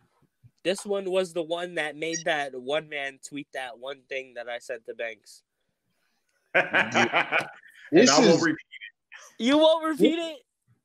This 0.64 0.84
one 0.84 1.08
was 1.10 1.32
the 1.32 1.42
one 1.42 1.76
that 1.76 1.96
made 1.96 2.18
that 2.24 2.52
one 2.60 2.88
man 2.88 3.20
tweet 3.26 3.46
that 3.54 3.78
one 3.78 4.00
thing 4.08 4.34
that 4.34 4.48
I 4.48 4.58
sent 4.58 4.84
to 4.86 4.94
Banks. 4.94 5.42
and 6.54 7.48
This 7.92 8.10
I 8.10 8.18
won't 8.18 8.30
is 8.30 8.42
repeat 8.42 8.56
You 9.38 9.56
won't 9.58 9.84
repeat 9.86 10.18
it. 10.18 10.38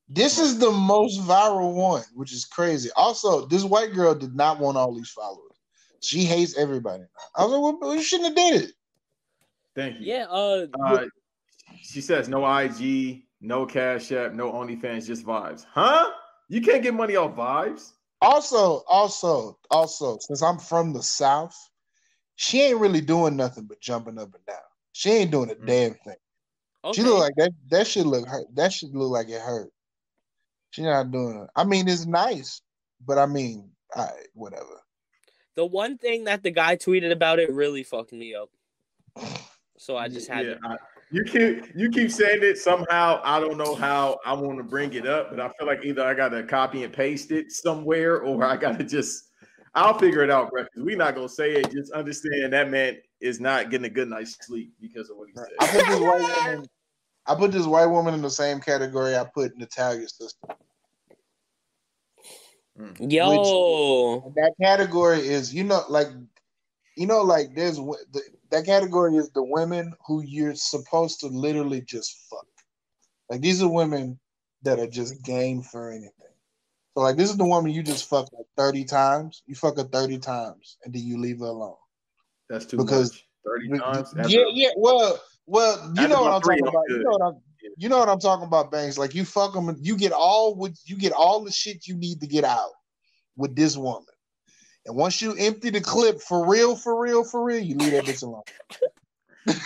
this 0.07 0.37
is 0.37 0.59
the 0.59 0.71
most 0.71 1.19
viral 1.21 1.73
one, 1.73 2.03
which 2.13 2.31
is 2.31 2.45
crazy. 2.45 2.89
Also, 2.95 3.45
this 3.47 3.63
white 3.63 3.93
girl 3.93 4.13
did 4.15 4.35
not 4.35 4.59
want 4.59 4.77
all 4.77 4.93
these 4.95 5.09
followers. 5.09 5.57
She 6.01 6.23
hates 6.23 6.55
everybody. 6.57 7.03
I 7.35 7.43
was 7.43 7.51
like, 7.51 7.81
well, 7.81 7.95
you 7.95 8.03
shouldn't 8.03 8.29
have 8.29 8.35
did 8.37 8.63
it. 8.63 8.71
Thank 9.75 9.99
you. 9.99 10.05
Yeah. 10.07 10.25
Uh. 10.29 10.67
Uh, 10.85 11.05
she 11.81 12.01
says 12.01 12.29
no 12.29 12.45
IG, 12.57 13.23
no 13.41 13.65
Cash 13.65 14.11
App, 14.11 14.33
no 14.33 14.51
OnlyFans, 14.51 15.07
just 15.07 15.25
vibes. 15.25 15.65
Huh? 15.71 16.11
You 16.49 16.61
can't 16.61 16.83
get 16.83 16.93
money 16.93 17.15
off 17.15 17.35
vibes. 17.35 17.93
Also, 18.21 18.83
also, 18.87 19.57
also, 19.71 20.17
since 20.21 20.41
I'm 20.43 20.57
from 20.59 20.93
the 20.93 21.01
South, 21.03 21.55
she 22.35 22.61
ain't 22.61 22.79
really 22.79 23.01
doing 23.01 23.35
nothing 23.35 23.65
but 23.65 23.81
jumping 23.81 24.17
up 24.19 24.33
and 24.35 24.45
down. 24.45 24.57
She 24.91 25.09
ain't 25.09 25.31
doing 25.31 25.49
a 25.51 25.55
Mm. 25.55 25.65
damn 25.67 25.93
thing. 25.95 26.15
Okay. 26.85 26.95
She 27.01 27.03
look 27.07 27.19
like 27.19 27.35
that. 27.37 27.51
That 27.69 27.87
should 27.87 28.05
look 28.05 28.27
hurt. 28.27 28.45
That 28.55 28.71
should 28.71 28.93
look 28.95 29.11
like 29.11 29.29
it 29.29 29.41
hurt. 29.41 29.71
She 30.71 30.83
not 30.83 31.11
doing 31.11 31.37
it. 31.43 31.49
I 31.55 31.63
mean, 31.63 31.87
it's 31.87 32.05
nice, 32.05 32.61
but 33.05 33.17
I 33.17 33.25
mean, 33.25 33.71
all 33.95 34.05
right, 34.05 34.27
whatever. 34.33 34.81
the 35.55 35.65
one 35.65 35.97
thing 35.97 36.23
that 36.25 36.43
the 36.43 36.49
guy 36.51 36.75
tweeted 36.75 37.11
about 37.11 37.39
it 37.39 37.51
really 37.51 37.83
fucked 37.83 38.11
me 38.13 38.35
up. 38.35 38.49
So 39.83 39.97
I 39.97 40.07
just 40.07 40.29
had 40.29 40.45
Yeah, 40.45 40.53
to. 40.53 40.59
I- 40.63 40.77
you 41.11 41.23
keep 41.25 41.75
you 41.75 41.89
keep 41.89 42.09
saying 42.09 42.39
it 42.41 42.57
somehow. 42.57 43.19
I 43.23 43.39
don't 43.41 43.57
know 43.57 43.75
how 43.75 44.17
I 44.25 44.33
want 44.33 44.57
to 44.57 44.63
bring 44.63 44.93
it 44.93 45.05
up, 45.05 45.29
but 45.29 45.41
I 45.41 45.49
feel 45.59 45.67
like 45.67 45.83
either 45.83 46.01
I 46.03 46.13
got 46.13 46.29
to 46.29 46.41
copy 46.43 46.83
and 46.85 46.93
paste 46.93 47.31
it 47.31 47.51
somewhere, 47.51 48.21
or 48.21 48.45
I 48.45 48.55
got 48.55 48.79
to 48.79 48.85
just. 48.85 49.25
I'll 49.75 49.97
figure 49.97 50.23
it 50.23 50.29
out, 50.29 50.51
bro. 50.51 50.63
Because 50.63 50.83
we're 50.83 50.95
not 50.95 51.15
gonna 51.15 51.27
say 51.27 51.53
it. 51.55 51.69
Just 51.71 51.91
understand 51.91 52.53
that 52.53 52.69
man 52.69 52.97
is 53.19 53.39
not 53.39 53.69
getting 53.71 53.85
a 53.85 53.89
good 53.89 54.07
night's 54.07 54.37
sleep 54.45 54.71
because 54.79 55.09
of 55.09 55.17
what 55.17 55.27
he 55.27 55.35
said. 55.35 55.47
I 55.59 55.67
said. 55.67 55.83
put 55.83 55.89
this 55.89 55.99
white 55.99 56.45
woman. 56.45 56.67
I 57.25 57.35
put 57.35 57.51
this 57.51 57.65
white 57.65 57.85
woman 57.87 58.13
in 58.13 58.21
the 58.21 58.29
same 58.29 58.59
category 58.61 59.17
I 59.17 59.25
put 59.25 59.57
Natalia's 59.57 60.15
sister. 60.15 60.47
Hmm. 62.77 63.09
Yo. 63.09 64.23
And 64.25 64.35
that 64.35 64.53
category 64.61 65.27
is, 65.27 65.53
you 65.53 65.63
know, 65.63 65.83
like, 65.89 66.07
you 66.95 67.07
know, 67.07 67.21
like 67.21 67.55
there's 67.55 67.77
the, 67.77 68.21
that 68.51 68.65
category 68.65 69.15
is 69.15 69.31
the 69.31 69.43
women 69.43 69.93
who 70.05 70.21
you're 70.21 70.55
supposed 70.55 71.19
to 71.21 71.27
literally 71.27 71.81
just 71.81 72.27
fuck. 72.29 72.45
Like 73.29 73.41
these 73.41 73.61
are 73.61 73.69
women 73.69 74.19
that 74.63 74.79
are 74.79 74.87
just 74.87 75.23
game 75.23 75.61
for 75.61 75.89
anything. 75.91 76.11
So 76.95 77.01
like 77.03 77.17
this 77.17 77.29
is 77.29 77.37
the 77.37 77.45
woman 77.45 77.71
you 77.71 77.83
just 77.83 78.07
fuck 78.07 78.31
like 78.33 78.45
30 78.57 78.85
times. 78.85 79.41
You 79.47 79.55
fuck 79.55 79.77
her 79.77 79.83
30 79.83 80.19
times 80.19 80.77
and 80.83 80.93
then 80.93 81.03
you 81.03 81.17
leave 81.17 81.39
her 81.39 81.45
alone. 81.45 81.75
That's 82.49 82.65
too 82.65 82.77
Because- 82.77 83.11
much. 83.11 83.27
Thirty 83.45 83.67
times. 83.77 84.13
After- 84.17 84.29
Yeah, 84.29 84.45
yeah. 84.53 84.69
Well, 84.77 85.19
well, 85.47 85.93
you 85.97 86.07
know 86.07 86.21
what 86.21 86.31
I'm 86.31 86.41
talking 86.41 86.65
about. 86.65 86.83
You 86.87 86.99
know 87.03 87.09
what 87.11 87.21
I'm 87.21 87.41
you 87.77 87.89
know 87.89 87.97
what 87.97 88.09
I'm 88.09 88.19
talking 88.19 88.45
about, 88.45 88.71
Banks. 88.71 88.97
Like 88.97 89.15
you 89.15 89.25
fuck 89.25 89.53
them, 89.53 89.75
you 89.81 89.97
get 89.97 90.11
all 90.11 90.55
with 90.55 90.79
you 90.85 90.97
get 90.97 91.11
all 91.11 91.43
the 91.43 91.51
shit 91.51 91.87
you 91.87 91.95
need 91.95 92.21
to 92.21 92.27
get 92.27 92.43
out 92.43 92.71
with 93.35 93.55
this 93.55 93.75
woman. 93.77 94.12
And 94.85 94.95
once 94.95 95.21
you 95.21 95.33
empty 95.37 95.69
the 95.69 95.81
clip 95.81 96.19
for 96.21 96.47
real, 96.47 96.75
for 96.75 96.99
real, 96.99 97.23
for 97.23 97.43
real, 97.43 97.59
you 97.59 97.75
leave 97.77 97.91
that 97.93 98.03
bitch 98.05 98.23
alone. 98.23 98.43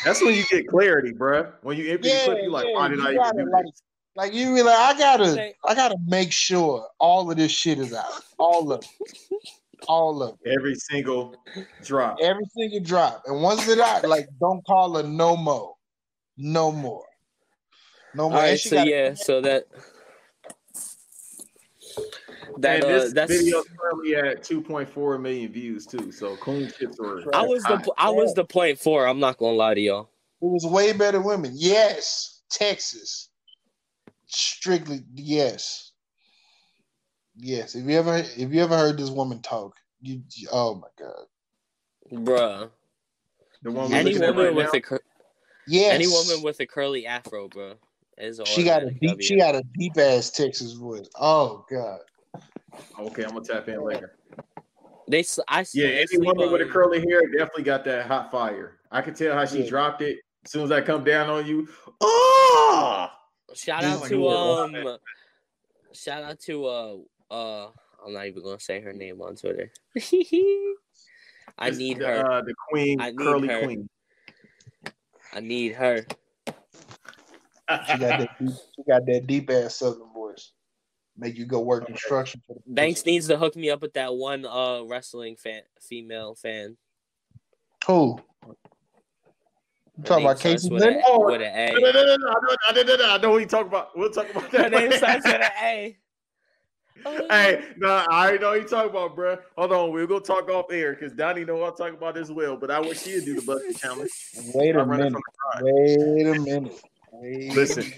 That's 0.05 0.21
when 0.21 0.33
you 0.35 0.43
get 0.49 0.67
clarity, 0.67 1.11
bro. 1.11 1.51
When 1.61 1.77
you 1.77 1.91
empty 1.91 2.09
Yeah, 2.09 2.19
the 2.19 2.25
clip, 2.25 2.43
you 2.43 2.51
like, 2.51 2.65
yeah, 2.67 2.73
why 2.75 2.87
did 2.89 2.99
I 2.99 3.13
gotta, 3.13 3.33
even 3.39 3.45
do 3.47 3.51
like- 3.51 3.65
this? 3.65 3.81
Like 4.15 4.33
you 4.33 4.55
be 4.55 4.63
like, 4.63 4.75
I 4.77 4.97
gotta, 4.97 5.53
I 5.63 5.75
gotta 5.75 5.95
make 6.07 6.31
sure 6.31 6.87
all 6.99 7.29
of 7.29 7.37
this 7.37 7.51
shit 7.51 7.77
is 7.77 7.93
out, 7.93 8.05
all 8.39 8.71
of 8.71 8.81
it, 8.83 9.13
all 9.87 10.23
of 10.23 10.39
it, 10.43 10.51
Every 10.57 10.73
single 10.73 11.35
drop. 11.83 12.17
every 12.19 12.45
single 12.55 12.79
drop. 12.79 13.21
And 13.27 13.43
once 13.43 13.67
it 13.67 13.77
out, 13.79 14.07
like 14.09 14.27
don't 14.39 14.65
call 14.65 14.95
her 14.95 15.03
no 15.03 15.37
more, 15.37 15.75
no 16.35 16.71
more, 16.71 17.05
no 18.15 18.29
more. 18.31 18.39
right. 18.39 18.49
And 18.51 18.59
she 18.59 18.69
So 18.69 18.75
gotta- 18.77 18.89
yeah. 18.89 19.13
So 19.13 19.41
that. 19.41 19.65
That 22.59 22.75
and 22.75 22.83
uh, 22.85 22.87
this 22.87 23.13
that's. 23.13 23.31
video 23.31 23.59
is 23.59 23.65
currently 23.79 24.15
at 24.15 24.43
2.4 24.43 25.21
million 25.21 25.51
views 25.51 25.85
too. 25.85 26.11
So 26.11 26.35
coon 26.37 26.71
chips 26.77 26.99
are. 26.99 27.23
I 27.35 27.41
was 27.43 27.63
the 27.63 27.91
I 27.97 28.09
was 28.09 28.33
the 28.33 28.45
point 28.45 28.79
four. 28.79 29.07
I'm 29.07 29.19
not 29.19 29.37
gonna 29.37 29.55
lie 29.55 29.73
to 29.73 29.81
y'all. 29.81 30.09
It 30.41 30.45
was 30.45 30.65
way 30.65 30.93
better 30.93 31.19
women. 31.21 31.51
Yes, 31.55 32.41
Texas. 32.49 33.29
Strictly 34.27 35.03
yes. 35.15 35.91
Yes. 37.35 37.75
If 37.75 37.85
you 37.85 37.97
ever 37.97 38.17
if 38.17 38.51
you 38.53 38.61
ever 38.61 38.77
heard 38.77 38.97
this 38.97 39.09
woman 39.09 39.41
talk, 39.41 39.75
you, 40.01 40.21
you- 40.35 40.47
oh 40.51 40.75
my 40.75 40.87
god. 40.99 41.25
Bruh. 42.25 42.69
the 43.63 43.71
one 43.71 43.89
we're 43.91 43.97
Any 43.97 44.13
woman 44.17 44.35
right 44.37 44.55
with 44.55 44.65
now. 44.73 44.77
a 44.77 44.81
cur- 44.81 45.01
Yes. 45.67 45.93
any 45.95 46.07
woman 46.07 46.41
with 46.43 46.59
a 46.61 46.65
curly 46.65 47.05
afro, 47.05 47.49
bro, 47.49 47.73
is 48.17 48.39
a 48.39 48.45
she 48.45 48.63
got 48.63 48.83
a 48.83 48.89
deep 48.91 49.09
W. 49.09 49.21
she 49.27 49.35
got 49.37 49.55
a 49.55 49.63
deep 49.77 49.97
ass 49.97 50.29
Texas 50.29 50.73
voice. 50.73 51.09
Oh 51.19 51.65
god. 51.69 51.99
Okay, 52.99 53.23
I'm 53.23 53.29
gonna 53.31 53.43
tap 53.45 53.67
in 53.69 53.81
later. 53.83 54.17
They 55.09 55.19
s- 55.19 55.39
I 55.47 55.61
s- 55.61 55.73
Yeah, 55.75 55.87
any 55.87 56.17
woman 56.17 56.51
with 56.51 56.61
a 56.61 56.65
curly 56.65 56.99
hair 56.99 57.21
definitely 57.31 57.63
got 57.63 57.83
that 57.85 58.05
hot 58.07 58.29
fire. 58.31 58.79
I 58.91 59.01
can 59.01 59.13
tell 59.13 59.33
how 59.35 59.45
she 59.45 59.63
Yeah. 59.63 59.69
dropped 59.69 60.01
it. 60.01 60.19
As 60.45 60.51
soon 60.51 60.63
as 60.63 60.71
I 60.71 60.81
come 60.81 61.03
down 61.03 61.29
on 61.29 61.45
you, 61.45 61.67
oh, 62.01 63.09
Shout 63.53 63.83
out 63.83 64.03
is 64.03 64.09
to 64.09 64.27
um, 64.27 64.97
shout 65.93 66.23
out 66.23 66.39
to 66.41 66.65
uh 66.65 66.95
uh. 67.31 67.69
I'm 68.05 68.13
not 68.13 68.27
even 68.27 68.43
gonna 68.43 68.59
say 68.59 68.79
her 68.81 68.93
name 68.93 69.21
on 69.21 69.35
Twitter. 69.35 69.71
I 69.95 71.69
This- 71.69 71.77
need 71.77 71.99
the, 71.99 72.07
her. 72.07 72.31
Uh, 72.31 72.41
the 72.41 72.53
queen, 72.69 73.01
I 73.01 73.09
need 73.11 73.17
curly 73.17 73.47
her. 73.47 73.63
queen. 73.63 73.89
I 75.33 75.39
need 75.39 75.73
her. 75.73 76.05
She 76.47 77.97
got 77.97 77.99
that 77.99 78.29
deep, 78.39 78.49
she 78.75 78.83
got 78.87 79.05
that 79.05 79.27
deep 79.27 79.49
ass 79.49 79.75
southern 79.77 80.07
voice. 80.13 80.16
Make 81.17 81.35
you 81.37 81.45
go 81.45 81.59
work 81.61 81.87
construction 81.87 82.41
Banks 82.67 83.05
needs 83.05 83.27
to 83.27 83.37
hook 83.37 83.55
me 83.55 83.69
up 83.71 83.81
with 83.81 83.93
that 83.93 84.13
one 84.13 84.45
uh 84.45 84.83
wrestling 84.83 85.35
fan, 85.35 85.61
female 85.81 86.35
fan. 86.35 86.77
Who? 87.87 88.19
You 88.45 88.55
Her 89.99 90.03
talking 90.03 90.25
about 90.25 90.39
starts 90.39 90.63
Casey 90.63 90.73
with, 90.73 90.83
a, 90.83 90.85
Leonard? 90.85 91.03
with 91.07 91.41
an 91.41 91.55
A. 91.55 91.73
No, 91.73 91.79
no, 91.79 91.91
no, 91.91 92.03
no, 92.05 92.15
no, 92.17 92.27
I 92.27 92.71
know, 92.71 92.81
I 92.81 92.83
know, 92.83 93.09
I 93.13 93.17
know 93.17 93.31
what 93.31 93.41
you 93.41 93.47
talk 93.47 93.65
about. 93.65 93.97
We'll 93.97 94.11
talk 94.11 94.29
about 94.29 94.43
Her 94.51 94.69
that. 94.69 94.71
name 94.71 94.91
starts 94.91 95.25
with 95.25 95.35
an 95.35 95.51
A. 95.63 95.97
hey, 97.29 97.63
no, 97.77 98.05
I 98.09 98.27
already 98.27 98.39
know 98.39 98.49
what 98.49 98.61
you 98.61 98.67
talking 98.67 98.89
about, 98.89 99.15
bro. 99.15 99.37
Hold 99.57 99.71
on, 99.71 99.91
we're 99.91 100.07
gonna 100.07 100.19
talk 100.19 100.49
off 100.49 100.65
air 100.71 100.93
because 100.93 101.13
Donny 101.13 101.45
know 101.45 101.57
what 101.57 101.71
I'm 101.71 101.77
talking 101.77 101.95
about 101.95 102.17
as 102.17 102.31
well. 102.31 102.57
But 102.57 102.71
I 102.71 102.79
wish 102.79 103.01
she'd 103.03 103.25
do 103.25 103.35
the 103.35 103.41
Buss 103.41 103.61
It 103.63 103.77
challenge. 103.77 104.09
Wait 104.53 104.75
a 104.75 104.79
I'm 104.81 104.89
running 104.89 105.13
minute. 105.13 105.23
Wait 105.61 106.27
a 106.27 106.39
minute. 106.39 106.81
Wait. 107.11 107.53
Listen, 107.53 107.91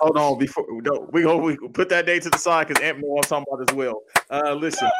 hold 0.00 0.16
on 0.16 0.38
before 0.38 0.66
no, 0.68 1.08
we 1.12 1.22
go 1.22 1.36
we 1.36 1.56
put 1.56 1.88
that 1.88 2.06
day 2.06 2.18
to 2.20 2.30
the 2.30 2.38
side 2.38 2.68
because 2.68 2.82
Ant 2.82 2.98
know 2.98 3.08
what 3.08 3.32
I'm 3.32 3.44
talking 3.44 3.52
about 3.52 3.70
as 3.70 3.76
well. 3.76 4.02
Uh, 4.30 4.54
listen, 4.54 4.90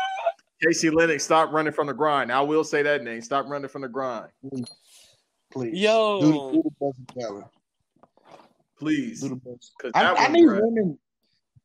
Casey 0.65 0.91
Lennox, 0.91 1.25
stop 1.25 1.53
running 1.53 1.73
from 1.73 1.87
the 1.87 1.95
grind. 1.95 2.33
I 2.33 2.41
will 2.41 2.65
say 2.65 2.83
that 2.83 3.03
name. 3.03 3.23
Stop 3.23 3.47
running 3.49 3.69
from 3.69 3.83
the 3.83 3.89
grind, 3.89 4.29
Please. 5.51 5.79
Yo. 5.79 6.21
Do, 6.21 6.33
do 6.53 6.63
the 6.63 6.87
best 6.87 7.19
challenge. 7.19 7.47
please. 8.79 9.21
Do 9.21 9.29
the 9.31 9.37
best. 9.37 9.73
I, 9.95 10.03
that 10.03 10.21
I 10.21 10.29
need 10.29 10.47
bruh, 10.47 10.63
women. 10.63 10.99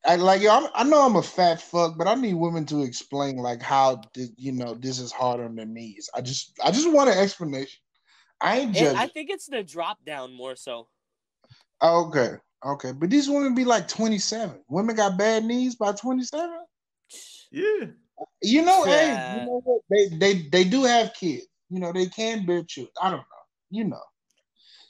I 0.06 0.16
like 0.16 0.42
yo. 0.42 0.50
I'm, 0.50 0.68
I 0.74 0.84
know 0.84 1.04
I'm 1.04 1.16
a 1.16 1.22
fat 1.22 1.60
fuck, 1.60 1.96
but 1.96 2.06
I 2.06 2.14
need 2.14 2.34
women 2.34 2.66
to 2.66 2.82
explain 2.82 3.36
like 3.36 3.62
how 3.62 4.02
did 4.12 4.30
you 4.36 4.52
know 4.52 4.74
this 4.74 4.98
is 4.98 5.12
hard 5.12 5.40
on 5.40 5.54
their 5.54 5.66
knees. 5.66 6.10
I 6.14 6.20
just 6.20 6.52
I 6.62 6.70
just 6.70 6.90
want 6.90 7.10
an 7.10 7.18
explanation. 7.18 7.80
I 8.40 8.58
ain't 8.60 8.74
judging. 8.74 8.98
I 8.98 9.06
think 9.06 9.30
it's 9.30 9.46
the 9.46 9.62
drop 9.62 10.04
down 10.04 10.34
more 10.34 10.56
so. 10.56 10.88
Oh, 11.80 12.06
okay, 12.06 12.36
okay, 12.64 12.92
but 12.92 13.10
these 13.10 13.28
women 13.28 13.54
be 13.54 13.64
like 13.64 13.88
27. 13.88 14.62
Women 14.68 14.96
got 14.96 15.18
bad 15.18 15.44
knees 15.44 15.74
by 15.76 15.92
27. 15.92 16.50
yeah. 17.50 17.86
You 18.42 18.62
know, 18.62 18.84
hey, 18.84 19.08
you 19.08 19.46
know 19.46 19.60
what? 19.64 19.82
They 19.90 20.08
they 20.16 20.48
they 20.48 20.64
do 20.64 20.84
have 20.84 21.12
kids. 21.14 21.46
You 21.68 21.80
know, 21.80 21.92
they 21.92 22.06
can 22.06 22.46
bear 22.46 22.62
children. 22.62 22.92
I 23.02 23.10
don't 23.10 23.18
know. 23.18 23.24
You 23.70 23.84
know. 23.84 24.02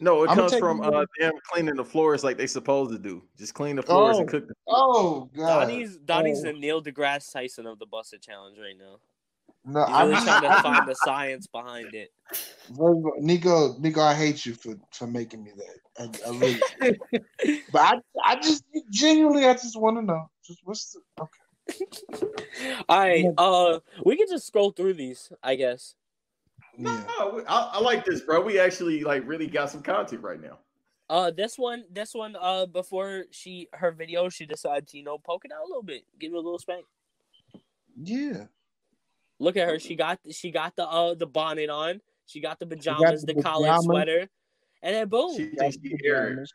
No, 0.01 0.25
it 0.25 0.31
I'ma 0.31 0.49
comes 0.49 0.59
from 0.59 0.81
uh, 0.83 1.05
them 1.19 1.33
cleaning 1.51 1.77
the 1.77 1.85
floors 1.85 2.23
like 2.25 2.37
they 2.37 2.47
supposed 2.49 2.91
to 2.91 2.99
do. 2.99 3.23
Just 3.39 3.55
clean 3.55 3.77
the 3.77 3.83
floors 3.83 4.19
and 4.19 4.29
Oh. 4.29 4.31
cook 4.31 4.47
them. 4.47 4.57
Oh 4.69 5.31
God. 5.35 5.61
Donny's 5.69 5.97
Donny's 5.97 6.41
Oh. 6.41 6.49
the 6.49 6.53
Neil 6.53 6.83
deGrasse 6.83 7.33
Tyson 7.33 7.67
of 7.67 7.79
the 7.79 7.87
Buss 7.87 8.13
It 8.13 8.21
Challenge 8.21 8.59
right 8.59 8.77
now. 8.79 8.97
No, 9.67 9.85
He's 9.87 9.95
I'm 9.95 10.25
trying 10.25 10.43
to 10.43 10.63
find 10.63 10.89
the 10.89 10.95
science 10.95 11.47
behind 11.47 11.95
it. 11.95 12.11
First 12.31 12.81
of 12.81 12.81
all, 12.81 13.15
Nico, 13.19 13.79
Nico, 13.79 14.03
I 14.03 14.15
hate 14.15 14.45
you 14.45 14.55
for 14.55 14.75
for 14.93 15.07
making 15.07 15.43
me 15.43 15.53
that. 15.57 16.21
I, 16.25 16.29
I 16.29 16.39
really, 16.39 16.61
but 17.73 17.81
I, 17.81 17.95
I 18.25 18.37
just 18.37 18.65
genuinely, 18.91 19.47
I 19.47 19.55
just 19.55 19.79
want 19.79 19.97
to 19.97 20.03
know, 20.03 20.29
just 20.47 20.61
what's 20.65 20.93
the 20.93 21.23
okay? 21.23 22.25
All 22.89 22.99
right, 22.99 23.27
uh, 23.39 23.79
we 24.05 24.17
can 24.17 24.27
just 24.29 24.47
scroll 24.47 24.71
through 24.71 24.95
these, 24.95 25.33
I 25.43 25.55
guess. 25.55 25.95
No, 26.77 26.93
Yeah. 26.93 27.05
no, 27.19 27.45
I, 27.49 27.71
I 27.75 27.81
like 27.81 28.05
this, 28.05 28.21
bro. 28.21 28.41
We 28.43 28.59
actually 28.59 29.03
like 29.03 29.27
really 29.27 29.47
got 29.47 29.71
some 29.71 29.83
content 29.83 30.23
right 30.23 30.41
now. 30.41 30.59
Uh, 31.09 31.31
this 31.31 31.59
one, 31.59 31.85
this 31.91 32.15
one, 32.15 32.37
uh, 32.39 32.67
before 32.67 33.25
she 33.31 33.69
her 33.73 33.93
video, 33.93 34.29
she 34.29 34.45
decided 34.45 34.89
to 34.89 34.99
you 34.99 35.05
know 35.05 35.19
poke 35.19 35.45
it 35.45 35.53
out 35.53 35.65
a 35.65 35.69
little 35.69 35.83
bit, 35.83 36.05
give 36.19 36.33
it 36.33 36.37
a 36.37 36.41
little 36.41 36.59
spank. 36.59 36.85
Yeah, 37.97 38.47
Look 39.39 39.57
at 39.57 39.69
her, 39.69 39.79
she 39.79 39.97
got 39.97 40.21
she 40.31 40.51
got 40.51 40.77
the 40.77 40.87
uh 40.87 41.15
the 41.15 41.27
bonnet 41.27 41.71
on, 41.71 42.01
she 42.27 42.41
got 42.41 42.59
the 42.59 42.67
pajamas, 42.67 43.23
the 43.23 43.35
the, 43.35 43.43
collared 43.43 43.71
pajamas. 43.71 43.85
sweater, 43.85 44.29
and 44.83 44.95
then 44.95 45.09
boom. 45.09 45.35
She 45.37 45.45
thinks 45.57 45.77
she 45.83 45.97
Eric. 46.05 46.49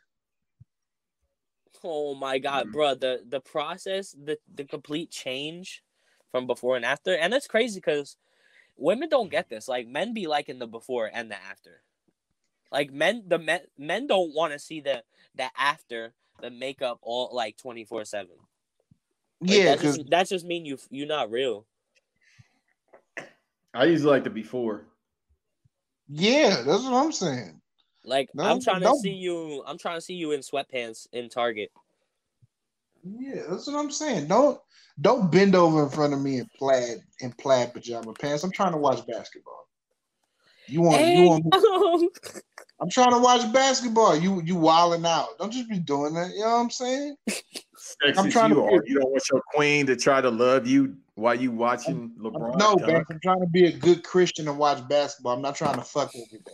Oh 1.83 2.13
my 2.15 2.39
god, 2.39 2.67
Mhm. 2.67 2.73
bro, 2.73 2.95
the 2.95 3.23
the 3.27 3.41
process, 3.41 4.11
the 4.11 4.37
the 4.53 4.63
complete 4.65 5.11
change 5.11 5.83
from 6.31 6.47
before 6.47 6.75
and 6.75 6.85
after, 6.85 7.15
and 7.15 7.31
that's 7.31 7.47
crazy 7.47 7.79
because 7.79 8.17
women 8.77 9.09
don't 9.09 9.29
get 9.31 9.49
this. 9.49 9.67
Like 9.67 9.87
men 9.87 10.13
be 10.13 10.27
liking 10.27 10.59
the 10.59 10.67
before 10.67 11.09
and 11.13 11.29
the 11.31 11.41
after. 11.41 11.81
Like 12.71 12.91
men, 12.91 13.23
the 13.27 13.39
men 13.39 13.61
men 13.77 14.07
don't 14.07 14.33
want 14.33 14.53
to 14.53 14.59
see 14.59 14.79
the 14.81 15.03
the 15.35 15.49
after 15.57 16.13
the 16.41 16.49
makeup 16.49 16.99
all 17.01 17.29
like 17.33 17.57
twenty 17.57 17.83
four 17.85 18.05
seven. 18.05 18.35
yeah, 19.41 19.65
that 19.65 19.77
because 19.77 19.97
just, 19.97 20.09
that 20.09 20.29
just 20.29 20.45
mean 20.45 20.65
you 20.65 20.77
you're 20.89 21.07
not 21.07 21.31
real. 21.31 21.65
I 23.73 23.85
usually 23.85 24.11
like 24.11 24.23
the 24.23 24.29
before. 24.29 24.85
yeah, 26.07 26.61
that's 26.65 26.83
what 26.83 26.93
I'm 26.93 27.11
saying. 27.11 27.61
Like 28.03 28.29
No, 28.33 28.43
I'm 28.43 28.61
trying 28.61 28.81
to 28.81 28.93
see 28.95 29.13
you. 29.13 29.63
I'm 29.67 29.77
trying 29.77 29.97
to 29.97 30.01
see 30.01 30.15
you 30.15 30.31
in 30.31 30.39
sweatpants 30.39 31.07
in 31.11 31.29
Target. 31.29 31.71
Yeah, 33.03 33.43
that's 33.49 33.67
what 33.67 33.75
I'm 33.75 33.91
saying. 33.91 34.27
Don't 34.27 34.59
don't 35.01 35.31
bend 35.31 35.55
over 35.55 35.83
in 35.83 35.89
front 35.89 36.13
of 36.13 36.21
me 36.21 36.39
in 36.39 36.47
plaid 36.57 37.01
in 37.19 37.31
plaid 37.33 37.73
pajama 37.73 38.13
pants. 38.13 38.43
I'm 38.43 38.51
trying 38.51 38.71
to 38.71 38.77
watch 38.77 39.05
basketball. 39.05 39.67
You 40.67 40.81
want 40.81 41.05
you 41.07 41.23
want? 41.23 41.45
me- 41.45 42.09
I'm 42.81 42.89
trying 42.89 43.11
to 43.11 43.19
watch 43.19 43.51
basketball. 43.51 44.15
You 44.17 44.41
you 44.41 44.55
wilding 44.55 45.05
out. 45.05 45.37
Don't 45.37 45.51
just 45.51 45.69
be 45.69 45.79
doing 45.79 46.13
that. 46.13 46.31
You 46.33 46.41
know 46.41 46.51
what 46.51 46.61
I'm 46.61 46.69
saying? 46.69 47.15
Sexist 47.29 48.17
I'm 48.17 48.29
trying 48.29 48.49
you 48.49 48.55
to 48.55 48.63
are. 48.63 48.83
You 48.85 48.99
don't 48.99 49.11
want 49.11 49.23
your 49.31 49.41
queen 49.53 49.85
to 49.87 49.95
try 49.95 50.21
to 50.21 50.29
love 50.29 50.67
you 50.67 50.95
while 51.19 51.35
you 51.39 51.51
watching 51.51 52.11
LeBron. 52.19 52.57
no, 52.57 52.75
dunk. 52.75 52.87
Banks, 52.87 53.09
I'm 53.11 53.19
trying 53.21 53.41
to 53.41 53.47
be 53.47 53.65
a 53.65 53.71
good 53.71 54.03
Christian 54.03 54.47
and 54.47 54.57
watch 54.57 54.87
basketball. 54.87 55.35
I'm 55.35 55.41
not 55.41 55.55
trying 55.55 55.75
to 55.75 55.83
fuck 55.83 56.11
every 56.15 56.39
day. 56.39 56.51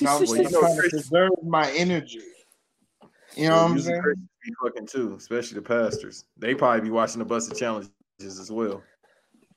You 0.00 0.06
know 0.06 0.16
I'm 0.16 0.26
Well, 0.26 0.36
you 0.36 0.42
know, 0.42 0.48
I'm 0.48 0.52
trying 0.52 0.76
to 0.76 0.90
preserve 0.90 1.30
my 1.44 1.70
energy. 1.72 2.22
You 3.36 3.48
know 3.48 3.54
Well, 3.54 3.62
what 3.64 3.70
I'm 3.70 3.72
usually 3.74 3.92
saying? 3.92 4.02
Christians 4.02 4.28
be 4.44 4.52
fucking 4.62 4.86
too, 4.86 5.14
especially 5.16 5.54
the 5.56 5.62
pastors. 5.62 6.24
They 6.36 6.54
probably 6.54 6.80
be 6.82 6.90
watching 6.90 7.18
the 7.18 7.24
Buss 7.24 7.50
It 7.50 7.56
challenges 7.56 7.90
as 8.20 8.50
well. 8.50 8.82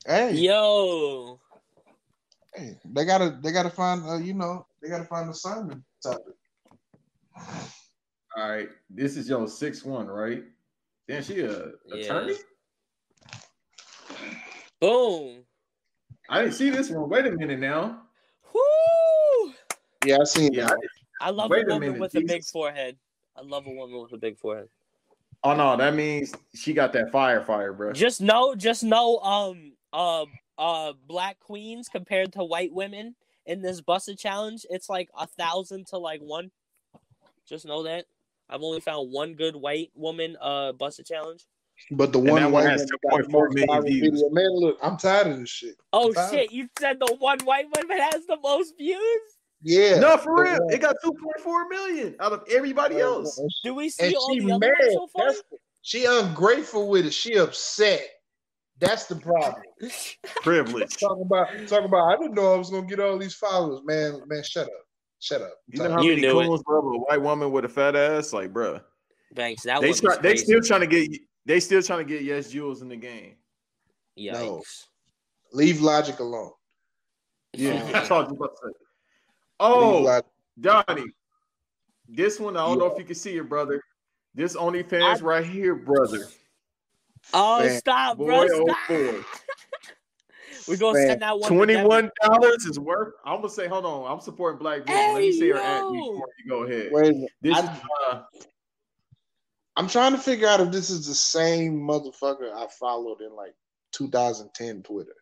Hey, 0.06 0.34
Yo, 0.34 1.40
hey, 2.54 2.78
they 2.84 3.04
gotta 3.04 3.38
they 3.42 3.52
gotta 3.52 3.70
find 3.70 4.04
uh, 4.04 4.16
you 4.16 4.34
know 4.34 4.66
they 4.82 4.88
gotta 4.88 5.04
find 5.04 5.30
a 5.30 5.34
sermon 5.34 5.84
topic. 6.02 6.34
All 8.36 8.48
right, 8.50 8.68
this 8.90 9.16
is 9.16 9.28
your 9.28 9.46
six 9.46 9.84
one, 9.84 10.08
right? 10.08 10.42
Then 11.06 11.22
she 11.22 11.40
a 11.40 11.70
Yeah. 11.86 11.94
attorney. 11.94 12.34
Boom. 14.80 15.44
I 16.28 16.42
didn't 16.42 16.54
see 16.54 16.70
this 16.70 16.90
one. 16.90 17.08
Wait 17.08 17.26
a 17.26 17.30
minute 17.30 17.58
now. 17.58 18.02
Whoo! 18.52 19.52
Yeah, 20.04 20.18
I 20.20 20.24
seen 20.24 20.52
Yeah. 20.52 20.66
that. 20.66 20.78
I 21.20 21.30
love 21.30 21.50
Wait 21.50 21.68
a 21.68 21.74
a 21.74 21.80
minute, 21.80 22.00
with 22.00 22.14
a 22.16 22.22
big 22.22 22.44
forehead. 22.44 22.96
I 23.36 23.42
love 23.42 23.66
a 23.66 23.70
woman 23.70 24.00
with 24.02 24.12
a 24.12 24.18
big 24.18 24.38
forehead. 24.38 24.68
Oh 25.44 25.54
no, 25.54 25.76
that 25.76 25.94
means 25.94 26.32
she 26.54 26.72
got 26.72 26.92
that 26.92 27.10
fire, 27.10 27.40
fire, 27.40 27.72
bro. 27.72 27.92
Just 27.92 28.20
know, 28.20 28.54
just 28.54 28.84
know, 28.84 29.18
um, 29.18 29.72
uh, 29.92 30.26
uh, 30.58 30.92
black 31.06 31.38
queens 31.40 31.88
compared 31.88 32.32
to 32.34 32.44
white 32.44 32.72
women 32.72 33.14
in 33.46 33.60
this 33.60 33.80
Buss 33.80 34.08
It 34.08 34.18
challenge, 34.18 34.64
it's 34.70 34.88
like 34.88 35.10
a 35.18 35.26
thousand 35.26 35.86
to 35.88 35.98
like 35.98 36.20
one. 36.20 36.50
Just 37.48 37.66
know 37.66 37.82
that. 37.84 38.06
I've 38.48 38.62
only 38.62 38.80
found 38.80 39.10
one 39.10 39.34
good 39.34 39.56
white 39.56 39.90
woman, 39.94 40.36
uh, 40.40 40.72
Buss 40.72 40.98
It 40.98 41.06
challenge. 41.06 41.44
But 41.90 42.12
the 42.12 42.18
And 42.20 42.30
one 42.30 42.42
that 42.42 42.50
one 42.50 42.64
white 42.64 42.70
has 42.70 42.86
woman 43.04 43.26
got 43.26 43.30
2.4 43.30 43.54
the 43.54 43.66
most 43.66 43.86
views. 43.86 44.02
video. 44.20 44.28
Man, 44.30 44.50
look, 44.54 44.78
I'm 44.82 44.96
tired 44.96 45.26
of 45.28 45.38
this 45.40 45.48
shit. 45.50 45.74
Oh 45.92 46.12
Five. 46.12 46.30
shit! 46.30 46.52
You 46.52 46.68
said 46.78 46.98
the 47.00 47.14
one 47.18 47.38
white 47.40 47.66
woman 47.76 47.98
has 47.98 48.24
the 48.26 48.38
most 48.42 48.74
views. 48.78 49.20
Yeah. 49.64 49.98
no, 50.00 50.16
for 50.16 50.42
real. 50.42 50.58
one- 50.64 50.72
It 50.74 50.80
got 50.80 50.96
2.4 51.04 51.68
million 51.70 52.16
out 52.20 52.32
of 52.32 52.42
everybody 52.50 52.98
else. 52.98 53.40
Do 53.62 53.74
we 53.74 53.90
see 53.90 54.06
and 54.06 54.14
all 54.16 54.32
she 54.34 54.40
the 54.40 54.52
other 54.52 54.58
mad. 54.58 54.74
ones 54.80 54.94
so 54.94 55.06
far? 55.16 55.58
She 55.82 56.04
ungrateful 56.04 56.88
with 56.88 57.06
it. 57.06 57.12
She 57.14 57.36
upset. 57.36 58.00
That's 58.80 59.06
the 59.06 59.16
problem. 59.16 59.62
Privilege. 60.42 60.96
Talk 60.96 61.18
about 61.20 61.48
talk 61.68 61.84
about. 61.84 62.08
I 62.12 62.16
didn't 62.16 62.34
know 62.34 62.54
I 62.54 62.56
was 62.56 62.70
gonna 62.70 62.86
get 62.86 62.98
all 63.00 63.18
these 63.18 63.34
followers. 63.34 63.80
Man, 63.84 64.20
man, 64.26 64.42
shut 64.42 64.66
up, 64.66 64.72
shut 65.20 65.42
up. 65.42 65.54
You 65.68 65.82
know 65.82 65.90
how 65.92 66.02
You 66.02 66.10
many 66.10 66.22
knew 66.22 66.40
it. 66.40 66.62
bro, 66.64 66.80
with 66.90 66.96
a 66.96 66.98
white 67.04 67.22
woman 67.22 67.52
with 67.52 67.64
a 67.64 67.68
fat 67.68 67.94
ass? 67.94 68.32
Like, 68.32 68.52
bro. 68.52 68.80
Thanks. 69.36 69.62
that 69.62 69.80
They 69.80 69.92
try, 69.92 70.08
was 70.10 70.18
they 70.18 70.30
crazy. 70.30 70.44
still 70.44 70.60
trying 70.62 70.80
to 70.80 70.86
get 70.88 71.08
they 71.44 71.60
still 71.60 71.82
trying 71.82 72.00
to 72.00 72.04
get 72.04 72.22
yes 72.22 72.50
Jules 72.50 72.82
in 72.82 72.88
the 72.88 72.96
game. 72.96 73.34
Yikes. 74.18 74.32
No. 74.32 74.62
Leave 75.52 75.80
logic 75.80 76.18
alone. 76.20 76.52
Yeah, 77.54 77.82
Oh. 77.88 77.92
that's 77.92 78.10
all 78.10 78.20
about 78.22 78.56
to 78.62 78.72
Oh, 79.60 79.98
Logic- 80.00 80.26
Donny, 80.60 81.04
this 82.08 82.40
one 82.40 82.56
I 82.56 82.66
don't 82.66 82.78
know 82.78 82.86
if 82.86 82.98
you 82.98 83.04
can 83.04 83.14
see 83.14 83.36
it, 83.36 83.48
brother. 83.48 83.82
This 84.34 84.56
OnlyFans 84.56 85.22
right 85.22 85.44
here, 85.44 85.74
brother. 85.74 86.26
Oh, 87.34 87.60
Man, 87.60 87.78
stop, 87.78 88.16
Boy, 88.16 88.26
bro! 88.26 88.46
oh 88.50 88.66
Stop. 88.66 88.88
boy. 88.88 89.20
We're 90.68 90.76
gonna 90.76 90.98
Man, 90.98 91.06
send 91.08 91.22
that 91.22 91.38
one. 91.38 91.48
Twenty-one 91.52 92.10
dollars 92.22 92.64
is 92.66 92.78
worth. 92.78 93.14
I'm 93.24 93.36
gonna 93.36 93.48
say, 93.50 93.66
hold 93.68 93.84
on. 93.84 94.10
I'm 94.10 94.20
supporting 94.20 94.58
Black 94.58 94.84
business. 94.86 94.96
Let 95.14 95.18
me 95.20 95.32
see 95.32 95.38
say 95.40 95.48
her 95.50 95.56
at 95.58 95.80
yo. 95.80 95.90
before 95.92 96.28
you 96.42 96.48
go 96.48 96.62
ahead. 96.64 96.88
Wait 96.92 97.08
a 97.08 97.12
minute. 97.12 97.30
This 97.42 97.58
is 97.58 97.64
uh, 98.10 98.22
I'm 99.76 99.88
trying 99.88 100.12
to 100.12 100.18
figure 100.18 100.46
out 100.48 100.60
if 100.60 100.70
this 100.70 100.90
is 100.90 101.06
the 101.06 101.14
same 101.14 101.80
motherfucker 101.80 102.52
I 102.52 102.66
followed 102.78 103.20
in 103.20 103.34
like 103.34 103.54
2010 103.92 104.82
Twitter. 104.82 105.14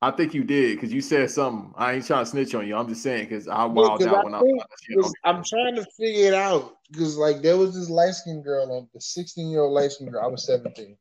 I 0.00 0.10
think 0.10 0.34
you 0.34 0.42
did 0.42 0.76
because 0.76 0.92
you 0.92 1.00
said 1.00 1.30
something. 1.30 1.72
I 1.76 1.92
ain't 1.92 2.06
trying 2.06 2.24
to 2.24 2.30
snitch 2.30 2.54
on 2.56 2.66
you. 2.66 2.74
I'm 2.76 2.88
just 2.88 3.02
saying 3.04 3.28
because 3.28 3.46
I 3.46 3.66
Yeah, 3.66 3.82
out 3.82 4.02
I 4.02 4.24
when 4.24 4.34
I 4.34 4.40
think- 4.40 4.58
found 4.58 4.60
that 4.60 4.78
shit 4.82 4.96
on 4.96 5.02
'Cause 5.04 5.14
I'm 5.24 5.44
trying 5.44 5.74
to 5.76 5.84
figure 5.96 6.26
it 6.26 6.34
out 6.34 6.76
because 6.90 7.16
like 7.16 7.40
there 7.42 7.56
was 7.56 7.74
this 7.74 7.88
light 7.88 8.14
skinned 8.14 8.42
girl 8.42 8.72
on 8.72 8.88
the 8.94 9.00
16 9.00 9.48
year 9.50 9.60
old 9.60 9.74
light 9.74 9.92
skinned 9.92 10.10
girl. 10.10 10.24
I 10.24 10.26
was 10.28 10.44
17. 10.44 10.98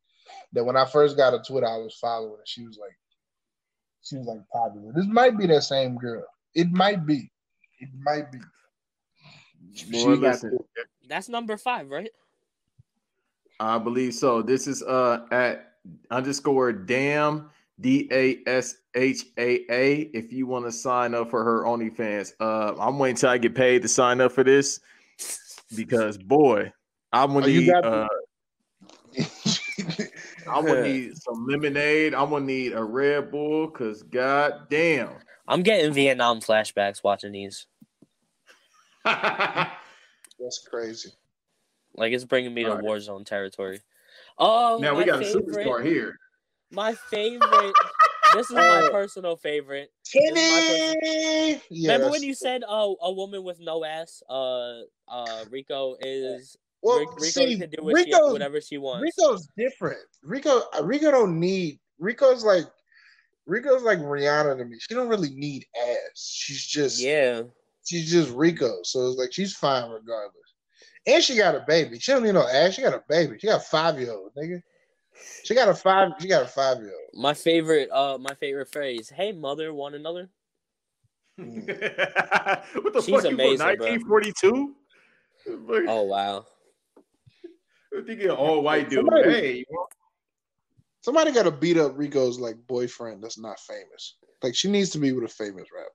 That 0.53 0.63
when 0.65 0.75
I 0.77 0.85
first 0.85 1.17
got 1.17 1.33
a 1.33 1.39
Twitter, 1.41 1.65
I 1.67 1.77
was 1.77 1.95
following 1.95 2.37
and 2.37 2.47
she 2.47 2.63
was 2.63 2.77
like, 2.77 2.95
she 4.03 4.17
was 4.17 4.27
like 4.27 4.47
popular. 4.51 4.91
This 4.93 5.07
might 5.07 5.37
be 5.37 5.47
that 5.47 5.63
same 5.63 5.97
girl. 5.97 6.25
It 6.53 6.69
might 6.71 7.05
be. 7.05 7.31
It 7.79 7.89
might 8.03 8.31
be. 8.31 8.39
Boy, 9.89 10.15
got 10.17 10.33
listen, 10.33 10.59
That's 11.07 11.27
number 11.29 11.57
five, 11.57 11.89
right? 11.89 12.11
I 13.61 13.77
believe 13.77 14.15
so. 14.15 14.41
This 14.41 14.65
is 14.65 14.81
uh 14.81 15.25
at 15.31 15.73
underscore 16.09 16.73
damn 16.73 17.51
D 17.79 18.09
A 18.11 18.39
S 18.47 18.77
H 18.95 19.25
A 19.37 19.71
A. 19.71 19.95
If 20.13 20.33
you 20.33 20.47
want 20.47 20.65
to 20.65 20.71
sign 20.71 21.13
up 21.13 21.29
for 21.29 21.43
her 21.43 21.63
OnlyFans, 21.63 22.33
uh, 22.39 22.73
I'm 22.79 22.97
waiting 22.97 23.17
till 23.17 23.29
I 23.29 23.37
get 23.37 23.53
paid 23.53 23.83
to 23.83 23.87
sign 23.87 24.19
up 24.19 24.31
for 24.31 24.43
this 24.43 24.79
because 25.75 26.17
boy, 26.17 26.73
I'm 27.13 27.33
gonna 27.33 27.45
Oh, 27.45 27.49
need 27.49 27.69
uh, 27.69 28.07
I'm 30.49 30.65
gonna 30.65 30.81
need 30.87 31.17
some 31.17 31.45
lemonade. 31.47 32.15
I'm 32.15 32.31
gonna 32.31 32.43
need 32.43 32.73
a 32.73 32.83
Red 32.83 33.29
Bull 33.29 33.67
because 33.67 34.01
god 34.01 34.69
damn. 34.71 35.11
I'm 35.47 35.61
getting 35.61 35.93
Vietnam 35.93 36.39
flashbacks 36.39 37.03
watching 37.03 37.31
these. 37.31 37.67
That's 39.05 39.69
crazy. 40.67 41.11
Like 41.95 42.13
it's 42.13 42.23
bringing 42.23 42.53
me 42.53 42.63
to 42.63 42.69
Alright. 42.69 42.83
war 42.83 42.99
zone 42.99 43.25
territory. 43.25 43.81
Oh, 44.37 44.79
now 44.81 44.93
we 44.95 45.01
my 45.01 45.05
got 45.05 45.21
a 45.21 45.25
favorite, 45.25 45.47
superstar 45.47 45.85
here. 45.85 46.17
My 46.71 46.93
favorite. 46.93 47.73
this 48.33 48.49
is 48.49 48.55
my 48.55 48.87
personal 48.91 49.35
favorite. 49.35 49.91
This 50.13 50.31
is 50.31 50.95
Kenny. 50.95 51.61
Yeah, 51.69 51.93
Remember 51.93 52.11
when 52.11 52.23
you 52.23 52.33
said, 52.33 52.63
"Oh, 52.67 52.97
a 53.01 53.11
woman 53.11 53.43
with 53.43 53.59
no 53.59 53.83
ass"? 53.83 54.23
Uh, 54.29 54.81
uh, 55.07 55.45
Rico 55.49 55.95
is 56.01 56.57
well, 56.81 56.99
Rico 56.99 57.19
see, 57.21 57.57
can 57.57 57.69
do 57.69 57.83
what 57.83 58.05
she, 58.05 58.13
whatever 58.13 58.59
she 58.59 58.77
wants. 58.77 59.03
Rico's 59.03 59.47
different. 59.55 59.99
Rico, 60.23 60.61
Rico 60.81 61.11
don't 61.11 61.39
need. 61.39 61.79
Rico's 61.99 62.43
like, 62.43 62.65
Rico's 63.45 63.83
like 63.83 63.99
Rihanna 63.99 64.57
to 64.57 64.65
me. 64.65 64.77
She 64.79 64.95
don't 64.95 65.07
really 65.07 65.29
need 65.29 65.65
ass. 65.79 66.15
She's 66.15 66.65
just, 66.65 66.99
Yeah, 66.99 67.43
she's 67.85 68.11
just 68.11 68.31
Rico. 68.31 68.79
So 68.83 69.09
it's 69.09 69.19
like 69.19 69.31
she's 69.31 69.53
fine 69.53 69.91
regardless. 69.91 70.50
And 71.07 71.23
she 71.23 71.35
got 71.35 71.55
a 71.55 71.63
baby. 71.67 71.99
She 71.99 72.11
don't 72.11 72.23
need 72.23 72.33
no 72.33 72.47
ass. 72.47 72.73
She 72.75 72.81
got 72.81 72.93
a 72.93 73.03
baby. 73.09 73.37
She 73.39 73.47
got 73.47 73.61
a 73.61 73.63
five 73.63 73.99
year 73.99 74.11
old 74.11 74.31
nigga. 74.35 74.61
She 75.43 75.55
got 75.55 75.67
a 75.69 75.73
five. 75.73 76.11
She 76.19 76.27
got 76.27 76.43
a 76.43 76.47
five 76.47 76.77
year 76.77 76.91
old. 76.93 77.21
my 77.21 77.33
favorite. 77.33 77.89
Uh, 77.91 78.17
my 78.19 78.33
favorite 78.35 78.71
phrase. 78.71 79.09
Hey, 79.09 79.31
mother, 79.31 79.73
one 79.73 79.95
another. 79.95 80.29
what 81.37 81.65
the 81.65 83.01
She's 83.03 83.15
fuck? 83.15 83.31
amazing, 83.31 83.57
bro. 83.77 83.87
1942? 83.87 84.75
Oh 85.87 86.03
wow. 86.03 86.45
I'm 87.95 88.05
thinking 88.05 88.29
all 88.29 88.61
white 88.61 88.89
dude. 88.89 88.99
Somebody- 88.99 89.29
Hey, 89.31 89.65
Somebody 91.03 91.31
got 91.31 91.43
to 91.43 91.51
beat 91.51 91.77
up 91.77 91.97
Rico's 91.97 92.37
like 92.39 92.55
boyfriend 92.67 93.23
that's 93.23 93.39
not 93.39 93.59
famous. 93.59 94.17
Like 94.43 94.53
she 94.53 94.69
needs 94.69 94.91
to 94.91 94.99
be 94.99 95.11
with 95.13 95.23
a 95.23 95.27
famous 95.27 95.65
rapper. 95.75 95.89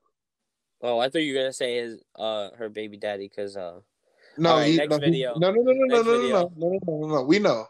Oh, 0.81 0.99
I 0.99 1.07
thought 1.09 1.19
you 1.19 1.33
were 1.33 1.39
gonna 1.39 1.53
say 1.53 1.77
his 1.77 2.01
uh 2.17 2.49
her 2.57 2.67
baby 2.69 2.97
daddy 2.97 3.29
because 3.29 3.55
uh 3.55 3.79
No, 4.37 4.51
All 4.51 4.57
right, 4.57 4.67
he, 4.71 4.77
next 4.77 4.89
no, 4.91 4.97
video. 4.99 5.33
no, 5.37 5.51
no, 5.51 5.61
no, 5.61 5.71
no, 5.71 5.73
no, 5.73 5.95
Next 5.95 6.05
no, 6.05 6.11
no, 6.13 6.21
video. 6.21 6.39
no, 6.39 6.51
no, 6.57 6.79
no, 6.85 7.07
no, 7.07 7.15
no. 7.15 7.23
We 7.23 7.39
know, 7.39 7.65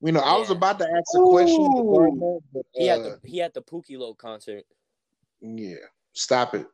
we 0.00 0.10
know. 0.12 0.20
I 0.20 0.36
was 0.36 0.50
about 0.50 0.78
to 0.80 0.84
ask 0.84 1.04
a 1.16 1.22
question, 1.22 1.62
regarding 1.62 2.18
that, 2.18 2.40
but, 2.52 2.62
he 2.72 2.86
had 2.86 3.00
uh, 3.00 3.02
the 3.02 3.20
he 3.24 3.38
had 3.38 3.54
the 3.54 3.62
Pookie 3.62 3.98
Low 3.98 4.14
concert. 4.14 4.64
yeah. 5.40 5.76
Stop 6.12 6.54
it. 6.54 6.66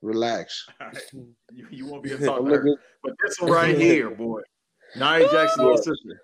Relax. 0.00 0.66
you, 1.52 1.66
you 1.70 1.86
won't 1.86 2.02
be 2.02 2.12
able 2.12 2.18
I'm 2.18 2.20
to 2.20 2.26
talk 2.26 2.38
to 2.38 2.44
her. 2.44 2.50
looking- 2.56 2.76
But 3.02 3.12
this 3.24 3.36
one 3.40 3.50
right 3.52 3.76
here, 3.78 4.10
boy. 4.10 4.40
Nia 4.96 5.28
Jackson, 5.30 5.64
little 5.64 5.76
sister. 5.76 6.22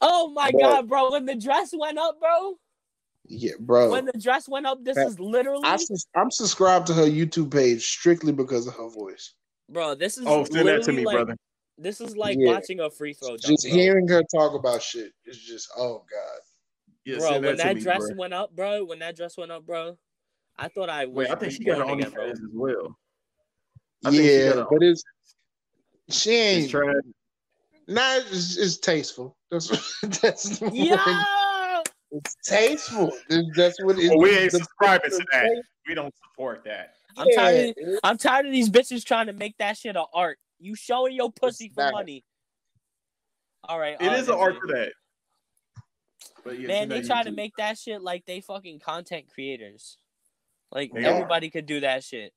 Oh 0.00 0.28
my 0.30 0.50
Bro. 0.52 0.60
god, 0.60 0.88
bro! 0.88 1.10
When 1.10 1.26
the 1.26 1.34
dress 1.34 1.72
went 1.76 1.98
up, 1.98 2.20
bro. 2.20 2.54
Yeah, 3.26 3.52
bro. 3.58 3.90
When 3.90 4.04
the 4.06 4.12
dress 4.18 4.48
went 4.48 4.64
up, 4.66 4.84
this 4.84 4.94
That- 4.96 5.08
is 5.08 5.18
literally, 5.18 5.64
I, 5.66 5.76
I'm 6.14 6.30
subscribed 6.30 6.86
to 6.86 6.94
her 6.94 7.02
YouTube 7.04 7.50
page 7.52 7.84
strictly 7.84 8.30
because 8.32 8.66
of 8.68 8.74
her 8.76 8.88
voice. 8.88 9.34
bro. 9.68 9.94
This 9.96 10.16
is 10.16 10.24
Oh, 10.26 10.44
send 10.44 10.68
that 10.68 10.82
to 10.84 10.92
me, 10.92 11.04
like, 11.04 11.16
brother. 11.16 11.36
This 11.78 12.00
is 12.00 12.16
like 12.16 12.36
Yeah. 12.38 12.52
watching 12.52 12.80
a 12.80 12.90
free 12.90 13.14
throw. 13.14 13.28
Dunk, 13.30 13.42
Just 13.42 13.64
bro. 13.64 13.72
hearing 13.72 14.08
her 14.08 14.22
talk 14.34 14.54
about 14.54 14.82
shit 14.82 15.12
is 15.24 15.38
just 15.38 15.68
oh 15.76 16.04
god. 16.10 16.40
Yeah, 17.04 17.18
bro, 17.18 17.28
send 17.30 17.44
when 17.44 17.56
that 17.56 17.76
me, 17.76 17.80
dress 17.82 18.06
bro. 18.08 18.16
went 18.16 18.34
up, 18.34 18.54
bro. 18.54 18.84
When 18.84 18.98
that 18.98 19.16
dress 19.16 19.36
went 19.36 19.52
up, 19.52 19.64
bro. 19.64 19.96
I 20.58 20.68
thought 20.68 20.90
I 20.90 21.06
was 21.06 21.14
Wait, 21.14 21.30
I 21.30 21.36
think 21.36 21.52
she 21.52 21.64
got 21.64 21.76
an 21.80 21.82
reborn 21.86 22.00
again. 22.00 22.10
OnlyFans 22.12 22.32
as 22.32 22.38
well. 22.52 22.98
I 24.04 24.10
think 24.10 24.22
she 24.22 24.38
yeah, 24.38 24.64
but 24.70 24.82
it's 24.82 25.02
she 26.10 26.30
It's 26.30 26.62
ain't. 26.64 26.70
trash. 26.70 26.94
Nah, 27.86 28.16
it's, 28.16 28.56
it's 28.58 28.78
tasteful. 28.78 29.36
That's 29.50 29.68
that's 30.20 30.58
the 30.58 30.70
Yeah. 30.72 30.96
word. 31.06 31.84
It's 32.10 32.36
tasteful. 32.44 33.08
It's- 33.30 33.44
That's 33.54 33.82
what 33.84 33.98
it 33.98 34.08
Well, 34.10 34.18
we 34.18 34.30
ain't 34.30 34.50
the- 34.52 34.58
subscribing 34.58 35.10
to 35.10 35.24
that. 35.32 35.62
We 35.86 35.94
don't 35.94 36.14
support 36.16 36.64
that. 36.64 36.94
I'm 37.16 37.28
tired. 37.34 37.74
Of, 37.78 37.98
I'm 38.04 38.18
tired 38.18 38.46
of 38.46 38.52
these 38.52 38.68
bitches 38.70 39.04
trying 39.04 39.26
to 39.26 39.32
make 39.32 39.56
that 39.58 39.76
shit 39.76 39.94
a 39.96 40.04
art. 40.12 40.38
You 40.58 40.74
showing 40.74 41.14
your 41.14 41.32
pussy 41.32 41.70
for 41.74 41.84
not. 41.84 41.92
money. 41.92 42.24
All 43.64 43.78
right. 43.78 43.96
It 44.00 44.06
uh, 44.06 44.14
is 44.14 44.28
an 44.28 44.34
art 44.34 44.54
video. 44.54 44.60
for 44.60 44.66
that. 44.68 44.92
But 46.44 46.58
yeah, 46.58 46.68
Man, 46.68 46.88
they 46.88 47.00
that 47.00 47.06
try 47.06 47.22
to 47.24 47.32
make 47.32 47.54
that 47.56 47.78
shit 47.78 48.02
like 48.02 48.24
they 48.26 48.40
fucking 48.40 48.80
content 48.80 49.26
creators. 49.32 49.98
Like 50.72 50.92
They 50.92 51.04
are. 51.04 51.10
everybody 51.12 51.50
could 51.50 51.66
do 51.66 51.80
that 51.80 52.04
shit. 52.04 52.32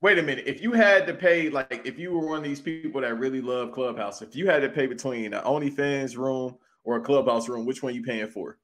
Wait 0.00 0.18
a 0.18 0.22
minute. 0.22 0.44
If 0.46 0.62
you 0.62 0.72
had 0.72 1.08
to 1.08 1.14
pay, 1.14 1.50
like, 1.50 1.82
if 1.84 1.98
you 1.98 2.12
were 2.12 2.24
one 2.24 2.38
of 2.38 2.44
these 2.44 2.60
people 2.60 3.00
that 3.00 3.18
really 3.18 3.40
love 3.40 3.72
Clubhouse, 3.72 4.22
if 4.22 4.36
you 4.36 4.46
had 4.48 4.62
to 4.62 4.68
pay 4.68 4.86
between 4.86 5.34
an 5.34 5.42
OnlyFans 5.42 6.16
room 6.16 6.56
or 6.84 6.96
a 6.96 7.00
Clubhouse 7.00 7.48
room, 7.48 7.66
which 7.66 7.82
one 7.82 7.94
you 7.94 8.02
paying 8.04 8.28
for? 8.28 8.58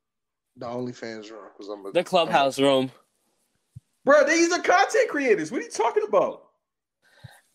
The 0.56 0.66
OnlyFans 0.66 1.32
room 1.32 1.48
because 1.52 1.68
I'm 1.68 1.84
a, 1.86 1.90
The 1.90 2.04
clubhouse 2.04 2.60
room. 2.60 2.92
Bro, 4.04 4.26
these 4.28 4.52
are 4.52 4.60
content 4.60 5.08
creators. 5.08 5.50
What 5.50 5.60
are 5.60 5.64
you 5.64 5.70
talking 5.70 6.04
about? 6.06 6.43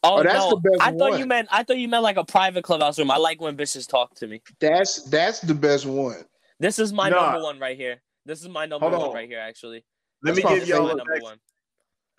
Oh, 0.02 0.20
Oh, 0.20 0.24
that's 0.24 0.36
no, 0.36 0.50
the 0.52 0.56
best 0.70 0.82
I 0.82 0.92
thought 0.92 1.12
one. 1.12 1.20
you 1.20 1.26
meant 1.26 1.48
I 1.52 1.64
thought 1.64 1.78
you 1.78 1.88
meant 1.88 2.04
like 2.04 2.18
a 2.18 2.24
private 2.24 2.64
clubhouse 2.64 2.98
room. 2.98 3.12
I 3.12 3.18
like 3.18 3.42
when 3.42 3.58
bitches 3.58 3.88
talk 3.88 4.16
to 4.16 4.28
me. 4.28 4.42
That's 4.60 5.04
that's 5.10 5.40
the 5.42 5.54
best 5.54 5.86
one. 5.86 6.24
This 6.60 6.80
is 6.80 6.94
my 6.94 7.10
Nah. 7.10 7.32
number 7.32 7.44
one 7.44 7.60
right 7.60 7.78
here. 7.78 8.02
This 8.26 8.42
is 8.42 8.50
my 8.50 8.66
number 8.66 8.88
Hold 8.90 9.00
one 9.02 9.10
on. 9.10 9.16
right 9.16 9.28
here, 9.28 9.40
actually. 9.40 9.84
Let 10.24 10.36
That's 10.36 10.46
me 10.48 10.56
give 10.60 10.68
y'all 10.68 10.84
my 10.86 10.92
a, 10.92 10.96
number 10.96 11.18
one. 11.22 11.40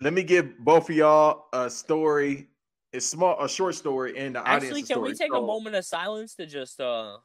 let 0.01 0.13
me 0.13 0.23
give 0.23 0.57
both 0.59 0.89
of 0.89 0.95
y'all 0.95 1.45
a 1.53 1.69
story. 1.69 2.49
It's 2.93 3.05
small, 3.05 3.41
a 3.41 3.47
short 3.47 3.75
story, 3.75 4.17
and 4.17 4.35
the 4.35 4.39
Actually, 4.45 4.69
audience 4.71 4.87
can 4.89 4.95
story. 4.97 5.11
we 5.11 5.15
take 5.17 5.33
a 5.33 5.39
moment 5.41 5.75
of 5.75 5.85
silence 5.85 6.35
to 6.35 6.45
just 6.45 6.81
uh 6.81 7.17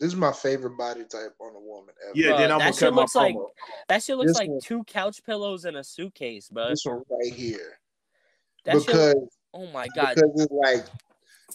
This 0.00 0.08
is 0.08 0.16
my 0.16 0.32
favorite 0.32 0.76
body 0.76 1.04
type 1.04 1.34
on 1.38 1.54
a 1.54 1.60
woman 1.60 1.94
ever. 2.08 2.12
Yeah, 2.14 2.32
Bruh, 2.32 2.38
then 2.38 2.52
I'm 2.52 2.58
that 2.58 2.64
gonna 2.64 2.72
shit 2.72 2.80
cut 2.80 2.94
my 2.94 3.00
looks 3.02 3.14
like- 3.14 3.34
promo. 3.36 3.46
that 3.88 4.02
shit 4.02 4.16
looks 4.16 4.30
This 4.32 4.38
like 4.38 4.48
one- 4.50 4.60
two 4.60 4.84
couch 4.84 5.22
pillows 5.24 5.64
and 5.66 5.76
a 5.76 5.84
suitcase, 5.84 6.48
bro. 6.48 6.68
This 6.70 6.84
one 6.84 7.02
right 7.10 7.32
here. 7.32 7.78
That 8.64 8.74
shit, 8.78 8.86
because 8.86 9.14
oh 9.54 9.66
my 9.68 9.86
god. 9.94 10.14
because 10.14 10.32
it's 10.36 10.52
like 10.52 10.86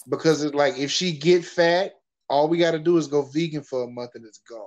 because 0.10 0.44
it's 0.44 0.56
like 0.56 0.78
if 0.78 0.92
she 0.92 1.12
get 1.12 1.44
fat, 1.46 1.94
all 2.30 2.48
we 2.48 2.58
got 2.58 2.72
to 2.72 2.80
do 2.80 2.98
is 2.98 3.08
go 3.08 3.24
vegan 3.24 3.64
for 3.64 3.84
a 3.84 3.88
month 3.88 4.12
and 4.16 4.26
it's 4.26 4.40
gone. 4.40 4.66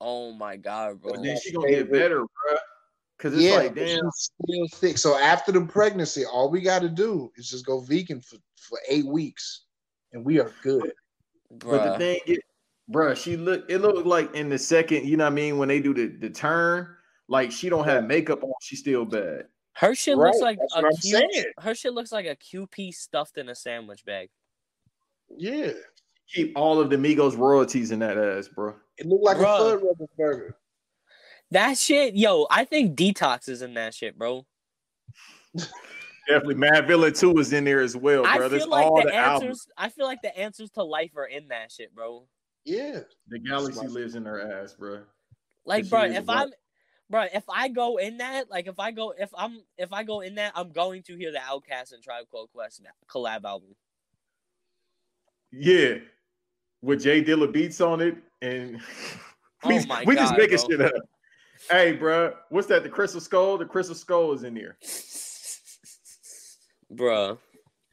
Oh 0.00 0.32
my 0.32 0.56
god, 0.56 1.00
bro. 1.00 1.12
But 1.12 1.22
then 1.22 1.38
she 1.42 1.52
gonna 1.52 1.70
get 1.70 1.90
better, 1.90 2.18
bro. 2.18 2.56
Because 3.16 3.34
it's 3.34 3.44
yeah, 3.44 3.56
like, 3.56 3.74
damn, 3.74 4.04
she's 4.04 4.30
still 4.42 4.68
thick. 4.68 4.98
So 4.98 5.18
after 5.18 5.50
the 5.50 5.62
pregnancy, 5.62 6.26
all 6.26 6.50
we 6.50 6.60
got 6.60 6.82
to 6.82 6.88
do 6.88 7.32
is 7.36 7.48
just 7.48 7.64
go 7.64 7.80
vegan 7.80 8.20
for, 8.20 8.36
for 8.56 8.78
eight 8.90 9.06
weeks, 9.06 9.64
and 10.12 10.24
we 10.24 10.38
are 10.38 10.52
good. 10.62 10.92
But 11.50 11.92
the 11.92 11.98
thing 11.98 12.20
is, 12.26 12.38
bro, 12.88 13.14
she 13.14 13.38
look. 13.38 13.64
It 13.70 13.78
looked 13.78 14.06
like 14.06 14.34
in 14.34 14.50
the 14.50 14.58
second, 14.58 15.06
you 15.06 15.16
know 15.16 15.24
what 15.24 15.32
I 15.32 15.34
mean, 15.34 15.56
when 15.56 15.68
they 15.68 15.80
do 15.80 15.94
the 15.94 16.08
the 16.08 16.28
turn, 16.28 16.88
like 17.28 17.50
she 17.50 17.70
don't 17.70 17.84
have 17.84 18.04
makeup 18.04 18.42
on, 18.42 18.52
she's 18.60 18.80
still 18.80 19.06
bad. 19.06 19.46
Her 19.76 19.94
shit 19.94 20.16
Right, 20.16 20.28
looks 20.28 20.40
like 20.40 20.58
that's 20.58 20.74
a 20.74 20.82
what 20.82 20.84
I'm 20.86 20.96
Q, 20.96 21.10
saying. 21.10 21.44
her 21.60 21.74
shit 21.74 21.92
looks 21.92 22.10
like 22.12 22.24
a 22.26 22.34
QP 22.36 22.94
stuffed 22.94 23.36
in 23.36 23.48
a 23.50 23.54
sandwich 23.54 24.04
bag. 24.04 24.30
Yeah, 25.36 25.72
Keep 26.32 26.54
all 26.56 26.80
of 26.80 26.88
the 26.90 26.96
Migos 26.96 27.36
royalties 27.36 27.90
in 27.92 27.98
that 28.00 28.16
ass, 28.18 28.48
bro. 28.48 28.74
it 28.98 29.06
looked 29.06 29.22
like 29.24 29.36
Bruh. 29.36 29.54
a 29.54 29.58
Third 29.58 29.82
Rebel 29.82 30.10
burger. 30.16 30.56
That 31.52 31.76
shit, 31.78 32.16
yo, 32.16 32.46
I 32.50 32.64
think 32.64 32.96
Detox 32.98 33.48
is 33.48 33.62
in 33.62 33.74
that 33.74 33.94
shit, 33.94 34.18
bro. 34.18 34.46
Definitely, 36.28 36.54
Mad 36.56 36.88
Villain 36.88 37.12
Two 37.12 37.38
is 37.38 37.52
in 37.52 37.64
there 37.64 37.80
as 37.80 37.96
well, 37.96 38.26
I 38.26 38.36
bro. 38.38 38.48
feel 38.48 38.58
That's 38.58 38.68
like 38.70 38.86
all 38.86 38.96
the 39.02 39.08
the 39.10 39.14
albums. 39.14 39.44
answers. 39.48 39.68
I 39.76 39.88
feel 39.90 40.06
like 40.06 40.22
the 40.22 40.36
answers 40.36 40.70
to 40.72 40.82
life 40.82 41.12
are 41.16 41.26
in 41.26 41.48
that 41.48 41.70
shit, 41.70 41.94
bro. 41.94 42.26
Yeah, 42.64 43.00
The 43.28 43.38
galaxy 43.38 43.86
lives 43.86 44.16
in 44.16 44.24
her 44.24 44.60
ass, 44.62 44.74
bro. 44.74 45.02
Like, 45.64 45.88
bro, 45.88 46.02
if. 46.04 46.28
I'm, 46.28 46.50
bro, 47.10 47.26
if 47.32 47.44
I 47.48 47.68
go 47.68 47.96
in 47.98 48.18
that, 48.18 48.50
like, 48.50 48.66
if 48.66 48.78
I 48.78 48.90
go, 48.90 49.12
if 49.18 49.30
I'm, 49.36 49.60
if 49.78 49.92
I 49.92 50.02
go 50.02 50.20
in 50.20 50.34
that, 50.36 50.52
I'm 50.54 50.72
going 50.72 51.02
to 51.04 51.16
hear 51.16 51.32
the 51.32 51.38
OutKast 51.38 51.92
and 51.92 52.02
Tribe 52.02 52.26
Called 52.30 52.50
Quest 52.54 52.82
collab 53.08 53.44
album. 53.44 53.74
Yeah, 55.52 55.94
with 56.82 57.02
J 57.02 57.22
Dilla 57.22 57.50
beats 57.52 57.80
on 57.80 58.00
it, 58.00 58.16
and 58.42 58.74
we, 59.64 59.78
Oh 59.78 59.86
my 59.86 60.04
we 60.06 60.14
just 60.14 60.32
God, 60.32 60.38
making 60.38 60.58
bro. 60.58 60.68
shit 60.68 60.80
up. 60.80 60.92
Hey, 61.70 61.92
bro, 61.92 62.34
what's 62.50 62.66
that? 62.68 62.82
The 62.82 62.88
Crystal 62.90 63.20
Skull. 63.20 63.56
The 63.58 63.64
Crystal 63.64 63.94
Skull 63.94 64.32
is 64.32 64.42
in 64.44 64.54
there. 64.54 64.76
Bro, 66.90 67.38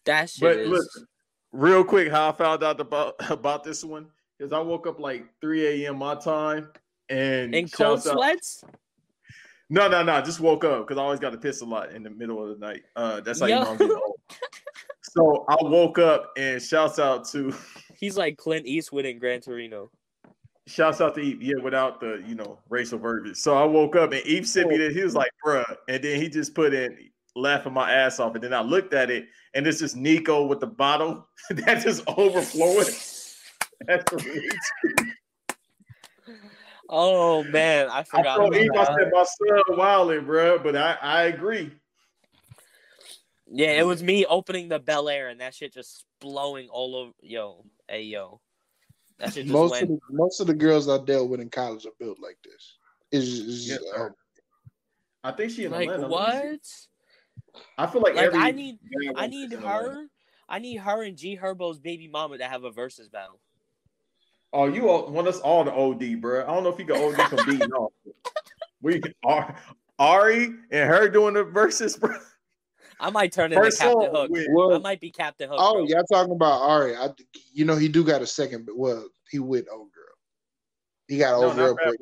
that 0.05 0.29
shit 0.29 0.41
But 0.41 0.57
is. 0.57 0.69
listen, 0.69 1.07
real 1.51 1.83
quick, 1.83 2.11
how 2.11 2.29
I 2.29 2.31
found 2.33 2.63
out 2.63 2.79
about 2.79 3.15
about 3.31 3.63
this 3.63 3.83
one 3.83 4.05
because 4.37 4.53
I 4.53 4.59
woke 4.59 4.85
up 4.85 4.99
like 4.99 5.25
3 5.41 5.85
a.m. 5.85 5.97
my 5.97 6.13
time 6.15 6.69
and 7.09 7.55
in 7.55 7.67
cold 7.69 8.03
shouts 8.03 8.07
out- 8.07 8.13
sweats. 8.17 8.63
No, 9.73 9.87
no, 9.87 10.03
no. 10.03 10.21
Just 10.21 10.39
woke 10.39 10.63
up 10.65 10.87
because 10.87 10.99
I 10.99 11.01
always 11.01 11.19
got 11.19 11.31
to 11.31 11.37
piss 11.39 11.61
a 11.61 11.65
lot 11.65 11.93
in 11.93 12.03
the 12.03 12.11
middle 12.11 12.43
of 12.43 12.59
the 12.59 12.63
night. 12.63 12.83
Uh, 12.95 13.21
that's 13.21 13.39
how 13.39 13.47
Yo. 13.47 13.57
you 13.57 13.63
know 13.63 13.71
I'm 13.71 13.77
getting 13.77 13.95
old. 13.95 14.19
So 15.01 15.45
I 15.49 15.55
woke 15.61 15.97
up 15.97 16.31
and 16.37 16.61
shouts 16.61 16.99
out 16.99 17.27
to 17.29 17.51
He's 17.99 18.15
like 18.15 18.37
Clint 18.37 18.67
Eastwood 18.67 19.05
in 19.05 19.17
Gran 19.17 19.41
Torino. 19.41 19.89
shouts 20.67 21.01
out 21.01 21.15
to 21.15 21.21
Eve, 21.21 21.41
yeah, 21.41 21.55
without 21.63 21.99
the 21.99 22.23
you 22.27 22.35
know 22.35 22.59
racial 22.69 22.99
verbiage. 22.99 23.37
So 23.37 23.57
I 23.57 23.63
woke 23.63 23.95
up 23.95 24.11
and 24.11 24.21
Eve 24.27 24.47
sent 24.47 24.69
me 24.69 24.77
this. 24.77 24.93
He 24.93 25.01
was 25.01 25.15
like, 25.15 25.31
bruh. 25.43 25.65
And 25.87 26.03
then 26.03 26.21
he 26.21 26.29
just 26.29 26.53
put 26.53 26.75
in 26.75 26.95
laughing 27.35 27.73
my 27.73 27.91
ass 27.91 28.19
off. 28.19 28.35
And 28.35 28.43
then 28.43 28.53
I 28.53 28.61
looked 28.61 28.93
at 28.93 29.09
it 29.09 29.25
and 29.55 29.65
it's 29.65 29.79
just 29.79 29.95
Nico 29.95 30.45
with 30.45 30.59
the 30.59 30.67
bottle 30.67 31.27
that 31.49 31.81
just 31.81 32.03
overflowing. 32.07 32.93
That's 33.87 34.03
crazy. 34.03 34.49
Oh 36.95 37.43
man, 37.45 37.89
I 37.89 37.99
I 37.99 38.03
forgot. 38.03 38.37
told 38.37 38.55
Eve, 38.55 38.69
I 38.71 38.83
about 38.83 38.95
that. 38.95 39.03
said 39.03 39.11
my 39.11 39.23
son 39.67 39.77
wilding, 39.79 40.25
bruh, 40.25 40.61
but 40.61 40.75
I, 40.75 40.95
I 41.01 41.23
agree. 41.23 41.71
Yeah, 43.47 43.71
it 43.71 43.85
was 43.87 44.03
me 44.03 44.27
opening 44.27 44.69
the 44.69 44.79
Belaire 44.79 45.31
and 45.31 45.41
that 45.41 45.55
shit 45.55 45.73
just 45.73 46.05
blowing 46.21 46.69
all 46.69 46.95
over. 46.95 47.11
Yo, 47.19 47.65
hey 47.87 48.03
yo, 48.03 48.41
that 49.17 49.33
shit 49.33 49.47
just 49.47 49.49
Most 49.49 49.81
of 49.81 49.87
the 49.87 49.99
most 50.11 50.39
of 50.39 50.45
the 50.45 50.53
girls 50.53 50.87
I 50.87 50.99
dealt 51.03 51.29
with 51.29 51.39
in 51.39 51.49
college 51.49 51.87
are 51.87 51.91
built 51.99 52.19
like 52.21 52.37
this. 52.43 52.77
It's, 53.11 53.25
it's 53.39 53.67
Yes, 53.67 53.79
just, 53.79 53.95
um, 53.95 54.11
I 55.23 55.31
think 55.31 55.51
she 55.51 55.65
in 55.65 55.71
Like 55.71 55.89
Atlanta. 55.89 56.07
what? 56.07 56.59
I 57.79 57.87
feel 57.87 58.01
like, 58.03 58.13
Like 58.15 58.27
every 58.27 58.39
I 58.39 58.51
need, 58.51 58.77
I 59.15 59.25
need 59.25 59.49
this 59.49 59.57
in 59.59 59.65
Atlanta. 59.65 59.89
her. 59.89 60.05
I 60.47 60.59
need 60.59 60.75
her 60.77 61.03
and 61.03 61.17
G 61.17 61.33
Herbo's 61.33 61.79
baby 61.79 62.07
mama 62.07 62.37
to 62.37 62.43
have 62.45 62.63
a 62.63 62.71
versus 62.71 63.09
battle. 63.09 63.39
Oh, 64.53 64.65
you 64.67 64.87
all, 64.87 65.09
want 65.09 65.27
us 65.27 65.39
all 65.39 65.65
to 65.65 65.73
OD, 65.73 66.21
bro. 66.21 66.43
I 66.43 66.53
don't 66.53 66.63
know 66.63 66.69
if 66.69 66.77
you 66.77 66.85
can 66.85 66.95
OD 66.95 67.27
from 67.27 67.43
beating 67.43 67.71
off. 67.77 67.91
We 68.81 69.01
are 69.25 69.55
Ari 69.97 70.45
and 70.71 70.89
her 70.89 71.09
doing 71.09 71.33
the 71.33 71.43
verses, 71.43 71.97
bro. 71.97 72.15
I 72.99 73.09
might 73.09 73.31
turn 73.31 73.51
Her 73.51 73.65
into 73.65 73.75
Captain 73.77 74.11
Hook. 74.13 74.29
with- 74.31 74.75
I 74.75 74.77
might 74.77 75.01
be 75.01 75.09
Captain 75.09 75.49
Hook. 75.49 75.57
oh, 75.59 75.73
bro. 75.73 75.85
y'all 75.85 76.03
talking 76.03 76.33
about 76.33 76.61
Ari? 76.61 76.95
I, 76.95 77.09
you 77.51 77.65
know, 77.65 77.75
he 77.75 77.87
do 77.87 78.03
got 78.03 78.21
a 78.21 78.27
second, 78.27 78.67
but 78.67 78.77
well, 78.77 79.07
he 79.31 79.39
with 79.39 79.65
old 79.71 79.91
girl. 79.91 80.03
He 81.07 81.17
got 81.17 81.31
No, 81.31 81.47
old 81.47 81.57
not 81.57 81.75
girl. 81.75 81.77
Fab 81.83 81.93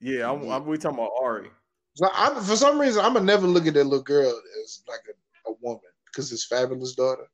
Yeah, 0.00 0.30
I'm, 0.30 0.48
I'm, 0.50 0.66
we 0.66 0.76
talking 0.76 0.98
about 0.98 1.12
Ari. 1.22 1.50
So 1.94 2.08
I'm 2.12 2.42
for 2.42 2.56
some 2.56 2.78
reason 2.78 3.04
I'm 3.04 3.14
gonna 3.14 3.24
never 3.24 3.46
look 3.46 3.66
at 3.66 3.74
that 3.74 3.84
little 3.84 4.02
girl 4.02 4.40
as 4.62 4.82
like 4.88 5.00
a, 5.08 5.50
a 5.50 5.54
woman 5.60 5.80
because 6.06 6.32
it's 6.32 6.48
Fabolous 6.48 6.94
daughter. 6.96 7.26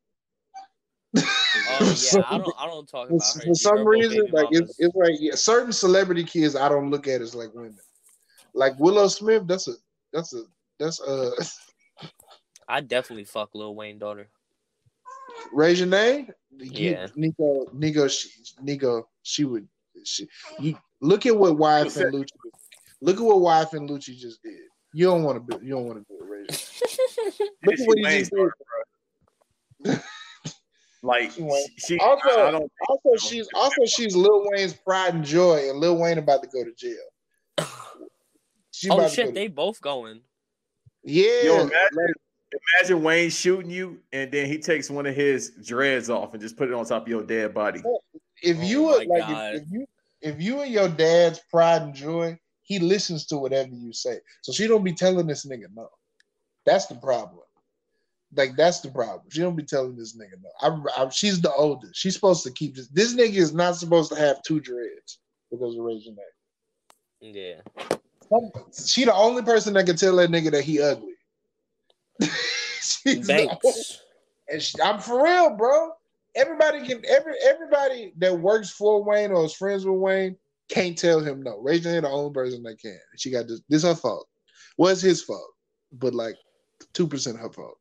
Oh 1.71 1.77
yeah, 1.81 1.95
So- 1.95 2.25
I 2.27 2.39
don't. 2.39 2.55
I 2.59 2.67
don't 2.67 2.89
talk 2.89 3.09
about 3.11 3.23
for 3.33 3.39
her. 3.41 3.45
for 3.47 3.55
some 3.55 3.87
reason, 3.87 4.27
like 4.33 4.49
it's, 4.51 4.75
it's 4.79 4.95
like 4.97 5.15
yeah, 5.19 5.35
certain 5.35 5.73
celebrity 5.73 6.25
kids 6.25 6.57
I 6.57 6.69
don't 6.69 6.91
look 6.91 7.07
at 7.09 7.21
as 7.21 7.35
like 7.35 7.53
women. 7.55 7.77
Like 8.55 8.79
Willow 8.79 9.09
Smith, 9.09 9.45
that's 9.47 9.69
a 9.69 9.73
that's 10.13 10.35
a 10.35 10.43
that's 10.79 11.01
uh 11.01 11.31
I 12.69 12.81
definitely 12.81 13.25
fuck 13.25 13.51
Lil 13.55 13.75
Wayne 13.75 13.99
daughter. 13.99 14.29
Reginae. 15.55 16.29
Yeah. 16.59 17.07
Nico, 17.15 17.67
Nico, 17.73 18.09
she, 18.09 18.29
Nico, 18.61 19.09
she 19.23 19.45
would. 19.45 19.69
She, 20.05 20.27
you 20.59 20.77
look 21.01 21.27
at 21.27 21.37
what 21.37 21.55
YFN 21.55 22.13
Lucci. 22.13 22.27
Look 23.01 23.17
at 23.17 23.23
what 23.23 23.37
YFN 23.71 23.89
Lucci 23.89 24.17
just 24.17 24.43
did. 24.43 24.55
You 24.93 25.07
don't 25.07 25.23
want 25.23 25.49
to. 25.51 25.61
You 25.63 25.71
don't 25.71 25.85
want 25.87 25.99
to 25.99 26.05
do 26.09 26.25
it, 26.25 26.29
Ray. 26.29 26.47
Janae. 26.47 27.39
Look 27.65 27.79
And 27.79 27.81
at 27.81 27.87
what 27.87 27.99
he 27.99 28.19
just 28.19 28.33
did. 29.85 30.03
Daughter, 31.03 31.29
bro. 31.39 31.47
Like 31.47 31.63
She 31.63 31.69
she, 31.79 31.97
she 31.97 31.99
Also- 31.99 32.29
I, 32.41 32.49
I 32.49 32.51
don't. 32.53 32.73
Also, 32.89 33.27
she's 33.29 33.49
also 33.55 33.85
she's 33.87 34.15
Lil 34.17 34.45
Wayne's 34.51 34.75
pride 34.75 35.15
and 35.15 35.25
joy, 35.25 35.69
and 35.71 35.79
Lil 35.79 35.97
Wayne 35.99 36.19
about 36.19 36.43
to 36.43 36.49
go 36.49 36.65
to 36.65 36.73
jail. 36.75 36.97
She 38.71 38.89
oh 38.91 38.95
about 38.95 39.11
to 39.11 39.17
go 39.17 39.23
shit, 39.23 39.27
to- 39.29 39.33
they 39.33 39.49
both 39.49 39.81
going. 39.81 40.21
yeah. 41.05 41.43
Yo, 41.45 41.55
imagine- 41.61 42.15
Imagine 42.81 43.03
Wayne 43.03 43.29
shooting 43.29 43.71
you, 43.71 43.99
and 44.11 44.33
then 44.33 44.47
he 44.47 44.57
takes 44.57 44.89
one 44.89 45.05
of 45.05 45.15
his 45.15 45.51
dreads 45.67 46.09
off 46.09 46.33
and 46.33 46.41
just 46.41 46.57
put 46.57 46.69
it 46.69 46.73
on 46.75 46.83
top 46.87 47.03
of 47.03 47.09
your 47.09 47.23
dead 47.23 47.53
body. 47.53 47.83
if 48.43 48.57
Oh 48.59 48.63
you 48.63 48.83
my 48.85 48.87
were 48.87 49.05
like 49.05 49.55
if, 49.55 49.63
if 49.63 49.69
you 49.71 49.87
if 50.23 50.41
you 50.41 50.61
and 50.63 50.73
your 50.73 50.89
dad's 50.89 51.41
pride 51.51 51.83
and 51.83 51.95
joy, 51.95 52.39
he 52.63 52.79
listens 52.79 53.27
to 53.27 53.37
whatever 53.37 53.69
you 53.75 53.93
say. 53.93 54.21
So 54.41 54.53
she 54.53 54.67
don't 54.67 54.83
be 54.83 54.95
telling 54.95 55.27
this 55.27 55.45
nigga 55.45 55.67
no. 55.75 55.91
That's 56.65 56.87
the 56.87 56.95
problem. 56.95 57.43
Like 58.35 58.57
that's 58.57 58.81
the 58.81 58.91
problem. 58.91 59.23
She 59.31 59.41
don't 59.41 59.57
be 59.57 59.63
telling 59.63 59.97
this 59.97 60.17
nigga 60.17 60.35
no. 60.43 60.87
I, 60.97 61.03
I, 61.03 61.09
she's 61.09 61.41
the 61.41 61.53
oldest. 61.53 61.97
She's 61.97 62.15
supposed 62.15 62.45
to 62.45 62.51
keep 62.51 62.77
this. 62.77 62.89
This 62.89 63.15
nigga 63.15 63.37
is 63.37 63.55
not 63.55 63.77
supposed 63.77 64.13
to 64.13 64.19
have 64.19 64.43
two 64.43 64.61
dreads 64.61 65.19
because 65.51 65.75
of 65.75 65.81
Reginae. 65.81 66.17
Yeah. 67.21 67.61
She 68.87 69.05
the 69.05 69.15
only 69.15 69.43
person 69.43 69.73
that 69.75 69.87
can 69.87 69.97
tell 69.97 70.17
that 70.17 70.31
nigga 70.31 70.51
that 70.51 70.65
he 70.65 70.83
ugly. 70.83 71.15
She's 72.81 73.27
Banks. 73.27 74.03
and 74.49 74.63
she, 74.63 74.81
I'm 74.83 75.01
for 75.01 75.25
real, 75.25 75.57
bro. 75.57 75.93
Everybody 76.37 76.87
can 76.87 77.03
every 77.09 77.35
everybody 77.43 78.13
that 78.19 78.39
works 78.39 78.71
for 78.71 79.03
Wayne 79.03 79.33
or 79.33 79.47
is 79.47 79.55
friends 79.55 79.87
with 79.87 79.99
Wayne 79.99 80.37
can't 80.69 80.99
tell 80.99 81.21
him 81.21 81.43
no. 81.43 81.65
J 81.67 81.79
the 81.79 82.09
only 82.09 82.33
person 82.33 82.63
that 82.65 82.79
can. 82.79 82.99
She 83.17 83.31
got 83.31 83.49
this. 83.49 83.63
This 83.69 83.83
her 83.83 83.95
fault. 83.95 84.29
Was 84.77 85.01
his 85.01 85.23
fault, 85.23 85.55
but 85.93 86.15
like 86.15 86.37
two 86.93 87.07
percent 87.07 87.39
her 87.39 87.51
fault. 87.51 87.79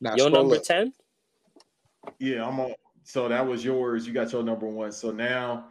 Now 0.00 0.12
Yo, 0.16 0.28
scroll 0.28 0.42
number 0.42 0.56
up. 0.56 0.62
ten. 0.62 0.92
Yeah, 2.18 2.46
I'm 2.46 2.58
on. 2.60 2.74
So 3.04 3.28
that 3.28 3.46
was 3.46 3.64
yours. 3.64 4.06
You 4.06 4.12
got 4.12 4.32
your 4.32 4.42
number 4.42 4.66
one. 4.66 4.92
So 4.92 5.10
now 5.10 5.66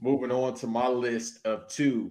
moving 0.00 0.30
on 0.32 0.54
to 0.54 0.66
my 0.66 0.88
list 0.88 1.44
of 1.46 1.68
two. 1.68 2.10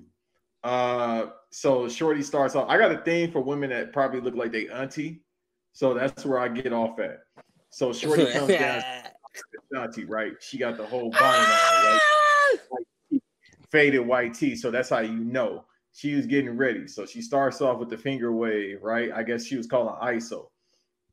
Uh 0.64 1.28
so 1.52 1.88
Shorty 1.90 2.22
starts 2.22 2.56
off. 2.56 2.70
I 2.70 2.78
got 2.78 2.92
a 2.92 3.00
thing 3.00 3.32
for 3.32 3.42
women 3.42 3.70
that 3.72 3.94
probably 3.94 4.22
look 4.22 4.36
like 4.36 4.52
they 4.52 4.68
auntie. 4.70 5.24
So 5.74 5.94
that's 5.94 6.26
where 6.26 6.40
I 6.40 6.48
get 6.48 6.74
off 6.74 7.00
at. 7.00 7.22
So 7.70 7.94
Shorty 7.94 8.26
comes 8.32 8.50
down 8.50 8.84
auntie, 9.76 10.06
right? 10.06 10.34
She 10.40 10.58
got 10.58 10.78
the 10.78 10.86
whole 10.86 11.10
bonnet 11.10 11.50
on, 11.50 12.60
right? 12.72 12.80
Faded 13.72 14.00
white 14.00 14.34
tee. 14.34 14.56
So 14.56 14.72
that's 14.72 14.90
how 14.90 15.00
you 15.00 15.16
know 15.16 15.66
she 15.94 16.16
was 16.16 16.26
getting 16.26 16.58
ready. 16.58 16.88
So 16.88 17.06
she 17.06 17.22
starts 17.22 17.62
off 17.62 17.80
with 17.80 17.90
the 17.90 17.98
finger 17.98 18.32
wave, 18.32 18.82
right? 18.82 19.12
I 19.14 19.24
guess 19.24 19.46
she 19.46 19.58
was 19.58 19.68
calling 19.68 19.96
ISO. 20.02 20.48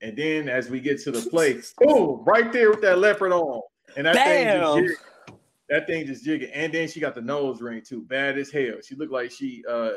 And 0.06 0.16
then 0.16 0.48
as 0.48 0.70
we 0.70 0.78
get 0.78 1.00
to 1.02 1.10
the 1.10 1.20
play, 1.30 1.60
boom, 1.78 2.22
right 2.24 2.52
there 2.52 2.70
with 2.70 2.80
that 2.82 2.98
leopard 2.98 3.32
on. 3.32 3.60
And 3.96 4.06
that 4.06 4.14
thing 4.14 4.86
just 4.86 5.00
Bam. 5.26 5.36
that 5.68 5.86
thing 5.88 6.06
just 6.06 6.24
jigging. 6.24 6.50
And 6.52 6.72
then 6.72 6.86
she 6.88 7.00
got 7.00 7.16
the 7.16 7.20
nose 7.20 7.60
ring 7.60 7.82
too. 7.84 8.02
Bad 8.02 8.38
as 8.38 8.52
hell. 8.52 8.76
She 8.84 8.94
looked 8.94 9.12
like 9.12 9.32
she 9.32 9.64
uh 9.68 9.90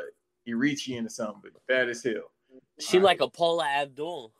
Eritrean 0.47 1.05
or 1.05 1.09
something, 1.09 1.41
but 1.43 1.53
bad 1.67 1.89
as 1.89 2.03
hell. 2.03 2.31
She 2.79 2.97
like 2.97 3.21
a 3.21 3.27
Paula 3.27 3.67
Abdul 3.67 4.31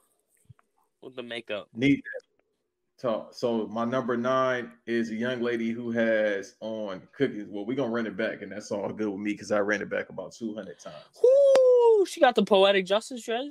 with 1.04 1.16
the 1.16 1.22
makeup. 1.22 1.68
Need 1.76 1.98
that. 1.98 3.00
Talk. 3.00 3.36
So 3.36 3.68
my 3.68 3.86
number 3.86 4.18
nine 4.18 4.72
is 4.88 5.12
a 5.12 5.16
young 5.16 5.40
lady 5.42 5.70
who 5.70 5.92
has 5.92 6.56
on 6.62 7.02
cookies. 7.16 7.46
Well, 7.48 7.64
we're 7.64 7.76
gonna 7.76 7.92
run 7.92 8.08
it 8.08 8.18
back, 8.18 8.42
and 8.42 8.52
that's 8.52 8.72
all 8.72 8.90
good 8.90 9.08
with 9.10 9.20
me 9.22 9.34
because 9.34 9.52
I 9.52 9.60
ran 9.60 9.84
it 9.84 9.90
back 9.90 10.10
about 10.10 10.34
200 10.34 10.80
times. 10.80 10.96
Whoo, 11.22 12.06
she 12.08 12.20
got 12.20 12.34
the 12.34 12.44
poetic 12.44 12.88
justice 12.88 13.24
dress. 13.24 13.46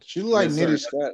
She 0.00 0.20
look 0.20 0.34
like 0.34 0.50
Yes, 0.50 0.58
Nitty 0.58 0.78
sir. 0.78 0.88
Scott. 0.88 1.12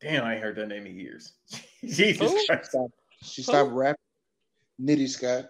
Damn, 0.00 0.24
I 0.24 0.34
ain't 0.34 0.42
heard 0.42 0.56
that 0.56 0.68
name 0.68 0.86
in 0.86 0.98
years. 0.98 1.32
Jesus 1.84 2.30
Who? 2.30 2.46
Christ. 2.46 2.70
Stop. 2.70 2.90
She 3.22 3.42
stopped 3.42 3.72
rapping. 3.72 3.96
Nitty 4.80 5.08
Scott. 5.08 5.46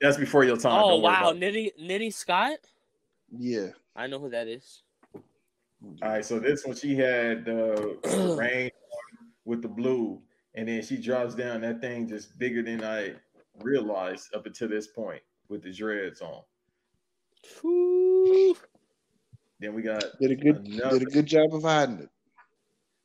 That's 0.00 0.16
before 0.16 0.44
your 0.44 0.56
time. 0.56 0.80
oh 0.82 0.90
Don't 0.90 1.02
wow. 1.02 1.32
Nitty 1.32 1.70
Nitty 1.80 2.12
Scott. 2.12 2.58
Yeah. 3.30 3.68
I 3.94 4.06
know 4.06 4.18
who 4.18 4.30
that 4.30 4.48
is. 4.48 4.82
All 6.02 6.08
right, 6.08 6.24
so 6.24 6.38
this 6.38 6.64
one 6.64 6.74
she 6.76 6.94
had 6.96 7.46
uh, 7.48 7.76
the 8.02 8.36
rain 8.38 8.70
with 9.44 9.60
the 9.60 9.68
blue, 9.68 10.20
and 10.54 10.66
then 10.66 10.82
she 10.82 10.96
drops 10.96 11.34
down. 11.34 11.60
That 11.60 11.82
thing 11.82 12.08
just 12.08 12.38
bigger 12.38 12.62
than 12.62 12.82
I 12.82 13.14
realized 13.60 14.34
up 14.34 14.46
until 14.46 14.68
this 14.68 14.86
point 14.86 15.20
with 15.50 15.62
the 15.62 15.70
dreads 15.72 16.22
on. 16.22 16.40
Whoo. 17.62 18.56
Then 19.60 19.74
we 19.74 19.82
got. 19.82 20.02
Did 20.20 20.30
a 20.30 20.36
good 20.36 20.66
Another- 20.66 20.98
did 20.98 21.08
a 21.08 21.10
good 21.10 21.26
job 21.26 21.54
of 21.54 21.62
hiding 21.62 21.98
it. 22.00 22.08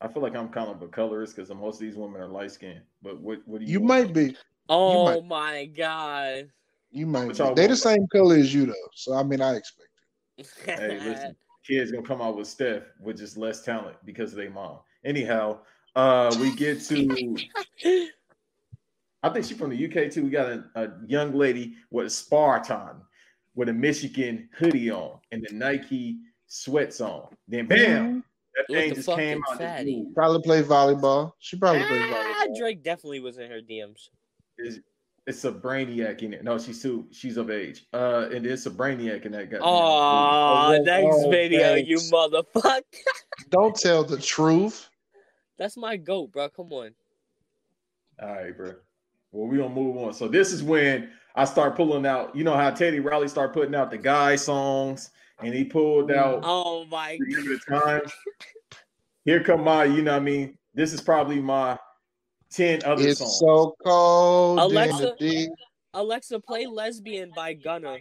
I 0.02 0.08
feel 0.08 0.22
like 0.22 0.36
I'm 0.36 0.50
kind 0.50 0.70
of 0.70 0.82
a 0.82 0.88
colorist 0.88 1.36
because 1.36 1.50
most 1.50 1.76
of 1.76 1.82
these 1.82 1.96
women 1.96 2.22
are 2.22 2.28
light 2.28 2.52
skinned. 2.52 2.82
But 3.02 3.20
what 3.20 3.40
what 3.46 3.60
do 3.60 3.66
you? 3.66 3.74
You 3.74 3.80
want? 3.82 3.90
might 3.90 4.14
be. 4.14 4.38
Oh 4.70 5.06
might- 5.06 5.26
my 5.26 5.66
god. 5.66 6.50
You 6.92 7.06
might 7.06 7.40
What 7.40 7.56
be. 7.56 7.62
They 7.62 7.68
the 7.68 7.76
same 7.76 8.08
color 8.08 8.36
as 8.36 8.54
you 8.54 8.66
though. 8.66 8.74
So 8.94 9.14
I 9.14 9.24
mean 9.24 9.42
I 9.42 9.56
expect 9.56 9.90
it. 10.38 10.48
Hey, 10.66 11.00
listen, 11.04 11.36
kids 11.68 11.92
gonna 11.92 12.06
come 12.06 12.22
out 12.22 12.38
with 12.38 12.48
Steph 12.48 12.84
with 13.00 13.18
just 13.18 13.38
less 13.38 13.62
talent 13.64 13.98
because 14.06 14.32
of 14.32 14.38
their 14.38 14.50
mom. 14.50 14.80
Anyhow, 15.04 15.60
uh, 15.96 16.36
we 16.40 16.56
get 16.56 16.82
to. 16.86 17.38
I 19.22 19.30
think 19.30 19.46
she's 19.46 19.58
from 19.58 19.70
the 19.70 19.86
UK 19.86 20.10
too. 20.12 20.24
We 20.24 20.30
got 20.30 20.48
a, 20.48 20.64
a 20.76 20.92
young 21.06 21.34
lady 21.34 21.76
with 21.92 22.08
a 22.08 22.10
Spartan 22.10 23.02
with 23.56 23.68
a 23.68 23.74
Michigan 23.74 24.48
hoodie 24.58 24.90
on 24.90 25.20
and 25.32 25.46
the 25.48 25.54
Nike 25.54 26.20
sweats 26.48 27.02
on. 27.02 27.28
Then 27.48 27.66
bam, 27.66 28.24
that 28.68 28.74
thing 28.74 28.96
just 28.96 29.08
came 29.10 29.42
out. 29.50 29.58
fatty. 29.58 30.06
Probably 30.14 30.42
play 30.42 30.64
volleyball. 30.64 31.34
She 31.40 31.58
probably 31.58 31.84
plays 31.84 32.04
ah, 32.06 32.46
volleyball. 32.48 32.58
Drake 32.58 32.84
definitely 32.84 33.20
was 33.20 33.38
in 33.38 33.50
her 33.50 33.62
DMs. 33.62 34.10
It's, 34.58 34.80
it's 35.26 35.46
a 35.46 35.52
brainiac 35.52 36.22
in 36.24 36.34
it. 36.34 36.44
No, 36.44 36.58
she's 36.58 36.82
too. 36.82 37.08
She's 37.12 37.38
of 37.38 37.50
age. 37.52 37.86
Uh, 37.94 38.30
and 38.32 38.46
it's 38.46 38.66
a 38.66 38.72
brainiac 38.72 39.26
in 39.26 39.32
that 39.34 39.50
guy. 39.52 39.58
Oh, 39.62 40.74
Oh, 40.74 40.84
thanks 40.86 41.16
oh, 41.20 41.30
video, 41.30 41.76
thanks. 41.76 41.90
you 41.90 41.98
motherfucker. 42.12 42.82
Don't 43.50 43.76
tell 43.76 44.04
the 44.04 44.18
truth. 44.18 44.90
That's 45.58 45.78
my 45.78 45.98
goat, 45.98 46.32
bro. 46.32 46.50
Come 46.50 46.72
on. 46.74 46.92
All 48.22 48.30
right, 48.30 48.56
bro. 48.56 48.74
Well, 49.32 49.48
we 49.48 49.58
gonna 49.58 49.70
move 49.70 49.98
on. 49.98 50.14
So 50.14 50.28
this 50.28 50.52
is 50.52 50.64
when 50.64 51.10
I 51.36 51.46
start 51.46 51.76
pulling 51.76 52.06
out. 52.06 52.36
You 52.36 52.44
know 52.44 52.56
how 52.56 52.72
Teddy 52.72 53.00
Riley 53.00 53.28
start 53.28 53.54
putting 53.54 53.76
out 53.76 53.92
the 53.92 53.98
guy 53.98 54.36
songs, 54.36 55.12
and 55.42 55.54
he 55.54 55.64
pulled 55.64 56.10
mm. 56.10 56.16
out 56.18 56.42
Oh 56.44 56.86
my 56.86 57.18
Remember 57.20 57.56
the 57.56 57.80
time. 57.80 58.02
Here 59.26 59.44
come 59.44 59.64
my, 59.64 59.84
you 59.84 60.02
know 60.02 60.14
what 60.14 60.22
I 60.22 60.26
mean? 60.26 60.58
This 60.74 60.94
is 60.94 61.02
probably 61.02 61.40
my 61.40 61.78
10 62.52 62.84
other 62.84 63.08
It's 63.08 63.20
songs. 63.20 63.40
so 63.40 63.76
cold. 63.84 64.60
Alexa? 64.60 64.96
in 64.96 65.02
the 65.02 65.16
deep. 65.20 65.52
Alexa, 65.94 66.40
play 66.40 66.66
Lesbian 66.66 67.32
by 67.36 67.54
Gunna. 67.54 67.98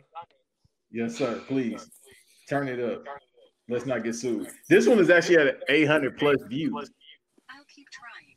yes, 0.90 1.16
sir. 1.16 1.43
Please 1.48 1.90
turn 2.48 2.69
it 2.69 2.81
up. 2.81 3.05
Let's 3.69 3.85
not 3.85 4.05
get 4.05 4.15
sued. 4.15 4.48
This 4.69 4.86
one 4.86 4.98
is 4.98 5.10
actually 5.10 5.36
at 5.36 5.59
800 5.69 6.16
plus 6.16 6.36
views. 6.48 6.90
I'll 7.51 7.65
keep 7.74 7.86
trying. 7.90 8.28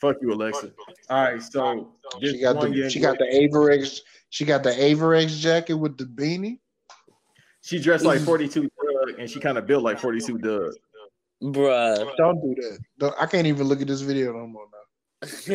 Fuck 0.00 0.16
you, 0.22 0.32
Alexa. 0.32 0.70
All 1.10 1.24
right, 1.24 1.42
so 1.42 1.92
She 2.20 2.40
got 2.40 2.60
the 2.60 2.70
young 2.70 2.88
she 2.88 3.00
got 3.00 3.18
the 3.18 3.24
Avirex 3.24 4.00
she 4.30 4.44
got 4.44 4.62
the 4.62 4.70
Avirex 4.70 5.38
jacket 5.38 5.74
with 5.74 5.96
the 5.96 6.04
beanie. 6.04 6.58
She 7.62 7.78
dressed 7.80 8.04
like 8.04 8.20
42 8.24 8.62
Dugg, 8.62 9.18
and 9.18 9.28
she 9.30 9.40
kind 9.40 9.58
of 9.58 9.66
built 9.66 9.82
like 9.82 9.98
42 9.98 10.38
Dugg. 10.38 10.72
Bruh. 11.42 12.16
Don't 12.16 12.40
do 12.40 12.54
that. 12.62 12.78
Don't, 12.98 13.14
I 13.20 13.26
can't 13.26 13.46
even 13.46 13.66
look 13.68 13.80
at 13.80 13.86
this 13.86 14.00
video 14.00 14.32
no 14.32 14.46
more 14.46 14.66
now. 14.72 15.28
She 15.28 15.50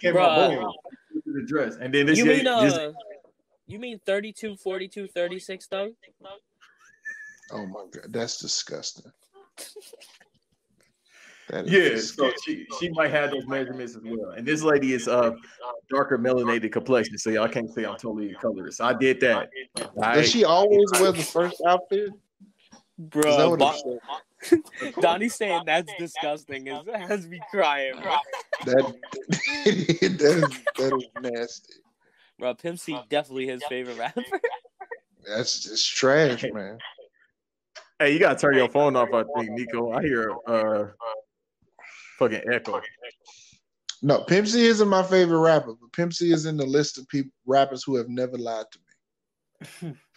came 0.00 0.14
Bruh. 0.14 0.20
out 0.20 0.50
boom, 0.50 0.64
look 0.64 1.24
at 1.26 1.34
the 1.34 1.44
dress, 1.46 1.76
and 1.80 1.92
then 1.94 2.06
this 2.06 2.18
you 2.18 2.24
young- 2.26 2.44
mean 2.44 2.64
this- 2.64 2.74
uh 2.74 2.92
you 3.66 3.78
mean 3.78 4.00
32, 4.06 4.56
42, 4.56 5.08
36 5.08 5.66
though? 5.66 5.90
Oh 7.52 7.66
my 7.66 7.84
god, 7.92 8.06
that's 8.10 8.38
disgusting. 8.38 9.10
That 11.50 11.66
is 11.66 12.18
Yeah, 12.18 12.26
so 12.26 12.32
she, 12.44 12.66
she 12.78 12.90
might 12.90 13.10
have 13.10 13.30
those 13.30 13.46
measurements 13.46 13.96
as 13.96 14.02
well. 14.04 14.30
And 14.30 14.46
this 14.46 14.62
lady 14.62 14.92
is 14.92 15.08
uh 15.08 15.32
darker 15.90 16.18
melanated 16.18 16.72
complexion, 16.72 17.16
so 17.18 17.30
y'all 17.30 17.48
can't 17.48 17.70
say 17.70 17.84
I'm 17.84 17.96
totally 17.96 18.34
colorist. 18.34 18.80
I 18.80 18.92
did 18.92 19.20
that. 19.20 19.48
I, 20.02 20.14
Does 20.16 20.30
she 20.30 20.44
always 20.44 20.90
wear 21.00 21.12
the 21.12 21.22
first 21.22 21.62
outfit? 21.66 22.12
Bro, 22.98 23.56
that 23.56 23.58
Bo- 23.58 24.00
Donny's 25.00 25.34
saying 25.34 25.62
that's 25.66 25.92
disgusting. 25.98 26.66
It 26.66 26.86
has 26.94 27.26
me 27.26 27.40
crying, 27.50 27.94
bro. 28.02 28.16
That 28.66 28.94
that 29.28 30.36
is 30.36 30.60
that 30.76 30.94
is 30.94 31.08
nasty. 31.16 31.74
Bro, 32.38 32.54
Pimp 32.54 32.78
C 32.78 32.98
definitely 33.08 33.46
his 33.46 33.62
favorite 33.64 33.96
rapper. 33.98 34.22
That's 35.26 35.60
just 35.62 35.94
trash, 35.94 36.44
man. 36.52 36.78
hey, 37.98 38.12
you 38.12 38.18
gotta 38.18 38.38
turn 38.38 38.56
your 38.56 38.68
phone 38.68 38.96
off, 38.96 39.12
I 39.12 39.24
think, 39.36 39.50
Nico. 39.50 39.92
I 39.92 40.02
hear 40.02 40.34
uh 40.46 40.86
fucking 42.18 42.42
echo. 42.52 42.80
No, 44.02 44.22
Pimp 44.22 44.46
C 44.46 44.66
isn't 44.66 44.88
my 44.88 45.02
favorite 45.02 45.40
rapper, 45.40 45.74
but 45.74 45.92
Pimp 45.92 46.12
C 46.12 46.32
is 46.32 46.46
in 46.46 46.56
the 46.56 46.66
list 46.66 46.98
of 46.98 47.08
people 47.08 47.32
rappers 47.46 47.82
who 47.82 47.96
have 47.96 48.08
never 48.08 48.38
lied 48.38 48.66
to 48.72 48.78
me. 49.90 49.94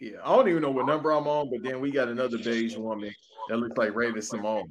Yeah, 0.00 0.16
I 0.24 0.34
don't 0.34 0.48
even 0.48 0.62
know 0.62 0.70
what 0.70 0.86
number 0.86 1.10
I'm 1.10 1.28
on, 1.28 1.50
but 1.50 1.62
then 1.62 1.78
we 1.78 1.90
got 1.90 2.08
another 2.08 2.38
beige 2.38 2.74
woman 2.74 3.12
that 3.50 3.58
looks 3.58 3.76
like 3.76 3.94
Raven-Symoné. 3.94 4.64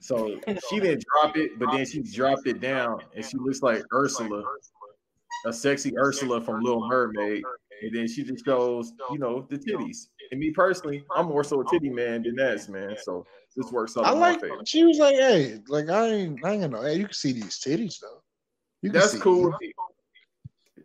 So 0.00 0.38
she 0.68 0.80
didn't 0.80 1.02
drop 1.04 1.34
it, 1.36 1.58
but 1.58 1.70
then 1.72 1.86
she 1.86 2.02
dropped 2.02 2.46
it 2.46 2.60
down, 2.60 3.00
and 3.16 3.24
she 3.24 3.38
looks 3.38 3.62
like 3.62 3.82
Ursula, 3.92 4.42
a 5.46 5.52
sexy 5.52 5.96
Ursula 5.96 6.42
from 6.42 6.60
Little 6.60 6.86
Mermaid. 6.86 7.42
And 7.82 7.96
then 7.96 8.06
she 8.06 8.22
just 8.22 8.44
shows, 8.44 8.92
you 9.10 9.18
know, 9.18 9.46
the 9.48 9.56
titties. 9.56 10.08
And 10.30 10.38
me 10.38 10.50
personally, 10.50 11.04
I'm 11.16 11.26
more 11.26 11.42
so 11.42 11.62
a 11.62 11.64
titty 11.70 11.88
man 11.88 12.22
than 12.22 12.38
ass 12.38 12.68
man. 12.68 12.96
So 13.02 13.24
this 13.56 13.70
works 13.72 13.96
out 13.96 14.04
I 14.06 14.12
in 14.12 14.18
my 14.20 14.30
like. 14.32 14.40
favor. 14.40 14.56
She 14.64 14.84
was 14.84 14.98
like, 14.98 15.16
"Hey, 15.16 15.60
like 15.68 15.88
I 15.88 16.06
ain't, 16.08 16.44
I 16.44 16.52
ain't 16.52 16.62
gonna. 16.70 16.82
Hey, 16.88 16.96
you 16.96 17.04
can 17.04 17.12
see 17.14 17.32
these 17.32 17.58
titties 17.58 17.98
though. 18.00 18.22
You 18.82 18.90
can 18.90 19.00
That's 19.00 19.12
see 19.12 19.18
cool. 19.20 19.50
them. 19.50 19.58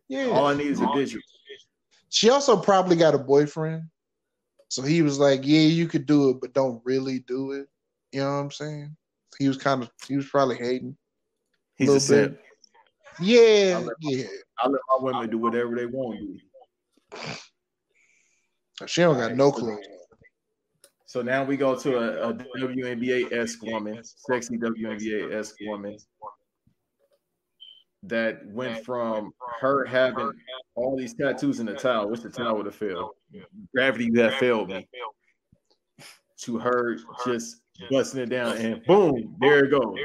Yeah. 0.08 0.26
All 0.28 0.48
I 0.48 0.56
need 0.56 0.68
is 0.68 0.82
a 0.82 0.88
digital. 0.94 1.22
She 2.10 2.30
also 2.30 2.56
probably 2.58 2.96
got 2.96 3.16
a 3.16 3.18
boyfriend, 3.20 3.84
so 4.70 4.82
he 4.82 5.02
was 5.02 5.20
like, 5.20 5.42
"Yeah, 5.44 5.62
you 5.62 5.88
could 5.88 6.06
do 6.06 6.30
it, 6.30 6.38
but 6.42 6.54
don't 6.54 6.82
really 6.86 7.20
do 7.20 7.52
it." 7.52 7.68
You 8.12 8.22
know 8.22 8.28
what 8.28 8.38
I'm 8.44 8.52
saying? 8.52 8.96
He 9.40 9.48
was 9.48 9.58
kind 9.58 9.84
of. 9.84 9.90
He 10.08 10.16
was 10.16 10.28
probably 10.28 10.56
hating. 10.58 10.96
He's 11.76 11.90
a 11.90 11.92
Little 11.94 12.08
simp. 12.08 12.32
bit. 12.34 12.42
Yeah, 13.20 13.78
I 13.78 13.82
let- 13.82 13.96
yeah. 14.02 14.26
I 14.60 14.68
let 14.70 14.82
my 14.90 15.04
women 15.04 15.30
do 15.30 15.38
whatever 15.38 15.76
they 15.76 15.86
want 15.86 16.20
to 16.20 16.26
do. 16.26 16.40
She 18.88 19.02
don't 19.02 19.18
got 19.18 19.36
no 19.36 19.52
clothes. 19.52 19.86
On. 21.06 21.08
So 21.08 21.22
now 21.22 21.44
we 21.44 21.58
go 21.58 21.76
to 21.76 21.98
a, 21.98 22.30
a 22.30 22.34
WNBA 22.34 23.32
esque 23.32 23.62
woman, 23.64 24.02
sexy 24.04 24.58
WNBA 24.58 25.34
esque 25.34 25.56
woman 25.62 25.98
that 28.04 28.40
went 28.48 28.86
from 28.86 29.32
her 29.60 29.86
having 29.86 30.32
all 30.76 30.96
these 30.96 31.14
tattoos 31.16 31.60
in 31.60 31.66
the 31.66 31.74
towel, 31.74 32.10
which 32.10 32.22
the 32.22 32.30
towel 32.30 32.58
would 32.58 32.66
have 32.66 32.76
failed. 32.76 33.12
Gravity 33.74 34.10
that 34.12 34.40
failed 34.40 34.70
me. 34.70 34.88
To 36.42 36.60
her 36.60 36.98
just 37.26 37.62
busting 37.90 38.22
it 38.22 38.30
down 38.30 38.58
and 38.58 38.84
boom, 38.86 39.36
there 39.40 39.66
it 39.66 39.72
goes. 39.72 39.96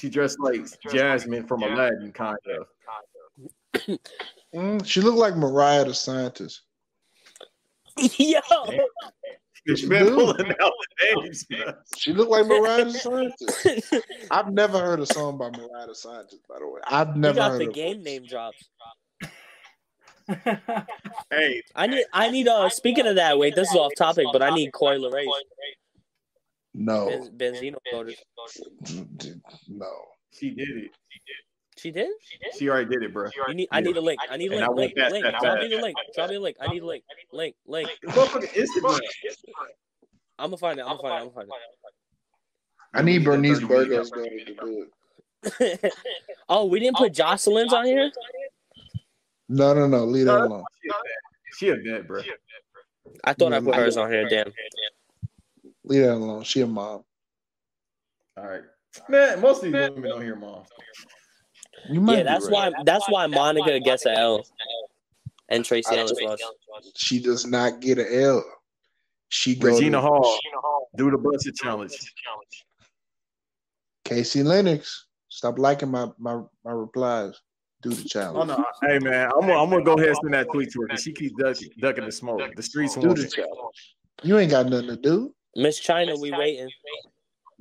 She 0.00 0.08
dressed 0.08 0.38
like 0.38 0.66
Jasmine 0.92 1.46
from 1.46 1.62
Aladdin, 1.62 2.12
kind 2.12 2.36
of. 2.58 3.98
Mm, 4.54 4.86
she 4.86 5.00
looked 5.00 5.18
like 5.18 5.36
Mariah 5.36 5.84
the 5.84 5.94
scientist. 5.94 6.62
Yo, 8.16 8.40
She's 9.66 9.80
She 9.80 9.86
been 9.88 10.06
do. 10.06 10.14
pulling 10.14 10.50
out 10.60 10.72
the 10.72 11.14
names. 11.14 11.46
She 11.96 12.12
looked 12.12 12.30
like 12.30 12.46
Mariah 12.46 12.84
the 12.84 12.92
scientist. 12.92 13.94
I've 14.30 14.52
never 14.52 14.78
heard 14.78 15.00
a 15.00 15.06
song 15.06 15.36
by 15.38 15.50
Mariah 15.50 15.86
the 15.88 15.94
scientist. 15.94 16.42
By 16.48 16.58
the 16.58 16.68
way, 16.68 16.80
I've 16.86 17.14
we 17.14 17.20
never 17.20 17.36
got 17.36 17.50
heard 17.52 17.60
the 17.60 17.68
of 17.68 17.74
game 17.74 18.02
name 18.02 18.24
drops. 18.24 18.58
Hey, 21.30 21.62
I 21.74 21.86
need, 21.86 22.04
I 22.12 22.30
need. 22.30 22.48
Uh, 22.48 22.68
speaking 22.68 23.06
of 23.06 23.16
that, 23.16 23.38
wait, 23.38 23.54
this 23.54 23.70
is 23.70 23.76
off 23.76 23.92
topic, 23.96 24.26
but 24.32 24.42
I 24.42 24.50
need 24.54 24.72
Coi 24.72 24.96
Leray. 24.98 25.24
No, 26.74 27.08
Ben, 27.08 27.54
Benzino 27.54 27.76
voters. 27.90 28.16
no. 29.68 29.86
she 30.32 30.50
did 30.50 30.68
it. 30.68 30.90
She 31.08 31.20
did. 31.26 31.47
She 31.78 31.90
did? 31.90 32.10
She 32.58 32.68
already 32.68 32.90
did 32.90 33.02
it, 33.02 33.12
bro. 33.12 33.30
You 33.48 33.54
need. 33.54 33.68
I 33.70 33.80
need 33.80 33.96
a 33.96 34.00
link. 34.00 34.20
I 34.28 34.36
need 34.36 34.52
a 34.52 34.56
And 34.56 34.64
I 34.64 34.68
link. 34.68 34.96
went 34.96 35.12
Link. 35.12 35.24
Link. 35.24 35.24
that 35.24 35.40
Drop 35.40 35.60
me 35.60 35.68
the 35.68 35.78
link. 35.78 35.96
Drop 36.14 36.28
me 36.28 36.36
the 36.36 36.40
link. 36.40 36.56
I 36.60 36.66
need 36.68 36.82
a 36.82 36.86
link. 36.86 37.04
Link. 37.32 37.54
Link. 37.66 37.90
Instagram. 38.04 39.00
I'm 40.40 40.50
gonna 40.50 40.56
find 40.56 40.78
it. 40.78 40.82
I'm 40.82 40.96
gonna 40.96 41.02
find 41.02 41.14
it. 41.14 41.16
I'm 41.16 41.28
gonna 41.28 41.30
find 41.30 41.48
it. 41.48 41.54
I 42.94 43.02
need 43.02 43.24
Bernice 43.24 43.60
Thirty 43.60 43.66
Burgos 43.66 44.10
to 44.10 44.28
do 44.60 44.88
it. 45.60 45.84
it. 45.84 45.94
oh, 46.48 46.64
we 46.66 46.80
didn't 46.80 46.96
put 46.96 47.12
Jocelyn's 47.12 47.72
on 47.72 47.84
here. 47.84 48.10
No, 49.48 49.74
no, 49.74 49.86
no. 49.86 50.04
Leave 50.04 50.26
that 50.26 50.40
alone. 50.40 50.64
She 51.58 51.68
a 51.68 51.76
vet, 51.76 52.06
bro. 52.06 52.22
I 53.24 53.34
thought 53.34 53.52
I 53.52 53.60
put 53.60 53.74
hers 53.74 53.96
on 53.96 54.10
here. 54.10 54.28
Damn. 54.28 54.52
Leave 55.84 56.02
that 56.02 56.14
alone. 56.14 56.44
She 56.44 56.60
a 56.60 56.66
mom. 56.66 57.02
All 58.36 58.46
right, 58.46 58.62
man. 59.08 59.40
Most 59.40 59.64
of 59.64 59.72
these 59.72 59.72
women 59.72 60.02
don't 60.10 60.22
hear 60.22 60.36
mom. 60.36 60.62
You 61.90 62.00
might 62.00 62.18
Yeah, 62.18 62.22
that's 62.24 62.46
right. 62.46 62.72
why. 62.72 62.82
That's 62.84 63.08
why 63.08 63.26
Monica 63.26 63.80
gets 63.80 64.06
a 64.06 64.12
L, 64.12 64.46
and 65.48 65.64
Tracee 65.64 65.96
Ellis 65.96 66.18
Ross. 66.22 66.38
She 66.96 67.20
does 67.20 67.46
not 67.46 67.80
get 67.80 67.98
an 67.98 68.06
L. 68.10 68.44
She 69.30 69.54
goes 69.56 69.74
Regina 69.74 69.98
to 69.98 70.00
Hall, 70.00 70.38
do 70.96 71.10
the 71.10 71.18
Buss 71.18 71.46
It 71.46 71.54
challenge. 71.56 71.92
Casey 74.04 74.42
Lennox. 74.42 75.06
Stop 75.28 75.58
liking 75.58 75.90
my 75.90 76.08
my 76.18 76.40
my 76.64 76.72
replies. 76.72 77.38
Do 77.82 77.90
the 77.90 78.02
oh, 78.02 78.08
challenge. 78.08 78.50
Oh 78.50 78.54
challenge. 78.54 78.66
no, 78.82 78.88
hey 78.88 78.98
man, 78.98 79.30
I'm 79.34 79.40
gonna, 79.42 79.62
I'm 79.62 79.70
gonna 79.70 79.84
go 79.84 79.94
ahead 79.94 80.08
and 80.08 80.18
send 80.22 80.34
that 80.34 80.50
tweet 80.50 80.72
to 80.72 80.80
her 80.80 80.86
because 80.88 81.02
she 81.02 81.12
keeps 81.12 81.34
ducking, 81.34 81.68
ducking 81.78 82.06
the 82.06 82.12
smoke. 82.12 82.40
The 82.56 82.62
streets 82.62 82.94
Do 82.94 83.14
the 83.14 83.28
challenge. 83.28 83.96
You 84.22 84.38
ain't 84.38 84.50
got 84.50 84.66
nothing 84.66 84.88
to 84.88 84.96
do. 84.96 85.34
Miss 85.54 85.78
China, 85.78 86.16
we 86.16 86.32
waiting. 86.32 86.70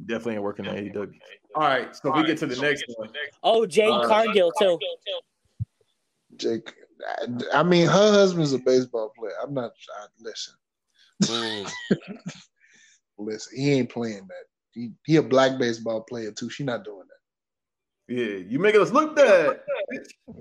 Definitely 0.06 0.36
ain't 0.36 0.44
working 0.44 0.66
at 0.68 0.76
AEW. 0.76 1.12
All 1.58 1.64
right, 1.64 1.96
so 1.96 2.12
we 2.12 2.24
get 2.24 2.38
to 2.38 2.46
the 2.46 2.56
next 2.62 2.84
one. 2.98 3.10
Oh, 3.42 3.66
Jade 3.66 3.90
Uh, 3.90 4.08
Cargill 4.08 4.52
too. 4.52 4.78
Jake. 6.36 6.72
I- 7.04 7.60
I 7.60 7.64
mean, 7.64 7.88
her 7.88 8.12
husband's 8.12 8.54
a 8.54 8.60
baseball 8.60 9.12
player. 9.18 9.34
I'm 9.42 9.56
not. 9.56 9.72
I, 10.00 10.06
listen, 10.20 10.54
Mm. 11.24 11.72
listen. 13.18 13.58
He 13.58 13.72
ain't 13.74 13.90
playing 13.90 14.28
that. 14.28 14.46
He 14.72 14.92
he 15.08 15.16
a 15.16 15.24
black 15.24 15.58
baseball 15.58 16.02
player 16.02 16.32
too. 16.32 16.48
She 16.52 16.64
not 16.64 16.84
doing 16.86 17.08
that. 17.08 18.14
Yeah, 18.14 18.38
you 18.48 18.60
making 18.60 18.82
us 18.82 18.92
look 18.92 19.16
bad. 19.16 19.60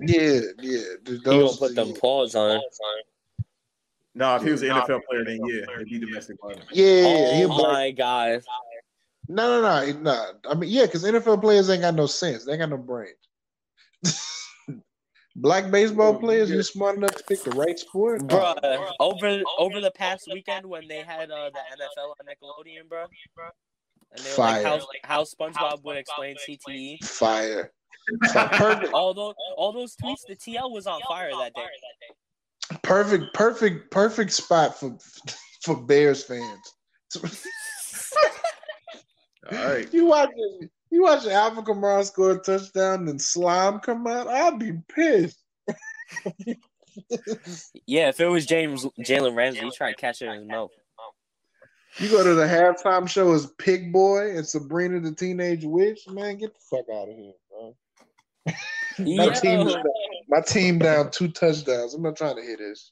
Yeah, 0.01 0.39
yeah. 0.61 0.81
th- 1.03 1.07
He 1.07 1.17
gonna 1.23 1.47
put 1.57 1.73
them 1.73 1.93
paws 1.95 2.35
on. 2.35 2.61
No, 4.13 4.35
if 4.35 4.43
he 4.43 4.51
was 4.51 4.61
an 4.61 4.69
NFL 4.69 5.01
player, 5.09 5.25
then 5.25 5.39
yeah, 5.45 5.63
it'd 5.75 5.87
be 5.89 5.97
domestic 5.99 6.37
violence. 6.41 6.65
yeah, 6.71 7.35
he 7.35 7.41
a 7.41 7.47
Oh 7.49 7.57
my 7.71 7.89
god. 7.91 8.43
No, 9.29 9.61
no, 9.61 9.85
no, 9.85 10.01
no. 10.01 10.31
I 10.49 10.55
mean, 10.55 10.69
yeah, 10.69 10.85
because 10.85 11.03
NFL 11.03 11.41
players 11.41 11.69
ain't 11.69 11.81
got 11.81 11.95
no 11.95 12.05
sense. 12.05 12.45
They 12.45 12.53
ain't 12.53 12.61
got 12.61 12.69
no 12.69 12.77
brains. 12.77 13.15
Black 15.35 15.69
baseball 15.69 16.15
players, 16.15 16.49
you 16.49 16.63
smart 16.63 16.97
enough 16.97 17.15
to 17.15 17.23
pick 17.23 17.43
the 17.43 17.51
right 17.51 17.77
sport, 17.77 18.21
Bruh, 18.23 18.91
over 18.99 19.41
over 19.59 19.79
the 19.81 19.91
past 19.91 20.27
weekend 20.33 20.65
when 20.65 20.87
they 20.87 21.03
had 21.03 21.29
uh, 21.29 21.51
the 21.51 21.59
NFL 21.59 22.09
on 22.09 22.25
Nickelodeon, 22.25 22.89
bro, 22.89 23.03
And 23.03 24.25
they 24.25 24.29
were 24.31 24.35
Fire. 24.35 24.63
like 24.63 24.81
how, 25.03 25.19
how 25.19 25.23
SpongeBob 25.23 25.83
would 25.83 25.97
explain. 25.97 26.37
CTE. 26.37 27.03
Fire. 27.03 27.71
Fire. 28.33 28.49
Perfect. 28.49 28.93
All 28.93 29.13
those 29.13 29.35
all 29.57 29.71
those 29.73 29.95
tweets, 29.95 30.25
the 30.27 30.35
TL 30.35 30.71
was 30.71 30.87
on 30.87 31.01
fire 31.07 31.29
that 31.39 31.53
day. 31.53 32.77
Perfect. 32.81 33.33
Perfect. 33.33 33.91
Perfect 33.91 34.31
spot 34.31 34.79
for 34.79 34.97
for 35.61 35.75
Bears 35.75 36.23
fans. 36.23 36.73
All 39.51 39.65
right. 39.65 39.93
You 39.93 40.05
watching? 40.05 40.69
You 40.89 41.03
watching 41.03 41.31
Alvin 41.31 41.65
Kamara 41.65 42.05
score 42.05 42.31
a 42.31 42.39
touchdown 42.39 43.07
and 43.07 43.21
slime 43.21 43.79
come 43.79 44.07
out? 44.07 44.27
I'd 44.27 44.59
be 44.59 44.73
pissed. 44.87 45.43
Yeah, 47.85 48.09
if 48.09 48.19
it 48.19 48.27
was 48.27 48.45
James 48.45 48.85
Jalen 48.99 49.35
Ramsey, 49.35 49.59
he 49.59 49.71
tried 49.71 49.97
catching 49.97 50.31
his 50.31 50.45
mouth. 50.45 50.71
You 51.99 52.09
go 52.09 52.23
to 52.23 52.35
the 52.35 52.45
halftime 52.45 53.09
show 53.09 53.33
as 53.33 53.47
Pig 53.57 53.91
Boy 53.91 54.35
and 54.35 54.47
Sabrina 54.47 54.99
the 54.99 55.13
Teenage 55.13 55.65
Witch, 55.65 56.07
man, 56.07 56.37
get 56.37 56.53
the 56.53 56.59
fuck 56.69 56.85
out 56.93 57.09
of 57.09 57.15
here, 57.15 57.33
bro. 57.49 57.75
My 58.99 59.29
team, 59.29 59.59
Yo. 59.61 59.75
down, 59.75 59.83
my 60.27 60.41
team 60.41 60.79
down 60.79 61.11
two 61.11 61.27
touchdowns. 61.27 61.93
I'm 61.93 62.01
not 62.01 62.15
trying 62.15 62.35
to 62.35 62.41
hit 62.41 62.57
this. 62.57 62.91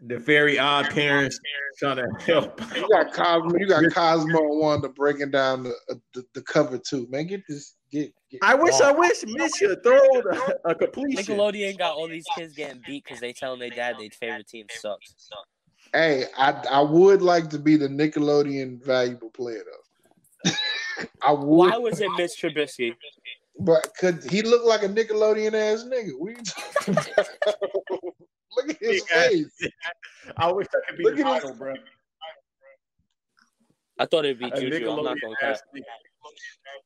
The 0.00 0.18
very 0.18 0.58
odd 0.58 0.90
parents 0.90 1.40
trying 1.78 1.96
to 1.96 2.08
help. 2.24 2.60
You 2.76 2.86
got 2.90 3.12
Cosmo, 3.12 3.58
you 3.58 3.66
got 3.66 3.84
Cosmo 3.92 4.38
and 4.38 4.60
Wanda 4.60 4.88
breaking 4.90 5.30
down 5.30 5.62
the, 5.62 5.70
uh, 5.90 5.94
the 6.12 6.24
the 6.34 6.42
cover 6.42 6.78
two. 6.78 7.06
Man, 7.08 7.26
get 7.26 7.42
this. 7.48 7.76
Get. 7.90 8.12
get 8.30 8.40
I 8.42 8.54
wish 8.54 8.78
I 8.80 8.92
wish 8.92 9.24
Mitch 9.26 9.52
should 9.54 9.82
throw 9.82 9.98
the, 9.98 10.58
a 10.66 10.74
completion. 10.74 11.36
Nickelodeon 11.36 11.78
got 11.78 11.94
all 11.94 12.08
these 12.08 12.26
kids 12.36 12.54
getting 12.54 12.82
beat 12.86 13.04
because 13.04 13.20
they 13.20 13.32
telling 13.32 13.60
their 13.60 13.70
dad 13.70 13.96
their 13.98 14.10
favorite 14.10 14.46
team 14.48 14.66
sucks. 14.70 15.14
Hey, 15.94 16.26
I 16.36 16.50
I 16.70 16.80
would 16.82 17.22
like 17.22 17.48
to 17.50 17.58
be 17.58 17.76
the 17.76 17.88
Nickelodeon 17.88 18.84
valuable 18.84 19.30
player 19.30 19.62
though. 19.64 20.50
I 21.22 21.32
would, 21.32 21.70
Why 21.70 21.78
was 21.78 22.00
it 22.00 22.10
Mitch 22.18 22.32
Trubisky? 22.40 22.94
but 23.58 23.94
could 23.98 24.22
he 24.30 24.42
look 24.42 24.64
like 24.66 24.82
a 24.82 24.88
Nickelodeon 24.88 25.54
ass 25.54 25.84
nigga? 25.84 26.10
What 26.18 26.36
you 26.36 26.42
talking 26.44 26.98
about? 26.98 27.28
Look 28.56 28.70
at 28.70 28.76
his 28.80 29.04
Yeah. 29.10 29.28
face. 29.28 29.68
I 30.36 30.52
wish 30.52 30.66
I 30.72 30.88
could 30.90 30.98
be 30.98 31.04
Look 31.04 31.16
the 31.16 31.26
at 31.26 31.34
his- 31.34 31.42
title, 31.42 31.56
bro. 31.56 31.74
I 33.98 34.04
thought 34.06 34.24
it'd 34.26 34.38
be 34.38 34.46
A 34.46 34.60
Juju. 34.60 34.90
I'm 34.90 35.04
not 35.04 35.16
gonna 35.20 35.36
cap. 35.40 35.58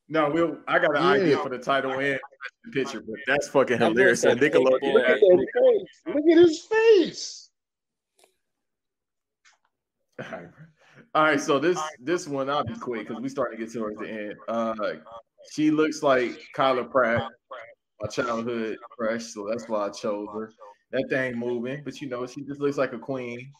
No, 0.07 0.29
we'll. 0.29 0.57
I 0.67 0.79
got 0.79 0.95
an 0.95 1.03
Yeah. 1.03 1.09
idea 1.09 1.37
for 1.39 1.49
the 1.49 1.57
title 1.57 1.91
and 1.91 2.19
the 2.63 2.71
picture, 2.71 3.01
but 3.01 3.15
that's 3.27 3.49
fucking 3.49 3.79
hilarious. 3.79 4.21
say 4.21 4.29
Nickelodeon. 4.35 4.93
Look 4.93 5.03
at 5.03 5.07
that 5.07 5.19
face. 5.19 6.01
Look 6.05 6.23
at 6.31 6.37
his 6.37 6.65
face. 6.65 7.49
All 10.19 10.25
right. 10.31 10.47
All 11.13 11.23
right, 11.23 11.41
so 11.41 11.59
this 11.59 11.77
this 11.99 12.27
one 12.27 12.49
I'll 12.49 12.63
be 12.63 12.75
quick 12.75 13.07
because 13.07 13.21
we 13.21 13.27
starting 13.27 13.59
to 13.59 13.65
get 13.65 13.73
towards 13.73 13.99
the 13.99 14.07
end. 14.09 14.35
Uh, 14.47 14.75
she 15.51 15.69
looks 15.71 16.03
like 16.03 16.39
Kyla 16.53 16.85
Pratt, 16.85 17.23
my 17.99 18.07
childhood 18.07 18.77
crush, 18.91 19.25
so 19.25 19.45
that's 19.49 19.67
why 19.67 19.87
I 19.87 19.89
chose 19.89 20.27
her. 20.33 20.53
That 20.91 21.05
thing 21.09 21.37
moving, 21.37 21.81
but 21.85 22.01
you 22.01 22.09
know 22.09 22.25
she 22.27 22.41
just 22.41 22.59
looks 22.59 22.77
like 22.77 22.93
a 22.93 22.99
queen. 22.99 23.51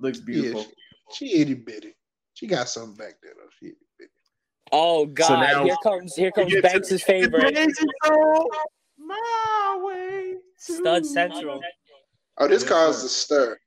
Looks 0.00 0.18
beautiful. 0.20 0.60
Yeah, 0.62 0.66
she, 1.12 1.28
she 1.28 1.40
itty 1.40 1.54
bitty. 1.54 1.94
She 2.34 2.46
got 2.46 2.68
something 2.68 2.96
back 2.96 3.14
there 3.22 3.32
though. 3.36 3.48
She 3.60 3.66
itty 3.66 3.76
bitty. 3.98 4.10
Oh 4.72 5.06
God! 5.06 5.40
now- 5.40 5.64
here 5.64 5.76
comes 5.82 6.14
here 6.16 6.32
comes 6.32 6.50
get 6.52 6.62
to- 6.62 6.68
Banks' 6.68 7.02
favorite 7.02 7.50
Amazing 7.50 7.88
my 8.98 9.78
way 9.82 10.36
to 10.66 10.72
stud 10.72 11.06
central. 11.06 11.60
Oh, 12.38 12.48
this 12.48 12.62
Yes, 12.62 12.70
caused 12.70 12.98
sir. 12.98 13.02
the 13.04 13.08
stir. 13.08 13.58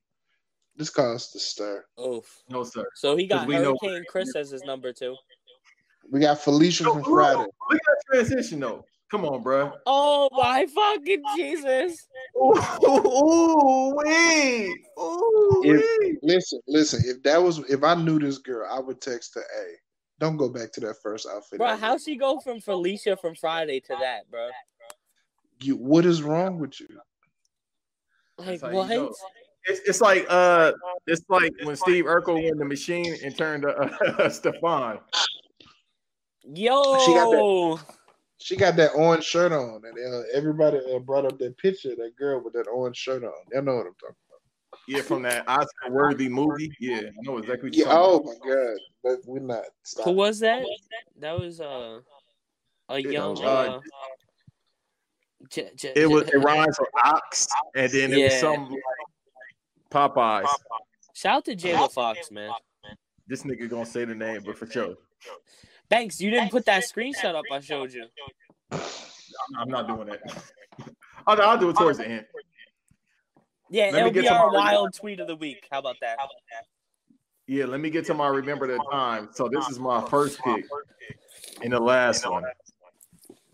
This 0.75 0.89
caused 0.89 1.33
the 1.35 1.39
stir. 1.39 1.85
Oof. 2.03 2.43
No 2.49 2.63
sir. 2.63 2.83
So 2.95 3.15
he 3.15 3.27
got 3.27 3.47
we 3.47 3.55
know- 3.55 3.77
Hurricane 3.81 4.03
Chris 4.09 4.35
as 4.35 4.49
his 4.49 4.63
number 4.63 4.91
two. 4.91 5.15
We 6.11 6.19
got 6.19 6.39
Felicia 6.41 6.83
from 6.83 7.03
Friday. 7.03 7.37
Look 7.39 7.49
at 7.73 7.79
that 7.87 8.01
transition 8.11 8.59
though. 8.59 8.83
Come 9.15 9.23
on, 9.23 9.43
bro. 9.43 9.71
Oh 9.85 10.27
my 10.33 10.65
fucking 10.65 11.23
Jesus! 11.37 12.05
Ooh, 12.35 12.51
ooh, 12.85 13.95
wee. 13.95 14.85
Ooh, 14.99 15.61
If- 15.63 16.17
Listen, 16.21 16.59
listen. 16.67 17.01
If 17.05 17.23
that 17.23 17.41
was, 17.41 17.59
if 17.69 17.81
I 17.81 17.95
knew 17.95 18.19
this 18.19 18.39
girl, 18.39 18.67
I 18.69 18.81
would 18.81 18.99
text 18.99 19.35
her. 19.35 19.43
Hey, 19.55 19.75
don't 20.19 20.35
go 20.35 20.49
back 20.49 20.73
to 20.73 20.81
that 20.81 20.95
first 21.01 21.27
outfit. 21.31 21.59
Bro, 21.59 21.67
I 21.69 21.75
how 21.77 21.97
she 21.97 22.17
go 22.17 22.39
from 22.41 22.59
Felicia 22.59 23.15
from 23.15 23.35
Friday 23.35 23.79
to 23.79 23.95
that, 24.01 24.29
bro? 24.29 24.49
You, 25.61 25.77
what 25.77 26.05
is 26.05 26.21
wrong 26.21 26.59
with 26.59 26.77
you? 26.81 26.89
Like 28.37 28.61
how 28.61 28.69
you 28.69 28.75
what? 28.75 29.11
It's, 29.63 29.79
it's 29.87 30.01
like 30.01 30.25
uh, 30.27 30.73
it's 31.07 31.21
like 31.29 31.53
when 31.63 31.77
Steve 31.77 32.03
Urkel 32.03 32.43
won 32.43 32.57
the 32.57 32.65
machine 32.65 33.15
and 33.23 33.37
turned 33.37 33.63
to 33.63 33.69
uh, 34.25 34.27
Stefan. 34.27 34.99
Yo, 36.43 36.97
She 36.97 37.13
got 37.13 37.31
She 38.37 38.55
got 38.57 38.75
that 38.75 38.91
orange 38.95 39.23
shirt 39.23 39.51
on, 39.51 39.81
and 39.85 40.13
uh, 40.13 40.21
everybody 40.33 40.77
uh, 40.93 40.99
brought 40.99 41.25
up 41.25 41.39
that 41.39 41.57
picture 41.57 41.91
of 41.91 41.97
that 41.97 42.15
girl 42.17 42.41
with 42.43 42.53
that 42.53 42.67
orange 42.67 42.97
shirt 42.97 43.23
on. 43.23 43.31
Y'all 43.51 43.61
know 43.63 43.75
what 43.75 43.87
I'm 43.87 43.93
talking 43.95 44.15
about. 44.29 44.79
Yeah, 44.87 45.01
from 45.01 45.21
that 45.23 45.47
Oscar 45.47 45.89
worthy 45.91 46.27
movie. 46.27 46.71
Yeah, 46.79 46.97
I 46.97 47.11
know 47.21 47.37
exactly. 47.37 47.69
What 47.69 47.75
you're 47.77 47.87
Yeah. 47.87 47.93
talking 47.93 48.29
Oh 48.29 48.31
about. 48.31 48.45
my 48.45 48.53
god, 48.53 48.77
but 49.03 49.17
we're 49.25 49.39
not. 49.39 49.63
Stop. 49.83 50.05
who 50.05 50.11
was 50.11 50.39
that? 50.41 50.63
That 51.19 51.39
was 51.39 51.61
uh 51.61 52.01
a 52.89 52.99
young. 52.99 53.37
uh, 53.41 53.45
Uh, 53.45 53.79
J- 55.49 55.71
J- 55.75 55.93
It 55.95 56.07
was 56.07 56.23
it 56.29 56.37
rhymes 56.37 56.77
with 56.79 56.89
ox, 57.03 57.47
and 57.75 57.91
then 57.91 58.11
it 58.11 58.17
was 58.23 58.33
Yeah. 58.33 58.39
some 58.41 58.69
like 58.69 58.81
Popeyes. 59.91 60.49
Shout 61.13 61.37
out 61.37 61.45
to 61.45 61.55
Jayla 61.55 61.91
Fox, 61.91 62.29
man. 62.31 62.51
This 63.27 63.43
nigga 63.43 63.69
gonna 63.69 63.85
say 63.85 64.05
the 64.05 64.13
name, 64.13 64.41
but 64.45 64.57
for 64.57 64.65
sure, 64.67 64.95
Thanks, 65.89 66.19
you 66.19 66.31
didn't 66.31 66.49
put 66.51 66.65
that 66.65 66.83
screenshot 66.83 67.35
up 67.35 67.45
I 67.51 67.59
showed 67.59 67.93
you. 67.93 68.05
I'm, 68.71 68.79
I'm 69.57 69.69
not 69.69 69.87
doing 69.87 70.07
that. 70.07 70.21
I'll, 71.27 71.41
I'll 71.41 71.57
do 71.57 71.69
it 71.69 71.77
towards 71.77 71.97
the 71.99 72.07
end. 72.07 72.25
Yeah, 73.69 73.85
Let 73.85 73.93
me 73.93 73.99
it'll 73.99 74.11
get 74.11 74.21
be 74.23 74.27
our 74.29 74.47
my- 74.51 74.53
wild 74.57 74.93
tweet 74.93 75.19
of 75.19 75.27
the 75.27 75.35
week. 75.35 75.67
How 75.71 75.79
about 75.79 75.95
that? 76.01 76.17
Yeah, 77.47 77.65
let 77.65 77.79
me 77.79 77.89
get 77.91 78.05
to 78.07 78.13
my 78.13 78.27
remember 78.27 78.67
the 78.67 78.83
time. 78.91 79.29
So 79.33 79.47
this 79.47 79.67
is 79.69 79.79
my 79.79 79.97
oh, 80.01 80.05
first 80.07 80.39
pick 80.43 80.65
in 81.61 81.71
the 81.71 81.79
last 81.79 82.27
one. 82.29 82.43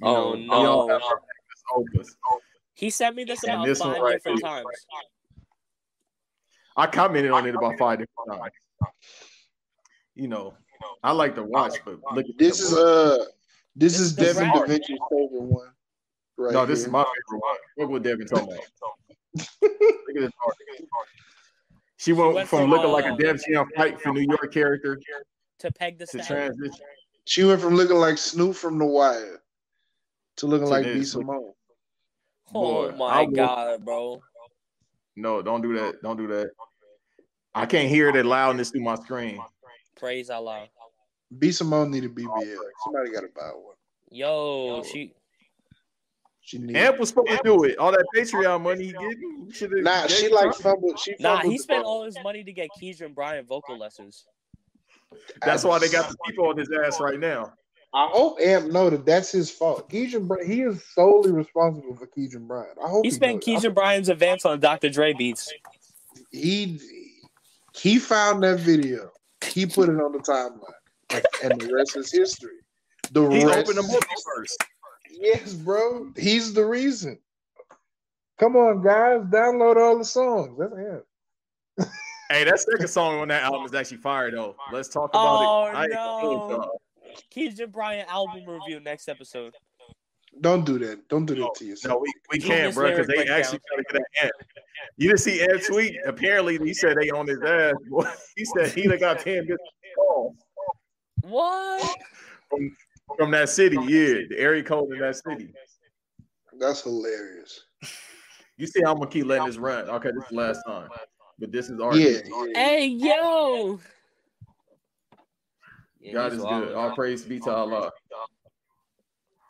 Oh, 0.02 0.36
you 0.36 0.48
Oh, 0.52 0.60
we 0.62 0.66
all 0.68 0.88
no. 0.88 0.94
have 0.94 1.02
our 1.04 1.20
magnus 1.22 1.64
opus. 2.00 2.16
He 2.74 2.90
sent 2.90 3.16
me 3.16 3.26
this 3.26 3.44
about 3.44 3.66
this 3.66 3.80
five 3.80 4.02
right 4.02 4.14
different 4.14 4.40
here. 4.42 4.50
times. 4.50 4.66
I 6.78 6.88
commented 6.88 7.32
on 7.32 7.46
it 7.48 7.54
about 7.56 7.78
five 7.78 8.00
different 8.00 8.42
times. 8.42 8.52
You 10.16 10.28
know, 10.30 10.54
I 11.04 11.12
like 11.12 11.36
to 11.36 11.44
watch, 11.44 11.76
but 11.86 11.98
look 12.14 12.26
at 12.28 12.38
This 12.38 12.60
is 12.60 12.74
uh, 12.74 13.18
this 13.76 13.94
This 13.94 14.00
is 14.00 14.08
is 14.12 14.14
Devin 14.16 14.44
rap. 14.44 14.54
Da 14.56 14.66
Vinci's 14.66 15.00
favorite 15.10 15.30
one. 15.32 15.68
Right 16.38 16.54
no, 16.54 16.66
this 16.66 16.80
is 16.82 16.88
my 16.88 17.04
favorite 17.04 17.42
one. 17.42 17.56
Look 17.78 17.90
what 17.90 18.04
Devin 18.04 18.28
talking 18.28 18.54
about. 18.54 18.66
look 19.62 20.16
at 20.16 20.22
this 20.22 20.32
art. 20.46 20.56
She 21.98 22.14
went, 22.14 22.34
went 22.34 22.50
from 22.50 22.62
from, 22.62 22.70
looking 22.72 22.90
like 22.92 23.06
uh, 23.06 23.14
a 23.14 23.18
Def 23.18 23.42
Jam 23.48 23.68
fight 23.76 24.02
for 24.02 24.12
New 24.12 24.22
York 24.22 24.52
character 24.52 25.00
To 25.60 25.72
peg 25.72 26.00
the 26.00 26.08
to 26.08 26.20
transition. 26.20 26.86
She 27.26 27.44
went 27.44 27.62
from 27.62 27.76
looking 27.76 27.98
like 27.98 28.18
Snoop 28.18 28.56
from 28.56 28.80
The 28.80 28.86
Wire 28.86 29.42
to 30.38 30.48
looking 30.48 30.66
To 30.66 30.72
like 30.72 30.84
this. 30.84 30.98
B 30.98 31.04
Simone. 31.04 31.54
Oh 32.54 32.90
Boy, 32.90 32.90
I 32.90 32.96
my 32.96 33.22
will- 33.22 33.32
god, 33.32 33.86
bro. 33.86 34.22
No, 35.16 35.42
don't 35.42 35.62
do 35.62 35.74
that. 35.76 36.02
Don't 36.02 36.18
do 36.18 36.28
that. 36.28 36.50
I 37.54 37.66
can't 37.66 37.90
hear 37.90 38.12
the 38.12 38.24
loudness 38.24 38.72
through 38.72 38.82
my 38.82 38.96
screen. 38.96 39.40
Praise 40.02 40.32
Allah. 40.32 40.68
B 41.38 41.52
Simone 41.52 41.92
need 41.92 42.06
a 42.06 42.10
BBL. 42.10 42.58
Somebody 42.84 43.12
got 43.12 43.22
to 43.22 43.30
buy 43.36 43.52
one. 43.54 43.76
Yo, 44.10 44.82
she 44.84 45.14
She 46.42 46.58
need. 46.58 46.76
Amp 46.76 47.00
was 47.00 47.10
supposed 47.10 47.30
to 47.30 47.40
do 47.44 47.64
it. 47.66 47.78
All 47.78 47.92
that 47.92 48.04
Patreon 48.16 48.62
money 48.62 48.86
he 48.86 48.92
getting, 48.94 49.46
he 49.46 49.54
should 49.54 49.72
have. 49.72 49.84
Nah, 49.84 50.08
she 50.08 50.28
like 50.30 50.56
fumbled. 50.56 50.98
She 50.98 51.16
nah, 51.20 51.42
he 51.42 51.60
spent 51.60 51.86
all 51.86 52.04
his 52.04 52.18
money 52.24 52.44
to 52.44 52.52
get 52.52 52.70
Keisha 52.82 53.14
Bryant 53.14 53.48
vocal 53.48 53.78
lessons. 53.78 54.26
That's 55.46 55.64
why 55.64 55.78
they 55.78 55.88
got 55.88 56.10
the 56.10 56.18
people 56.26 56.50
on 56.50 56.58
his 56.58 56.70
ass 56.84 57.00
right 57.00 57.20
now. 57.20 57.54
I 57.94 58.08
hope 58.12 58.40
Amp 58.42 58.72
know 58.72 58.90
that 58.90 59.06
that's 59.06 59.32
his 59.32 59.52
fault. 59.52 59.88
Keegan, 59.90 60.26
Bry- 60.26 60.46
he 60.46 60.62
is 60.62 60.82
solely 60.96 61.32
responsible 61.32 61.96
for 61.96 62.08
Keegan 62.08 62.48
Bryant. 62.48 62.78
I 62.84 62.90
hope 62.90 63.06
He 63.06 63.12
spent 63.12 63.46
knows. 63.48 63.64
Keisha 63.64 63.74
Bryant's 63.74 64.10
advance 64.10 64.46
on 64.46 64.60
Dr. 64.60 64.90
Dre 64.90 65.14
beats. 65.14 65.54
He 66.32 66.80
he 67.76 68.00
found 68.00 68.42
that 68.44 68.60
video. 68.60 69.12
He 69.52 69.66
put 69.66 69.90
it 69.90 70.00
on 70.00 70.12
the 70.14 70.20
timeline, 70.20 71.24
and 71.44 71.60
the 71.60 71.74
rest 71.74 71.96
is 71.98 72.12
history. 72.12 72.58
The 73.12 73.28
He 73.30 73.46
rest, 73.46 73.70
opened 73.70 73.78
the 73.78 73.82
multiverse. 73.84 74.56
yes, 75.10 75.54
bro. 75.54 76.12
He's 76.18 76.54
the 76.54 76.66
reason. 76.66 77.20
Come 78.40 78.56
on, 78.56 78.82
guys, 78.82 79.22
download 79.30 79.78
all 79.78 79.98
the 79.98 80.06
songs. 80.06 80.58
That's 80.58 80.74
him. 80.76 81.04
Hey, 82.30 82.46
that 82.46 82.60
second 82.60 82.88
song 82.88 83.20
on 83.20 83.28
that 83.28 83.44
album 83.44 83.66
is 83.66 83.74
actually 83.74 83.98
fire 83.98 84.32
though. 84.32 84.56
Let's 84.72 84.88
talk 84.88 85.10
about 85.10 85.44
Oh, 85.44 85.66
it. 85.68 85.76
I 85.76 85.84
ain't 85.84 85.92
gonna 85.94 86.22
hold 86.22 86.50
no. 86.50 86.56
y'all. 86.56 86.82
Keisha 87.36 87.70
Bryant 87.70 88.10
album 88.10 88.46
review 88.48 88.80
next 88.80 89.10
episode. 89.10 89.54
Don't 90.40 90.66
do 90.66 90.80
that. 90.80 91.08
Don't 91.10 91.26
do 91.26 91.36
that 91.36 91.52
to 91.58 91.66
yourself. 91.66 91.96
No, 91.96 92.00
we, 92.00 92.14
we 92.32 92.40
can't, 92.40 92.74
bro, 92.74 92.90
because 92.90 93.08
they 93.08 93.28
actually 93.28 93.60
gotta 93.70 93.84
get 93.84 93.94
that 93.94 94.24
Ant. 94.24 94.32
You 94.98 95.10
didn't 95.10 95.20
see 95.20 95.42
Ed 95.42 95.62
tweet? 95.68 95.96
Apparently, 96.06 96.58
he 96.58 96.74
said 96.74 96.98
they 97.00 97.10
on 97.10 97.28
his 97.28 97.42
ass. 97.42 97.74
Boy. 97.90 98.06
He 98.36 98.46
said 98.46 98.72
he 98.72 98.88
done 98.88 99.00
got 99.00 99.20
ten 99.20 99.46
missed 99.46 99.60
calls. 99.96 100.36
What? 101.22 101.98
from, 102.52 102.76
from 103.18 103.32
that 103.32 103.50
city. 103.50 103.78
Yeah, 103.78 104.26
the 104.30 104.36
area 104.38 104.64
code 104.64 104.92
in 104.94 105.00
that 105.00 105.16
city. 105.16 105.54
That's 106.60 106.82
hilarious. 106.82 107.62
You 108.58 108.68
see, 108.68 108.82
I'm 108.84 108.98
gonna 108.98 109.08
keep 109.08 109.26
letting 109.26 109.48
this 109.48 109.58
run. 109.58 109.90
Okay, 109.90 110.10
this 110.14 110.24
is 110.24 110.30
the 110.30 110.36
last 110.36 110.62
time, 110.68 110.90
but 111.40 111.52
this 111.52 111.70
is 111.70 111.80
our 111.80 111.96
Yeah, 111.96 112.20
yeah. 112.26 112.46
Hey 112.56 112.86
yo. 112.88 113.80
God 116.14 116.34
is 116.34 116.40
good. 116.40 116.74
All 116.74 116.92
praise 116.96 117.24
be 117.24 117.40
to 117.42 117.52
Allah. 117.52 117.92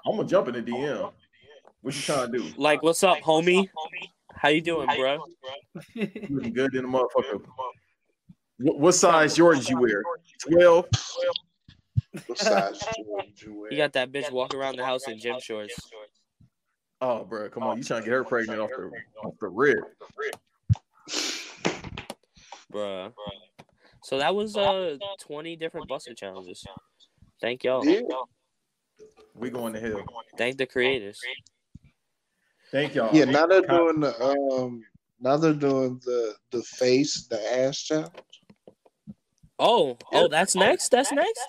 I'm 0.05 0.15
gonna 0.15 0.27
jump 0.27 0.47
in 0.47 0.53
the 0.55 0.61
DM. 0.61 1.11
What 1.81 1.95
you 1.95 2.01
trying 2.01 2.31
to 2.31 2.37
do? 2.37 2.53
Like, 2.57 2.83
what's 2.83 3.03
up, 3.03 3.19
homie? 3.19 3.69
How 4.33 4.49
you 4.49 4.61
doing, 4.61 4.87
bro? 4.95 5.19
Looking 5.95 6.53
good 6.53 6.75
in 6.75 6.83
the 6.83 6.87
motherfucker. 6.87 7.41
What, 8.59 8.79
what 8.79 8.91
size 8.93 9.37
Jordans 9.37 9.69
you 9.69 9.79
wear? 9.79 10.03
Twelve. 10.49 10.85
What 12.27 12.37
size 12.37 12.79
Jordan 13.05 13.33
you 13.37 13.59
wear? 13.59 13.71
You 13.71 13.77
got 13.77 13.93
that 13.93 14.11
bitch 14.11 14.31
walking 14.31 14.59
around 14.59 14.77
the 14.77 14.85
house 14.85 15.07
in 15.07 15.19
gym 15.19 15.39
shorts. 15.39 15.91
Oh, 16.99 17.23
bro, 17.23 17.49
come 17.49 17.63
on! 17.63 17.77
You 17.77 17.83
trying 17.83 18.01
to 18.01 18.05
get 18.05 18.13
her 18.13 18.23
pregnant 18.23 18.59
off 18.59 18.69
the 18.69 18.91
off 19.23 19.33
the 19.39 19.47
rip? 19.47 19.79
Bruh. 22.71 23.11
So 24.03 24.17
that 24.17 24.33
was 24.33 24.55
uh 24.55 24.97
20 25.19 25.55
different 25.57 25.87
Buss 25.87 26.07
It 26.07 26.17
challenges. 26.17 26.65
Thank 27.41 27.63
y'all. 27.63 27.85
Yeah. 27.85 28.01
We 29.35 29.49
going 29.49 29.73
to 29.73 29.79
hell. 29.79 30.03
Thank 30.37 30.57
the 30.57 30.65
creators. 30.65 31.19
Thank 32.71 32.95
y'all. 32.95 33.13
Yeah, 33.15 33.25
now 33.25 33.45
they're 33.45 33.61
doing 33.61 33.99
the 33.99 34.21
um 34.23 34.83
now 35.19 35.37
they're 35.37 35.53
doing 35.53 35.99
the 36.05 36.33
the 36.51 36.63
face, 36.63 37.27
the 37.27 37.59
ass 37.59 37.81
challenge. 37.81 38.13
Oh, 39.59 39.97
oh, 40.11 40.27
that's 40.27 40.55
next. 40.55 40.89
That's 40.89 41.11
next. 41.11 41.39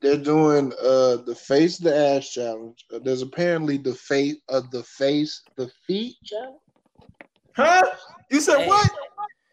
They're 0.00 0.16
doing 0.18 0.72
uh 0.82 1.16
the 1.24 1.34
face, 1.34 1.78
the 1.78 1.96
ass 1.96 2.30
challenge. 2.30 2.84
Uh, 2.92 2.98
there's 3.02 3.22
apparently 3.22 3.78
the 3.78 3.94
face 3.94 4.36
of 4.48 4.70
the 4.70 4.82
face, 4.82 5.42
the 5.56 5.70
feet 5.86 6.16
challenge. 6.24 6.60
Huh? 7.56 7.82
You 8.30 8.40
said 8.40 8.58
Hey. 8.58 8.68
what? 8.68 8.90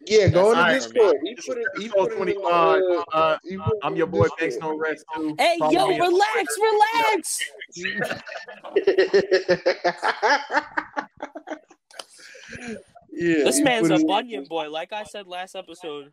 Yeah, 0.06 0.28
go 0.28 0.52
in 0.52 0.58
the 0.58 0.64
That's 0.64 0.86
Discord. 0.86 1.16
fine, 1.16 1.26
He 1.26 1.34
put 1.34 1.58
it. 1.58 1.66
He 1.78 1.88
put 1.88 2.12
it 2.12 2.16
25. 2.16 2.44
uh, 2.82 3.04
Uh, 3.12 3.38
he 3.44 3.56
put 3.56 3.66
it 3.72 3.78
I'm 3.82 3.96
your 3.96 4.06
boy, 4.06 4.24
Discord. 4.38 4.40
Banks 4.40 4.56
No 4.60 4.76
Rest 4.76 5.04
2. 5.16 5.34
Hey, 5.38 5.56
Follow 5.58 5.72
yo, 5.72 5.88
me 5.88 6.00
on 6.00 6.12
relax, 6.12 6.58
relax. 6.60 7.40
yeah, 13.12 13.44
This 13.44 13.60
man's 13.60 13.90
a 13.90 13.94
it 13.94 14.06
bunion 14.06 14.44
boy, 14.44 14.70
like 14.70 14.92
I 14.92 15.04
said 15.04 15.26
last 15.26 15.54
episode. 15.56 16.12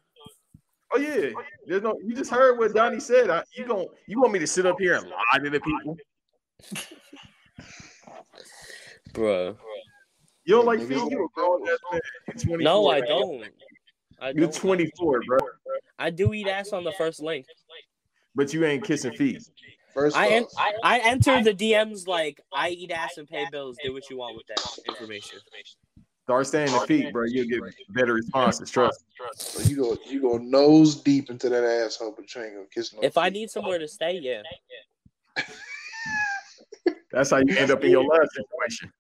Oh 0.94 1.00
yeah, 1.00 1.30
there's 1.66 1.82
no. 1.82 1.98
You 2.04 2.14
just 2.14 2.30
heard 2.30 2.60
what 2.60 2.74
Donny 2.74 3.00
said. 3.00 3.30
I, 3.30 3.44
you 3.56 3.66
gon' 3.66 3.88
You 4.08 4.20
want 4.20 4.34
me 4.34 4.40
to 4.40 4.48
sit 4.48 4.66
up 4.66 4.76
here 4.78 4.96
and 4.96 5.08
lie 5.08 5.40
to 5.42 5.50
the 5.50 5.60
people? 5.62 5.98
bro? 9.14 9.56
You 10.44 10.56
don't 10.56 10.66
like 10.66 10.80
feet? 10.82 10.90
You 10.98 11.26
a 11.26 11.28
grown 11.34 11.64
ass 11.70 11.78
man. 11.94 12.02
You're 12.28 12.58
24. 12.58 12.58
No, 12.58 12.88
I 12.90 13.00
don't. 13.02 13.46
I 14.22 14.32
You're 14.36 14.52
24, 14.52 15.24
bro. 15.26 15.40
I 15.98 16.12
do 16.12 16.34
eat 16.34 16.48
ass 16.48 16.72
on 16.74 16.84
the 16.84 16.92
first 16.94 17.22
link. 17.22 17.48
But 18.36 18.54
you 18.54 18.64
ain't 18.66 18.86
kissing 18.86 19.14
feet. 19.14 19.42
First 19.94 20.16
I 20.16 20.28
en- 20.30 20.44
off, 20.44 20.74
I 20.84 21.00
enter 21.00 21.44
the 21.44 21.54
DMs 21.54 22.08
like 22.08 22.40
I 22.54 22.70
eat 22.70 22.92
ass 22.92 23.18
and 23.18 23.28
pay 23.28 23.46
bills. 23.52 23.78
Do 23.84 23.92
what 23.94 24.10
you 24.10 24.18
want 24.18 24.38
with 24.38 24.48
that 24.48 24.60
information. 24.88 25.40
Start 26.24 26.48
staying 26.48 26.72
the 26.72 26.80
feet, 26.82 27.12
bro. 27.12 27.26
You'll 27.26 27.48
get 27.48 27.62
better 27.90 28.14
responses. 28.14 28.70
Trust. 28.72 29.04
so 29.38 29.62
you 29.64 29.76
go 29.76 29.98
you 30.08 30.22
go 30.22 30.38
nose 30.38 30.96
deep 30.96 31.30
into 31.30 31.50
that 31.50 31.64
asshole, 31.64 32.14
but 32.16 32.34
you 32.34 32.42
ain't 32.42 32.54
gonna 32.54 32.68
kiss 32.74 32.94
no. 32.94 33.02
If 33.02 33.18
I 33.18 33.30
need 33.30 33.50
somewhere 33.50 33.80
to 33.80 33.88
stay, 33.88 34.20
yeah. 34.22 34.44
That's 37.12 37.32
how 37.32 37.38
you 37.38 37.58
end 37.58 37.72
up 37.72 37.84
in 37.84 37.92
your 37.92 38.06
last 38.06 38.30
situation. 38.34 38.92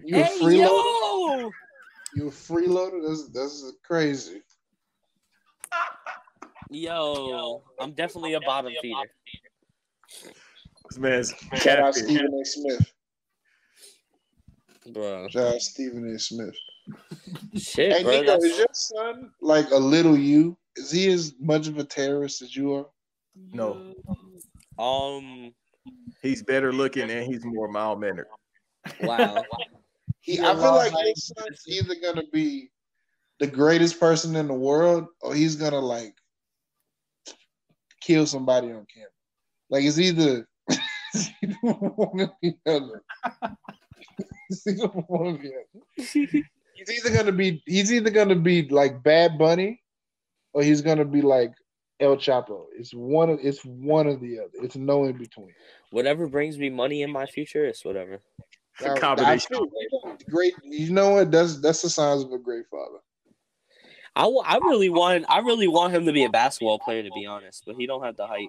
you 0.00 0.18
a 0.18 0.24
Hey 0.24 0.38
freeloader, 0.40 0.58
yo! 0.58 1.52
you 2.14 2.28
a 2.28 2.30
freeloader. 2.30 3.06
That's 3.06 3.28
that's 3.28 3.72
crazy. 3.84 4.42
Yo, 6.72 7.62
I'm 7.78 7.92
definitely 7.92 8.34
a 8.34 8.40
bottom 8.40 8.72
feeder. 8.80 8.96
This 10.88 10.98
man's 10.98 11.32
Shout 11.56 11.78
out 11.78 11.94
catfish. 11.94 12.02
Stephen 12.04 12.40
A. 12.40 12.44
Smith. 12.44 12.92
Bro. 14.92 15.28
Shout 15.28 15.54
out 15.54 15.60
Stephen 15.60 16.14
A. 16.14 16.18
Smith. 16.18 16.54
Shit, 17.56 17.92
Hey 17.92 18.02
bro. 18.02 18.12
Nico, 18.12 18.24
that's- 18.26 18.44
is 18.44 18.58
your 18.58 18.66
son 18.72 19.30
like 19.40 19.70
a 19.70 19.76
little 19.76 20.16
you? 20.18 20.56
Is 20.76 20.90
he 20.90 21.10
as 21.12 21.34
much 21.38 21.68
of 21.68 21.78
a 21.78 21.84
terrorist 21.84 22.42
as 22.42 22.56
you 22.56 22.72
are? 22.74 22.86
No. 23.52 23.94
Um 24.78 25.52
He's 26.22 26.42
better 26.42 26.72
looking 26.72 27.10
and 27.10 27.26
he's 27.26 27.44
more 27.44 27.68
mild 27.68 28.00
mannered. 28.00 28.26
wow. 29.02 29.44
He, 30.24 30.38
I 30.38 30.52
feel 30.54 30.72
like 30.76 30.92
I- 30.94 31.08
his 31.14 31.32
son's 31.36 31.62
either 31.66 31.96
gonna 32.00 32.22
be 32.32 32.70
the 33.40 33.46
greatest 33.48 33.98
person 33.98 34.36
in 34.36 34.46
the 34.46 34.54
world, 34.54 35.06
or 35.20 35.34
he's 35.34 35.56
gonna 35.56 35.80
like 35.80 36.14
kill 38.02 38.26
somebody 38.26 38.68
on 38.68 38.86
camera. 38.92 39.08
Like 39.70 39.84
it's 39.84 39.98
either 39.98 40.46
it's 40.68 41.30
either 41.42 41.54
one 41.62 42.20
or 42.20 42.32
the 42.42 42.54
other. 42.66 43.02
It's 44.50 44.66
either 44.66 44.86
one 44.88 45.26
or 45.26 45.38
the 45.38 45.48
other. 45.48 45.84
He's 45.96 46.90
either 46.90 47.10
gonna 47.16 47.32
be 47.32 47.62
he's 47.66 47.92
either 47.92 48.10
gonna 48.10 48.34
be 48.34 48.68
like 48.68 49.02
Bad 49.02 49.38
Bunny, 49.38 49.80
or 50.52 50.62
he's 50.62 50.82
gonna 50.82 51.04
be 51.06 51.22
like 51.22 51.52
El 52.00 52.16
Chapo. 52.16 52.64
It's 52.76 52.92
one 52.92 53.30
of 53.30 53.38
it's 53.42 53.64
one 53.64 54.06
or 54.06 54.16
the 54.16 54.40
other. 54.40 54.50
It's 54.64 54.76
no 54.76 55.04
in 55.04 55.16
between. 55.16 55.54
Whatever 55.90 56.26
brings 56.26 56.58
me 56.58 56.68
money 56.68 57.02
in 57.02 57.10
my 57.10 57.24
future 57.26 57.64
is 57.66 57.82
whatever. 57.82 58.20
A 58.82 58.88
I- 58.90 58.92
I 58.94 58.98
combination. 58.98 59.48
feel- 59.48 59.70
great. 60.28 60.52
You 60.64 60.92
know 60.92 61.10
what? 61.10 61.30
That's 61.30 61.60
that's 61.60 61.80
the 61.82 61.88
signs 61.90 62.22
of 62.24 62.32
a 62.32 62.38
great 62.38 62.66
father. 62.70 62.98
I, 64.14 64.26
I 64.26 64.58
really 64.58 64.90
want 64.90 65.24
I 65.28 65.38
really 65.38 65.68
want 65.68 65.94
him 65.94 66.06
to 66.06 66.12
be 66.12 66.24
a 66.24 66.30
basketball 66.30 66.78
player 66.78 67.02
to 67.02 67.10
be 67.14 67.24
honest, 67.26 67.64
but 67.66 67.76
he 67.76 67.86
don't 67.86 68.02
have 68.04 68.16
the 68.16 68.26
height. 68.26 68.48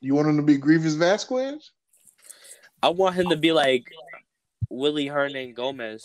You 0.00 0.14
want 0.14 0.28
him 0.28 0.36
to 0.38 0.42
be 0.42 0.58
Greivis 0.58 0.96
Vasquez? 0.98 1.70
I 2.82 2.88
want 2.88 3.14
him 3.14 3.28
to 3.30 3.36
be 3.36 3.52
like 3.52 3.84
Willy 4.68 5.06
Hernangómez 5.06 6.02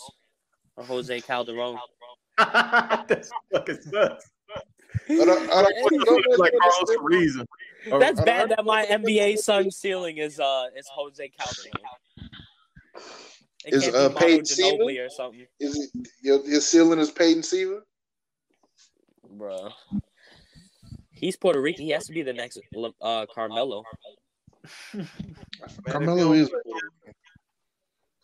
or 0.76 0.84
Jose 0.84 1.20
Calderon. 1.22 1.76
That's 2.38 3.30
fucking 3.52 3.78
sucks. 3.80 4.30
I 5.10 5.24
don't- 5.24 5.50
I 5.50 5.62
don't- 5.62 6.04
Gomez 6.06 6.38
like 6.38 6.52
was 6.52 6.84
Carlos. 6.86 6.96
Reason. 7.02 7.46
That's 7.98 8.20
bad 8.20 8.50
that 8.50 8.64
my 8.64 8.86
NBA 8.86 9.38
son 9.38 9.70
ceiling 9.72 10.18
is 10.18 10.38
uh 10.38 10.66
is 10.76 10.86
Jose 10.94 11.28
Calderon. 11.36 11.72
It 13.64 13.74
Is, 13.74 13.82
can't 13.82 13.94
be 13.94 13.98
uh, 13.98 14.08
Peyton 14.10 14.44
Ginobili 14.44 15.04
or 15.04 15.10
something, 15.10 15.46
Is 15.60 15.78
it 15.78 16.08
your, 16.22 16.44
your 16.46 16.60
ceiling 16.60 16.98
is 16.98 17.10
Peyton 17.10 17.42
Seaver? 17.42 17.84
bro. 19.30 19.70
He's 21.10 21.36
Puerto 21.36 21.60
Rican. 21.60 21.84
He 21.84 21.90
has 21.90 22.06
to 22.06 22.12
be 22.12 22.22
the 22.22 22.32
next 22.32 22.58
uh 23.02 23.26
Carmelo. 23.34 23.84
Carmelo 25.86 26.32
if 26.32 26.38
is. 26.42 26.48
you 26.48 26.52
don't 26.52 26.64
put- 26.64 27.14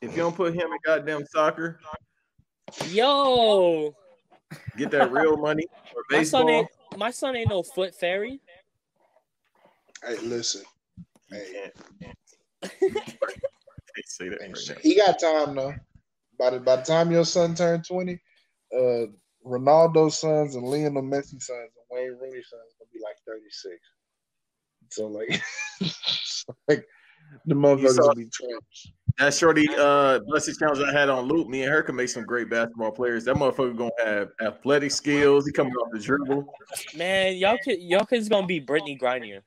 If 0.02 0.10
you 0.12 0.16
don't 0.22 0.36
put 0.36 0.54
him 0.54 0.72
in 0.72 0.78
goddamn 0.84 1.26
soccer, 1.26 1.80
Yo, 2.88 3.94
get 4.76 4.90
that 4.90 5.10
real 5.10 5.36
money 5.36 5.66
or 5.94 6.02
my 6.10 6.22
son 6.22 6.46
baseball. 6.46 6.48
ain't 6.50 6.68
my 6.96 7.10
son 7.10 7.36
ain't 7.36 7.50
no 7.50 7.62
foot 7.62 7.94
fairy. 7.94 8.40
Hey, 10.06 10.18
listen. 10.18 10.62
Hey, 11.30 11.70
Can't 13.94 14.08
say 14.08 14.28
that 14.28 14.40
right 14.40 14.56
now. 14.68 14.74
he 14.82 14.96
got 14.96 15.18
time 15.20 15.54
though. 15.54 15.74
By 16.38 16.50
the 16.50 16.60
by 16.60 16.76
the 16.76 16.82
time 16.82 17.12
your 17.12 17.24
son 17.24 17.54
turned 17.54 17.84
twenty, 17.86 18.20
uh, 18.76 19.06
Ronaldo's 19.46 20.18
sons 20.18 20.56
and 20.56 20.66
Lionel 20.66 21.02
Messi's 21.02 21.46
sons 21.46 21.70
and 21.76 21.86
Wayne 21.90 22.18
Rooney's 22.20 22.48
sons 22.50 22.74
gonna 22.78 22.90
be 22.92 23.00
like 23.02 23.16
thirty 23.26 23.50
six. 23.50 23.78
So 24.90 25.06
like, 25.06 25.42
so, 26.24 26.54
like 26.68 26.84
the 27.46 27.54
motherfuckers 27.54 27.94
saw- 27.94 28.08
will 28.08 28.14
be 28.14 28.28
trash. 28.32 28.92
That 29.18 29.32
shorty, 29.32 29.68
uh, 29.78 30.18
blessed 30.26 30.58
challenge 30.58 30.80
I 30.80 30.92
had 30.92 31.08
on 31.08 31.26
loop. 31.26 31.46
Me 31.46 31.62
and 31.62 31.70
her 31.70 31.84
can 31.84 31.94
make 31.94 32.08
some 32.08 32.24
great 32.24 32.50
basketball 32.50 32.90
players. 32.90 33.24
That 33.24 33.36
motherfucker 33.36 33.76
gonna 33.76 33.90
have 34.04 34.28
athletic 34.40 34.90
skills. 34.90 35.46
He 35.46 35.52
coming 35.52 35.72
off 35.74 35.92
the 35.92 36.00
dribble. 36.00 36.52
Man, 36.96 37.36
y'all 37.36 37.56
kid, 37.58 37.80
y'all 37.80 38.04
kids 38.04 38.28
gonna 38.28 38.46
be 38.46 38.60
Brittney 38.60 38.98
Griner. 39.00 39.40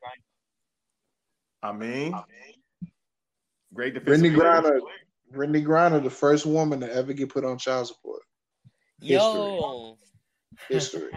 I 1.62 1.74
mean, 1.74 2.14
great 3.78 3.94
defensive. 3.94 4.32
Brittney 4.32 4.36
player. 4.36 4.62
Griner, 4.62 4.80
Brittney 5.34 5.64
Griner, 5.66 6.04
the 6.04 6.10
first 6.10 6.46
woman 6.46 6.80
to 6.80 6.92
ever 6.94 7.14
get 7.14 7.30
put 7.30 7.46
on 7.46 7.58
child 7.58 7.88
support. 7.88 8.24
Yo, 9.00 9.96
History. 10.68 11.12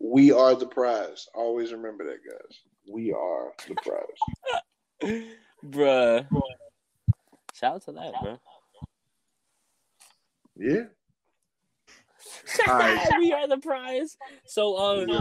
we 0.00 0.32
are 0.32 0.56
the 0.56 0.66
prize. 0.66 1.28
Always 1.34 1.72
remember 1.72 2.04
that, 2.04 2.18
guys. 2.28 2.58
We 2.92 3.12
are 3.12 3.52
the 3.68 3.76
prize. 3.76 5.22
bruh. 5.64 6.26
Shout 7.54 7.74
out 7.76 7.84
to 7.84 7.92
that, 7.92 8.12
bro. 8.20 8.38
Yeah. 10.56 10.82
Alright. 12.68 13.08
we 13.18 13.32
are 13.32 13.46
the 13.46 13.58
prize. 13.58 14.16
So, 14.46 14.76
um, 14.76 15.20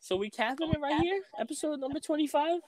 So 0.00 0.16
we 0.16 0.30
capping 0.30 0.70
it 0.70 0.80
right 0.80 1.00
here, 1.02 1.20
episode 1.38 1.78
number 1.78 2.00
twenty-five. 2.00 2.60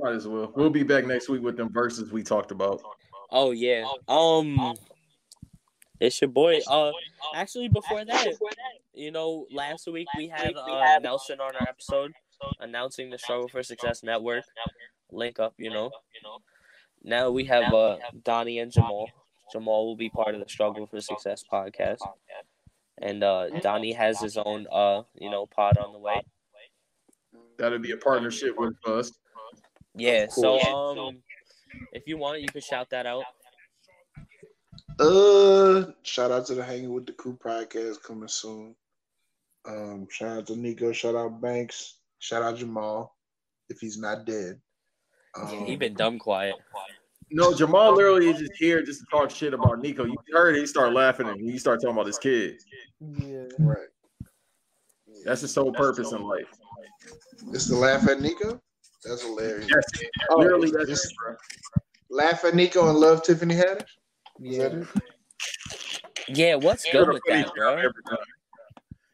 Might 0.00 0.14
as 0.14 0.26
well. 0.26 0.52
We'll 0.56 0.70
be 0.70 0.82
back 0.82 1.06
next 1.06 1.28
week 1.28 1.42
with 1.42 1.56
them 1.56 1.72
verses 1.72 2.10
we 2.10 2.22
talked 2.22 2.50
about. 2.50 2.82
Oh 3.30 3.50
yeah. 3.52 3.84
Um, 4.08 4.74
it's 6.00 6.20
your 6.20 6.28
boy. 6.28 6.60
Uh, 6.66 6.92
actually, 7.34 7.68
before 7.68 8.04
that, 8.04 8.26
you 8.94 9.10
know, 9.10 9.46
last 9.52 9.86
week 9.86 10.08
we 10.16 10.28
had 10.28 10.54
uh, 10.56 10.98
Nelson 11.00 11.40
on 11.40 11.54
our 11.54 11.68
episode 11.68 12.12
announcing 12.60 13.10
the 13.10 13.18
Struggle 13.18 13.48
for 13.48 13.62
Success 13.62 14.02
Network. 14.02 14.44
Link 15.12 15.38
up, 15.38 15.54
you 15.58 15.70
know. 15.70 15.90
Now 17.02 17.30
we 17.30 17.44
have 17.44 17.72
uh 17.72 17.96
Donny 18.24 18.58
and 18.58 18.70
Jamal. 18.72 19.08
Jamal 19.52 19.86
will 19.86 19.96
be 19.96 20.10
part 20.10 20.34
of 20.34 20.40
the 20.40 20.48
Struggle 20.48 20.86
for 20.86 21.00
Success 21.00 21.44
podcast, 21.50 21.98
and 22.98 23.22
uh 23.22 23.48
Donny 23.60 23.92
has 23.92 24.20
his 24.20 24.36
own 24.36 24.66
uh 24.70 25.02
you 25.14 25.30
know 25.30 25.46
pod 25.46 25.78
on 25.78 25.92
the 25.92 25.98
way. 25.98 26.20
That'll 27.58 27.78
be 27.78 27.92
a 27.92 27.96
partnership 27.96 28.54
with 28.56 28.74
us. 28.86 29.12
Yeah. 29.94 30.24
Of 30.24 30.32
So 30.32 30.58
course. 30.58 30.98
um, 30.98 31.22
if 31.92 32.04
you 32.06 32.16
want, 32.18 32.40
you 32.42 32.48
could 32.48 32.64
shout 32.64 32.90
that 32.90 33.06
out. 33.06 33.24
Uh, 34.98 35.92
shout 36.02 36.30
out 36.30 36.46
to 36.46 36.54
the 36.54 36.62
Hanging 36.64 36.92
with 36.92 37.06
the 37.06 37.12
Crew 37.12 37.38
podcast 37.42 38.02
coming 38.02 38.28
soon. 38.28 38.74
Um, 39.66 40.06
shout 40.10 40.38
out 40.38 40.46
to 40.48 40.56
Nico. 40.56 40.92
Shout 40.92 41.14
out 41.14 41.40
Banks. 41.40 41.98
Shout 42.18 42.42
out 42.42 42.56
Jamal, 42.58 43.16
if 43.70 43.78
he's 43.80 43.98
not 43.98 44.26
dead. 44.26 44.60
Um, 45.40 45.64
He 45.64 45.76
been 45.76 45.94
dumb 45.94 46.18
quiet. 46.18 46.54
No, 47.30 47.54
Jamal 47.54 47.94
literally 47.94 48.28
is 48.30 48.40
just 48.40 48.52
here 48.58 48.82
just 48.82 49.00
to 49.00 49.06
talk 49.10 49.30
shit 49.30 49.54
about 49.54 49.80
Nico. 49.80 50.04
You 50.04 50.16
heard 50.32 50.56
it, 50.56 50.60
he 50.60 50.66
started 50.66 50.94
laughing 50.94 51.28
and 51.28 51.40
he 51.40 51.56
started 51.58 51.80
talking 51.80 51.94
about 51.94 52.06
his 52.06 52.18
kid. 52.18 52.56
Yeah. 53.00 53.44
right. 53.60 53.86
That's 55.24 55.42
his 55.42 55.52
sole 55.52 55.72
purpose 55.72 56.12
in 56.12 56.22
life. 56.22 56.48
It's 57.52 57.68
to 57.68 57.76
laugh 57.76 58.08
at 58.08 58.20
Nico. 58.20 58.60
That's 59.04 59.22
hilarious. 59.22 59.68
Yes, 59.72 59.84
Oh, 60.30 60.38
literally 60.38 60.70
that's 60.72 60.90
it's 60.90 61.06
it, 61.06 61.12
bro. 61.16 61.36
laugh 62.10 62.44
at 62.44 62.54
Nico 62.54 62.88
and 62.88 62.98
love 62.98 63.22
Tiffany 63.22 63.54
Haddish. 63.54 63.80
Is 63.82 64.58
Yeah. 64.58 64.64
it? 64.66 64.88
Yeah, 66.28 66.54
what's 66.56 66.84
good 66.90 67.08
with 67.08 67.22
that, 67.26 67.50
bro? 67.54 67.82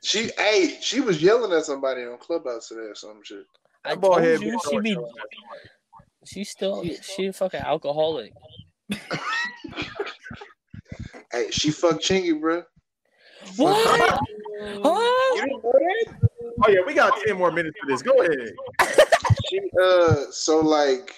She, 0.02 0.30
hey, 0.38 0.78
she 0.80 1.00
was 1.00 1.22
yelling 1.22 1.52
at 1.52 1.64
somebody 1.64 2.02
on 2.02 2.18
Clubhouse 2.18 2.68
today 2.68 2.82
or 2.82 2.94
some 2.94 3.22
shit. 3.24 3.44
I 3.84 3.94
That 3.94 4.02
told 4.02 4.22
head 4.22 4.40
you 4.42 4.58
she 4.70 4.80
be. 4.80 4.92
shows. 4.94 5.12
She's 6.24 6.50
still. 6.50 6.84
She 7.02 7.26
a 7.26 7.32
fucking 7.32 7.60
alcoholic. 7.60 8.34
Hey, 11.32 11.50
she 11.50 11.70
fucked 11.72 12.02
Chingy, 12.04 12.40
bro. 12.40 12.62
What? 13.56 13.76
Huh? 13.86 14.18
You 15.34 15.46
know 15.46 15.60
that? 15.64 16.06
Oh 16.64 16.70
yeah, 16.70 16.78
we 16.86 16.94
got 16.94 17.14
ten 17.26 17.36
more 17.36 17.50
minutes 17.50 17.76
for 17.80 17.86
this. 17.86 18.02
Go 18.02 18.12
ahead. 18.22 18.52
She, 19.48 19.60
uh, 19.82 20.30
so 20.30 20.60
like, 20.60 21.14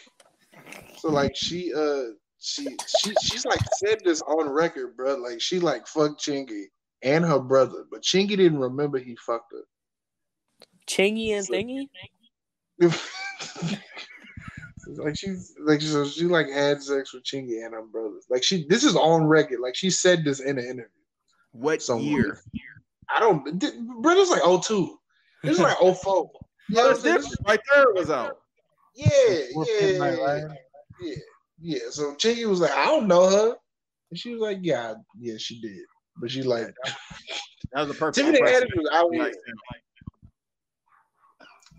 so 0.98 1.08
like 1.08 1.34
she, 1.36 1.72
uh, 1.74 2.12
she, 2.38 2.76
she, 2.86 3.14
she's 3.22 3.44
like 3.44 3.60
said 3.76 3.98
this 4.04 4.22
on 4.22 4.48
record, 4.48 4.96
bro. 4.96 5.16
Like 5.16 5.40
she 5.40 5.58
like 5.58 5.86
fucked 5.86 6.20
Chingy 6.20 6.64
and 7.02 7.24
her 7.24 7.40
brother, 7.40 7.84
but 7.90 8.02
Chingy 8.02 8.36
didn't 8.36 8.58
remember 8.58 8.98
he 8.98 9.16
fucked 9.16 9.52
her. 9.52 9.64
Chingy 10.86 11.36
and 11.36 11.46
thingy. 11.48 11.88
like 14.96 15.18
she's 15.18 15.54
like 15.60 15.80
so 15.80 16.06
she 16.06 16.24
like 16.24 16.48
had 16.48 16.82
sex 16.82 17.12
with 17.12 17.24
Chingy 17.24 17.64
and 17.64 17.74
her 17.74 17.82
brother. 17.82 18.16
Like 18.30 18.42
she 18.42 18.66
this 18.68 18.84
is 18.84 18.96
on 18.96 19.24
record. 19.24 19.60
Like 19.60 19.74
she 19.76 19.90
said 19.90 20.24
this 20.24 20.40
in 20.40 20.58
an 20.58 20.64
interview. 20.64 20.84
What 21.52 21.82
So 21.82 21.98
year? 21.98 22.40
I 23.14 23.20
don't 23.20 23.42
bro, 24.00 24.14
this 24.14 24.30
is 24.30 24.30
like 24.30 24.62
02. 24.62 24.98
This 25.44 25.54
is 25.54 25.60
like 25.60 25.78
04. 25.78 26.30
Know 26.70 26.88
That's 26.88 27.02
different. 27.02 27.34
Right 27.46 27.60
there 27.72 27.86
was 27.94 28.10
out. 28.10 28.38
Yeah, 28.94 29.08
yeah, 29.66 30.46
yeah, 31.00 31.14
yeah. 31.60 31.78
So 31.90 32.14
Chingy 32.14 32.46
was 32.46 32.60
like, 32.60 32.72
I 32.72 32.86
don't 32.86 33.06
know 33.06 33.30
her. 33.30 33.56
And 34.10 34.18
she 34.18 34.32
was 34.32 34.40
like, 34.40 34.58
Yeah, 34.60 34.94
yeah, 35.18 35.34
she 35.38 35.60
did. 35.60 35.78
But 36.16 36.30
she 36.30 36.42
like 36.42 36.74
That 37.72 37.86
was 37.86 37.90
a 37.90 37.94
perfect. 37.94 38.16
Tiffany. 38.26 38.40
Haddish 38.40 38.76
was 38.76 38.88
out 38.92 39.10
Like, 39.10 39.18
here. 39.18 39.32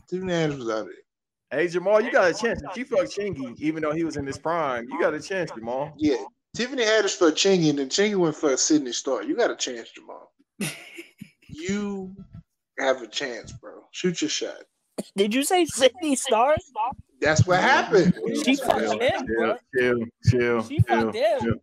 Tiffany 0.10 0.32
Haddish 0.32 0.58
was 0.58 0.70
out 0.70 0.86
here. 0.86 0.94
Hey 1.52 1.68
Jamal, 1.68 2.00
you 2.02 2.12
got 2.12 2.30
a 2.30 2.34
chance. 2.34 2.62
If 2.64 2.78
you 2.78 2.86
fuck 2.86 3.06
Chingy, 3.06 3.58
even 3.60 3.82
though 3.82 3.92
he 3.92 4.04
was 4.04 4.18
in 4.18 4.26
his 4.26 4.38
prime, 4.38 4.88
you 4.90 5.00
got 5.00 5.14
a 5.14 5.20
chance, 5.20 5.52
Jamal. 5.52 5.94
Yeah. 5.98 6.24
Tiffany 6.56 6.84
Haddish 6.84 7.16
for 7.18 7.32
Chingy, 7.32 7.70
and 7.70 7.80
then 7.80 7.90
Chingy 7.90 8.16
went 8.16 8.36
for 8.36 8.54
a 8.54 8.58
Sydney 8.58 8.92
Starr. 8.92 9.24
You 9.24 9.36
got 9.36 9.52
a 9.52 9.56
chance, 9.56 9.90
Jamal. 9.92 10.32
you 11.48 12.16
have 12.80 13.02
a 13.02 13.08
chance, 13.08 13.52
bro. 13.52 13.84
Shoot 13.92 14.22
your 14.22 14.30
shot. 14.30 14.58
Did 15.16 15.34
you 15.34 15.44
say 15.44 15.66
Sydney 15.66 16.16
Starr? 16.16 16.56
That's 17.22 17.46
what 17.46 17.60
happened. 17.60 18.14
She 18.46 18.56
fucked 18.56 19.02
him, 19.02 19.26
bro. 19.26 19.56
chill, 19.78 20.00
chill, 20.30 20.64
She 20.68 20.80
fucked 20.82 21.16
him. 21.16 21.60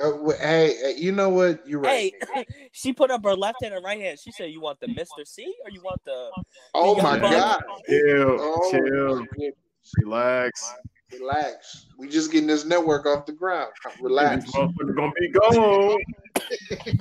Uh, 0.00 0.12
hey, 0.40 0.76
hey, 0.82 0.94
you 0.96 1.12
know 1.12 1.28
what? 1.28 1.66
You're 1.66 1.80
right. 1.80 2.12
Hey, 2.34 2.46
she 2.72 2.92
put 2.92 3.10
up 3.10 3.22
her 3.24 3.34
left 3.34 3.62
hand 3.62 3.74
and 3.74 3.84
right 3.84 4.00
hand. 4.00 4.18
She 4.18 4.32
said, 4.32 4.50
"You 4.50 4.60
want 4.60 4.80
the 4.80 4.88
Mister 4.88 5.24
C 5.24 5.42
or 5.64 5.70
you 5.70 5.82
want 5.82 6.00
the?" 6.04 6.30
oh 6.74 6.94
young 6.96 7.02
my 7.02 7.18
buck. 7.18 7.32
God. 7.32 7.62
Chill, 7.88 8.36
Oh, 8.40 8.70
chill, 8.70 9.18
goodness. 9.18 9.54
relax. 9.98 10.74
Relax. 11.12 11.86
We 11.98 12.08
just 12.08 12.30
getting 12.32 12.46
this 12.46 12.64
network 12.64 13.04
off 13.04 13.26
the 13.26 13.32
ground. 13.32 13.72
Relax. 14.00 14.44
These 14.44 14.54
motherfuckers 14.54 14.96
gonna 14.96 15.12
be 15.18 15.28
gone. 15.28 15.98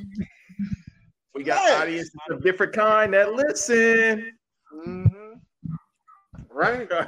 we 1.36 1.44
got 1.44 1.60
Hey. 1.70 1.76
audiences 1.76 2.16
of 2.32 2.42
different 2.44 2.74
kind 2.74 3.14
that 3.14 3.34
listen. 3.34 4.32
Mhm. 4.74 5.09
Right. 6.52 6.88
Right. 6.92 7.08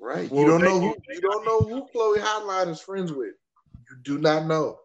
Right. 0.00 0.30
Well, 0.30 0.42
you 0.42 0.48
don't 0.48 0.62
know 0.62 0.80
who 0.80 0.86
you. 0.86 0.96
you 1.08 1.20
don't 1.20 1.44
know 1.44 1.60
who 1.60 1.86
Chloe 1.92 2.18
Hotline 2.20 2.68
is 2.68 2.80
friends 2.80 3.12
with. 3.12 3.34
You 3.90 3.96
do 4.04 4.18
not 4.18 4.46
know. 4.46 4.78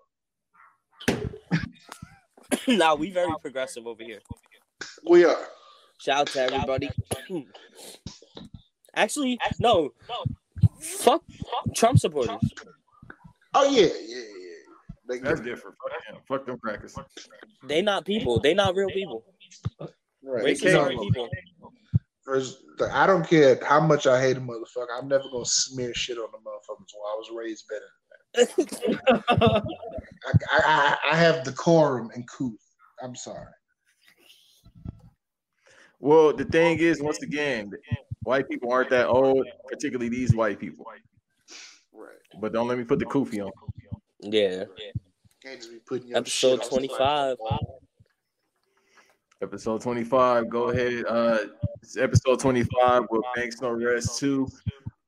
nah, 2.68 2.95
we 2.95 3.11
very 3.11 3.31
progressive 3.41 3.85
over 3.85 4.03
here. 4.03 4.19
We 5.07 5.23
are. 5.23 5.38
Shout 5.99 6.22
out 6.22 6.27
to 6.27 6.40
everybody. 6.41 6.90
Hmm. 7.27 7.40
Actually, 8.95 9.40
no. 9.60 9.94
Fuck 10.80 11.23
Trump 11.76 11.99
supporters. 11.99 12.41
Oh 13.53 13.69
yeah, 13.69 13.81
yeah, 13.81 14.18
yeah. 14.18 14.23
They 15.07 15.19
That's 15.19 15.40
get 15.41 15.49
different. 15.49 15.77
Fuck 15.77 15.91
them. 16.14 16.22
Fuck 16.27 16.45
them 16.48 16.57
crackers. 16.57 16.95
They 17.68 17.81
not 17.81 18.03
people. 18.06 18.40
They 18.40 18.53
not 18.53 18.76
real 18.76 18.90
people. 18.90 19.23
right. 20.23 20.44
Racists 20.44 20.61
can't- 20.64 20.76
aren't 20.77 20.99
people. 21.02 21.30
First, 22.25 22.59
like, 22.79 22.91
I 22.91 23.05
don't 23.05 23.27
care 23.27 23.59
how 23.63 23.81
much 23.81 24.07
I 24.07 24.21
hate 24.21 24.37
a 24.37 24.41
motherfucker. 24.41 24.87
I'm 24.97 25.07
never 25.07 25.25
gonna 25.31 25.45
smear 25.45 25.93
shit 25.93 26.17
on 26.17 26.29
the 26.31 26.37
motherfuckers. 26.37 26.87
Well, 26.95 27.11
I 27.11 27.15
was 27.17 27.29
raised 27.35 27.65
better. 27.69 27.89
I, 29.29 30.31
I, 30.51 30.61
I, 30.65 30.97
I 31.11 31.15
have 31.15 31.43
decorum 31.43 32.09
and 32.15 32.27
couth. 32.27 32.53
I'm 33.03 33.15
sorry. 33.15 33.47
Well, 35.99 36.33
the 36.33 36.45
thing 36.45 36.79
is, 36.79 37.01
once 37.01 37.21
again, 37.21 37.71
white 38.23 38.49
people 38.49 38.71
aren't 38.71 38.89
that 38.89 39.07
old, 39.07 39.45
particularly 39.69 40.09
these 40.09 40.35
white 40.35 40.59
people. 40.59 40.85
Right. 41.93 42.09
But 42.41 42.53
don't 42.53 42.67
let 42.67 42.77
me 42.77 42.83
put 42.83 42.99
the 42.99 43.05
koofy 43.05 43.45
on. 43.45 43.51
yeah. 44.21 44.65
Can't 45.41 45.57
just 45.57 45.71
be 45.71 45.79
putting 45.85 46.07
your 46.09 46.17
Episode 46.17 46.63
shit 46.63 46.73
on 46.73 46.79
25. 46.79 47.37
Episode 49.44 49.82
25. 49.82 50.49
Go 50.49 50.70
ahead. 50.70 51.03
Uh, 51.06 51.38
it's 51.82 51.98
episode 51.98 52.40
25 52.40 53.03
with 53.10 53.22
Banks 53.36 53.60
No 53.60 53.72
Rest 53.72 54.18
2. 54.18 54.48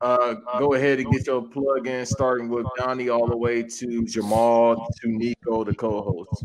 Uh, 0.02 0.36
go 0.60 0.74
ahead 0.74 1.00
and 1.00 1.10
get 1.10 1.26
your 1.26 1.42
plug 1.42 1.88
in, 1.88 2.06
starting 2.06 2.50
with 2.50 2.66
Donny 2.78 3.08
all 3.08 3.28
the 3.28 3.38
way 3.38 3.64
to 3.64 4.04
Jamal 4.04 4.76
to 5.02 5.08
Nico, 5.08 5.64
the 5.64 5.74
co-host. 5.74 6.44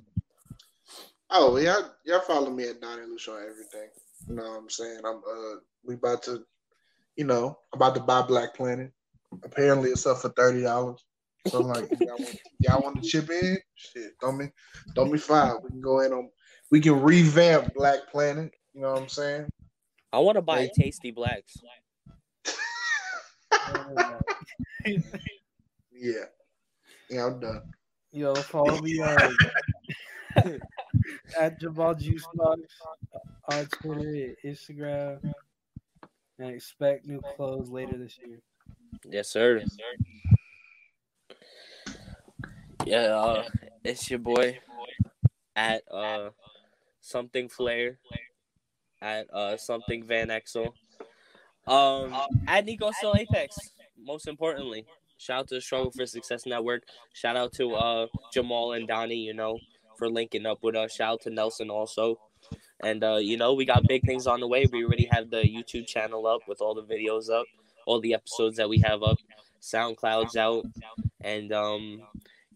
Oh, 1.30 1.56
yeah, 1.56 1.80
y'all 2.04 2.20
follow 2.20 2.50
me 2.50 2.68
at 2.68 2.80
Donny 2.80 3.02
Luche 3.02 3.28
on 3.28 3.42
everything. 3.42 3.88
You 4.28 4.36
know 4.36 4.42
what 4.44 4.58
I'm 4.58 4.70
saying? 4.70 5.00
I'm 5.04 5.16
uh 5.16 5.56
we 5.84 5.94
about 5.94 6.22
to, 6.24 6.44
you 7.16 7.24
know, 7.24 7.58
about 7.72 7.96
to 7.96 8.00
buy 8.00 8.22
Black 8.22 8.54
Planet. 8.54 8.92
Apparently 9.42 9.90
it's 9.90 10.06
up 10.06 10.18
for 10.18 10.28
thirty 10.30 10.62
dollars. 10.62 11.04
So 11.48 11.60
I'm 11.60 11.66
like, 11.66 11.90
y'all 12.00 12.18
want, 12.18 12.36
y'all 12.60 12.82
want 12.82 13.02
to 13.02 13.08
chip 13.08 13.30
in? 13.30 13.58
Shit, 13.74 14.12
don't 14.20 14.36
me, 14.36 14.46
don't 14.94 15.10
me 15.10 15.18
five. 15.18 15.56
We 15.62 15.70
can 15.70 15.80
go 15.80 16.00
in 16.00 16.12
on, 16.12 16.30
we 16.70 16.80
can 16.80 17.00
revamp 17.02 17.74
Black 17.74 18.10
Planet. 18.10 18.52
You 18.74 18.82
know 18.82 18.92
what 18.92 19.02
I'm 19.02 19.08
saying? 19.08 19.48
I 20.12 20.18
want 20.18 20.36
to 20.36 20.42
buy 20.42 20.62
Hey. 20.62 20.70
Tasty 20.74 21.10
Blacks. 21.10 21.56
Yeah, 25.92 26.24
yeah, 27.10 27.26
I'm 27.26 27.40
done. 27.40 27.60
Yo, 28.10 28.34
follow 28.34 28.80
me 28.80 29.02
on 29.02 29.36
at 31.38 31.60
Jamal 31.60 31.94
Juice 31.94 32.26
Box 32.34 32.60
on 33.52 33.66
Twitter, 33.66 34.34
Instagram, 34.42 35.20
and 36.38 36.50
expect 36.50 37.06
new 37.06 37.20
clothes 37.36 37.68
later 37.68 37.98
this 37.98 38.18
year. 38.26 38.38
Yes, 39.04 39.28
sir. 39.28 39.62
Yeah, 42.86 43.14
uh, 43.14 43.44
it's 43.84 44.08
your 44.08 44.20
boy 44.20 44.58
at 45.54 45.82
uh 45.92 46.30
something 47.10 47.48
flair 47.48 47.98
at 49.02 49.26
uh, 49.32 49.56
something 49.56 50.04
Van 50.04 50.28
Exel. 50.28 50.72
Um, 51.66 52.16
at 52.46 52.64
Nico 52.64 52.90
Still 52.92 53.14
Apex. 53.16 53.56
Most 54.02 54.28
importantly, 54.28 54.86
shout 55.18 55.40
out 55.40 55.48
to 55.48 55.54
the 55.56 55.60
Struggle 55.60 55.90
for 55.90 56.06
Success 56.06 56.46
Network. 56.46 56.84
Shout 57.12 57.36
out 57.36 57.52
to 57.54 57.74
uh, 57.74 58.06
Jamal 58.32 58.72
and 58.72 58.88
Donny. 58.88 59.16
You 59.16 59.34
know, 59.34 59.58
for 59.98 60.08
linking 60.08 60.46
up 60.46 60.62
with 60.62 60.74
us. 60.74 60.94
Shout 60.94 61.12
out 61.12 61.20
to 61.22 61.30
Nelson 61.30 61.70
also. 61.70 62.18
And 62.82 63.04
uh, 63.04 63.16
you 63.16 63.36
know, 63.36 63.52
we 63.54 63.64
got 63.64 63.86
big 63.86 64.04
things 64.04 64.26
on 64.26 64.40
the 64.40 64.48
way. 64.48 64.66
We 64.72 64.84
already 64.84 65.08
have 65.12 65.30
the 65.30 65.42
YouTube 65.42 65.86
channel 65.86 66.26
up 66.26 66.40
with 66.48 66.60
all 66.60 66.74
the 66.74 66.82
videos 66.82 67.30
up, 67.30 67.46
all 67.86 68.00
the 68.00 68.14
episodes 68.14 68.56
that 68.56 68.68
we 68.68 68.78
have 68.78 69.02
up, 69.02 69.18
SoundCloud's 69.60 70.36
out, 70.36 70.64
and 71.20 71.52
um, 71.52 72.00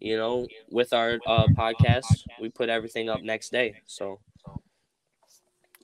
you 0.00 0.16
know, 0.16 0.48
with 0.70 0.94
our 0.94 1.18
uh, 1.26 1.46
podcast, 1.48 2.24
we 2.40 2.48
put 2.48 2.70
everything 2.70 3.10
up 3.10 3.22
next 3.22 3.50
day. 3.50 3.74
So 3.86 4.20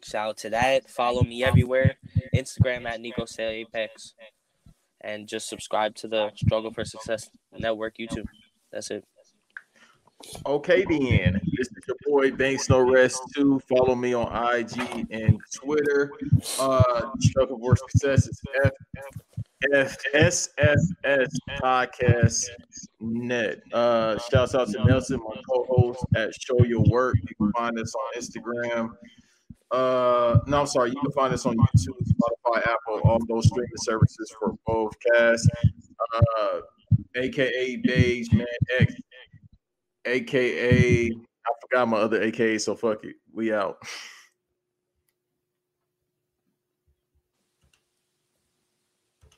shout 0.03 0.29
out 0.29 0.37
to 0.39 0.51
that. 0.51 0.89
Follow 0.91 1.23
me 1.23 1.45
everywhere. 1.45 1.97
Instagram 2.35 2.87
at 2.87 3.01
Nico 3.01 3.25
Say 3.25 3.61
Apex. 3.61 4.15
And 5.03 5.27
just 5.27 5.49
subscribe 5.49 5.95
to 5.97 6.09
the 6.09 6.31
Struggle 6.37 6.73
for 6.73 6.85
Success 6.85 7.31
Network 7.59 7.97
YouTube. 7.99 8.27
That's 8.71 8.91
it. 8.91 9.05
Okay, 10.45 10.85
then. 10.85 11.41
This 11.57 11.69
is 11.69 11.73
your 11.89 11.97
boy 12.07 12.31
Banks 12.31 12.69
No 12.69 12.81
Rest 12.81 13.23
2. 13.35 13.61
Follow 13.69 13.95
me 13.95 14.13
on 14.15 14.29
IG 14.55 15.07
and 15.11 15.41
Twitter. 15.55 16.13
Uh 16.59 17.11
Struggle 17.21 17.59
for 17.59 17.77
Success 17.77 18.29
is 18.29 18.41
F 18.65 18.73
Podcast 21.63 22.45
Net. 23.01 23.61
Uh 23.73 24.19
shouts 24.31 24.55
out 24.55 24.69
to 24.69 24.85
Nelson, 24.85 25.21
my 25.21 25.41
co-host 25.49 26.05
at 26.15 26.35
Show 26.35 26.65
Your 26.65 26.85
Work. 26.91 27.17
You 27.23 27.35
can 27.37 27.53
find 27.53 27.79
us 27.79 27.95
on 27.95 28.21
Instagram. 28.21 28.91
Uh 29.73 30.39
no, 30.47 30.61
I'm 30.61 30.67
sorry, 30.67 30.91
you 30.91 31.01
can 31.01 31.13
find 31.13 31.33
us 31.33 31.47
on 31.47 31.57
YouTube, 31.57 31.97
Spotify, 32.03 32.59
Apple, 32.63 33.01
all 33.05 33.21
those 33.29 33.47
streaming 33.47 33.71
services 33.79 34.35
for 34.39 34.55
both 34.67 34.93
casts. 35.15 35.49
Uh 36.15 36.61
aka 37.17 37.77
Beige 37.77 38.33
Man 38.33 38.47
X 38.79 38.95
aka 40.07 41.11
I 41.11 41.53
forgot 41.63 41.89
my 41.89 41.99
other 41.99 42.23
AKA, 42.23 42.59
so 42.59 42.75
fuck 42.75 43.05
it. 43.05 43.17
We 43.33 43.53
out. 43.53 43.79